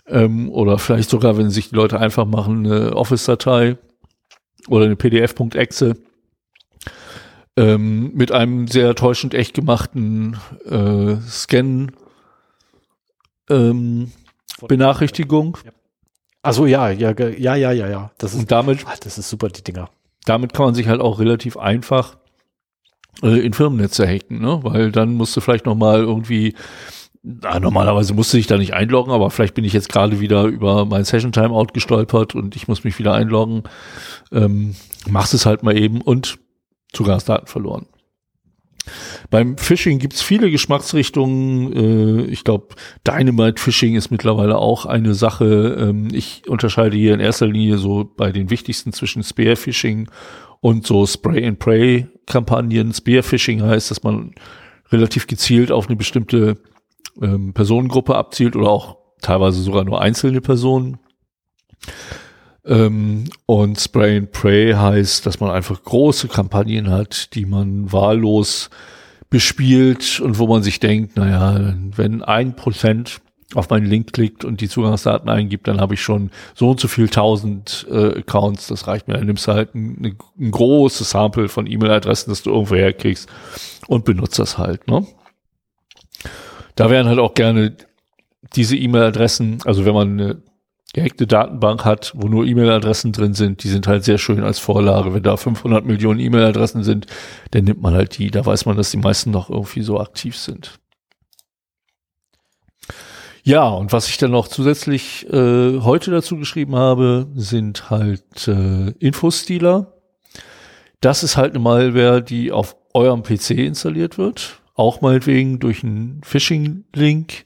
[0.07, 3.77] ähm, oder vielleicht sogar, wenn sich die Leute einfach machen, eine Office-Datei
[4.69, 5.97] oder eine PDF.exe
[7.57, 11.89] ähm, mit einem sehr täuschend echt gemachten äh, Scan
[13.49, 14.12] ähm,
[14.69, 15.59] Benachrichtigung.
[16.43, 18.11] Also ja, ja, ja, ja, ja, ja.
[18.19, 19.91] Das ist, Und damit, ach, das ist super, die Dinger.
[20.24, 22.16] Damit kann man sich halt auch relativ einfach
[23.22, 24.60] äh, in Firmennetze hacken, ne?
[24.62, 26.55] Weil dann musst du vielleicht noch mal irgendwie
[27.22, 30.86] na, normalerweise musste ich da nicht einloggen, aber vielleicht bin ich jetzt gerade wieder über
[30.86, 33.64] mein Session Timeout gestolpert und ich muss mich wieder einloggen.
[34.32, 34.74] Ähm,
[35.09, 36.38] machst es halt mal eben und
[36.92, 37.86] Zugangsdaten verloren.
[39.28, 41.72] Beim Phishing gibt's viele Geschmacksrichtungen.
[41.72, 42.68] Äh, ich glaube,
[43.06, 45.76] Dynamite Phishing ist mittlerweile auch eine Sache.
[45.78, 50.09] Ähm, ich unterscheide hier in erster Linie so bei den wichtigsten zwischen Spear Phishing
[50.61, 52.93] und so Spray and Pray Kampagnen.
[52.93, 54.35] Spear Phishing heißt, dass man
[54.91, 56.59] relativ gezielt auf eine bestimmte
[57.20, 60.99] ähm, Personengruppe abzielt oder auch teilweise sogar nur einzelne Personen.
[62.65, 68.70] Ähm, und Spray and Pray heißt, dass man einfach große Kampagnen hat, die man wahllos
[69.31, 73.20] bespielt und wo man sich denkt, naja, wenn ein Prozent
[73.55, 76.89] auf meinen Link klickt und die Zugangsdaten eingibt, dann habe ich schon so und so
[76.89, 78.68] viel tausend äh, Accounts.
[78.68, 79.14] Das reicht mir.
[79.14, 83.28] Dann nimmst du halt ein, ein großes Sample von E-Mail-Adressen, das du irgendwo herkriegst
[83.89, 84.86] und benutzt das halt.
[84.86, 85.06] Ne?
[86.77, 87.77] Da wären halt auch gerne
[88.55, 90.43] diese E-Mail-Adressen, also wenn man eine
[90.93, 95.14] gehackte Datenbank hat, wo nur E-Mail-Adressen drin sind, die sind halt sehr schön als Vorlage.
[95.14, 97.06] Wenn da 500 Millionen E-Mail-Adressen sind,
[97.52, 98.31] dann nimmt man halt die.
[98.31, 100.80] Da weiß man, dass die meisten noch irgendwie so aktiv sind.
[103.42, 108.90] Ja, und was ich dann noch zusätzlich äh, heute dazu geschrieben habe, sind halt äh,
[108.98, 109.94] Infostealer.
[111.00, 114.60] Das ist halt eine Malware, die auf eurem PC installiert wird.
[114.74, 117.44] Auch meinetwegen durch einen Phishing-Link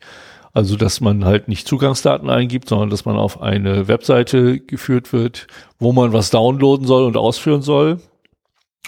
[0.54, 5.48] also, dass man halt nicht Zugangsdaten eingibt, sondern dass man auf eine Webseite geführt wird,
[5.80, 8.00] wo man was downloaden soll und ausführen soll.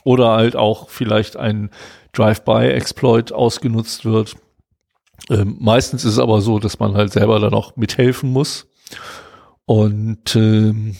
[0.04, 1.70] Oder halt auch vielleicht ein
[2.12, 4.36] Drive-by-Exploit ausgenutzt wird.
[5.30, 8.68] Ähm, meistens ist es aber so, dass man halt selber dann auch mithelfen muss.
[9.64, 10.97] Und ähm,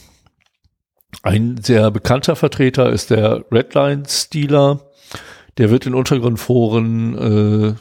[1.23, 4.81] ein sehr bekannter Vertreter ist der Redline-Stealer.
[5.59, 7.75] Der wird in Untergrundforen äh,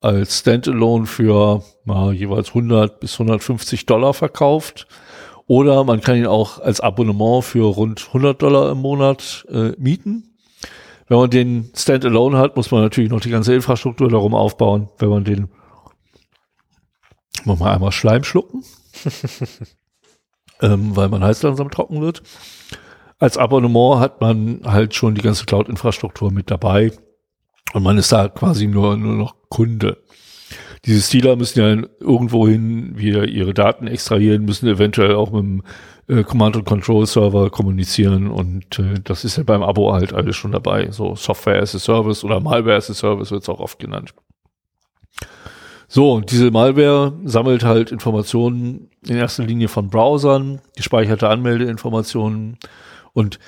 [0.00, 4.86] als Standalone für mal jeweils 100 bis 150 Dollar verkauft.
[5.46, 10.36] Oder man kann ihn auch als Abonnement für rund 100 Dollar im Monat äh, mieten.
[11.08, 14.90] Wenn man den Standalone hat, muss man natürlich noch die ganze Infrastruktur darum aufbauen.
[14.98, 15.48] Wenn man den,
[17.46, 18.64] muss man einmal Schleim schlucken,
[20.60, 22.22] ähm, weil man heiß langsam trocken wird.
[23.18, 26.92] Als Abonnement hat man halt schon die ganze Cloud-Infrastruktur mit dabei.
[27.74, 29.98] Und man ist da quasi nur, nur noch Kunde.
[30.84, 35.62] Diese Stealer müssen ja irgendwohin wieder ihre Daten extrahieren, müssen eventuell auch mit dem
[36.06, 40.52] äh, Command Control Server kommunizieren und äh, das ist ja beim Abo halt alles schon
[40.52, 40.90] dabei.
[40.90, 44.14] So Software as a Service oder Malware as a Service wird es auch oft genannt.
[45.88, 52.58] So, diese Malware sammelt halt Informationen in erster Linie von Browsern, gespeicherte Anmeldeinformationen
[53.14, 53.38] und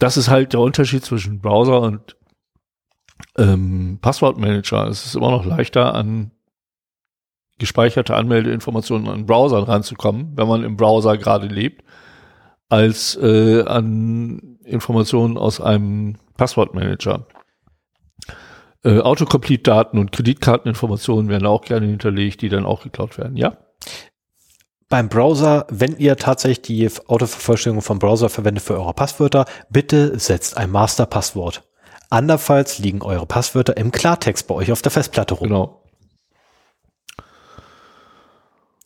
[0.00, 2.16] das ist halt der Unterschied zwischen Browser und
[3.38, 4.88] ähm, Passwortmanager.
[4.88, 6.32] Es ist immer noch leichter, an
[7.58, 11.84] gespeicherte Anmeldeinformationen an Browsern ranzukommen, wenn man im Browser gerade lebt,
[12.68, 17.26] als äh, an Informationen aus einem Passwortmanager.
[18.84, 23.56] Äh, Autocomplete-Daten und Kreditkarteninformationen werden auch gerne hinterlegt, die dann auch geklaut werden, ja?
[24.88, 30.56] Beim Browser, wenn ihr tatsächlich die Autovervollständigung vom Browser verwendet für eure Passwörter, bitte setzt
[30.56, 31.64] ein Masterpasswort
[32.14, 35.48] Andernfalls liegen eure Passwörter im Klartext bei euch auf der Festplatte rum.
[35.48, 35.82] Genau.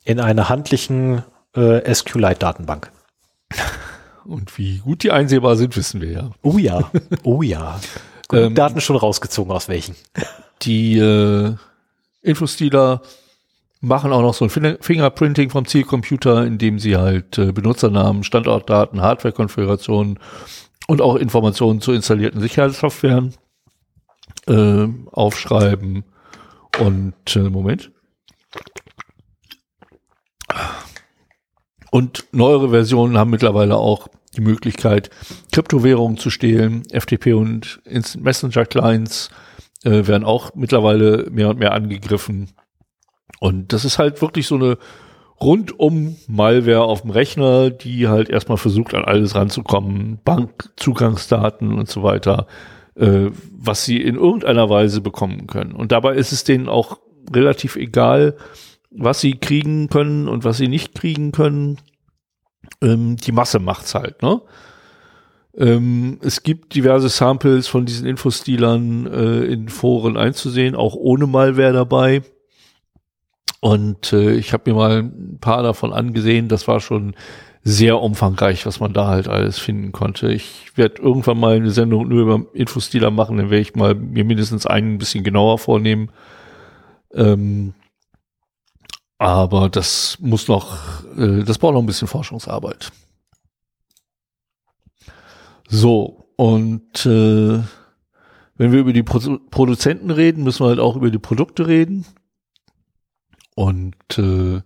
[0.05, 1.23] In einer handlichen
[1.55, 2.91] äh, SQLite-Datenbank.
[4.25, 6.31] Und wie gut die einsehbar sind, wissen wir ja.
[6.43, 6.91] Oh ja,
[7.23, 7.79] oh ja.
[8.29, 9.97] Gut, Ähm, Daten schon rausgezogen aus welchen.
[10.63, 11.55] Die äh,
[12.23, 13.03] Infostealer
[13.81, 19.01] machen auch noch so ein Fin- Fingerprinting vom Zielcomputer, indem sie halt äh, Benutzernamen, Standortdaten,
[19.01, 20.19] Hardware-Konfigurationen
[20.89, 23.35] und auch Informationen zu installierten Sicherheitssoftwaren
[24.47, 26.05] äh, aufschreiben.
[26.81, 27.91] Und äh, Moment.
[31.91, 35.11] Und neuere Versionen haben mittlerweile auch die Möglichkeit,
[35.53, 36.83] Kryptowährungen zu stehlen.
[36.91, 39.31] FTP und Instant Messenger Clients
[39.85, 42.51] äh, werden auch mittlerweile mehr und mehr angegriffen.
[43.41, 44.79] Und das ist halt wirklich so eine
[45.41, 52.03] rundum Malware auf dem Rechner, die halt erstmal versucht, an alles ranzukommen, Bankzugangsdaten und so
[52.03, 52.47] weiter,
[52.97, 55.73] äh, was sie in irgendeiner Weise bekommen können.
[55.73, 56.99] Und dabei ist es denen auch
[57.33, 58.37] relativ egal,
[58.91, 61.79] was sie kriegen können und was sie nicht kriegen können.
[62.83, 64.41] Ähm, die Masse macht's halt, ne?
[65.57, 71.73] Ähm, es gibt diverse Samples von diesen Infostilern äh, in Foren einzusehen, auch ohne Malware
[71.73, 72.23] dabei.
[73.61, 76.47] Und äh, ich habe mir mal ein paar davon angesehen.
[76.49, 77.17] Das war schon
[77.65, 80.33] sehr umfangreich, was man da halt alles finden konnte.
[80.33, 84.25] Ich werde irgendwann mal eine Sendung nur über Infostiler machen, dann werde ich mal mir
[84.25, 86.11] mindestens einen ein bisschen genauer vornehmen.
[87.13, 87.75] Ähm,
[89.19, 92.93] aber das muss noch, äh, das braucht noch ein bisschen Forschungsarbeit.
[95.69, 97.61] So, und äh,
[98.59, 102.07] wenn wir über die Pro Produzenten reden, müssen wir halt auch über die Produkte reden.
[103.55, 104.63] Und äh,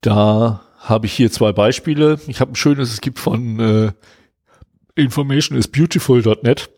[0.00, 2.20] da habe ich hier zwei Beispiele.
[2.28, 3.92] Ich habe ein schönes, es gibt von äh,
[4.94, 6.70] informationisbeautiful.net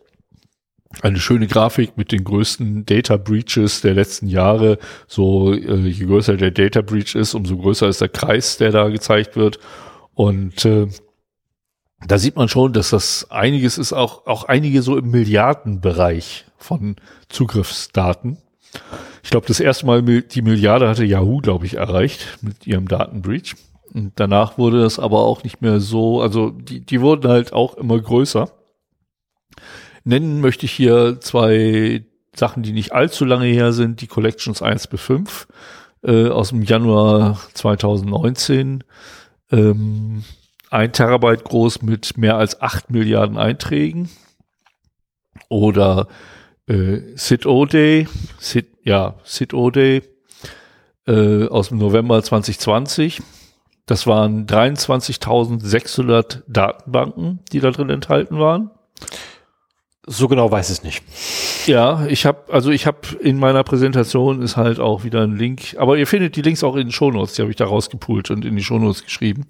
[1.01, 4.79] eine schöne Grafik mit den größten Data Breaches der letzten Jahre.
[5.07, 8.89] So, äh, je größer der Data Breach ist, umso größer ist der Kreis, der da
[8.89, 9.59] gezeigt wird.
[10.15, 10.87] Und äh,
[12.07, 16.95] da sieht man schon, dass das einiges ist, auch, auch einige so im Milliardenbereich von
[17.27, 18.37] Zugriffsdaten.
[19.23, 23.55] Ich glaube, das erste Mal die Milliarde hatte Yahoo, glaube ich, erreicht mit ihrem Datenbreach.
[23.93, 27.75] Und danach wurde es aber auch nicht mehr so, also die, die wurden halt auch
[27.75, 28.51] immer größer.
[30.03, 32.03] Nennen möchte ich hier zwei
[32.35, 35.47] Sachen, die nicht allzu lange her sind, die Collections 1 bis 5
[36.03, 38.83] äh, aus dem Januar 2019.
[39.51, 40.23] Ähm,
[40.69, 44.09] ein Terabyte groß mit mehr als 8 Milliarden Einträgen.
[45.49, 46.07] Oder
[46.67, 50.03] äh, Sid-O-Day, Sid, ja, Sid-O-Day
[51.07, 53.21] äh, aus dem November 2020.
[53.87, 58.69] Das waren 23.600 Datenbanken, die da drin enthalten waren.
[60.11, 61.03] So genau weiß es nicht.
[61.67, 65.75] Ja, ich habe, also ich habe in meiner Präsentation ist halt auch wieder ein Link,
[65.77, 68.43] aber ihr findet die Links auch in den Shownotes, die habe ich da rausgepult und
[68.43, 69.45] in die Shownotes geschrieben.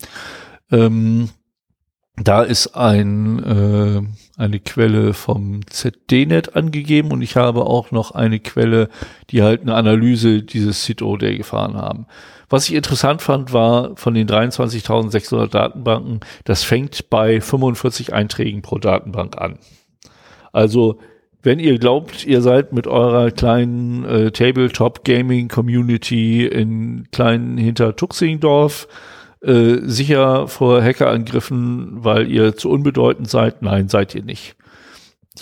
[0.70, 1.30] Ähm,
[2.18, 4.02] da ist ein, äh,
[4.38, 8.90] eine Quelle vom ZDNet angegeben und ich habe auch noch eine Quelle,
[9.30, 12.06] die halt eine Analyse dieses CITO-Day gefahren haben.
[12.50, 18.78] Was ich interessant fand, war von den 23.600 Datenbanken, das fängt bei 45 Einträgen pro
[18.78, 19.58] Datenbank an.
[20.52, 21.00] Also,
[21.42, 28.88] wenn ihr glaubt, ihr seid mit eurer kleinen äh, Tabletop Gaming Community in kleinen Hintertuxingdorf
[29.42, 34.56] äh, sicher vor Hackerangriffen, weil ihr zu unbedeutend seid, nein, seid ihr nicht.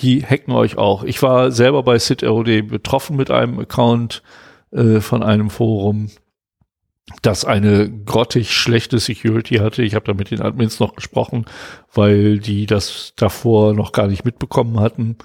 [0.02, 1.04] Die hacken euch auch.
[1.04, 4.22] Ich war selber bei SID-ROD betroffen mit einem Account
[4.72, 6.12] äh, von einem Forum,
[7.22, 9.84] das eine grottig schlechte Security hatte.
[9.84, 11.46] Ich habe da mit den Admins noch gesprochen,
[11.94, 15.18] weil die das davor noch gar nicht mitbekommen hatten.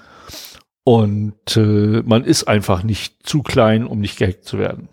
[0.85, 4.89] Und äh, man ist einfach nicht zu klein, um nicht gehackt zu werden.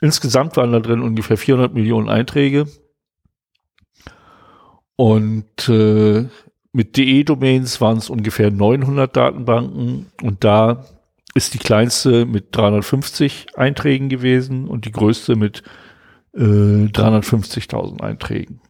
[0.00, 2.66] Insgesamt waren da drin ungefähr 400 Millionen Einträge.
[4.96, 6.26] Und äh,
[6.72, 10.06] mit DE-Domains waren es ungefähr 900 Datenbanken.
[10.22, 10.84] Und da
[11.34, 15.62] ist die kleinste mit 350 Einträgen gewesen und die größte mit
[16.38, 18.60] äh, 350.000 Einträgen.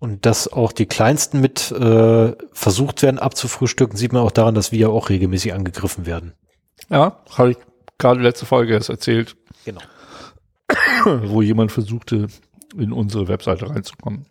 [0.00, 4.70] Und dass auch die kleinsten mit äh, versucht werden abzufrühstücken, sieht man auch daran, dass
[4.70, 6.34] wir auch regelmäßig angegriffen werden.
[6.88, 7.56] Ja, habe ich
[7.98, 9.80] gerade letzte Folge erst erzählt, Genau.
[11.04, 12.28] wo jemand versuchte,
[12.76, 14.26] in unsere Webseite reinzukommen.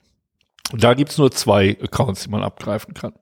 [0.71, 3.13] Und da gibt's nur zwei Accounts, die man abgreifen kann.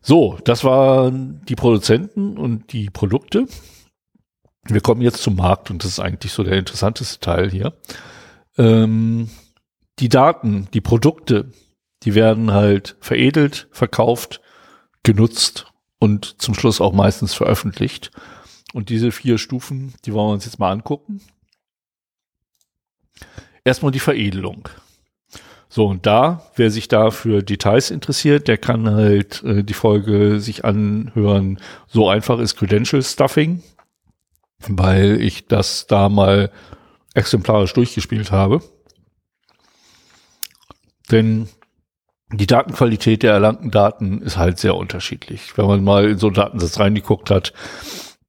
[0.00, 3.46] So, das waren die Produzenten und die Produkte.
[4.64, 7.74] Wir kommen jetzt zum Markt und das ist eigentlich so der interessanteste Teil hier.
[8.58, 9.28] Ähm,
[9.98, 11.52] die Daten, die Produkte,
[12.04, 14.40] Die werden halt veredelt, verkauft,
[15.02, 15.66] genutzt
[15.98, 18.10] und zum Schluss auch meistens veröffentlicht.
[18.72, 21.20] Und diese vier Stufen, die wollen wir uns jetzt mal angucken.
[23.64, 24.68] Erstmal die Veredelung.
[25.68, 30.40] So, und da, wer sich da für Details interessiert, der kann halt äh, die Folge
[30.40, 31.60] sich anhören.
[31.86, 33.62] So einfach ist Credential Stuffing,
[34.68, 36.50] weil ich das da mal
[37.14, 38.62] exemplarisch durchgespielt habe.
[41.10, 41.48] Denn
[42.32, 45.56] die Datenqualität der erlangten Daten ist halt sehr unterschiedlich.
[45.56, 47.52] Wenn man mal in so einen Datensatz reingeguckt hat,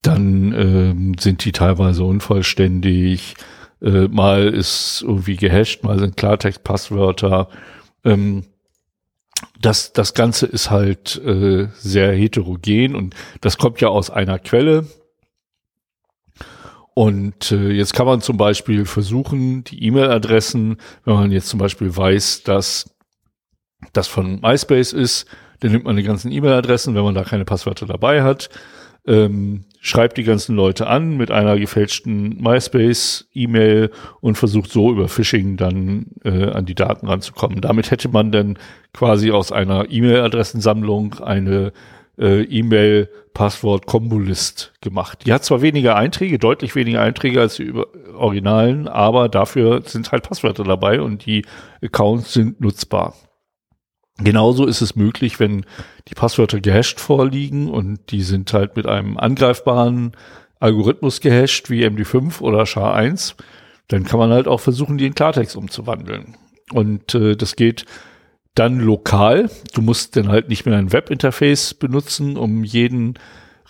[0.01, 3.35] dann ähm, sind die teilweise unvollständig.
[3.81, 7.47] Äh, mal ist irgendwie gehasht, mal sind Klartext-Passwörter.
[8.03, 8.43] Ähm,
[9.59, 14.85] das, das Ganze ist halt äh, sehr heterogen und das kommt ja aus einer Quelle.
[16.93, 21.95] Und äh, jetzt kann man zum Beispiel versuchen, die E-Mail-Adressen, wenn man jetzt zum Beispiel
[21.95, 22.93] weiß, dass
[23.93, 25.25] das von MySpace ist,
[25.59, 28.49] dann nimmt man die ganzen E-Mail-Adressen, wenn man da keine Passwörter dabei hat,
[29.05, 33.89] ähm, schreibt die ganzen Leute an mit einer gefälschten MySpace-E-Mail
[34.21, 37.59] und versucht so über Phishing dann äh, an die Daten ranzukommen.
[37.59, 38.57] Damit hätte man dann
[38.93, 41.73] quasi aus einer E-Mail-Adressensammlung eine
[42.17, 45.19] äh, E-Mail-Passwort-Kombolist gemacht.
[45.25, 47.73] Die hat zwar weniger Einträge, deutlich weniger Einträge als die
[48.15, 51.45] Originalen, aber dafür sind halt Passwörter dabei und die
[51.81, 53.15] Accounts sind nutzbar.
[54.19, 55.65] Genauso ist es möglich, wenn
[56.07, 60.11] die Passwörter gehasht vorliegen und die sind halt mit einem angreifbaren
[60.59, 63.35] Algorithmus gehasht wie MD5 oder SHA-1,
[63.87, 66.37] dann kann man halt auch versuchen, die in Klartext umzuwandeln.
[66.71, 67.85] Und äh, das geht
[68.55, 69.49] dann lokal.
[69.73, 73.15] Du musst dann halt nicht mehr ein Webinterface benutzen, um jeden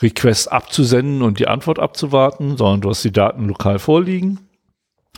[0.01, 4.39] Request abzusenden und die Antwort abzuwarten, sondern du hast die Daten lokal vorliegen,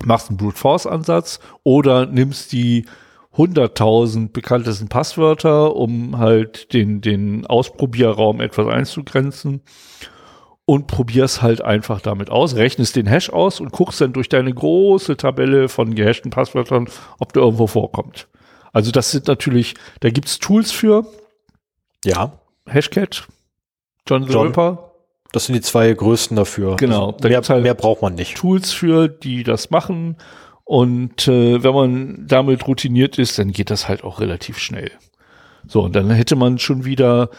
[0.04, 2.86] machst einen Brute Force Ansatz oder nimmst die
[3.36, 9.62] 100.000 bekanntesten Passwörter, um halt den, den Ausprobierraum etwas einzugrenzen
[10.66, 14.54] und probierst halt einfach damit aus, rechnest den Hash aus und guckst dann durch deine
[14.54, 16.88] große Tabelle von gehashten Passwörtern,
[17.20, 18.28] ob der irgendwo vorkommt.
[18.76, 21.08] Also das sind natürlich, da gibt's Tools für.
[22.04, 22.34] Ja.
[22.68, 23.26] Hashcat,
[24.06, 24.48] John the John.
[24.48, 24.92] Ripper.
[25.32, 26.76] Das sind die zwei größten dafür.
[26.76, 27.12] Genau.
[27.12, 28.36] Also Da mehr, halt mehr braucht man nicht.
[28.36, 30.18] Tools für, die das machen.
[30.66, 34.92] Und äh, wenn man damit routiniert ist, dann geht das halt auch relativ schnell.
[35.66, 37.30] So, und dann hätte man schon wieder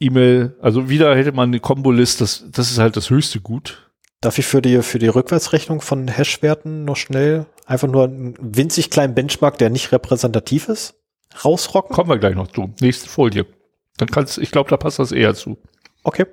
[0.00, 3.90] E-Mail, also wieder hätte man eine Kombolist, das, das ist halt das höchste Gut.
[4.22, 8.90] Darf ich für die, für die Rückwärtsrechnung von Hashwerten noch schnell einfach nur einen winzig
[8.90, 10.94] kleinen Benchmark, der nicht repräsentativ ist,
[11.44, 11.94] rausrocken?
[11.94, 12.72] Kommen wir gleich noch zu.
[12.80, 13.46] Nächste Folie.
[13.98, 15.58] Dann kannst, ich glaube, da passt das eher zu.
[16.02, 16.26] Okay.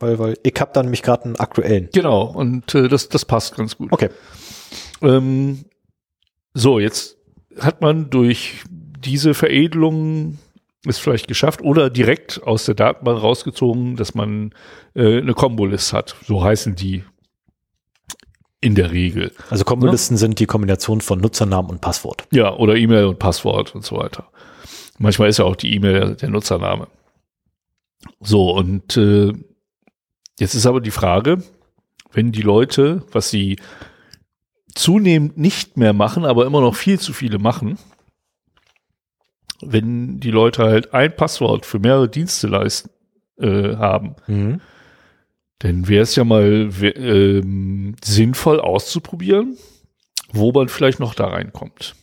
[0.00, 1.88] Weil, weil ich habe dann nämlich gerade einen aktuellen.
[1.92, 3.92] Genau, und äh, das, das passt ganz gut.
[3.92, 4.10] Okay.
[5.02, 5.66] Ähm,
[6.52, 7.16] so, jetzt
[7.60, 10.38] hat man durch diese Veredelung
[10.86, 14.52] es vielleicht geschafft oder direkt aus der Datenbank rausgezogen, dass man
[14.94, 16.16] äh, eine Kombolist hat.
[16.26, 17.04] So heißen die
[18.64, 19.30] in der Regel.
[19.50, 22.26] Also Kombolisten sind die Kombination von Nutzernamen und Passwort.
[22.30, 24.26] Ja, oder E-Mail und Passwort und so weiter.
[24.98, 26.88] Manchmal ist ja auch die E-Mail der, der Nutzername.
[28.20, 29.32] So, und äh,
[30.38, 31.42] jetzt ist aber die Frage,
[32.12, 33.58] wenn die Leute, was sie
[34.74, 37.78] zunehmend nicht mehr machen, aber immer noch viel zu viele machen,
[39.60, 42.88] wenn die Leute halt ein Passwort für mehrere Dienste leisten,
[43.38, 44.60] äh, haben, Mhm.
[45.64, 49.56] Dann wäre es ja mal ähm, sinnvoll auszuprobieren,
[50.30, 51.94] wo man vielleicht noch da reinkommt.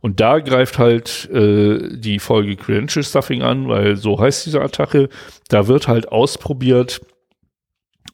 [0.00, 5.10] Und da greift halt äh, die Folge Credential Stuffing an, weil so heißt diese Attacke.
[5.48, 7.02] Da wird halt ausprobiert,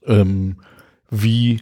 [0.07, 0.61] ähm,
[1.09, 1.61] wie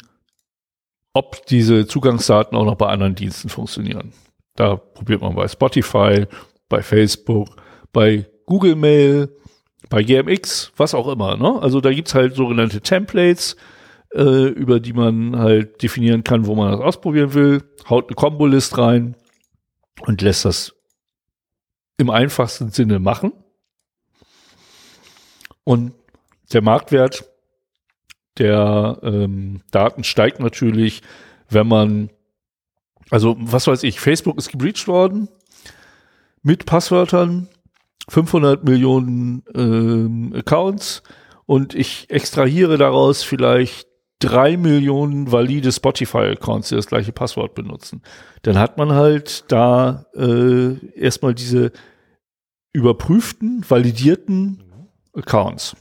[1.12, 4.14] ob diese Zugangsdaten auch noch bei anderen Diensten funktionieren.
[4.56, 6.24] Da probiert man bei Spotify,
[6.70, 7.56] bei Facebook,
[7.92, 9.28] bei Google Mail,
[9.88, 11.36] bei GMX, was auch immer.
[11.36, 11.60] Ne?
[11.60, 13.56] Also da gibt's halt sogenannte Templates,
[14.14, 18.78] äh, über die man halt definieren kann, wo man das ausprobieren will, haut eine Kombolist
[18.78, 19.16] rein
[20.02, 20.74] und lässt das
[21.96, 23.32] im einfachsten Sinne machen.
[25.64, 25.92] Und
[26.52, 27.28] der Marktwert
[28.38, 31.02] der ähm, Daten steigt natürlich,
[31.50, 32.10] wenn man,
[33.10, 35.28] also was weiß ich, Facebook ist gebreached worden
[36.42, 37.48] mit Passwörtern,
[38.08, 41.02] 500 Millionen ähm, Accounts
[41.46, 48.02] und ich extrahiere daraus vielleicht drei Millionen valide Spotify-Accounts, die das gleiche Passwort benutzen.
[48.42, 51.72] Dann hat man halt da äh, erstmal diese
[52.72, 54.62] überprüften, validierten
[55.14, 55.76] Accounts.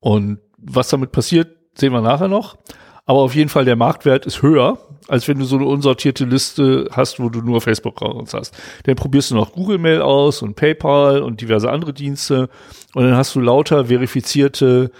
[0.00, 2.56] Und was damit passiert, sehen wir nachher noch.
[3.04, 6.88] Aber auf jeden Fall der Marktwert ist höher, als wenn du so eine unsortierte Liste
[6.92, 8.54] hast, wo du nur Facebook-Accounts hast.
[8.84, 12.48] Dann probierst du noch Google Mail aus und PayPal und diverse andere Dienste
[12.94, 14.90] und dann hast du lauter verifizierte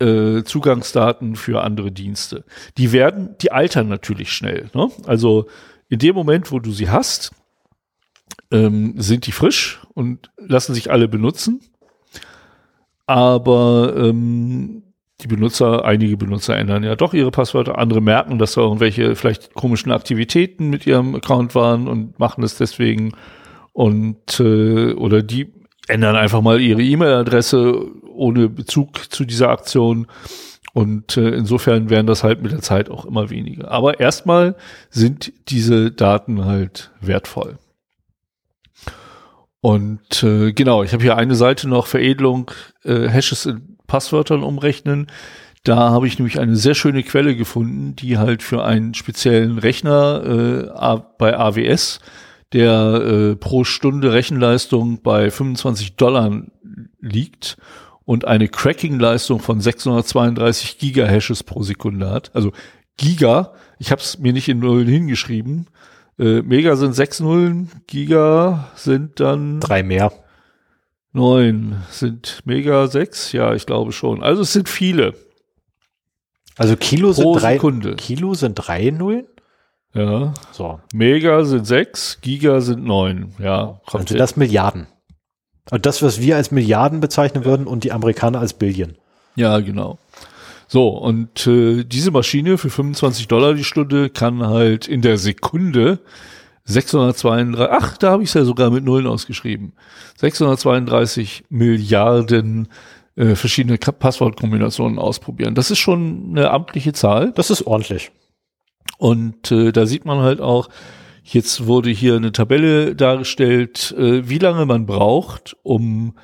[0.00, 2.44] äh, Zugangsdaten für andere Dienste.
[2.76, 4.70] Die werden, die altern natürlich schnell.
[4.74, 4.90] Ne?
[5.06, 5.46] Also
[5.88, 7.30] in dem Moment, wo du sie hast,
[8.50, 11.60] ähm, sind die frisch und lassen sich alle benutzen.
[13.06, 14.82] Aber ähm,
[15.20, 19.54] die Benutzer, einige Benutzer ändern ja doch ihre Passwörter, andere merken, dass da irgendwelche vielleicht
[19.54, 23.12] komischen Aktivitäten mit ihrem Account waren und machen es deswegen
[23.72, 25.52] und äh, oder die
[25.88, 30.06] ändern einfach mal ihre E-Mail-Adresse ohne Bezug zu dieser Aktion
[30.74, 33.70] und äh, insofern werden das halt mit der Zeit auch immer weniger.
[33.70, 34.56] Aber erstmal
[34.90, 37.58] sind diese Daten halt wertvoll.
[39.62, 42.50] Und äh, genau, ich habe hier eine Seite noch Veredelung,
[42.84, 45.06] äh, Hashes in Passwörtern umrechnen.
[45.64, 50.22] Da habe ich nämlich eine sehr schöne Quelle gefunden, die halt für einen speziellen Rechner
[50.24, 52.00] äh, bei AWS,
[52.52, 56.42] der äh, pro Stunde Rechenleistung bei 25 Dollar
[57.00, 57.56] liegt
[58.04, 62.30] und eine Cracking-Leistung von 632 Gigahashes pro Sekunde hat.
[62.34, 62.52] Also
[62.96, 65.66] Giga, ich habe es mir nicht in Nullen hingeschrieben.
[66.18, 70.12] Äh, Mega sind sechs Nullen, Giga sind dann drei mehr.
[71.16, 74.22] Neun sind Mega sechs, ja, ich glaube schon.
[74.22, 75.14] Also es sind viele.
[76.58, 77.96] Also Kilo sind drei Sekunde.
[77.96, 79.26] Kilo sind drei Nullen.
[79.94, 80.34] Ja.
[80.52, 80.78] So.
[80.92, 83.34] Mega sind sechs, Giga sind neun.
[83.38, 84.88] Ja, kommt also das Milliarden.
[85.70, 88.96] Und das, was wir als Milliarden bezeichnen würden und die Amerikaner als Billion.
[89.36, 89.98] Ja, genau.
[90.68, 95.98] So, und äh, diese Maschine für 25 Dollar die Stunde kann halt in der Sekunde
[96.66, 99.72] 632, ach, da habe ich es ja sogar mit Nullen ausgeschrieben,
[100.18, 102.68] 632 Milliarden
[103.16, 105.54] äh, verschiedene Passwortkombinationen ausprobieren.
[105.54, 107.32] Das ist schon eine amtliche Zahl.
[107.32, 108.10] Das ist ordentlich.
[108.98, 110.68] Und äh, da sieht man halt auch,
[111.28, 116.14] Jetzt wurde hier eine Tabelle dargestellt, äh, wie lange man braucht, um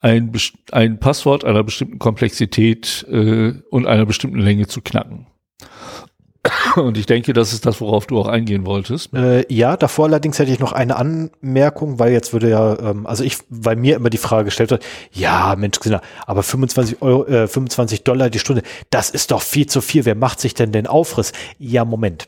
[0.00, 0.30] ein,
[0.72, 5.26] ein Passwort einer bestimmten Komplexität äh, und einer bestimmten Länge zu knacken.
[6.76, 9.14] Und ich denke, das ist das, worauf du auch eingehen wolltest.
[9.14, 13.22] Äh, ja, davor allerdings hätte ich noch eine Anmerkung, weil jetzt würde ja, ähm, also
[13.22, 15.78] ich, weil mir immer die Frage gestellt wird, ja, Mensch,
[16.26, 20.04] aber 25 Euro, äh, 25 Dollar die Stunde, das ist doch viel zu viel.
[20.04, 21.32] Wer macht sich denn den Aufriss?
[21.58, 22.26] Ja, Moment.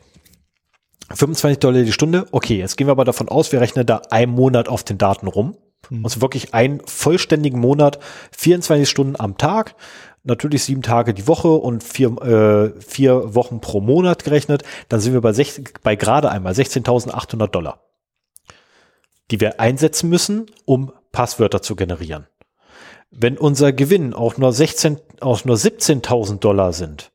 [1.13, 4.31] 25 Dollar die Stunde, okay, jetzt gehen wir aber davon aus, wir rechnen da einen
[4.31, 5.57] Monat auf den Daten rum.
[5.89, 6.05] Mhm.
[6.05, 7.99] Also wirklich einen vollständigen Monat,
[8.31, 9.75] 24 Stunden am Tag,
[10.25, 15.13] natürlich sieben Tage die Woche und vier, äh, vier Wochen pro Monat gerechnet, dann sind
[15.13, 17.79] wir bei, 16, bei gerade einmal 16.800 Dollar,
[19.31, 22.27] die wir einsetzen müssen, um Passwörter zu generieren.
[23.11, 27.11] Wenn unser Gewinn auch nur 16, auch nur 17.000 Dollar sind,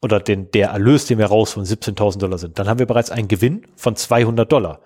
[0.00, 3.28] oder den, der Erlös, den wir rausholen, 17.000 Dollar sind, dann haben wir bereits einen
[3.28, 4.80] Gewinn von 200 Dollar.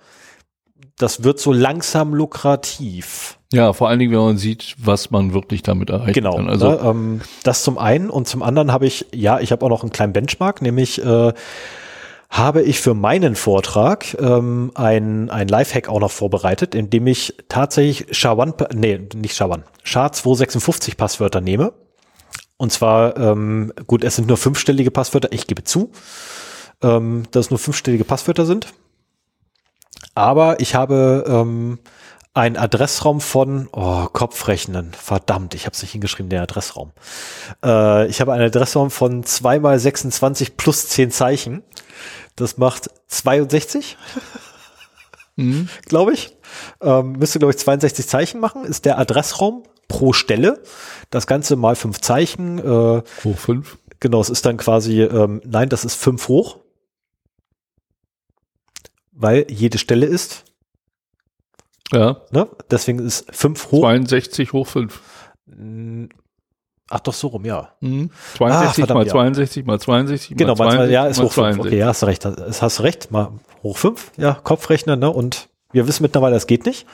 [0.99, 3.39] Das wird so langsam lukrativ.
[3.53, 6.49] Ja, vor allen Dingen, wenn man sieht, was man wirklich damit erreichen genau, kann.
[6.49, 9.69] Also ne, ähm, das zum einen und zum anderen habe ich, ja, ich habe auch
[9.69, 11.33] noch einen kleinen Benchmark, nämlich äh,
[12.31, 18.07] habe ich für meinen Vortrag ähm, ein, ein Lifehack auch noch vorbereitet, indem ich tatsächlich
[18.17, 21.75] SHA-1, nee, nicht SHA-1, SHA-256 Passwörter nehme
[22.63, 25.91] und zwar, ähm, gut, es sind nur fünfstellige Passwörter, ich gebe zu,
[26.81, 28.73] ähm, dass es nur fünfstellige Passwörter sind.
[30.15, 31.79] Aber ich habe ähm,
[32.35, 36.93] einen Adressraum von, oh, Kopfrechnen, verdammt, ich habe es nicht hingeschrieben, der Adressraum.
[37.65, 41.63] Äh, ich habe einen Adressraum von 2 mal 26 plus 10 Zeichen.
[42.37, 43.99] Das macht 62,
[45.37, 45.69] mhm.
[45.87, 46.37] glaube ich.
[46.81, 50.63] Ähm, müsste, glaube ich, 62 Zeichen machen, ist der Adressraum pro Stelle.
[51.11, 52.59] Das Ganze mal fünf Zeichen.
[52.59, 53.79] Äh, hoch fünf.
[54.01, 56.62] Genau, es ist dann quasi, ähm, nein, das ist fünf hoch.
[59.13, 60.45] Weil jede Stelle ist.
[61.93, 62.23] Ja.
[62.31, 62.49] Ne?
[62.71, 63.83] Deswegen ist fünf hoch.
[63.83, 65.01] 62 hoch fünf.
[66.89, 67.71] Ach doch, so rum, ja.
[67.81, 68.11] Mhm.
[68.37, 70.93] 62 ah, mal 62 mal 62 genau, mal 62.
[70.93, 71.59] ja, ist hoch 5.
[71.59, 72.25] Okay, ja, hast du recht.
[72.25, 73.11] Hast du recht.
[73.11, 73.33] Mal
[73.63, 75.11] hoch 5, ja, Kopfrechnen, ne?
[75.11, 76.87] Und wir wissen mittlerweile, das geht nicht.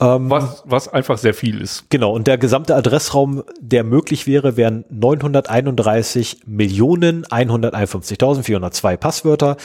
[0.00, 1.90] Ähm, was, was einfach sehr viel ist.
[1.90, 9.56] Genau, und der gesamte Adressraum, der möglich wäre, wären 931 Millionen 151.402 Passwörter.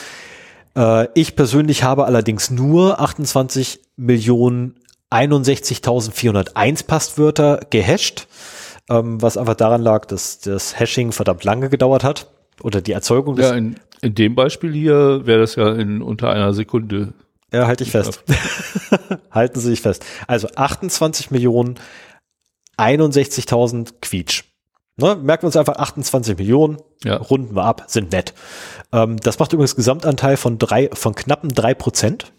[0.76, 4.76] Äh, ich persönlich habe allerdings nur 28 Millionen
[5.10, 8.26] 61.401 Passwörter gehasht,
[8.90, 12.30] ähm, was einfach daran lag, dass das Hashing verdammt lange gedauert hat
[12.62, 13.46] oder die Erzeugung des.
[13.46, 17.14] Ja, in, in dem Beispiel hier wäre das ja in unter einer Sekunde
[17.54, 18.24] ja, halte ich fest.
[19.30, 20.04] Halten Sie sich fest.
[20.26, 21.76] Also 28 Millionen
[22.76, 24.42] 61.000 Quietsch.
[24.96, 27.16] Ne, merken wir uns einfach 28 Millionen, Ja.
[27.16, 28.32] runden wir ab, sind nett.
[28.92, 32.32] Ähm, das macht übrigens Gesamtanteil von drei, von knappen drei Prozent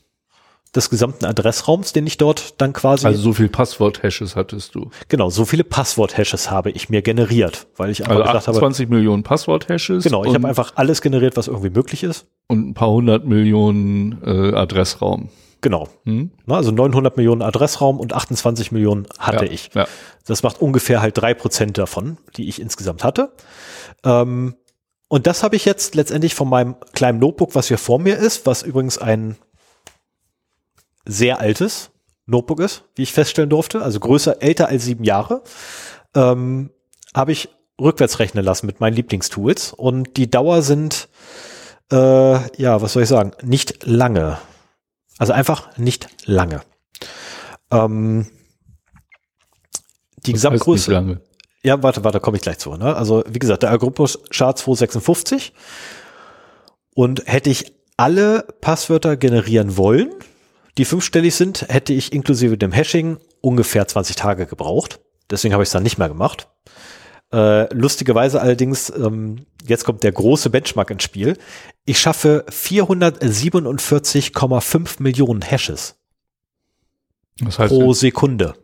[0.74, 4.90] des gesamten Adressraums, den ich dort dann quasi, Also so viel Passwort-Hashes hattest du.
[5.10, 9.24] genau, so viele Passwort-Hashes habe ich mir generiert, weil ich einfach Also habe, 28 Millionen
[9.24, 10.04] Passwort-Hashes.
[10.04, 12.26] genau, ich habe einfach alles generiert, was irgendwie möglich ist.
[12.48, 15.30] und ein paar hundert Millionen äh, Adressraum.
[15.66, 15.88] Genau.
[16.04, 16.30] Hm?
[16.48, 19.52] Also 900 Millionen Adressraum und 28 Millionen hatte ja.
[19.52, 19.72] ich.
[19.74, 19.88] Ja.
[20.28, 23.32] Das macht ungefähr halt drei Prozent davon, die ich insgesamt hatte.
[24.04, 24.58] Ähm,
[25.08, 28.46] und das habe ich jetzt letztendlich von meinem kleinen Notebook, was hier vor mir ist,
[28.46, 29.38] was übrigens ein
[31.04, 31.90] sehr altes
[32.28, 35.42] Notebook ist, wie ich feststellen durfte, also größer, älter als sieben Jahre,
[36.14, 36.70] ähm,
[37.16, 37.50] habe ich
[37.82, 39.74] rückwärts rechnen lassen mit meinen Lieblingstools.
[39.74, 41.10] Und die Dauer sind,
[41.92, 41.96] äh,
[42.62, 44.38] ja, was soll ich sagen, nicht lange.
[45.18, 46.62] Also einfach nicht lange.
[47.72, 48.28] Ähm,
[50.18, 50.92] die nicht Gesamtgröße.
[50.92, 51.22] lange.
[51.64, 52.76] Ja, warte, warte, komme ich gleich zu.
[52.76, 52.96] Ne?
[52.96, 55.54] Also wie gesagt, der Algorithmus Chart 256
[56.94, 60.14] und hätte ich alle Passwörter generieren wollen,
[60.78, 65.00] die fünfstellig sind, hätte ich inklusive dem Hashing ungefähr 20 Tage gebraucht.
[65.30, 66.50] Deswegen habe ich es dann nicht mehr gemacht.
[67.34, 71.38] Äh, lustigerweise allerdings, ähm, jetzt kommt der große Benchmark ins Spiel.
[71.86, 75.96] Ich schaffe 447,5 Millionen Hashes
[77.40, 78.56] Das heißt, pro Sekunde.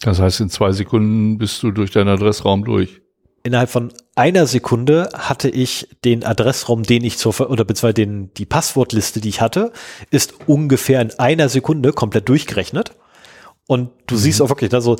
[0.00, 3.00] das heißt, in zwei Sekunden bist du durch deinen Adressraum durch.
[3.42, 8.44] innerhalb von einer Sekunde hatte ich den Adressraum, den ich zur, oder beziehungsweise den, die
[8.44, 9.72] Passwortliste, die ich hatte,
[10.10, 12.94] ist ungefähr in einer Sekunde komplett durchgerechnet.
[13.66, 14.96] Und du siehst auch wirklich, also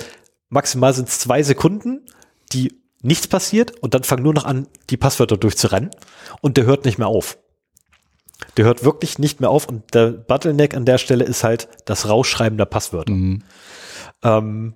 [0.48, 2.06] maximal sind es zwei Sekunden,
[2.52, 5.90] die nichts passiert und dann fangen nur noch an, die Passwörter durchzurennen
[6.40, 7.38] und der hört nicht mehr auf.
[8.56, 12.08] Der hört wirklich nicht mehr auf und der Bottleneck an der Stelle ist halt das
[12.08, 13.12] Rausschreiben der Passwörter.
[13.12, 13.42] Mhm.
[14.22, 14.74] Ähm,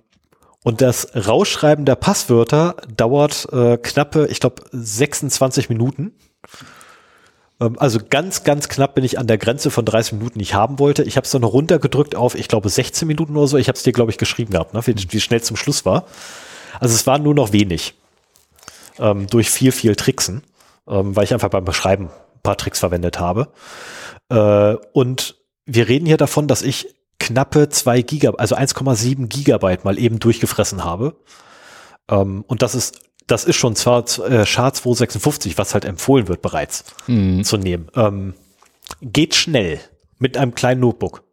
[0.63, 6.13] und das Rausschreiben der Passwörter dauert äh, knappe, ich glaube, 26 Minuten.
[7.59, 10.53] Ähm, also ganz, ganz knapp bin ich an der Grenze von 30 Minuten, die ich
[10.53, 11.03] haben wollte.
[11.03, 13.57] Ich habe es dann noch runtergedrückt auf, ich glaube, 16 Minuten oder so.
[13.57, 14.85] Ich habe es dir, glaube ich, geschrieben gehabt, ne?
[14.85, 16.05] wie, wie schnell zum Schluss war.
[16.79, 17.95] Also es war nur noch wenig.
[18.99, 20.43] Ähm, durch viel, viel Tricksen,
[20.87, 23.49] ähm, weil ich einfach beim Beschreiben ein paar Tricks verwendet habe.
[24.29, 29.99] Äh, und wir reden hier davon, dass ich knappe zwei Gigabyte, also 1,7 Gigabyte mal
[29.99, 31.15] eben durchgefressen habe.
[32.09, 36.41] Ähm, und das ist, das ist schon zwar äh, SHA 256, was halt empfohlen wird
[36.41, 37.43] bereits Mhm.
[37.43, 37.87] zu nehmen.
[37.95, 38.33] Ähm,
[39.01, 39.79] geht schnell
[40.17, 41.23] mit einem kleinen Notebook.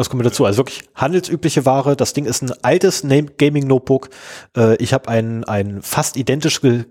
[0.00, 0.46] Das kommt dazu.
[0.46, 1.94] Also wirklich handelsübliche Ware.
[1.94, 4.08] Das Ding ist ein altes Gaming-Notebook.
[4.56, 6.86] Äh, ich habe ein, ein fast identisches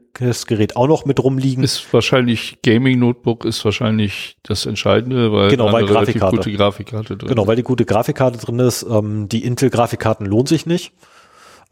[0.46, 1.64] Gerät auch noch mit rumliegen.
[1.64, 6.38] Ist wahrscheinlich Gaming-Notebook ist wahrscheinlich das Entscheidende, weil Genau, weil Grafikkarte.
[6.38, 8.84] gute Grafikkarte drin Genau, weil die gute Grafikkarte drin ist.
[8.84, 10.94] Ähm, die Intel-Grafikkarten lohnen sich nicht.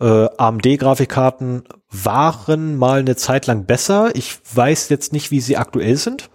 [0.02, 0.06] Äh,
[0.38, 4.10] AMD-Grafikkarten waren mal eine Zeit lang besser.
[4.16, 6.32] Ich weiß jetzt nicht, wie sie aktuell sind,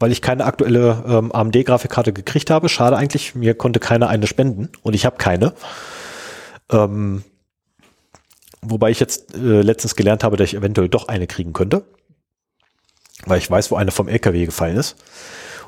[0.00, 2.68] weil ich keine aktuelle ähm, AMD-Grafikkarte gekriegt habe.
[2.68, 5.52] Schade eigentlich, mir konnte keiner eine spenden und ich habe keine.
[6.70, 7.22] Ähm,
[8.62, 11.84] wobei ich jetzt äh, letztens gelernt habe, dass ich eventuell doch eine kriegen könnte,
[13.26, 14.96] weil ich weiß, wo eine vom LKW gefallen ist.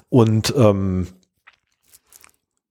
[0.09, 1.09] Und ähm,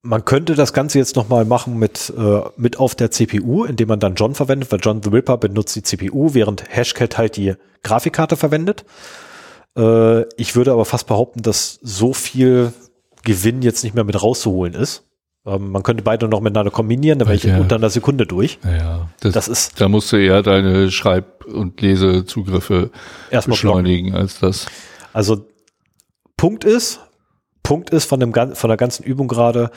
[0.01, 3.99] man könnte das Ganze jetzt nochmal machen mit, äh, mit auf der CPU, indem man
[3.99, 8.35] dann John verwendet, weil John the Ripper benutzt die CPU, während Hashcat halt die Grafikkarte
[8.35, 8.83] verwendet.
[9.77, 12.74] Äh, ich würde aber fast behaupten, dass so viel
[13.24, 15.03] Gewinn jetzt nicht mehr mit rauszuholen ist.
[15.45, 17.58] Ähm, man könnte beide noch miteinander kombinieren, dann wäre ich Ja.
[17.59, 18.59] unter einer Sekunde durch.
[18.64, 22.91] Ja, das, Das ist da musst du eher deine Schreib- und Lesezugriffe
[23.32, 23.83] erstmal blocken.
[23.83, 24.67] beschleunigen als das.
[25.14, 25.45] Also
[26.38, 27.00] Punkt ist,
[27.64, 29.72] Punkt ist von, dem, von der ganzen Übung gerade,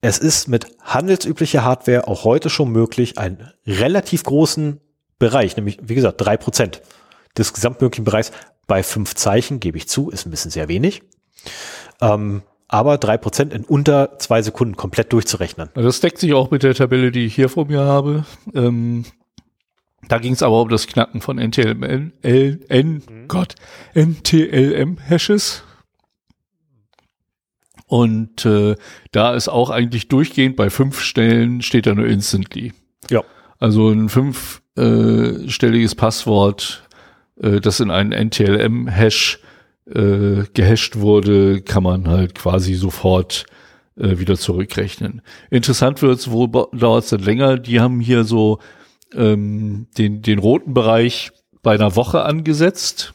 [0.00, 4.80] es ist mit handelsüblicher Hardware auch heute schon möglich, einen relativ großen
[5.18, 6.82] Bereich, nämlich wie gesagt drei Prozent
[7.38, 8.32] des gesamtmöglichen Bereichs
[8.66, 11.02] bei fünf Zeichen, gebe ich zu, ist ein bisschen sehr wenig,
[12.00, 15.68] ähm, aber drei Prozent in unter zwei Sekunden komplett durchzurechnen.
[15.74, 18.24] Das deckt sich auch mit der Tabelle, die ich hier vor mir habe.
[18.54, 19.04] Ähm,
[20.08, 23.54] da ging es aber um das Knacken von NTLM, L, N, Gott,
[23.94, 25.64] NTLM-Hashes.
[27.86, 28.74] Und äh,
[29.10, 32.72] da ist auch eigentlich durchgehend bei fünf Stellen steht da nur instantly.
[33.10, 33.22] Ja.
[33.58, 36.88] Also ein fünfstelliges Passwort,
[37.40, 39.40] äh, das in einen NTLM-Hash
[39.86, 43.46] äh, gehasht wurde, kann man halt quasi sofort
[43.96, 45.22] äh, wieder zurückrechnen.
[45.50, 47.58] Interessant wird's, wo dauert es dann länger?
[47.58, 48.58] Die haben hier so
[49.14, 53.14] ähm, den, den roten Bereich bei einer Woche angesetzt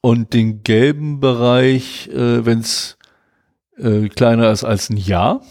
[0.00, 2.98] und den gelben Bereich, äh, wenn es
[3.78, 5.42] äh, kleiner ist als ein Jahr.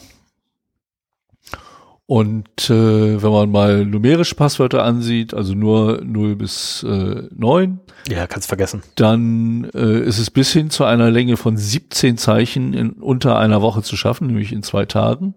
[2.06, 8.28] Und äh, wenn man mal numerische Passwörter ansieht, also nur 0 bis äh, 9, Ja,
[8.28, 8.84] kannst vergessen.
[8.96, 13.62] dann äh, ist es bis hin zu einer Länge von 17 Zeichen in unter einer
[13.62, 15.34] Woche zu schaffen, nämlich in zwei Tagen.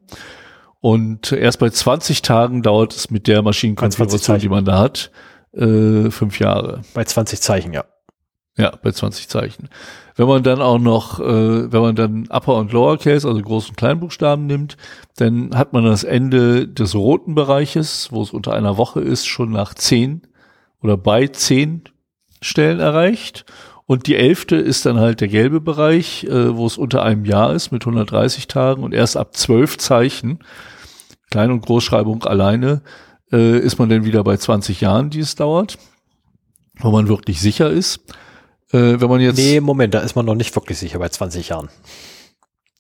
[0.81, 5.11] Und erst bei 20 Tagen dauert es mit der Maschinenkonfiguration, die man da hat,
[5.53, 6.83] äh, fünf Jahre.
[6.95, 7.85] Bei 20 Zeichen, ja.
[8.59, 9.69] Ja, bei 20 Zeichen.
[10.17, 13.77] Wenn man dann auch noch, äh, wenn man dann Upper und Lowercase, also Groß- und
[13.77, 14.78] Kleinbuchstaben nimmt,
[15.17, 19.51] dann hat man das Ende des roten Bereiches, wo es unter einer Woche ist, schon
[19.51, 20.23] nach 10
[20.83, 21.85] oder bei 10
[22.41, 23.45] Stellen erreicht.
[23.85, 27.53] Und die elfte ist dann halt der gelbe Bereich, äh, wo es unter einem Jahr
[27.53, 30.39] ist mit 130 Tagen und erst ab 12 Zeichen,
[31.31, 32.81] Klein- und Großschreibung alleine,
[33.33, 35.77] äh, ist man dann wieder bei 20 Jahren, die es dauert,
[36.81, 38.01] wo man wirklich sicher ist.
[38.73, 41.49] Äh, wenn man jetzt Nee, Moment, da ist man noch nicht wirklich sicher bei 20
[41.51, 41.69] Jahren.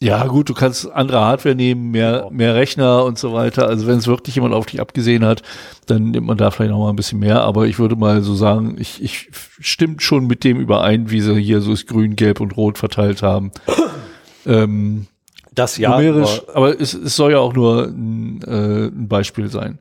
[0.00, 2.30] ja, gut, du kannst andere Hardware nehmen, mehr, Genau.
[2.30, 3.66] mehr Rechner und so weiter.
[3.68, 5.42] Also wenn es wirklich jemand auf dich abgesehen hat,
[5.86, 7.40] dann nimmt man da vielleicht noch mal ein bisschen mehr.
[7.42, 11.34] Aber ich würde mal so sagen, ich, ich stimmt schon mit dem überein, wie sie
[11.40, 13.52] hier so das Grün, Gelb und Rot verteilt haben.
[14.46, 15.06] ähm,
[15.54, 19.48] Das ja, numerisch, aber aber es, es soll ja auch nur ein, äh, ein Beispiel
[19.48, 19.78] sein.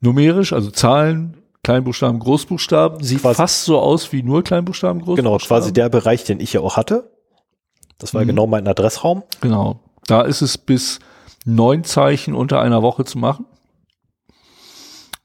[0.00, 1.37] Numerisch, also Zahlen,
[1.72, 5.36] Kleinbuchstaben, Großbuchstaben, sieht Quasi- fast so aus wie nur Kleinbuchstaben, Großbuchstaben.
[5.38, 7.10] genau, quasi der Bereich, den ich ja auch hatte.
[7.98, 8.28] Das war Mhm.
[8.28, 9.22] genau mein Adressraum.
[9.42, 9.80] Genau.
[10.06, 10.98] Da ist es bis
[11.44, 13.44] neun Zeichen unter einer Woche zu machen.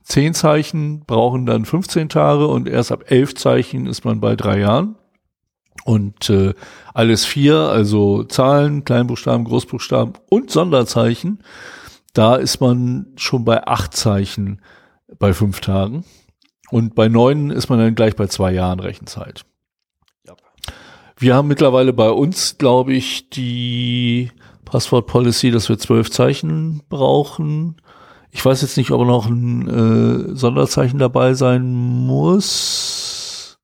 [0.04, 4.60] Zehn Zeichen brauchen dann 15 Tage und erst ab elf Zeichen ist man bei drei
[4.60, 4.96] Jahren.
[5.86, 6.54] Und äh,
[6.94, 11.42] alles vier, also Zahlen, Kleinbuchstaben, Großbuchstaben und Sonderzeichen,
[12.14, 14.62] da ist man schon bei acht Zeichen
[15.20, 16.04] bei fünf Tagen.
[16.74, 19.46] Und bei neun ist man dann gleich bei zwei Jahren Rechenzeit.
[20.26, 20.34] Ja.
[21.18, 24.32] Wir haben mittlerweile bei uns, glaube ich, die
[24.66, 27.76] Passwort Policy, dass wir zwölf Zeichen brauchen.
[28.32, 33.60] Ich weiß jetzt nicht, ob noch ein äh, Sonderzeichen dabei sein muss.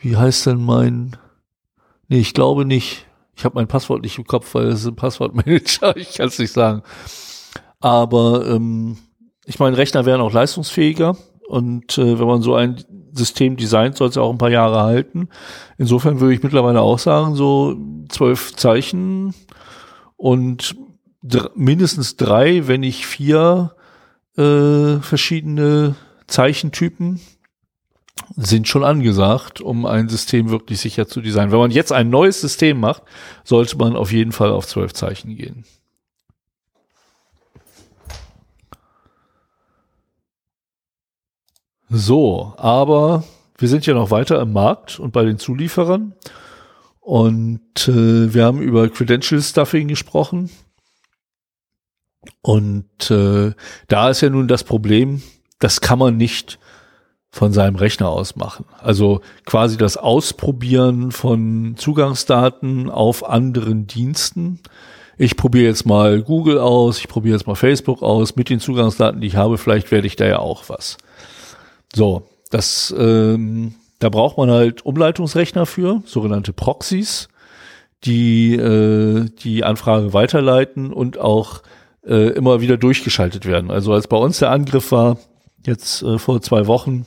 [0.00, 1.16] Wie heißt denn mein?
[2.08, 3.06] Nee, ich glaube nicht.
[3.36, 5.96] Ich habe mein Passwort nicht im Kopf, weil es ist ein Passwortmanager.
[5.96, 6.82] Ich kann es nicht sagen.
[7.78, 8.98] Aber ähm,
[9.44, 11.16] ich meine, Rechner wären auch leistungsfähiger.
[11.52, 12.82] Und äh, wenn man so ein
[13.12, 15.28] System designt, soll es ja auch ein paar Jahre halten.
[15.76, 17.76] Insofern würde ich mittlerweile auch sagen, so
[18.08, 19.34] zwölf Zeichen
[20.16, 20.74] und
[21.54, 23.74] mindestens drei, wenn nicht vier
[24.38, 25.94] äh, verschiedene
[26.26, 27.20] Zeichentypen
[28.36, 31.52] sind schon angesagt, um ein System wirklich sicher zu designen.
[31.52, 33.02] Wenn man jetzt ein neues System macht,
[33.44, 35.66] sollte man auf jeden Fall auf zwölf Zeichen gehen.
[41.94, 43.22] So, aber
[43.58, 46.14] wir sind ja noch weiter im Markt und bei den Zulieferern.
[47.00, 50.48] Und äh, wir haben über Credential Stuffing gesprochen.
[52.40, 53.52] Und äh,
[53.88, 55.22] da ist ja nun das Problem,
[55.58, 56.58] das kann man nicht
[57.30, 58.64] von seinem Rechner aus machen.
[58.80, 64.60] Also quasi das Ausprobieren von Zugangsdaten auf anderen Diensten.
[65.18, 69.20] Ich probiere jetzt mal Google aus, ich probiere jetzt mal Facebook aus mit den Zugangsdaten,
[69.20, 69.58] die ich habe.
[69.58, 70.96] Vielleicht werde ich da ja auch was.
[71.94, 77.28] So, das, ähm, da braucht man halt Umleitungsrechner für, sogenannte Proxys,
[78.04, 81.62] die äh, die Anfrage weiterleiten und auch
[82.04, 83.70] äh, immer wieder durchgeschaltet werden.
[83.70, 85.18] Also als bei uns der Angriff war,
[85.64, 87.06] jetzt äh, vor zwei Wochen,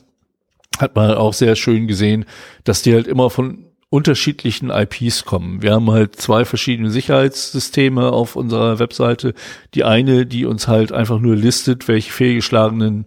[0.79, 2.25] hat man auch sehr schön gesehen,
[2.63, 5.61] dass die halt immer von unterschiedlichen IPs kommen.
[5.61, 9.33] Wir haben halt zwei verschiedene Sicherheitssysteme auf unserer Webseite.
[9.73, 13.05] Die eine, die uns halt einfach nur listet, welche fehlgeschlagenen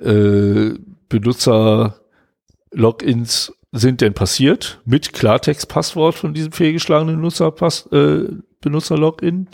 [0.00, 0.74] äh,
[1.08, 8.28] Benutzer-Logins sind denn passiert mit Klartext-Passwort von diesem fehlgeschlagenen Nutzerpass, äh,
[8.60, 9.48] Benutzer-Login.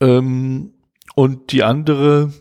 [0.00, 0.72] Ähm,
[1.14, 2.32] und die andere,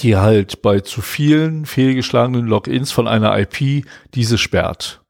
[0.00, 3.84] die halt bei zu vielen fehlgeschlagenen Logins von einer IP
[4.14, 5.02] diese sperrt.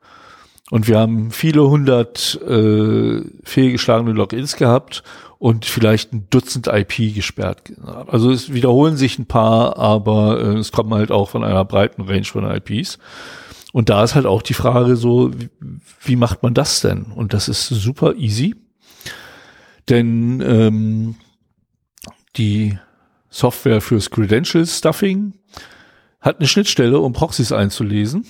[0.70, 5.04] Und wir haben viele hundert äh, fehlgeschlagene Logins gehabt
[5.38, 7.72] und vielleicht ein Dutzend IP gesperrt.
[8.06, 12.02] Also es wiederholen sich ein paar, aber äh, es kommen halt auch von einer breiten
[12.02, 12.98] Range von IPs.
[13.72, 15.50] Und da ist halt auch die Frage so, wie,
[16.00, 17.04] wie macht man das denn?
[17.04, 18.54] Und das ist super easy.
[19.88, 21.16] Denn ähm,
[22.36, 22.78] die
[23.28, 25.34] Software fürs Credential Stuffing
[26.20, 28.26] hat eine Schnittstelle, um Proxys einzulesen.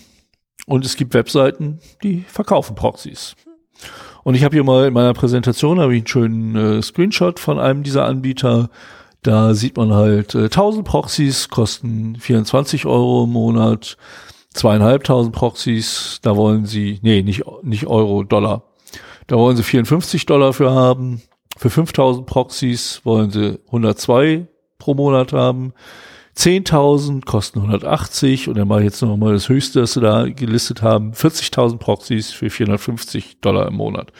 [0.67, 3.37] Und es gibt Webseiten, die verkaufen Proxys.
[4.27, 7.61] Und ich habe hier mal in meiner Präsentation habe ich einen schönen äh, Screenshot von
[7.61, 8.71] einem dieser Anbieter.
[9.23, 13.97] Da sieht man halt äh, 1000 Proxys kosten 24 Euro im Monat,
[14.53, 16.19] zweieinhalbtausend Proxys.
[16.23, 18.65] Da wollen sie, nee, nicht nicht Euro, Dollar.
[19.29, 21.23] Da wollen sie 54 Dollar für haben.
[21.57, 24.49] Für 5000 Proxys wollen sie 102
[24.81, 25.73] pro Monat haben.
[26.37, 30.29] 10.000 kosten 180 und dann mache ich jetzt noch mal das höchste, das sie da
[30.29, 34.13] gelistet haben, 40.000 Proxys für 450 Dollar im Monat.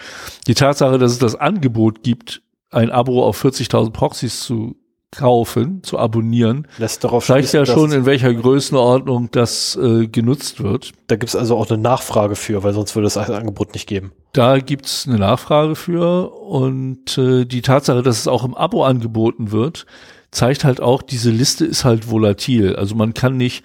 [0.47, 4.77] Die Tatsache, dass es das Angebot gibt, ein Abo auf 40.000 Proxys zu
[5.11, 10.93] kaufen, zu abonnieren, Lässt darauf zeigt ja schon, in welcher Größenordnung das äh, genutzt wird.
[11.07, 13.87] Da gibt es also auch eine Nachfrage für, weil sonst würde es das Angebot nicht
[13.87, 14.13] geben.
[14.33, 19.53] Da gibt's eine Nachfrage für und äh, die Tatsache, dass es auch im Abo angeboten
[19.53, 19.87] wird,
[20.37, 22.77] zeigt halt auch, diese Liste ist halt volatil.
[22.77, 23.65] Also man kann nicht,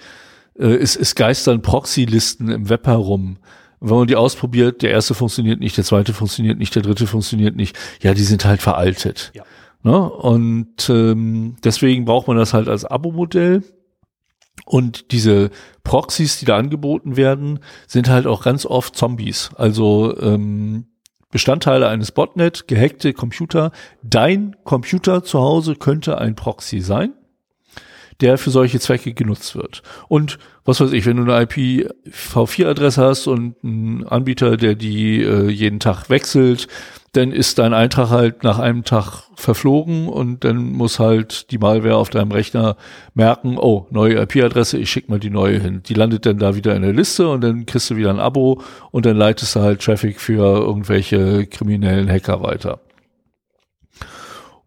[0.58, 3.38] äh, es, es geistern Proxy-Listen im Web herum.
[3.80, 7.08] Und wenn man die ausprobiert, der erste funktioniert nicht, der zweite funktioniert nicht, der dritte
[7.08, 7.78] funktioniert nicht.
[8.02, 9.32] Ja, die sind halt veraltet.
[9.36, 9.44] Ja.
[9.84, 10.10] Ne?
[10.10, 13.64] Und ähm, deswegen braucht man das halt als Abo-Modell.
[14.66, 15.50] Und diese
[15.84, 19.50] Proxys, die da angeboten werden, sind halt auch ganz oft Zombies.
[19.56, 20.86] Also ähm,
[21.32, 23.72] Bestandteile eines Botnet, gehackte Computer.
[24.04, 27.14] Dein Computer zu Hause könnte ein Proxy sein,
[28.20, 29.82] der für solche Zwecke genutzt wird.
[30.08, 35.50] Und was weiß ich, wenn du eine IPv4-Adresse hast und einen Anbieter, der die äh,
[35.50, 36.68] jeden Tag wechselt,
[37.14, 41.98] dann ist dein Eintrag halt nach einem Tag verflogen und dann muss halt die Malware
[41.98, 42.78] auf deinem Rechner
[43.14, 45.84] merken, oh, neue IP-Adresse, ich schicke mal die neue hin.
[45.84, 48.62] Die landet dann da wieder in der Liste und dann kriegst du wieder ein Abo
[48.92, 52.80] und dann leitest du halt Traffic für irgendwelche kriminellen Hacker weiter.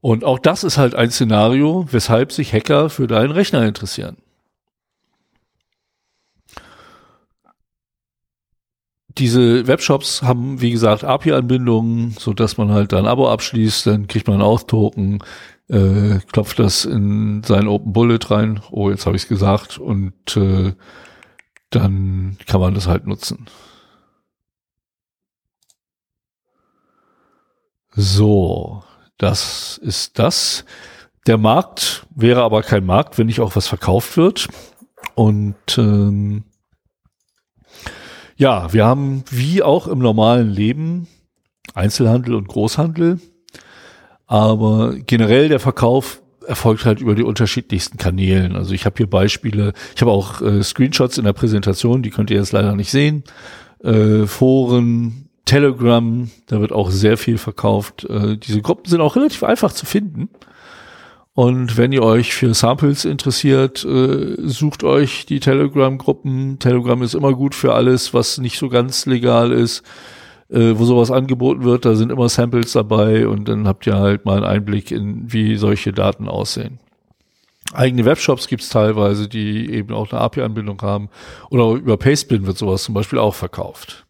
[0.03, 4.19] Und auch das ist halt ein Szenario, weshalb sich Hacker für deinen Rechner interessieren.
[9.19, 14.27] Diese Webshops haben, wie gesagt, API-Anbindungen, so dass man halt ein Abo abschließt, dann kriegt
[14.27, 15.21] man auch Token,
[15.69, 18.61] äh, klopft das in sein Open Bullet rein.
[18.71, 19.79] Oh, jetzt habe ich es gesagt.
[19.79, 20.75] Und äh,
[21.71, 23.47] dann kann man das halt nutzen.
[27.97, 28.83] So,
[29.19, 30.65] das ist das.
[31.27, 34.49] Der Markt wäre aber kein Markt, wenn nicht auch was verkauft wird.
[35.15, 36.45] Und ähm,
[38.37, 41.07] ja, wir haben wie auch im normalen Leben
[41.75, 43.21] Einzelhandel und Großhandel.
[44.27, 48.55] Aber generell der Verkauf erfolgt halt über die unterschiedlichsten Kanälen.
[48.57, 52.31] Also ich habe hier Beispiele, ich habe auch äh, Screenshots in der Präsentation, die könnt
[52.31, 53.25] ihr jetzt leider nicht sehen.
[53.83, 58.05] Äh, Foren, Telegram, da wird auch sehr viel verkauft.
[58.05, 60.29] Äh, diese Gruppen sind auch relativ einfach zu finden.
[61.35, 66.61] Und wenn ihr euch für Samples interessiert, äh, sucht euch die Telegram-Gruppen.
[66.61, 69.83] Telegram ist immer gut für alles, was nicht so ganz legal ist,
[70.49, 71.85] äh, wo sowas angeboten wird.
[71.85, 75.57] Da sind immer Samples dabei und dann habt ihr halt mal einen Einblick in, wie
[75.57, 76.79] solche Daten aussehen.
[77.73, 81.09] Eigene Webshops gibt's teilweise, die eben auch eine API-Anbindung haben.
[81.51, 84.07] Oder über Pastebin wird sowas zum Beispiel auch verkauft.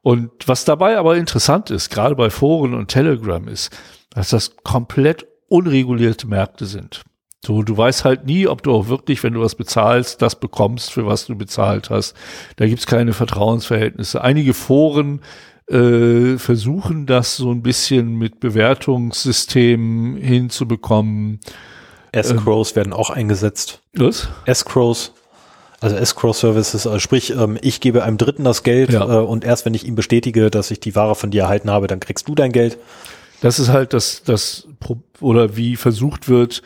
[0.00, 3.76] Und was dabei aber interessant ist, gerade bei Foren und Telegram, ist,
[4.10, 7.02] dass das komplett unregulierte Märkte sind.
[7.44, 10.92] So, du weißt halt nie, ob du auch wirklich, wenn du was bezahlst, das bekommst,
[10.92, 12.14] für was du bezahlt hast.
[12.56, 14.20] Da gibt's keine Vertrauensverhältnisse.
[14.22, 15.20] Einige Foren
[15.70, 21.40] äh, versuchen das so ein bisschen mit Bewertungssystemen hinzubekommen.
[22.12, 23.82] Escrows werden auch eingesetzt.
[23.94, 24.28] Was?
[24.46, 25.12] Escrows,
[25.80, 29.02] also Escrow Services, also sprich, ähm, ich gebe einem Dritten das Geld Ja.
[29.20, 31.86] äh, und erst wenn ich ihm bestätige, dass ich die Ware von dir erhalten habe,
[31.86, 32.78] dann kriegst du dein Geld.
[33.40, 34.66] Das ist halt das, das,
[35.20, 36.62] oder wie versucht wird,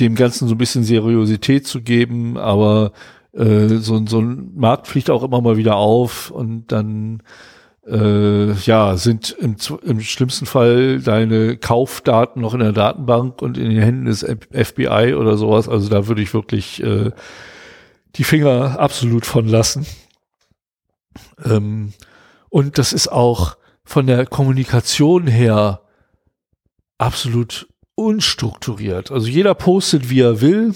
[0.00, 2.92] dem Ganzen so ein bisschen Seriosität zu geben, aber
[3.32, 7.22] äh, so, so ein Markt fliegt auch immer mal wieder auf und dann
[7.86, 13.70] äh, ja, sind im, im schlimmsten Fall deine Kaufdaten noch in der Datenbank und in
[13.70, 15.68] den Händen des FBI oder sowas.
[15.68, 17.12] Also da würde ich wirklich äh,
[18.16, 19.86] die Finger absolut von lassen.
[21.44, 21.92] Ähm,
[22.50, 25.80] und das ist auch von der Kommunikation her
[26.98, 29.10] absolut unstrukturiert.
[29.10, 30.74] Also jeder postet, wie er will,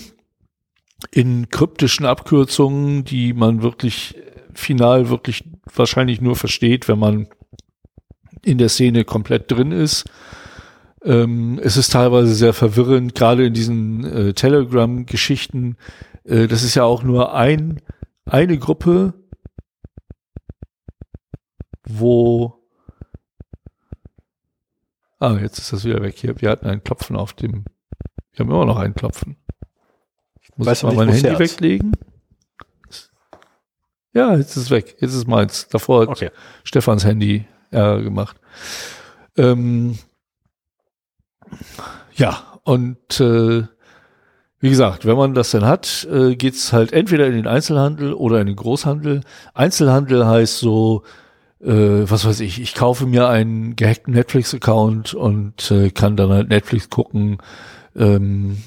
[1.10, 4.20] in kryptischen Abkürzungen, die man wirklich äh,
[4.54, 5.44] final wirklich
[5.74, 7.28] wahrscheinlich nur versteht, wenn man
[8.44, 10.04] in der Szene komplett drin ist.
[11.04, 15.76] Ähm, es ist teilweise sehr verwirrend, gerade in diesen äh, Telegram-Geschichten.
[16.24, 17.80] Äh, das ist ja auch nur ein,
[18.24, 19.14] eine Gruppe,
[21.84, 22.61] wo
[25.22, 26.40] Ah, jetzt ist das wieder weg hier.
[26.40, 27.64] Wir hatten ein Klopfen auf dem.
[28.32, 29.36] Wir haben immer noch ein Klopfen.
[30.40, 31.92] Ich muss Weiß jetzt mal nicht, mein Handy weglegen.
[34.12, 34.96] Ja, jetzt ist es weg.
[34.98, 35.68] Jetzt ist meins.
[35.68, 36.30] Davor hat Okay.
[36.64, 38.36] Stefans Handy äh, gemacht.
[39.36, 39.96] Ähm,
[42.16, 43.62] ja, und äh,
[44.58, 48.40] wie gesagt, wenn man das dann hat, äh, geht's halt entweder in den Einzelhandel oder
[48.40, 49.20] in den Großhandel.
[49.54, 51.04] Einzelhandel heißt so,
[51.62, 56.48] äh, was weiß ich, ich kaufe mir einen gehackten Netflix-Account und äh, kann dann halt
[56.48, 57.38] Netflix gucken.
[57.96, 58.58] Ähm,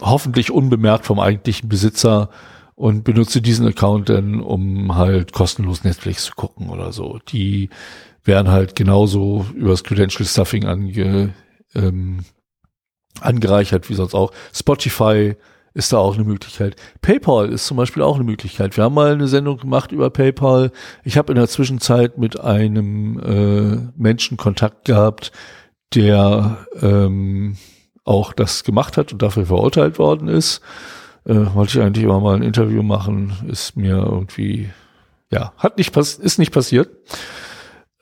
[0.00, 2.30] hoffentlich unbemerkt vom eigentlichen Besitzer
[2.74, 7.18] und benutze diesen Account dann, um halt kostenlos Netflix zu gucken oder so.
[7.28, 7.68] Die
[8.24, 11.34] werden halt genauso übers Credential Stuffing ange,
[11.74, 12.24] ähm,
[13.20, 14.32] angereichert wie sonst auch.
[14.54, 15.36] Spotify
[15.74, 16.76] ist da auch eine Möglichkeit.
[17.00, 18.76] PayPal ist zum Beispiel auch eine Möglichkeit.
[18.76, 20.72] Wir haben mal eine Sendung gemacht über PayPal.
[21.04, 25.32] Ich habe in der Zwischenzeit mit einem äh, Menschen Kontakt gehabt,
[25.94, 27.56] der ähm,
[28.04, 30.60] auch das gemacht hat und dafür verurteilt worden ist.
[31.24, 34.70] Äh, wollte ich eigentlich immer mal ein Interview machen, ist mir irgendwie,
[35.30, 36.88] ja, hat nicht pass ist nicht passiert.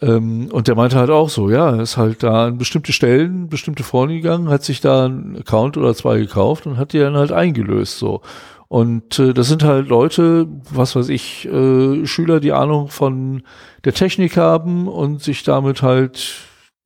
[0.01, 3.83] Ähm, und der meinte halt auch so, ja, ist halt da an bestimmte Stellen, bestimmte
[3.83, 7.33] Freunde gegangen, hat sich da einen Account oder zwei gekauft und hat die dann halt
[7.33, 8.23] eingelöst, so.
[8.69, 13.43] Und äh, das sind halt Leute, was weiß ich, äh, Schüler, die Ahnung von
[13.85, 16.37] der Technik haben und sich damit halt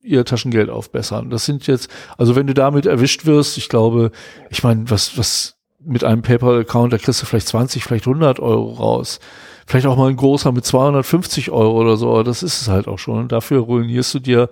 [0.01, 1.29] ihr Taschengeld aufbessern.
[1.29, 4.11] Das sind jetzt, also wenn du damit erwischt wirst, ich glaube,
[4.49, 8.73] ich meine, was, was mit einem PayPal-Account, da kriegst du vielleicht 20, vielleicht 100 Euro
[8.73, 9.19] raus.
[9.65, 12.87] Vielleicht auch mal ein großer mit 250 Euro oder so, aber das ist es halt
[12.87, 13.19] auch schon.
[13.19, 14.49] Und dafür ruinierst du dir,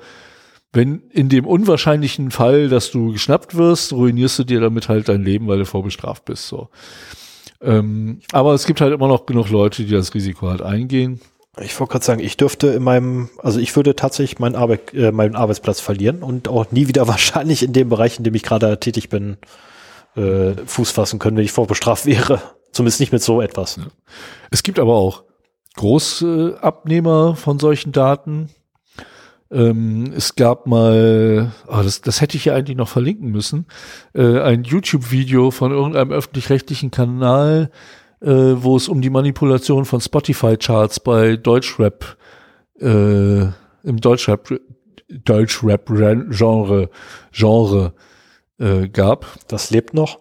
[0.74, 5.24] wenn in dem unwahrscheinlichen Fall, dass du geschnappt wirst, ruinierst du dir damit halt dein
[5.24, 6.48] Leben, weil du vorbestraft bist.
[6.48, 6.70] So.
[7.62, 11.20] Ähm, aber es gibt halt immer noch genug Leute, die das Risiko halt eingehen.
[11.60, 15.12] Ich wollte gerade sagen, ich dürfte in meinem, also ich würde tatsächlich meinen, Arbeit, äh,
[15.12, 18.80] meinen Arbeitsplatz verlieren und auch nie wieder wahrscheinlich in dem Bereich, in dem ich gerade
[18.80, 19.38] tätig bin,
[20.16, 22.42] äh, Fuß fassen können, wenn ich vorbestraft wäre.
[22.72, 23.76] Zumindest nicht mit so etwas.
[23.76, 23.84] Ja.
[24.50, 25.24] Es gibt aber auch
[25.76, 28.50] Großabnehmer von solchen Daten.
[29.52, 33.66] Ähm, es gab mal, oh, das, das hätte ich ja eigentlich noch verlinken müssen,
[34.14, 37.70] äh, ein YouTube-Video von irgendeinem öffentlich-rechtlichen Kanal,
[38.22, 42.18] äh, wo es um die Manipulation von Spotify-Charts bei Deutschrap,
[42.80, 44.54] äh, im Deutschrap,
[45.10, 46.90] Deutschrap-Genre,
[47.34, 47.94] Genre
[48.58, 49.26] äh, gab.
[49.50, 50.20] Das lebt noch?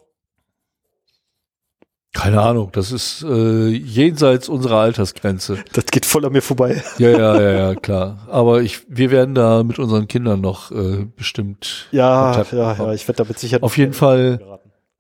[2.21, 5.59] Keine Ahnung, das ist äh, jenseits unserer Altersgrenze.
[5.73, 6.83] Das geht voll an mir vorbei.
[6.99, 8.27] Ja, ja, ja, ja, klar.
[8.29, 11.89] Aber ich, wir werden da mit unseren Kindern noch äh, bestimmt.
[11.93, 13.59] Ja, Kontakt ja, ja, ich werde damit sicher.
[13.63, 14.41] Auf jeden Fall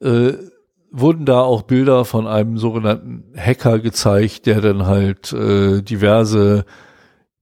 [0.02, 0.32] äh,
[0.90, 6.64] wurden da auch Bilder von einem sogenannten Hacker gezeigt, der dann halt äh, diverse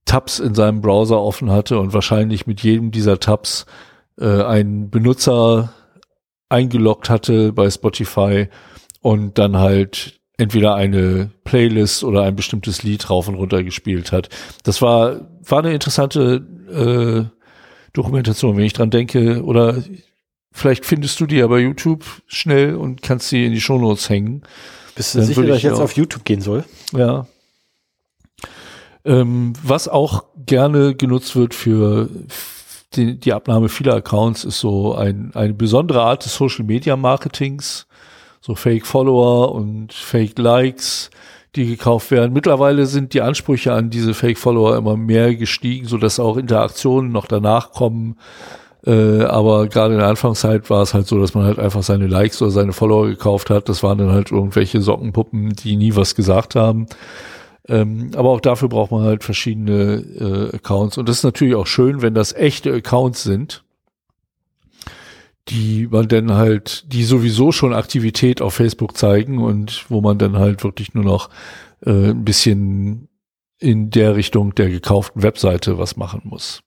[0.05, 3.65] Tabs in seinem Browser offen hatte und wahrscheinlich mit jedem dieser Tabs
[4.19, 5.73] äh, einen Benutzer
[6.49, 8.49] eingeloggt hatte bei Spotify
[9.01, 14.29] und dann halt entweder eine Playlist oder ein bestimmtes Lied rauf und runter gespielt hat.
[14.63, 17.35] Das war, war eine interessante äh,
[17.93, 19.43] Dokumentation, wenn ich dran denke.
[19.43, 19.83] Oder
[20.51, 24.43] vielleicht findest du die ja bei YouTube schnell und kannst sie in die Shownotes hängen.
[24.95, 26.63] Bist du dann sicher, dass ich jetzt auch, auf YouTube gehen soll?
[26.93, 27.27] Ja.
[29.05, 32.09] Ähm, was auch gerne genutzt wird für
[32.93, 37.87] die, die Abnahme vieler Accounts ist so ein, eine besondere Art des Social Media Marketings,
[38.41, 41.09] so Fake Follower und Fake Likes,
[41.55, 42.33] die gekauft werden.
[42.33, 47.11] Mittlerweile sind die Ansprüche an diese Fake Follower immer mehr gestiegen, so dass auch Interaktionen
[47.11, 48.17] noch danach kommen.
[48.85, 52.07] Äh, aber gerade in der Anfangszeit war es halt so, dass man halt einfach seine
[52.07, 53.67] Likes oder seine Follower gekauft hat.
[53.67, 56.85] Das waren dann halt irgendwelche Sockenpuppen, die nie was gesagt haben.
[57.67, 60.97] Ähm, aber auch dafür braucht man halt verschiedene äh, Accounts.
[60.97, 63.63] Und das ist natürlich auch schön, wenn das echte Accounts sind,
[65.49, 70.37] die man dann halt, die sowieso schon Aktivität auf Facebook zeigen und wo man dann
[70.37, 71.29] halt wirklich nur noch
[71.85, 73.07] äh, ein bisschen
[73.59, 76.61] in der Richtung der gekauften Webseite was machen muss.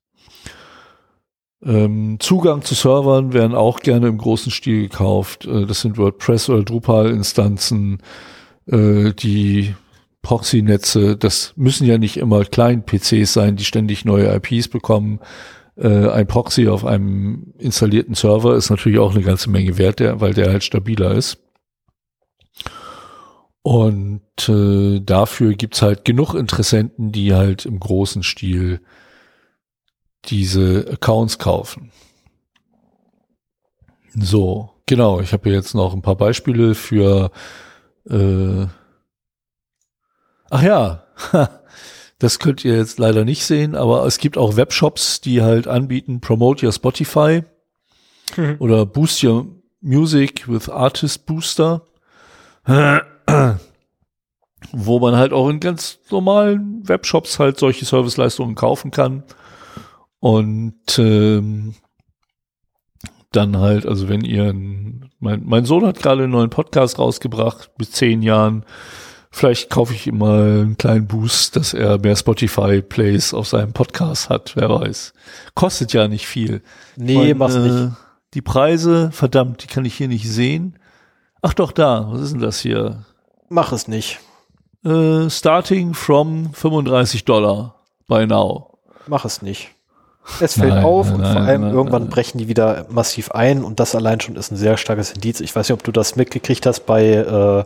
[1.63, 5.45] Ähm, Zugang zu Servern werden auch gerne im großen Stil gekauft.
[5.45, 7.99] Äh, das sind WordPress oder Drupal-Instanzen,
[8.67, 9.73] äh, die
[10.23, 15.19] Proxy-Netze, das müssen ja nicht immer klein PCs sein, die ständig neue IPs bekommen.
[15.75, 20.21] Äh, ein Proxy auf einem installierten Server ist natürlich auch eine ganze Menge wert, der,
[20.21, 21.39] weil der halt stabiler ist.
[23.61, 28.81] Und äh, dafür gibt's halt genug Interessenten, die halt im großen Stil
[30.25, 31.91] diese Accounts kaufen.
[34.15, 37.31] So, genau, ich habe jetzt noch ein paar Beispiele für
[38.09, 38.67] äh,
[40.55, 41.03] Ach ja,
[42.19, 46.21] das könnt ihr jetzt leider nicht sehen, aber es gibt auch Webshops, die halt anbieten,
[46.21, 47.43] Promote Your Spotify
[48.37, 48.55] mhm.
[48.59, 49.47] oder Boost Your
[49.81, 51.81] Music with Artist Booster,
[52.65, 53.57] wo
[54.99, 59.23] man halt auch in ganz normalen Webshops halt solche Serviceleistungen kaufen kann.
[60.19, 61.75] Und ähm,
[63.33, 64.53] dann halt, also wenn ihr,
[65.19, 68.63] mein, mein Sohn hat gerade einen neuen Podcast rausgebracht mit zehn Jahren,
[69.35, 74.29] Vielleicht kaufe ich ihm mal einen kleinen Boost, dass er mehr Spotify-Plays auf seinem Podcast
[74.29, 75.11] hat, wer weiß.
[75.55, 76.61] Kostet ja nicht viel.
[76.95, 77.93] Nee, meine, mach's nicht.
[78.35, 80.77] Die Preise, verdammt, die kann ich hier nicht sehen.
[81.41, 82.05] Ach doch, da.
[82.11, 83.05] Was ist denn das hier?
[83.49, 84.19] Mach es nicht.
[84.85, 87.73] Äh, starting from 35 Dollar
[88.07, 88.77] by now.
[89.07, 89.71] Mach es nicht.
[90.41, 93.63] Es fällt Nein, auf und nein, vor allem nein, irgendwann brechen die wieder massiv ein
[93.63, 95.41] und das allein schon ist ein sehr starkes Indiz.
[95.41, 97.65] Ich weiß nicht, ob du das mitgekriegt hast bei äh,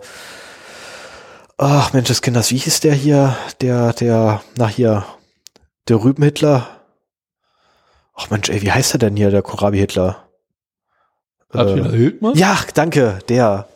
[1.60, 3.36] Ach Mensch, Kinders, wie hieß der hier?
[3.62, 5.06] Der, der, na hier,
[5.88, 6.68] der Rübenhitler.
[8.14, 10.28] Ach Mensch, ey, wie heißt er denn hier, der Korabi-Hitler?
[11.50, 12.36] Attila Hildmann?
[12.36, 13.68] Ja, danke, der.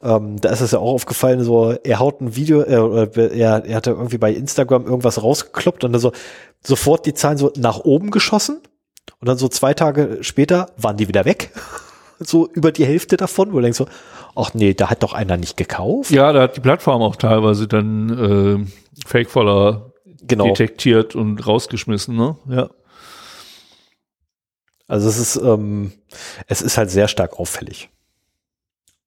[0.00, 3.64] Ähm, da ist es ja auch aufgefallen, so, er haut ein Video, äh, oder er,
[3.64, 6.12] er hatte irgendwie bei Instagram irgendwas rausgekloppt und dann so
[6.64, 8.62] sofort die Zahlen so nach oben geschossen
[9.20, 11.50] und dann so zwei Tage später waren die wieder weg.
[12.20, 13.86] so über die Hälfte davon, wo du denkst so,
[14.38, 16.10] ach nee, da hat doch einer nicht gekauft.
[16.10, 19.92] Ja, da hat die Plattform auch teilweise dann äh, Fake-Follower
[20.22, 20.48] Genau.
[20.48, 22.36] detektiert und rausgeschmissen, ne?
[22.48, 22.68] Ja.
[24.86, 25.92] Also es ist, ähm,
[26.46, 27.90] es ist halt sehr stark auffällig.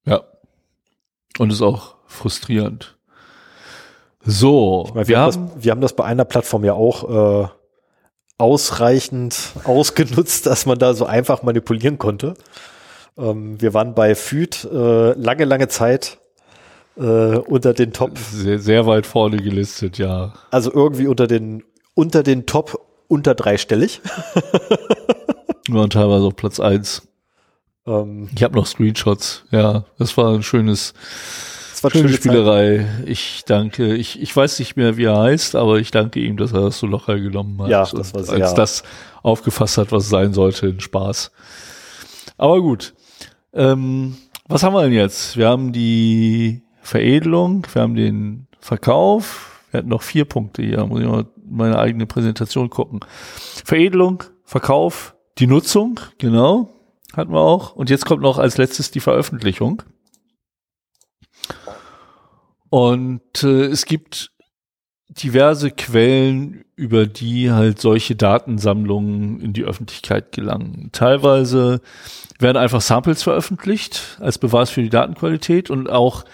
[0.05, 0.21] Ja.
[1.37, 2.97] Und ist auch frustrierend.
[4.23, 6.73] So, Ich meine, wir wir, haben, haben das, wir haben das bei einer Plattform ja
[6.73, 7.47] auch äh,
[8.37, 12.35] ausreichend ausgenutzt, dass man da so einfach manipulieren konnte.
[13.17, 16.19] Ähm, wir waren bei FÜD äh, lange, lange Zeit
[16.98, 20.33] äh, unter den Top, sehr, sehr weit vorne gelistet, ja.
[20.51, 24.01] also irgendwie unter den unter den Top unter dreistellig.
[25.67, 27.07] Wir waren teilweise auf Platz eins.
[27.85, 29.43] Ähm, Ich habe noch Screenshots.
[29.51, 30.93] Ja, das war ein schönes,
[31.81, 32.19] war schöne schöne Zeit.
[32.22, 32.88] Spielerei.
[33.06, 36.53] Ich danke, ich, ich weiß nicht mehr, wie er heißt, aber ich danke ihm, dass
[36.53, 37.69] er das so locker genommen hat.
[37.69, 38.83] Ja, das war sehr- als das
[39.23, 41.31] aufgefasst hat, was sein sollte, ein Spaß.
[42.38, 42.93] Aber gut.
[43.53, 45.38] Ähm, was haben wir denn jetzt?
[45.38, 49.63] Wir haben die Veredelung, wir haben den Verkauf.
[49.71, 50.85] Wir hatten noch vier Punkte hier.
[50.85, 52.99] Muss ich mal meine eigene Präsentation gucken.
[53.63, 56.69] Veredelung, Verkauf, die Nutzung, genau,
[57.13, 57.75] hatten wir auch.
[57.75, 59.83] Und jetzt kommt noch als letztes die Veröffentlichung.
[62.69, 64.31] Und äh, es gibt
[65.09, 70.89] diverse Quellen, über die halt solche Datensammlungen in die Öffentlichkeit gelangen.
[70.93, 71.81] Teilweise
[72.41, 76.25] werden einfach Samples veröffentlicht als Beweis für die Datenqualität und auch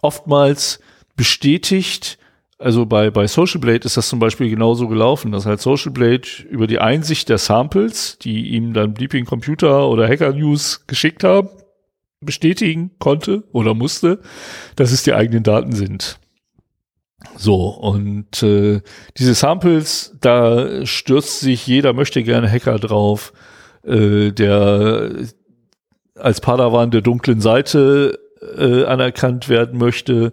[0.00, 0.80] oftmals
[1.16, 2.18] bestätigt,
[2.58, 6.28] also bei, bei Social Blade ist das zum Beispiel genauso gelaufen, dass halt Social Blade
[6.48, 11.48] über die Einsicht der Samples, die ihm dann Bleeping Computer oder Hacker News geschickt haben,
[12.20, 14.20] bestätigen konnte oder musste,
[14.74, 16.18] dass es die eigenen Daten sind.
[17.36, 18.80] So, und äh,
[19.16, 23.32] diese Samples, da stürzt sich jeder möchte gerne Hacker drauf,
[23.84, 25.10] äh, der
[26.20, 28.18] als Padawan der dunklen Seite
[28.56, 30.32] äh, anerkannt werden möchte,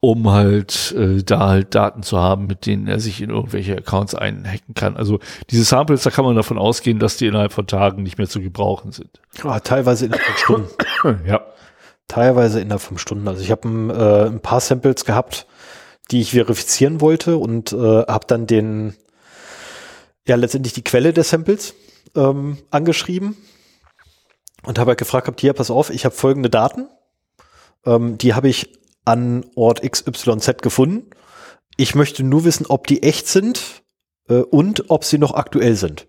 [0.00, 4.14] um halt äh, da halt Daten zu haben, mit denen er sich in irgendwelche Accounts
[4.14, 4.96] einhacken kann.
[4.96, 5.18] Also
[5.50, 8.40] diese Samples, da kann man davon ausgehen, dass die innerhalb von Tagen nicht mehr zu
[8.40, 9.20] gebrauchen sind.
[9.42, 11.20] Ah, teilweise innerhalb von Stunden.
[11.26, 11.40] Ja.
[12.08, 13.26] Teilweise innerhalb von Stunden.
[13.26, 15.46] Also ich habe ein, äh, ein paar Samples gehabt,
[16.12, 18.94] die ich verifizieren wollte und äh, habe dann den,
[20.26, 21.74] ja letztendlich die Quelle der Samples
[22.14, 23.36] ähm, angeschrieben
[24.66, 26.88] und habe halt gefragt, gehabt, hier, pass auf, ich habe folgende Daten,
[27.86, 31.10] ähm, die habe ich an Ort XYZ gefunden.
[31.76, 33.82] Ich möchte nur wissen, ob die echt sind
[34.28, 36.08] äh, und ob sie noch aktuell sind.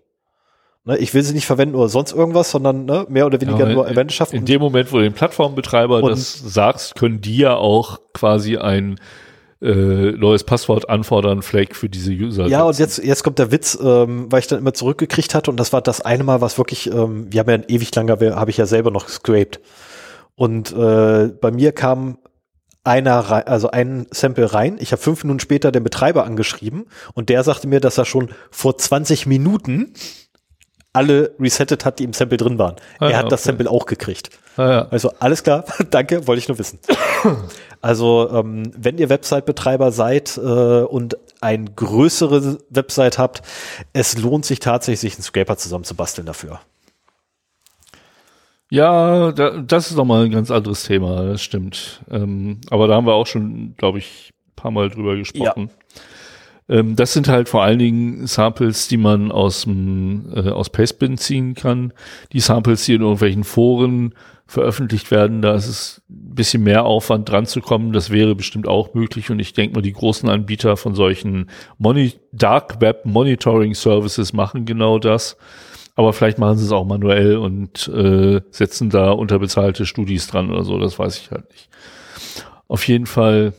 [0.84, 3.74] Ne, ich will sie nicht verwenden oder sonst irgendwas, sondern ne, mehr oder weniger Ja,
[3.74, 4.32] nur in- Erwähnerschaft.
[4.32, 8.98] In dem Moment, wo du dem Plattformbetreiber das sagst, können die ja auch quasi ein
[9.60, 12.46] äh, neues Passwort anfordern, Flag für diese User.
[12.46, 15.58] Ja, und jetzt, jetzt kommt der Witz, ähm, weil ich dann immer zurückgekriegt hatte und
[15.58, 18.50] das war das eine Mal, was wirklich, ähm, wir haben ja ein ewig langer, habe
[18.50, 19.60] ich ja selber noch gescraped.
[20.36, 22.18] Und äh, bei mir kam
[22.84, 24.76] einer, rei- also ein Sample rein.
[24.80, 28.30] Ich habe fünf Minuten später den Betreiber angeschrieben und der sagte mir, dass er schon
[28.50, 29.92] vor 20 Minuten
[30.98, 32.74] alle resettet hat, die im Sample drin waren.
[32.98, 33.50] Ah, er hat das okay.
[33.50, 34.30] Sample auch gekriegt.
[34.56, 34.88] Ah, ja.
[34.90, 36.80] Also alles klar, danke, wollte ich nur wissen.
[37.80, 43.42] Also ähm, wenn ihr Website-Betreiber seid äh, und ein größere Website habt,
[43.92, 46.58] es lohnt sich tatsächlich, sich einen Scraper zusammenzubasteln dafür.
[48.68, 52.02] Ja, da, das ist nochmal ein ganz anderes Thema, das stimmt.
[52.10, 55.70] Ähm, aber da haben wir auch schon, glaube ich, ein paar Mal drüber gesprochen.
[56.68, 61.54] Ähm, das sind halt vor allen Dingen Samples, die man aus, äh, aus Pastebin ziehen
[61.54, 61.92] kann.
[62.32, 64.14] Die Samples, die in irgendwelchen Foren
[64.46, 67.92] veröffentlicht werden, da ist es ein bisschen mehr Aufwand dran zu kommen.
[67.92, 69.30] Das wäre bestimmt auch möglich.
[69.30, 74.64] Und ich denke mal, die großen Anbieter von solchen Moni Dark Web Monitoring Services machen
[74.64, 75.36] genau das.
[75.98, 80.62] Aber vielleicht machen sie es auch manuell und äh, setzen da unterbezahlte Studis dran oder
[80.62, 81.68] so, das weiß ich halt nicht.
[82.68, 83.52] Auf jeden Fall,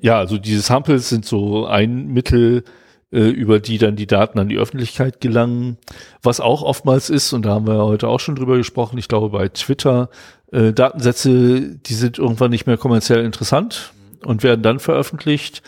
[0.00, 2.64] ja, also diese Samples sind so ein Mittel,
[3.12, 5.78] äh, über die dann die Daten an die Öffentlichkeit gelangen.
[6.22, 9.30] Was auch oftmals ist, und da haben wir heute auch schon drüber gesprochen, ich glaube
[9.30, 10.10] bei Twitter,
[10.52, 13.92] äh, Datensätze, die sind irgendwann nicht mehr kommerziell interessant
[14.24, 15.62] und werden dann veröffentlicht.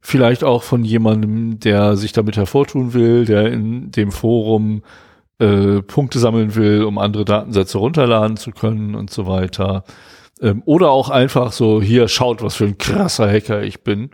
[0.00, 4.82] Vielleicht auch von jemandem, der sich damit hervortun will, der in dem Forum
[5.38, 9.84] äh, Punkte sammeln will, um andere Datensätze runterladen zu können und so weiter.
[10.40, 14.10] Ähm, oder auch einfach so, hier schaut, was für ein krasser Hacker ich bin.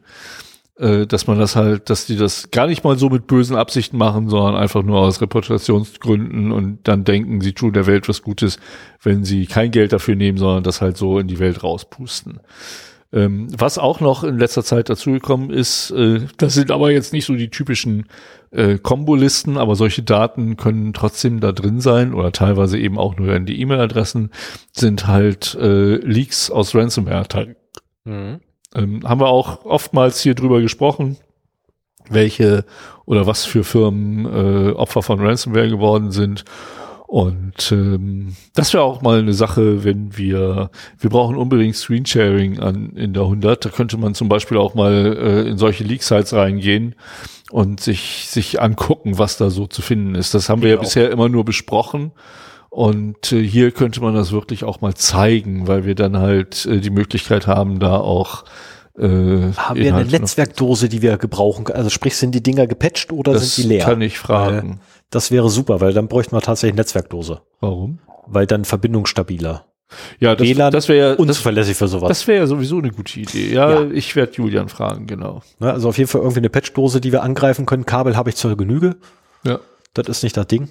[0.78, 3.98] Äh, dass man das halt, dass die das gar nicht mal so mit bösen Absichten
[3.98, 8.58] machen, sondern einfach nur aus Reputationsgründen und dann denken, sie tun der Welt was Gutes,
[9.02, 12.40] wenn sie kein Geld dafür nehmen, sondern das halt so in die Welt rauspusten.
[13.12, 17.26] Ähm, was auch noch in letzter Zeit dazugekommen ist, äh, das sind aber jetzt nicht
[17.26, 18.06] so die typischen
[18.52, 23.34] äh, Kombolisten, aber solche Daten können trotzdem da drin sein oder teilweise eben auch nur
[23.34, 24.30] in die E-Mail-Adressen,
[24.72, 27.56] sind halt äh, Leaks aus Ransomware.
[28.04, 28.40] Mhm.
[28.74, 31.16] Ähm, haben wir auch oftmals hier drüber gesprochen,
[32.08, 32.64] welche
[33.04, 36.44] oder was für Firmen äh, Opfer von Ransomware geworden sind.
[37.12, 42.96] Und ähm, das wäre auch mal eine Sache, wenn wir, wir brauchen unbedingt Screensharing an,
[42.96, 43.66] in der 100.
[43.66, 46.94] Da könnte man zum Beispiel auch mal äh, in solche Leak-Sites reingehen
[47.50, 50.32] und sich, sich angucken, was da so zu finden ist.
[50.32, 52.12] Das haben wir ja, ja bisher immer nur besprochen.
[52.70, 56.80] Und äh, hier könnte man das wirklich auch mal zeigen, weil wir dann halt äh,
[56.80, 58.44] die Möglichkeit haben, da auch
[58.98, 61.66] äh, haben wir eine Netzwerkdose, die wir gebrauchen?
[61.66, 63.84] Also sprich, sind die Dinger gepatcht oder das sind die leer?
[63.84, 64.80] Kann ich fragen.
[65.12, 67.42] Das wäre super, weil dann bräuchten wir tatsächlich Netzwerkdose.
[67.60, 67.98] Warum?
[68.26, 69.66] Weil dann Verbindung stabiler.
[70.18, 72.08] Ja, das, WLAN das wäre ja unzuverlässig für sowas.
[72.08, 73.52] Das wäre ja sowieso eine gute Idee.
[73.52, 73.90] Ja, ja.
[73.90, 75.42] ich werde Julian fragen, genau.
[75.60, 77.84] Ja, also auf jeden Fall irgendwie eine Patchdose, die wir angreifen können.
[77.84, 78.96] Kabel habe ich zur Genüge.
[79.44, 79.60] Ja.
[79.92, 80.70] Das ist nicht das Ding.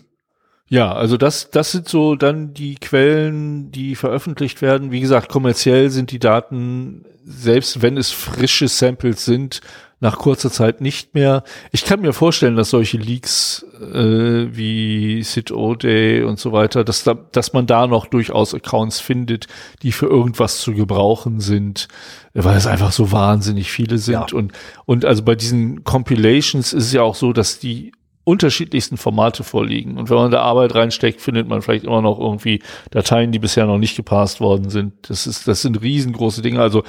[0.67, 4.91] Ja, also das, das sind so dann die Quellen, die veröffentlicht werden.
[4.91, 9.61] Wie gesagt, kommerziell sind die Daten, selbst wenn es frische Samples sind,
[9.99, 11.43] nach kurzer Zeit nicht mehr.
[11.71, 17.03] Ich kann mir vorstellen, dass solche Leaks äh, wie Sid O'Day und so weiter, dass,
[17.03, 19.47] da, dass man da noch durchaus Accounts findet,
[19.81, 21.87] die für irgendwas zu gebrauchen sind,
[22.33, 24.31] weil es einfach so wahnsinnig viele sind.
[24.31, 24.37] Ja.
[24.37, 24.53] Und,
[24.85, 27.91] und also bei diesen Compilations ist es ja auch so, dass die
[28.23, 29.97] unterschiedlichsten Formate vorliegen.
[29.97, 32.61] Und wenn man da Arbeit reinsteckt, findet man vielleicht immer noch irgendwie
[32.91, 34.93] Dateien, die bisher noch nicht gepasst worden sind.
[35.09, 36.61] Das ist, das sind riesengroße Dinge.
[36.61, 36.83] Also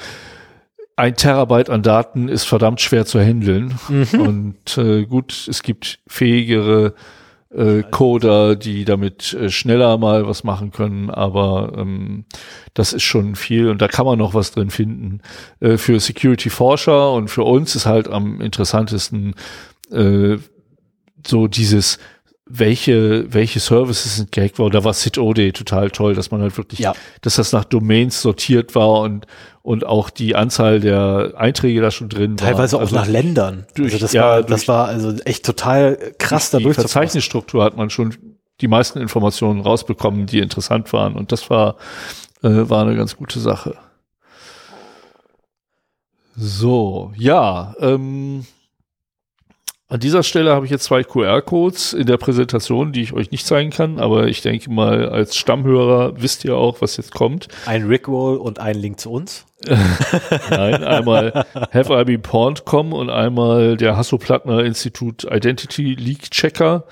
[0.95, 3.79] ein Terabyte an Daten ist verdammt schwer zu handeln.
[3.89, 4.19] Mhm.
[4.19, 6.93] Und äh, gut, es gibt fähigere
[7.53, 12.25] äh, Coder, die damit äh, schneller mal was machen können, aber ähm,
[12.73, 15.21] das ist schon viel und da kann man noch was drin finden.
[15.59, 19.35] Äh, für Security-Forscher und für uns ist halt am interessantesten
[19.91, 20.37] äh,
[21.25, 21.99] so dieses
[22.45, 24.73] welche, welche Services sind gehackt worden.
[24.73, 26.93] Da war CitOD total toll, dass man halt wirklich, ja.
[27.21, 29.25] dass das nach Domains sortiert war und,
[29.63, 32.79] und auch die Anzahl der Einträge da schon drin Teilweise war.
[32.79, 33.65] Auch also nach Ländern.
[33.75, 37.77] Durch, also das, ja, war, das war also echt total krass da Die Verzeichnisstruktur hat
[37.77, 38.13] man schon
[38.61, 41.15] die meisten Informationen rausbekommen, die interessant waren.
[41.15, 41.77] Und das war,
[42.43, 43.75] äh, war eine ganz gute Sache.
[46.35, 48.45] So, ja, ähm,
[49.87, 53.45] an dieser Stelle habe ich jetzt zwei QR-Codes in der Präsentation, die ich euch nicht
[53.45, 57.47] zeigen kann, aber ich denke mal, als Stammhörer wisst ihr auch, was jetzt kommt.
[57.67, 59.45] Ein Rickroll und ein Link zu uns.
[60.49, 66.85] Nein, einmal haveibeenpawned.com und einmal der Hasso-Plattner Institut Identity Leak Checker.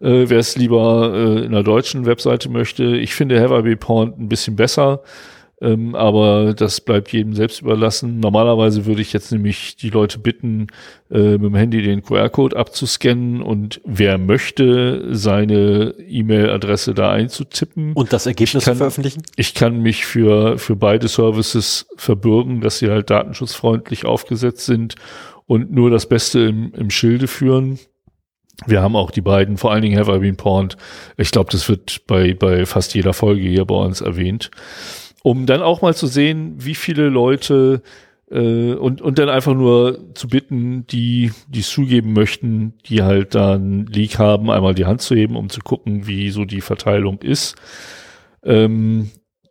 [0.00, 3.78] Äh, Wer es lieber äh, in einer deutschen Webseite möchte, ich finde Have I Been
[3.78, 5.00] Pawned ein bisschen besser.
[5.60, 8.20] Ähm, aber das bleibt jedem selbst überlassen.
[8.20, 10.68] Normalerweise würde ich jetzt nämlich die Leute bitten,
[11.10, 17.92] äh, mit dem Handy den QR-Code abzuscannen und wer möchte, seine E-Mail-Adresse da einzutippen.
[17.94, 19.22] Und das Ergebnis kann, veröffentlichen?
[19.34, 24.94] Ich kann mich für, für beide Services verbürgen, dass sie halt datenschutzfreundlich aufgesetzt sind
[25.46, 27.80] und nur das Beste im, im Schilde führen.
[28.66, 30.76] Wir haben auch die beiden, vor allen Dingen Have I Been Pawned.
[31.16, 34.50] Ich glaube, das wird bei, bei fast jeder Folge hier bei uns erwähnt
[35.22, 37.82] um dann auch mal zu sehen, wie viele Leute
[38.30, 43.86] äh, und, und dann einfach nur zu bitten, die, die zugeben möchten, die halt dann
[43.86, 47.56] Leak haben, einmal die Hand zu heben, um zu gucken, wie so die Verteilung ist.
[48.42, 49.10] Ähm,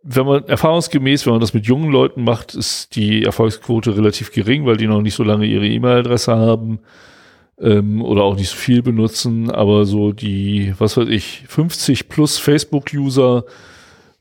[0.10, 4.66] wenn man erfahrungsgemäß, wenn man das mit jungen Leuten macht, ist die Erfolgsquote relativ gering,
[4.66, 6.80] weil die noch nicht so lange ihre E-Mail-Adresse haben
[7.60, 9.52] ähm, oder auch nicht so viel benutzen.
[9.52, 13.44] Aber so die, was weiß ich, 50 plus Facebook-User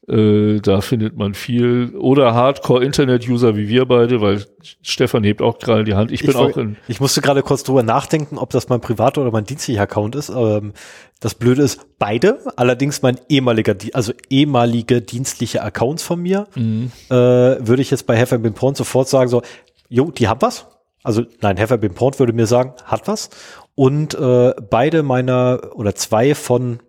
[0.09, 1.95] äh, da findet man viel.
[1.97, 4.45] Oder Hardcore-Internet-User wie wir beide, weil
[4.83, 6.13] Stefan hebt auch gerade die Hand.
[6.13, 6.77] Ich bin ich auch in.
[6.87, 10.29] Ich musste gerade kurz drüber nachdenken, ob das mein privater oder mein dienstlicher Account ist.
[10.29, 10.75] Ähm,
[11.21, 16.93] das Blöde ist, beide, allerdings mein ehemaliger, also ehemalige dienstliche Accounts von mir, mhm.
[17.09, 19.43] äh, würde ich jetzt bei Been Porn sofort sagen, so,
[19.89, 20.67] jo, die haben was.
[21.03, 23.31] Also nein, Been Porn würde mir sagen, hat was.
[23.75, 26.81] Und äh, beide meiner oder zwei von,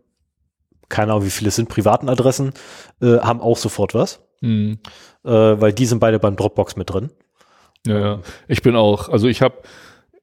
[0.89, 2.53] keine Ahnung, wie viele es sind, privaten Adressen,
[3.01, 4.21] äh, haben auch sofort was.
[4.41, 4.79] Hm.
[5.23, 7.11] Äh, weil die sind beide beim Dropbox mit drin.
[7.85, 8.19] Ja, ja.
[8.47, 9.55] Ich bin auch, also ich habe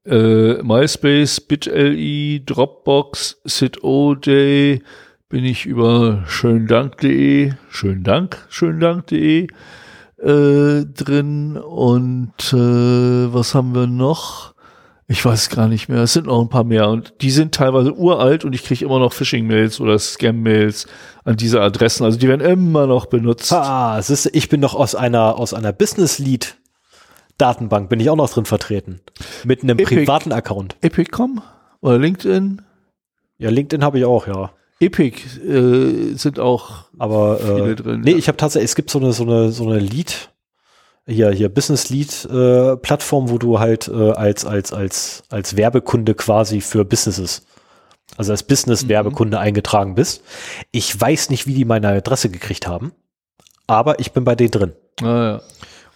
[0.06, 4.80] äh, MySpace, BitLI, Dropbox, SitOJ,
[5.28, 9.48] bin ich über schöndank.de, schönen Dank, schöndank.de
[10.18, 14.53] äh, drin und äh, was haben wir noch?
[15.06, 16.02] Ich weiß gar nicht mehr.
[16.02, 18.98] Es sind noch ein paar mehr und die sind teilweise uralt und ich kriege immer
[18.98, 20.86] noch Phishing-Mails oder Scam-Mails
[21.24, 22.04] an diese Adressen.
[22.04, 23.52] Also die werden immer noch benutzt.
[23.52, 26.56] Ah, es ist, ich bin noch aus einer aus einer Business Lead
[27.38, 29.00] Datenbank bin ich auch noch drin vertreten
[29.44, 29.96] mit einem Epic.
[29.96, 30.76] privaten Account.
[30.82, 31.42] Epic.com
[31.80, 32.62] oder LinkedIn?
[33.38, 34.52] Ja, LinkedIn habe ich auch, ja.
[34.80, 38.16] Epic äh, sind auch Aber Viele äh, drin, nee, ja.
[38.16, 40.30] ich habe tatsächlich, es gibt so eine so eine so eine Lead
[41.06, 46.14] hier hier Business Lead äh, Plattform, wo du halt äh, als als als als Werbekunde
[46.14, 47.46] quasi für Businesses
[48.16, 50.22] also als Business Werbekunde eingetragen bist.
[50.70, 52.92] Ich weiß nicht, wie die meine Adresse gekriegt haben,
[53.66, 54.72] aber ich bin bei denen drin.
[55.02, 55.40] Ah, ja.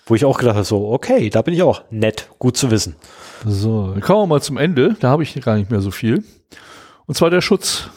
[0.06, 1.82] Wo ich auch gedacht habe, so, okay, da bin ich auch.
[1.90, 2.96] Nett, gut zu wissen.
[3.44, 4.96] So, dann kommen wir mal zum Ende.
[5.00, 6.24] Da habe ich gar nicht mehr so viel.
[7.06, 7.90] Und zwar der Schutz.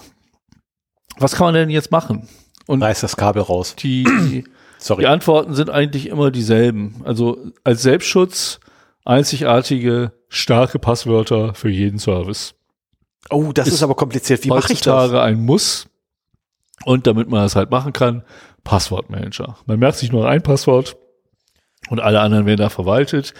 [1.17, 2.27] Was kann man denn jetzt machen?
[2.67, 3.75] Und Reiß das Kabel raus.
[3.79, 4.43] die,
[4.81, 5.03] Sorry.
[5.03, 7.01] die Antworten sind eigentlich immer dieselben.
[7.05, 8.59] Also als Selbstschutz
[9.05, 12.55] einzigartige, starke Passwörter für jeden Service.
[13.29, 14.43] oh, das ist, ist aber kompliziert.
[14.43, 15.11] Wie mache ich das?
[15.13, 15.87] Ein Muss.
[16.83, 18.23] Und damit man das halt machen kann,
[18.63, 19.57] Passwortmanager.
[19.65, 20.97] Man merkt sich nur ein Passwort
[21.89, 23.33] und alle anderen werden da verwaltet.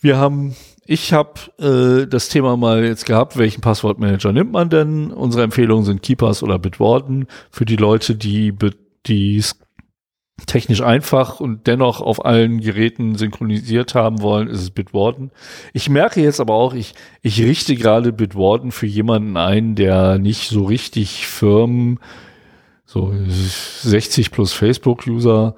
[0.00, 5.10] Wir haben, ich habe äh, das Thema mal jetzt gehabt, welchen Passwortmanager nimmt man denn?
[5.10, 8.54] Unsere Empfehlungen sind Keepers oder Bitwarden für die Leute, die
[9.06, 9.42] die
[10.46, 15.30] technisch einfach und dennoch auf allen Geräten synchronisiert haben wollen, ist es Bitwarden.
[15.72, 20.48] Ich merke jetzt aber auch, ich, ich richte gerade Bitwarden für jemanden ein, der nicht
[20.48, 21.98] so richtig firm,
[22.84, 23.12] so
[23.82, 25.54] 60 plus Facebook-User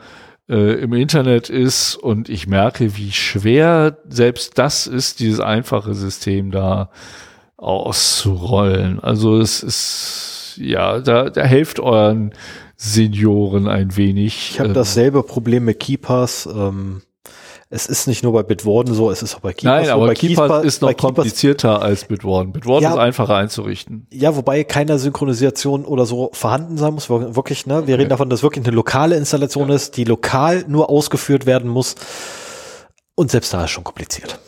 [0.49, 6.51] äh, im Internet ist und ich merke, wie schwer selbst das ist, dieses einfache System
[6.51, 6.91] da
[7.57, 9.01] auszurollen.
[9.01, 12.33] Also es ist, ja, da, da helft euren
[12.85, 14.51] Senioren ein wenig.
[14.53, 16.47] Ich habe Ähm, dasselbe Problem mit Keepers.
[16.47, 17.03] Ähm,
[17.71, 19.93] es ist nicht nur bei Bitwarden so, es ist auch bei Keepers Nein, so.
[19.93, 22.53] aber bei Keepers ist noch Keepers, komplizierter als Bitwarden.
[22.53, 22.91] Bitwarden Ja.
[22.95, 24.09] ist einfacher einzurichten.
[24.13, 27.09] Ja, wobei keine Synchronisation oder so vorhanden sein muss.
[27.09, 27.87] Wir- Wirklich, ne?
[27.87, 31.95] Wir reden davon, dass wirklich eine lokale Installation ist, die lokal nur ausgeführt werden muss.
[33.15, 34.39] Und selbst da ist schon kompliziert.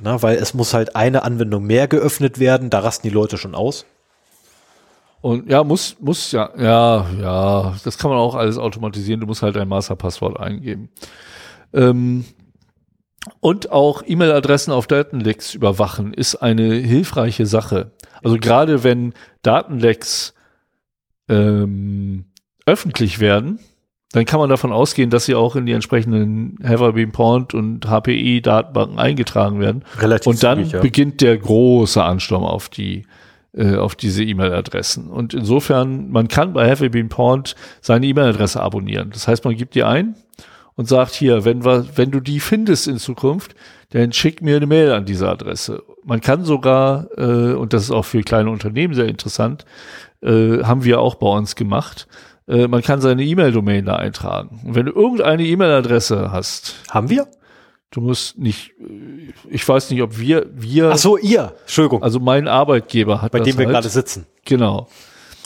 [0.00, 3.54] Na, weil es muss halt eine Anwendung mehr geöffnet werden, da rasten die Leute schon
[3.54, 3.84] aus.
[5.26, 9.18] Und ja, muss, muss ja, ja, ja, das kann man auch alles automatisieren.
[9.18, 10.88] Du musst halt dein Masterpasswort eingeben.
[11.74, 12.24] Ähm,
[13.40, 17.90] und auch E-Mail-Adressen auf Datenlecks überwachen ist eine hilfreiche Sache.
[18.22, 20.32] Also gerade wenn Datenlecks
[21.28, 22.26] ähm,
[22.64, 23.58] öffentlich werden,
[24.12, 29.00] dann kann man davon ausgehen, dass sie auch in die entsprechenden Haverbeam Pond und HPI-Datenbanken
[29.00, 29.84] eingetragen werden.
[29.98, 30.80] Relativ Und dann zügig, ja.
[30.82, 33.06] beginnt der große Ansturm auf die
[33.56, 35.08] äh, auf diese E-Mail-Adressen.
[35.08, 39.10] Und insofern, man kann bei Have Been Pawned seine E-Mail-Adresse abonnieren.
[39.10, 40.14] Das heißt, man gibt die ein
[40.74, 43.54] und sagt hier, wenn, wir, wenn du die findest in Zukunft,
[43.90, 45.82] dann schick mir eine Mail an diese Adresse.
[46.04, 49.64] Man kann sogar, äh, und das ist auch für kleine Unternehmen sehr interessant,
[50.22, 52.06] äh, haben wir auch bei uns gemacht,
[52.48, 54.60] äh, man kann seine E-Mail-Domain da eintragen.
[54.64, 57.26] Und wenn du irgendeine E-Mail-Adresse hast, Haben wir?
[57.96, 58.72] Du musst nicht,
[59.48, 61.54] ich weiß nicht, ob wir, wir, Ach so, ihr.
[61.62, 62.02] Entschuldigung.
[62.02, 63.74] also mein Arbeitgeber hat bei das dem wir halt.
[63.74, 64.26] gerade sitzen.
[64.44, 64.88] Genau.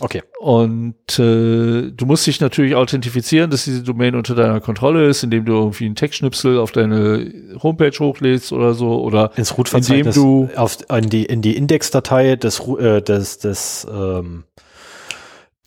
[0.01, 0.23] Okay.
[0.41, 5.45] Und äh, du musst dich natürlich authentifizieren, dass diese Domain unter deiner Kontrolle ist, indem
[5.45, 10.49] du irgendwie einen Textschnipsel auf deine Homepage hochlädst oder so oder Ins Root-Verzeichnis indem du
[10.57, 14.45] auf, in die, in die Indexdatei des, äh, des, des, ähm,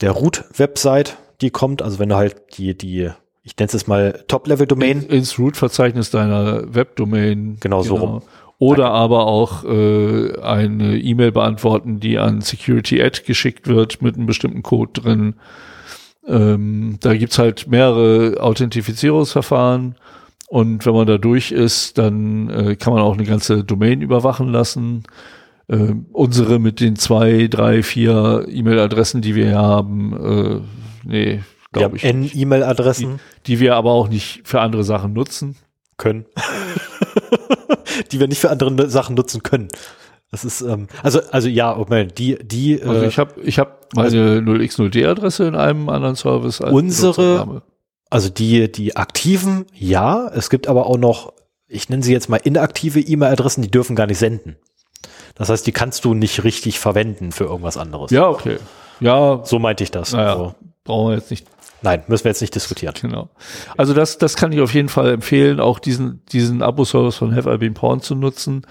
[0.00, 3.10] der Root-Website, die kommt, also wenn du halt die, die,
[3.44, 7.58] ich nenne es jetzt mal Top-Level-Domain, ins Root-Verzeichnis deiner Webdomain.
[7.60, 8.22] Genau so rum.
[8.58, 14.62] Oder aber auch äh, eine E-Mail beantworten, die an Security-Ad geschickt wird mit einem bestimmten
[14.62, 15.34] Code drin.
[16.26, 19.96] Ähm, da gibt's halt mehrere Authentifizierungsverfahren.
[20.48, 24.48] Und wenn man da durch ist, dann äh, kann man auch eine ganze Domain überwachen
[24.48, 25.02] lassen.
[25.68, 30.60] Äh, unsere mit den zwei, drei, vier E-Mail-Adressen, die wir hier haben, äh,
[31.06, 31.40] nee,
[31.74, 32.34] glaube haben ich.
[32.36, 35.56] E-Mail-Adressen Die wir aber auch nicht für andere Sachen nutzen.
[35.96, 36.24] können,
[38.12, 39.68] die wir nicht für andere Sachen nutzen können.
[40.30, 43.94] Das ist, ähm, also, also ja, Moment, die, die, Also äh, ich habe ich hab
[43.94, 46.60] meine 0x0D-Adresse in einem anderen Service.
[46.60, 47.62] als Unsere-
[48.10, 51.32] also die, die aktiven, ja, es gibt aber auch noch,
[51.68, 54.56] ich nenne sie jetzt mal inaktive E-Mail-Adressen, die dürfen gar nicht senden.
[55.36, 58.10] Das heißt, die kannst du nicht richtig verwenden für irgendwas anderes.
[58.12, 58.58] Ja, okay.
[59.00, 60.12] Ja, So meinte ich das.
[60.12, 60.54] naja, Also,
[60.84, 61.46] brauchen wir jetzt nicht
[61.84, 62.94] nein, müssen wir jetzt nicht diskutieren.
[63.00, 63.30] Genau.
[63.76, 67.52] Also das, das kann ich auf jeden Fall empfehlen, auch diesen, diesen Abo-Service von Have
[67.52, 68.66] I Been Porn zu nutzen.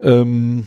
[0.00, 0.66] Ähm,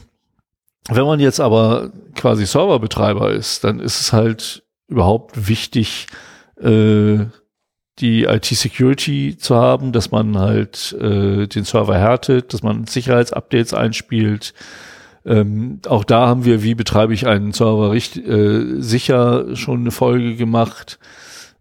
[0.89, 6.07] wenn man jetzt aber quasi Serverbetreiber ist, dann ist es halt überhaupt wichtig,
[6.59, 7.25] äh,
[7.99, 14.53] die IT-Security zu haben, dass man halt äh, den Server härtet, dass man Sicherheitsupdates einspielt.
[15.25, 19.91] Ähm, auch da haben wir, wie betreibe ich einen Server richtig, äh, sicher schon eine
[19.91, 20.97] Folge gemacht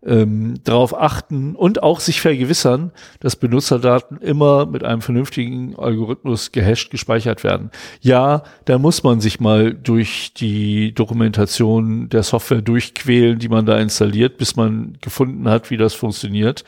[0.05, 2.90] ähm, darauf achten und auch sich vergewissern,
[3.20, 7.70] dass Benutzerdaten immer mit einem vernünftigen Algorithmus gehasht gespeichert werden.
[8.00, 13.78] Ja, da muss man sich mal durch die Dokumentation der Software durchquälen, die man da
[13.78, 16.64] installiert, bis man gefunden hat, wie das funktioniert.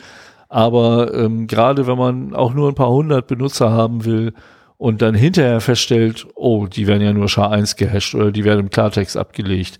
[0.48, 4.32] Aber ähm, gerade wenn man auch nur ein paar hundert Benutzer haben will
[4.78, 8.70] und dann hinterher feststellt, oh, die werden ja nur SHA-1 gehasht oder die werden im
[8.70, 9.78] Klartext abgelegt,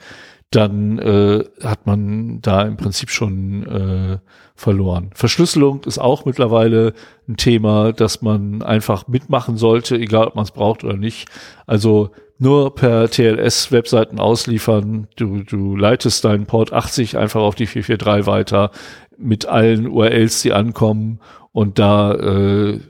[0.50, 4.18] dann äh, hat man da im Prinzip schon äh,
[4.54, 5.10] verloren.
[5.14, 6.94] Verschlüsselung ist auch mittlerweile
[7.28, 11.28] ein Thema, das man einfach mitmachen sollte, egal ob man es braucht oder nicht.
[11.66, 15.08] Also nur per TLS Webseiten ausliefern.
[15.16, 18.70] Du, du leitest deinen Port 80 einfach auf die 443 weiter
[19.16, 21.20] mit allen URLs, die ankommen
[21.52, 22.80] und da äh,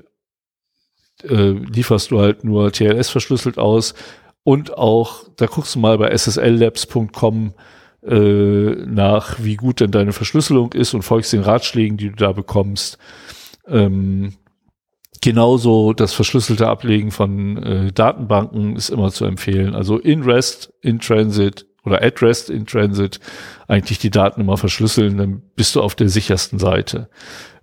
[1.23, 3.95] äh, lieferst du halt nur TLS verschlüsselt aus
[4.45, 7.55] und auch, da guckst du mal bei sslabs.com
[8.07, 8.17] äh,
[8.87, 12.99] nach, wie gut denn deine Verschlüsselung ist und folgst den Ratschlägen, die du da bekommst.
[13.67, 14.35] Ähm,
[15.23, 19.75] genauso das verschlüsselte Ablegen von äh, Datenbanken ist immer zu empfehlen.
[19.75, 23.21] Also in REST, in Transit oder at REST, in Transit
[23.67, 27.09] eigentlich die Daten immer verschlüsseln, dann bist du auf der sichersten Seite.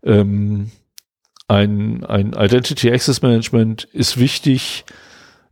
[0.04, 0.72] Ähm,
[1.48, 4.86] ein, ein Identity Access Management ist wichtig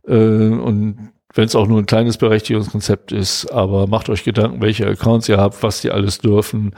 [0.08, 4.86] äh, und wenn es auch nur ein kleines Berechtigungskonzept ist, aber macht euch Gedanken, welche
[4.86, 6.74] Accounts ihr habt, was die alles dürfen,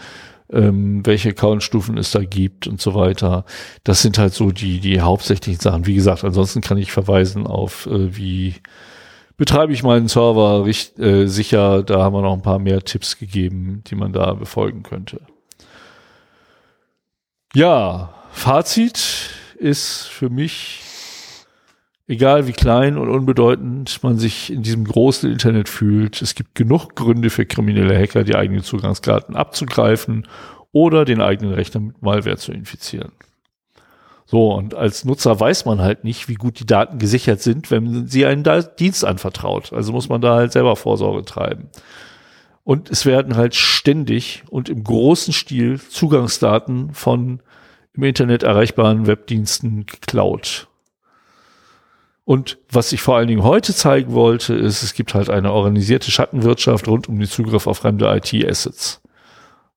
[0.50, 3.44] ähm, welche Accountstufen es da gibt und so weiter.
[3.84, 5.86] Das sind halt so die, die hauptsächlichen Sachen.
[5.86, 8.56] Wie gesagt, ansonsten kann ich verweisen auf, äh, wie
[9.39, 11.82] betreibe ich meinen Server richt, äh, sicher.
[11.82, 15.20] Da haben wir noch ein paar mehr Tipps gegeben, die man da befolgen könnte.
[17.55, 20.81] Ja, Fazit ist für mich
[22.12, 26.94] egal wie klein und unbedeutend man sich in diesem großen Internet fühlt, es gibt genug
[26.94, 30.26] Gründe für kriminelle Hacker, die eigenen Zugangsdaten abzugreifen
[30.73, 33.12] oder den eigenen Rechner mit Malware zu infizieren.
[34.26, 38.07] So, und als Nutzer weiß man halt nicht, wie gut die Daten gesichert sind, wenn
[38.07, 38.44] sie einen
[38.78, 39.73] Dienst anvertraut.
[39.73, 41.68] Also muss man da halt selber Vorsorge treiben.
[42.62, 47.41] Und es werden halt ständig und im großen Stil Zugangsdaten von
[47.94, 50.68] im Internet erreichbaren Webdiensten geklaut.
[52.25, 56.10] Und was ich vor allen Dingen heute zeigen wollte, ist, es gibt halt eine organisierte
[56.10, 59.01] Schattenwirtschaft rund um den Zugriff auf fremde IT-Assets.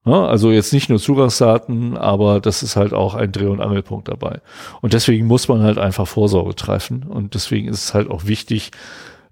[0.05, 4.07] Ja, also jetzt nicht nur Zugangsdaten, aber das ist halt auch ein Dreh- und Angelpunkt
[4.07, 4.41] dabei.
[4.81, 7.01] Und deswegen muss man halt einfach Vorsorge treffen.
[7.03, 8.69] Und deswegen ist es halt auch wichtig,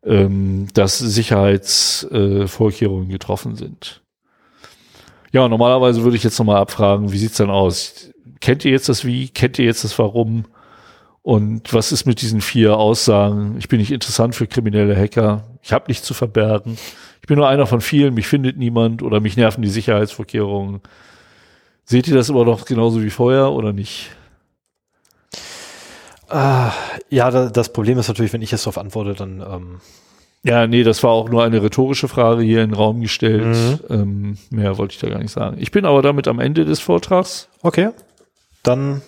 [0.03, 4.01] ähm, dass Sicherheitsvorkehrungen äh, getroffen sind.
[5.31, 8.09] Ja, normalerweise würde ich jetzt nochmal abfragen, wie sieht's denn aus?
[8.41, 9.29] Kennt ihr jetzt das Wie?
[9.29, 10.45] Kennt ihr jetzt das Warum?
[11.23, 13.55] Und was ist mit diesen vier Aussagen?
[13.57, 15.45] Ich bin nicht interessant für kriminelle Hacker.
[15.61, 16.77] Ich habe nichts zu verbergen.
[17.21, 18.13] Ich bin nur einer von vielen.
[18.13, 20.81] Mich findet niemand oder mich nerven die Sicherheitsvorkehrungen.
[21.85, 24.11] Seht ihr das immer noch genauso wie vorher oder nicht?
[26.29, 26.71] Ah,
[27.09, 29.79] ja, da, das Problem ist natürlich, wenn ich jetzt darauf antworte, dann ähm,
[30.43, 33.81] Ja, nee, das war auch nur eine rhetorische Frage hier in den Raum gestellt.
[33.89, 35.57] Ähm, mehr wollte ich da gar nicht sagen.
[35.59, 37.47] Ich bin aber damit am Ende des Vortrags.
[37.61, 37.91] okay.
[38.63, 39.01] Dann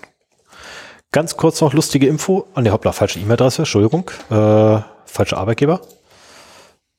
[1.15, 2.45] ganz kurz noch lustige Info.
[2.55, 4.11] Ah, ne, hoppla, falsche E-Mail-Adresse, Entschuldigung.
[4.29, 5.79] Äh, falscher Arbeitgeber.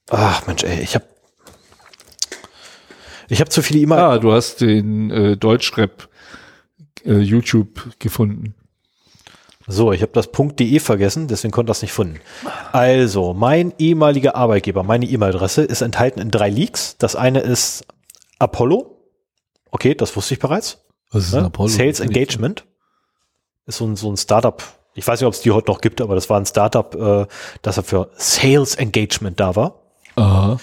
[0.09, 1.05] Ach Mensch, ey, ich habe
[3.29, 3.99] ich habe zu viele E-Mail.
[3.99, 6.09] Ah, du hast den äh, Deutschrap
[7.05, 8.55] äh, YouTube gefunden.
[9.67, 12.21] So, ich habe das .de vergessen, deswegen konnte das nicht finden.
[12.73, 16.97] Also, mein ehemaliger Arbeitgeber, meine E-Mail-Adresse ist enthalten in drei Leaks.
[16.97, 17.85] Das eine ist
[18.39, 18.97] Apollo.
[19.73, 20.79] Okay, das wusste ich bereits.
[21.11, 21.51] Was ist Ne?
[21.67, 22.65] Sales Engagement.
[23.67, 24.63] Ist so ein, so ein Startup.
[24.95, 27.27] Ich weiß nicht, ob es die heute noch gibt, aber das war ein Startup, äh,
[27.63, 29.83] das für Sales Engagement da war.
[30.17, 30.59] Aha.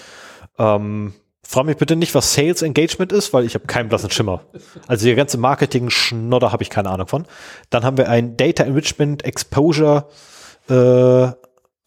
[0.58, 4.42] Ähm, frag mich bitte nicht, was Sales Engagement ist, weil ich habe keinen blassen Schimmer.
[4.86, 7.26] Also die ganze Marketing-Schnodder habe ich keine Ahnung von.
[7.70, 10.08] Dann haben wir ein Data Enrichment Exposure
[10.68, 11.28] äh,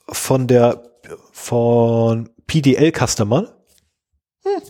[0.10, 0.84] von der
[1.32, 3.48] von PDL Customer.
[4.44, 4.62] Hm,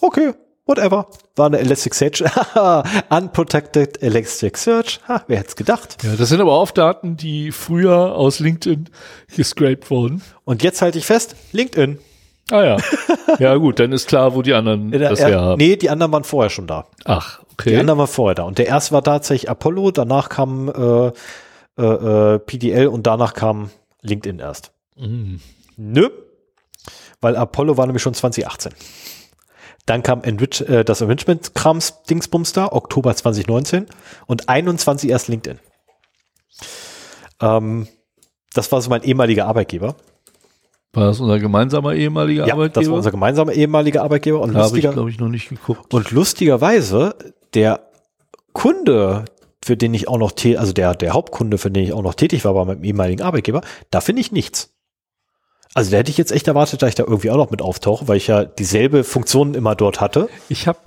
[0.00, 0.32] okay,
[0.66, 1.08] whatever.
[1.36, 2.22] War eine Elasticsearch.
[3.10, 5.00] Unprotected Elasticsearch.
[5.08, 5.98] Ha, wer hätte es gedacht?
[6.02, 8.88] Ja, das sind aber auch Daten, die früher aus LinkedIn
[9.34, 10.22] gescraped wurden.
[10.44, 11.98] Und jetzt halte ich fest, LinkedIn.
[12.50, 12.76] Ah ja.
[13.38, 15.58] Ja gut, dann ist klar, wo die anderen Der- das er- her haben.
[15.58, 16.86] Nee, die anderen waren vorher schon da.
[17.04, 17.76] Ach, Die okay.
[17.78, 18.42] anderen waren vorher da.
[18.42, 21.12] Und der erste war tatsächlich Apollo, danach kam äh,
[21.80, 21.82] äh,
[22.34, 23.70] äh, PDL und danach kam
[24.02, 24.72] LinkedIn erst.
[24.96, 25.40] Mhm.
[25.76, 26.10] Nö,
[27.20, 28.72] weil Apollo war nämlich schon 2018.
[29.86, 33.86] Dann kam Enrich, äh, das Enrichment-Krams-Dingsbums da, Oktober 2019
[34.26, 35.58] und 21 erst LinkedIn.
[37.40, 37.88] Ähm,
[38.54, 39.96] das war so mein ehemaliger Arbeitgeber.
[40.92, 42.80] War das unser gemeinsamer ehemaliger Ja, Arbeitgeber?
[42.82, 44.40] das war unser gemeinsamer ehemaliger Arbeitgeber.
[44.40, 45.92] Und, da habe ich, glaube ich, noch nicht geguckt.
[45.92, 47.14] und lustigerweise,
[47.54, 47.88] der
[48.52, 49.24] Kunde,
[49.64, 52.44] für den ich auch noch, also der, der Hauptkunde, für den ich auch noch tätig
[52.44, 54.71] war bei meinem ehemaligen Arbeitgeber, da finde ich nichts.
[55.74, 58.06] Also da hätte ich jetzt echt erwartet, dass ich da irgendwie auch noch mit auftauche,
[58.08, 60.28] weil ich ja dieselbe Funktion immer dort hatte.
[60.48, 60.78] Ich habe,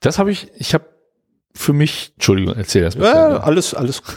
[0.00, 0.84] das habe ich, ich habe
[1.54, 3.04] für mich, Entschuldigung, erzähl erst mal.
[3.06, 4.16] Ja, alles, alles gut.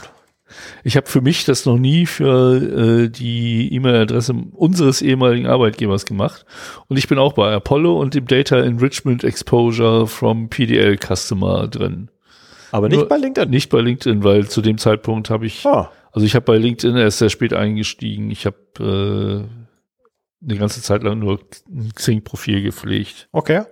[0.86, 6.46] Ich habe für mich das noch nie für äh, die E-Mail-Adresse unseres ehemaligen Arbeitgebers gemacht.
[6.88, 12.10] Und ich bin auch bei Apollo und dem Data Enrichment Exposure from PDL Customer drin.
[12.72, 13.50] Aber nicht Nur- bei LinkedIn.
[13.50, 16.96] Nicht bei LinkedIn, weil zu dem Zeitpunkt habe ich, Ah, also ich habe bei LinkedIn
[16.96, 18.32] erst sehr spät eingestiegen.
[18.32, 19.65] Ich habe äh,
[20.44, 21.40] eine ganze Zeit lang nur
[21.70, 23.30] ein Xing-Profil gepflegt.
[23.32, 23.64] okay.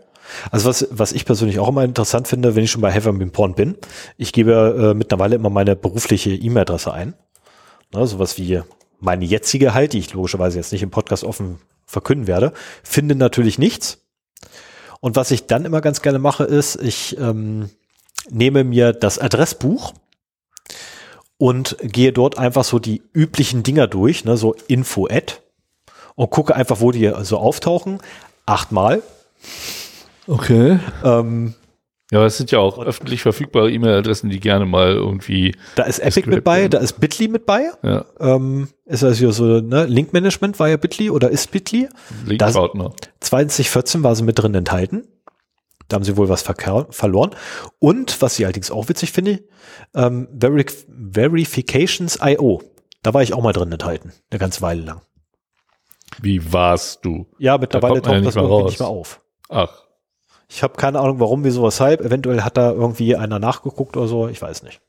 [0.52, 3.32] Also was, was ich persönlich auch immer interessant finde, wenn ich schon bei Have Been
[3.32, 3.76] Porn bin,
[4.18, 7.14] ich gebe äh, mittlerweile immer meine berufliche E-Mail-Adresse ein.
[7.94, 8.62] Ne, sowas wie
[9.00, 13.60] meine jetzige halt, die ich logischerweise jetzt nicht im Podcast offen verkünden werde, finde natürlich
[13.60, 14.00] nichts.
[15.02, 17.70] Und was ich dann immer ganz gerne mache, ist, ich ähm,
[18.30, 19.94] nehme mir das Adressbuch
[21.38, 25.43] und gehe dort einfach so die üblichen Dinger durch, ne, so Info-Ad
[26.16, 28.00] und gucke einfach, wo die so auftauchen.
[28.46, 29.02] Achtmal.
[30.28, 30.80] Okay.
[31.04, 31.54] Ähm,
[32.12, 36.00] Ja, aber es sind ja auch öffentlich verfügbare E-Mail-Adressen, die gerne mal irgendwie, da ist
[36.00, 36.68] Epic mit bei, ja.
[36.70, 37.72] da ist Bitly mit bei.
[37.82, 39.86] ja, Ähm, ist das hier so, ne?
[39.86, 41.90] Link-Management war ja Bitly oder ist Bitly.
[42.38, 42.94] Das- Link-Partner.
[43.22, 45.08] 2014 war sie mit drin enthalten.
[45.90, 47.32] Da haben sie wohl was verloren.
[47.80, 49.44] Und, was ich allerdings auch witzig finde,
[49.94, 50.66] ähm, Veri
[51.12, 52.62] Verifications.io.
[53.02, 54.14] Da war ich auch mal drin enthalten.
[54.32, 55.02] Eine ganze Weile lang.
[56.22, 57.26] Wie warst du?
[57.38, 58.70] Ja, mittlerweile ja taucht das irgendwie raus.
[58.72, 59.22] nicht mehr auf.
[59.50, 59.84] Ach,
[60.50, 62.02] Ich habe keine Ahnung, warum, wieso, weshalb.
[62.02, 64.28] Eventuell hat da irgendwie einer nachgeguckt oder so.
[64.28, 64.82] Ich weiß nicht.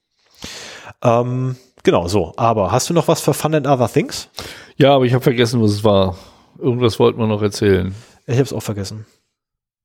[1.02, 2.32] Ähm, genau, so.
[2.36, 4.28] Aber hast du noch was für Fun and Other Things?
[4.76, 6.16] ja, aber ich habe vergessen, was es war.
[6.58, 7.94] Irgendwas wollten wir noch erzählen.
[8.26, 9.06] Ich habe es auch vergessen.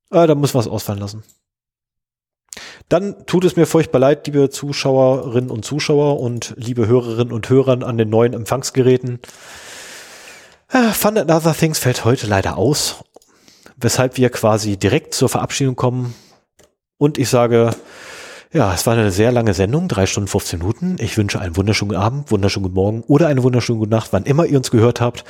[0.10, 1.24] Ah, da muss was ausfallen lassen.
[2.90, 7.84] Dann tut es mir furchtbar leid, liebe Zuschauerinnen und Zuschauer und liebe Hörerinnen und Hörern
[7.84, 9.20] an den neuen Empfangsgeräten.
[10.72, 13.04] Ah, Fun and Other Things fällt heute leider aus,
[13.78, 16.14] weshalb wir quasi direkt zur Verabschiedung kommen.
[16.98, 17.76] Und ich sage,
[18.52, 20.98] ja, es war eine sehr lange Sendung, drei Stunden 15 Minuten.
[21.00, 24.46] Ich wünsche einen wunderschönen Abend, wunderschönen guten Morgen oder eine wunderschöne gute Nacht, wann immer
[24.46, 25.24] ihr uns gehört habt.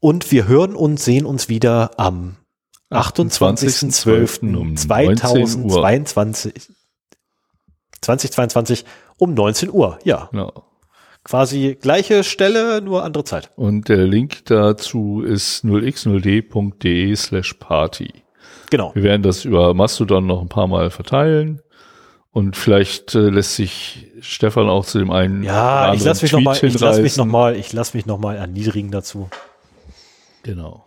[0.00, 2.36] Und wir hören und sehen uns wieder am
[2.90, 4.54] 28.12.
[4.56, 6.54] um 2022
[8.00, 8.84] 2022
[9.18, 9.98] um 19 Uhr.
[10.04, 10.64] Ja, Genau.
[11.28, 13.50] Quasi gleiche Stelle, nur andere Zeit.
[13.56, 18.10] Und der Link dazu ist 0x0d.de slash party.
[18.70, 18.94] Genau.
[18.94, 21.60] Wir werden das über Mastodon noch ein paar Mal verteilen.
[22.30, 26.44] Und vielleicht äh, lässt sich Stefan auch zu dem einen Ja, ich lasse mich anderen
[26.44, 27.26] noch mal, Tweet ich lasse mich hinreißen.
[27.26, 29.28] noch mal, ich lasse mich noch mal erniedrigen dazu.
[30.42, 30.84] Genau.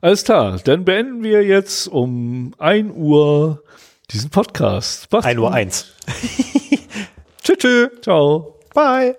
[0.00, 3.62] Alles klar, dann beenden wir jetzt um 1 Uhr
[4.10, 5.10] diesen Podcast.
[5.10, 5.56] Macht's 1 Uhr gut.
[5.56, 5.86] 1.
[7.42, 7.90] tschüss, tschüss.
[8.02, 8.58] Ciao.
[8.74, 9.16] Bye.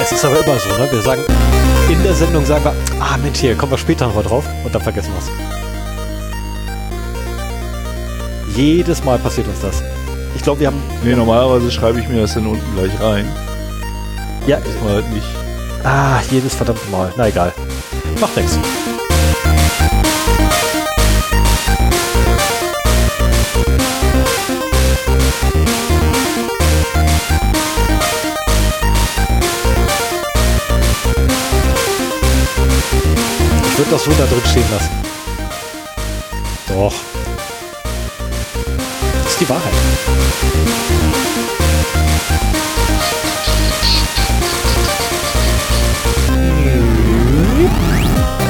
[0.00, 0.88] Es ist aber immer so, ne?
[0.90, 1.22] Wir sagen,
[1.88, 4.82] in der Sendung sagen wir, ah Mensch, hier, kommen wir später nochmal drauf und dann
[4.82, 5.30] vergessen wir es.
[8.56, 9.82] Jedes Mal passiert uns das.
[10.34, 13.26] Ich glaube, wir haben, Nee, normalerweise schreibe ich mir das dann unten gleich rein.
[14.46, 15.26] ja, Mal halt nicht.
[15.84, 17.12] Ah, jedes verdammte Mal.
[17.16, 17.52] Na egal.
[18.20, 18.58] Macht nichts.
[33.64, 34.90] Ich würde das so da drin stehen lassen.
[36.68, 36.94] Doch.
[39.24, 39.72] Das ist die Wahrheit.
[47.70, 48.49] Bye.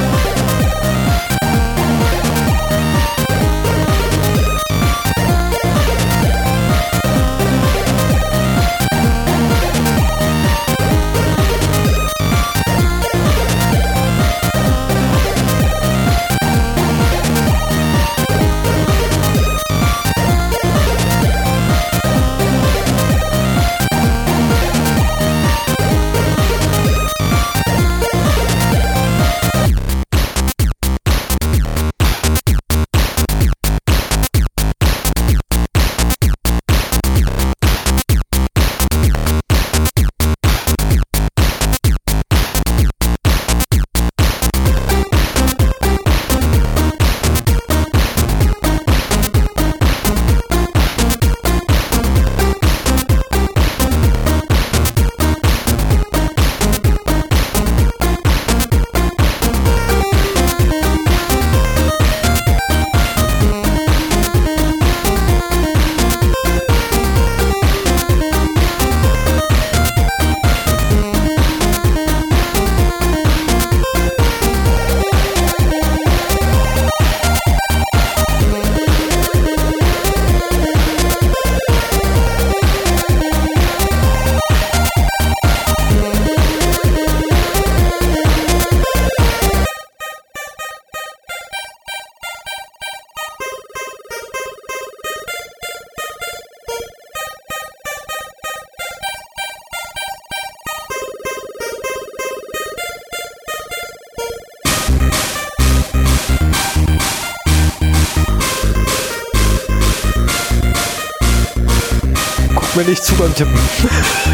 [113.20, 114.29] Zu beim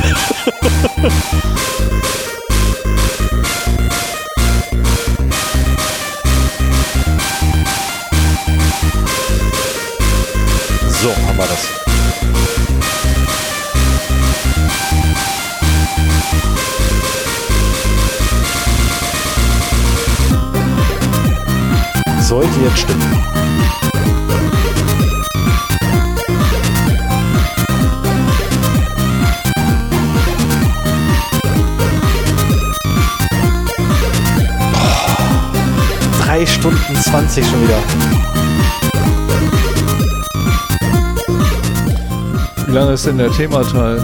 [43.06, 43.98] denn der Themateil?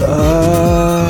[0.00, 1.02] Äh,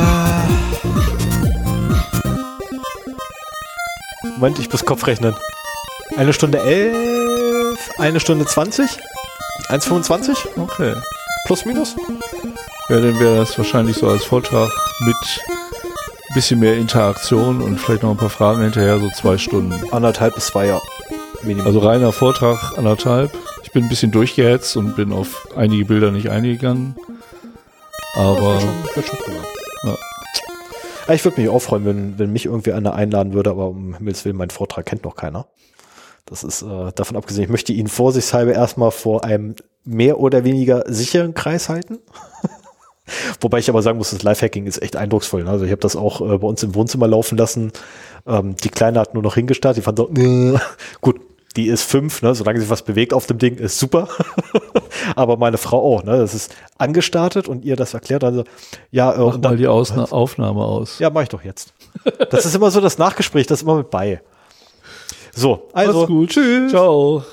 [4.36, 5.34] Moment, ich muss Kopf rechnen.
[6.16, 8.88] Eine Stunde elf, eine Stunde 20,
[9.68, 10.94] 1,25 Okay.
[11.46, 11.94] plus minus.
[12.88, 15.16] Ja, dann wäre das wahrscheinlich so als Vortrag mit
[16.30, 19.74] ein bisschen mehr Interaktion und vielleicht noch ein paar Fragen hinterher, so zwei Stunden.
[19.92, 20.80] Anderthalb bis zwei, ja.
[21.42, 21.66] Minimum.
[21.66, 23.30] Also reiner Vortrag, anderthalb.
[23.72, 26.94] Ich bin ein bisschen durchgehetzt und bin auf einige Bilder nicht eingegangen.
[28.14, 28.60] Aber
[28.94, 29.38] Wird schon prima.
[29.84, 29.96] Ja.
[31.08, 33.94] Ja, Ich würde mich auch freuen, wenn, wenn mich irgendwie einer einladen würde, aber um
[33.94, 35.46] Himmels Willen, meinen Vortrag kennt noch keiner.
[36.26, 40.84] Das ist äh, davon abgesehen, ich möchte ihn vorsichtshalber erstmal vor einem mehr oder weniger
[40.86, 41.98] sicheren Kreis halten.
[43.40, 45.44] Wobei ich aber sagen muss, das Lifehacking ist echt eindrucksvoll.
[45.44, 45.50] ne?
[45.50, 47.72] Also ich habe das auch äh, bei uns im Wohnzimmer laufen lassen.
[48.26, 50.58] Ähm, die Kleine hat nur noch hingestarrt, die fand so, äh,
[51.00, 51.22] gut,
[51.56, 52.34] die ist fünf, ne?
[52.34, 54.08] solange sich was bewegt auf dem Ding, ist super.
[55.16, 56.18] aber meine Frau auch, ne?
[56.18, 58.44] Das ist angestartet und ihr das erklärt, also
[58.90, 60.98] ja, äh, mach und mal dann, die Ausna Aufnahme aus.
[60.98, 61.72] ja, mach ich doch jetzt.
[62.30, 64.20] Das ist immer so das Nachgespräch, das ist immer mit bei.
[65.34, 66.30] So, also, Mach's gut.
[66.30, 66.70] tschüss.
[66.70, 67.24] Ciao.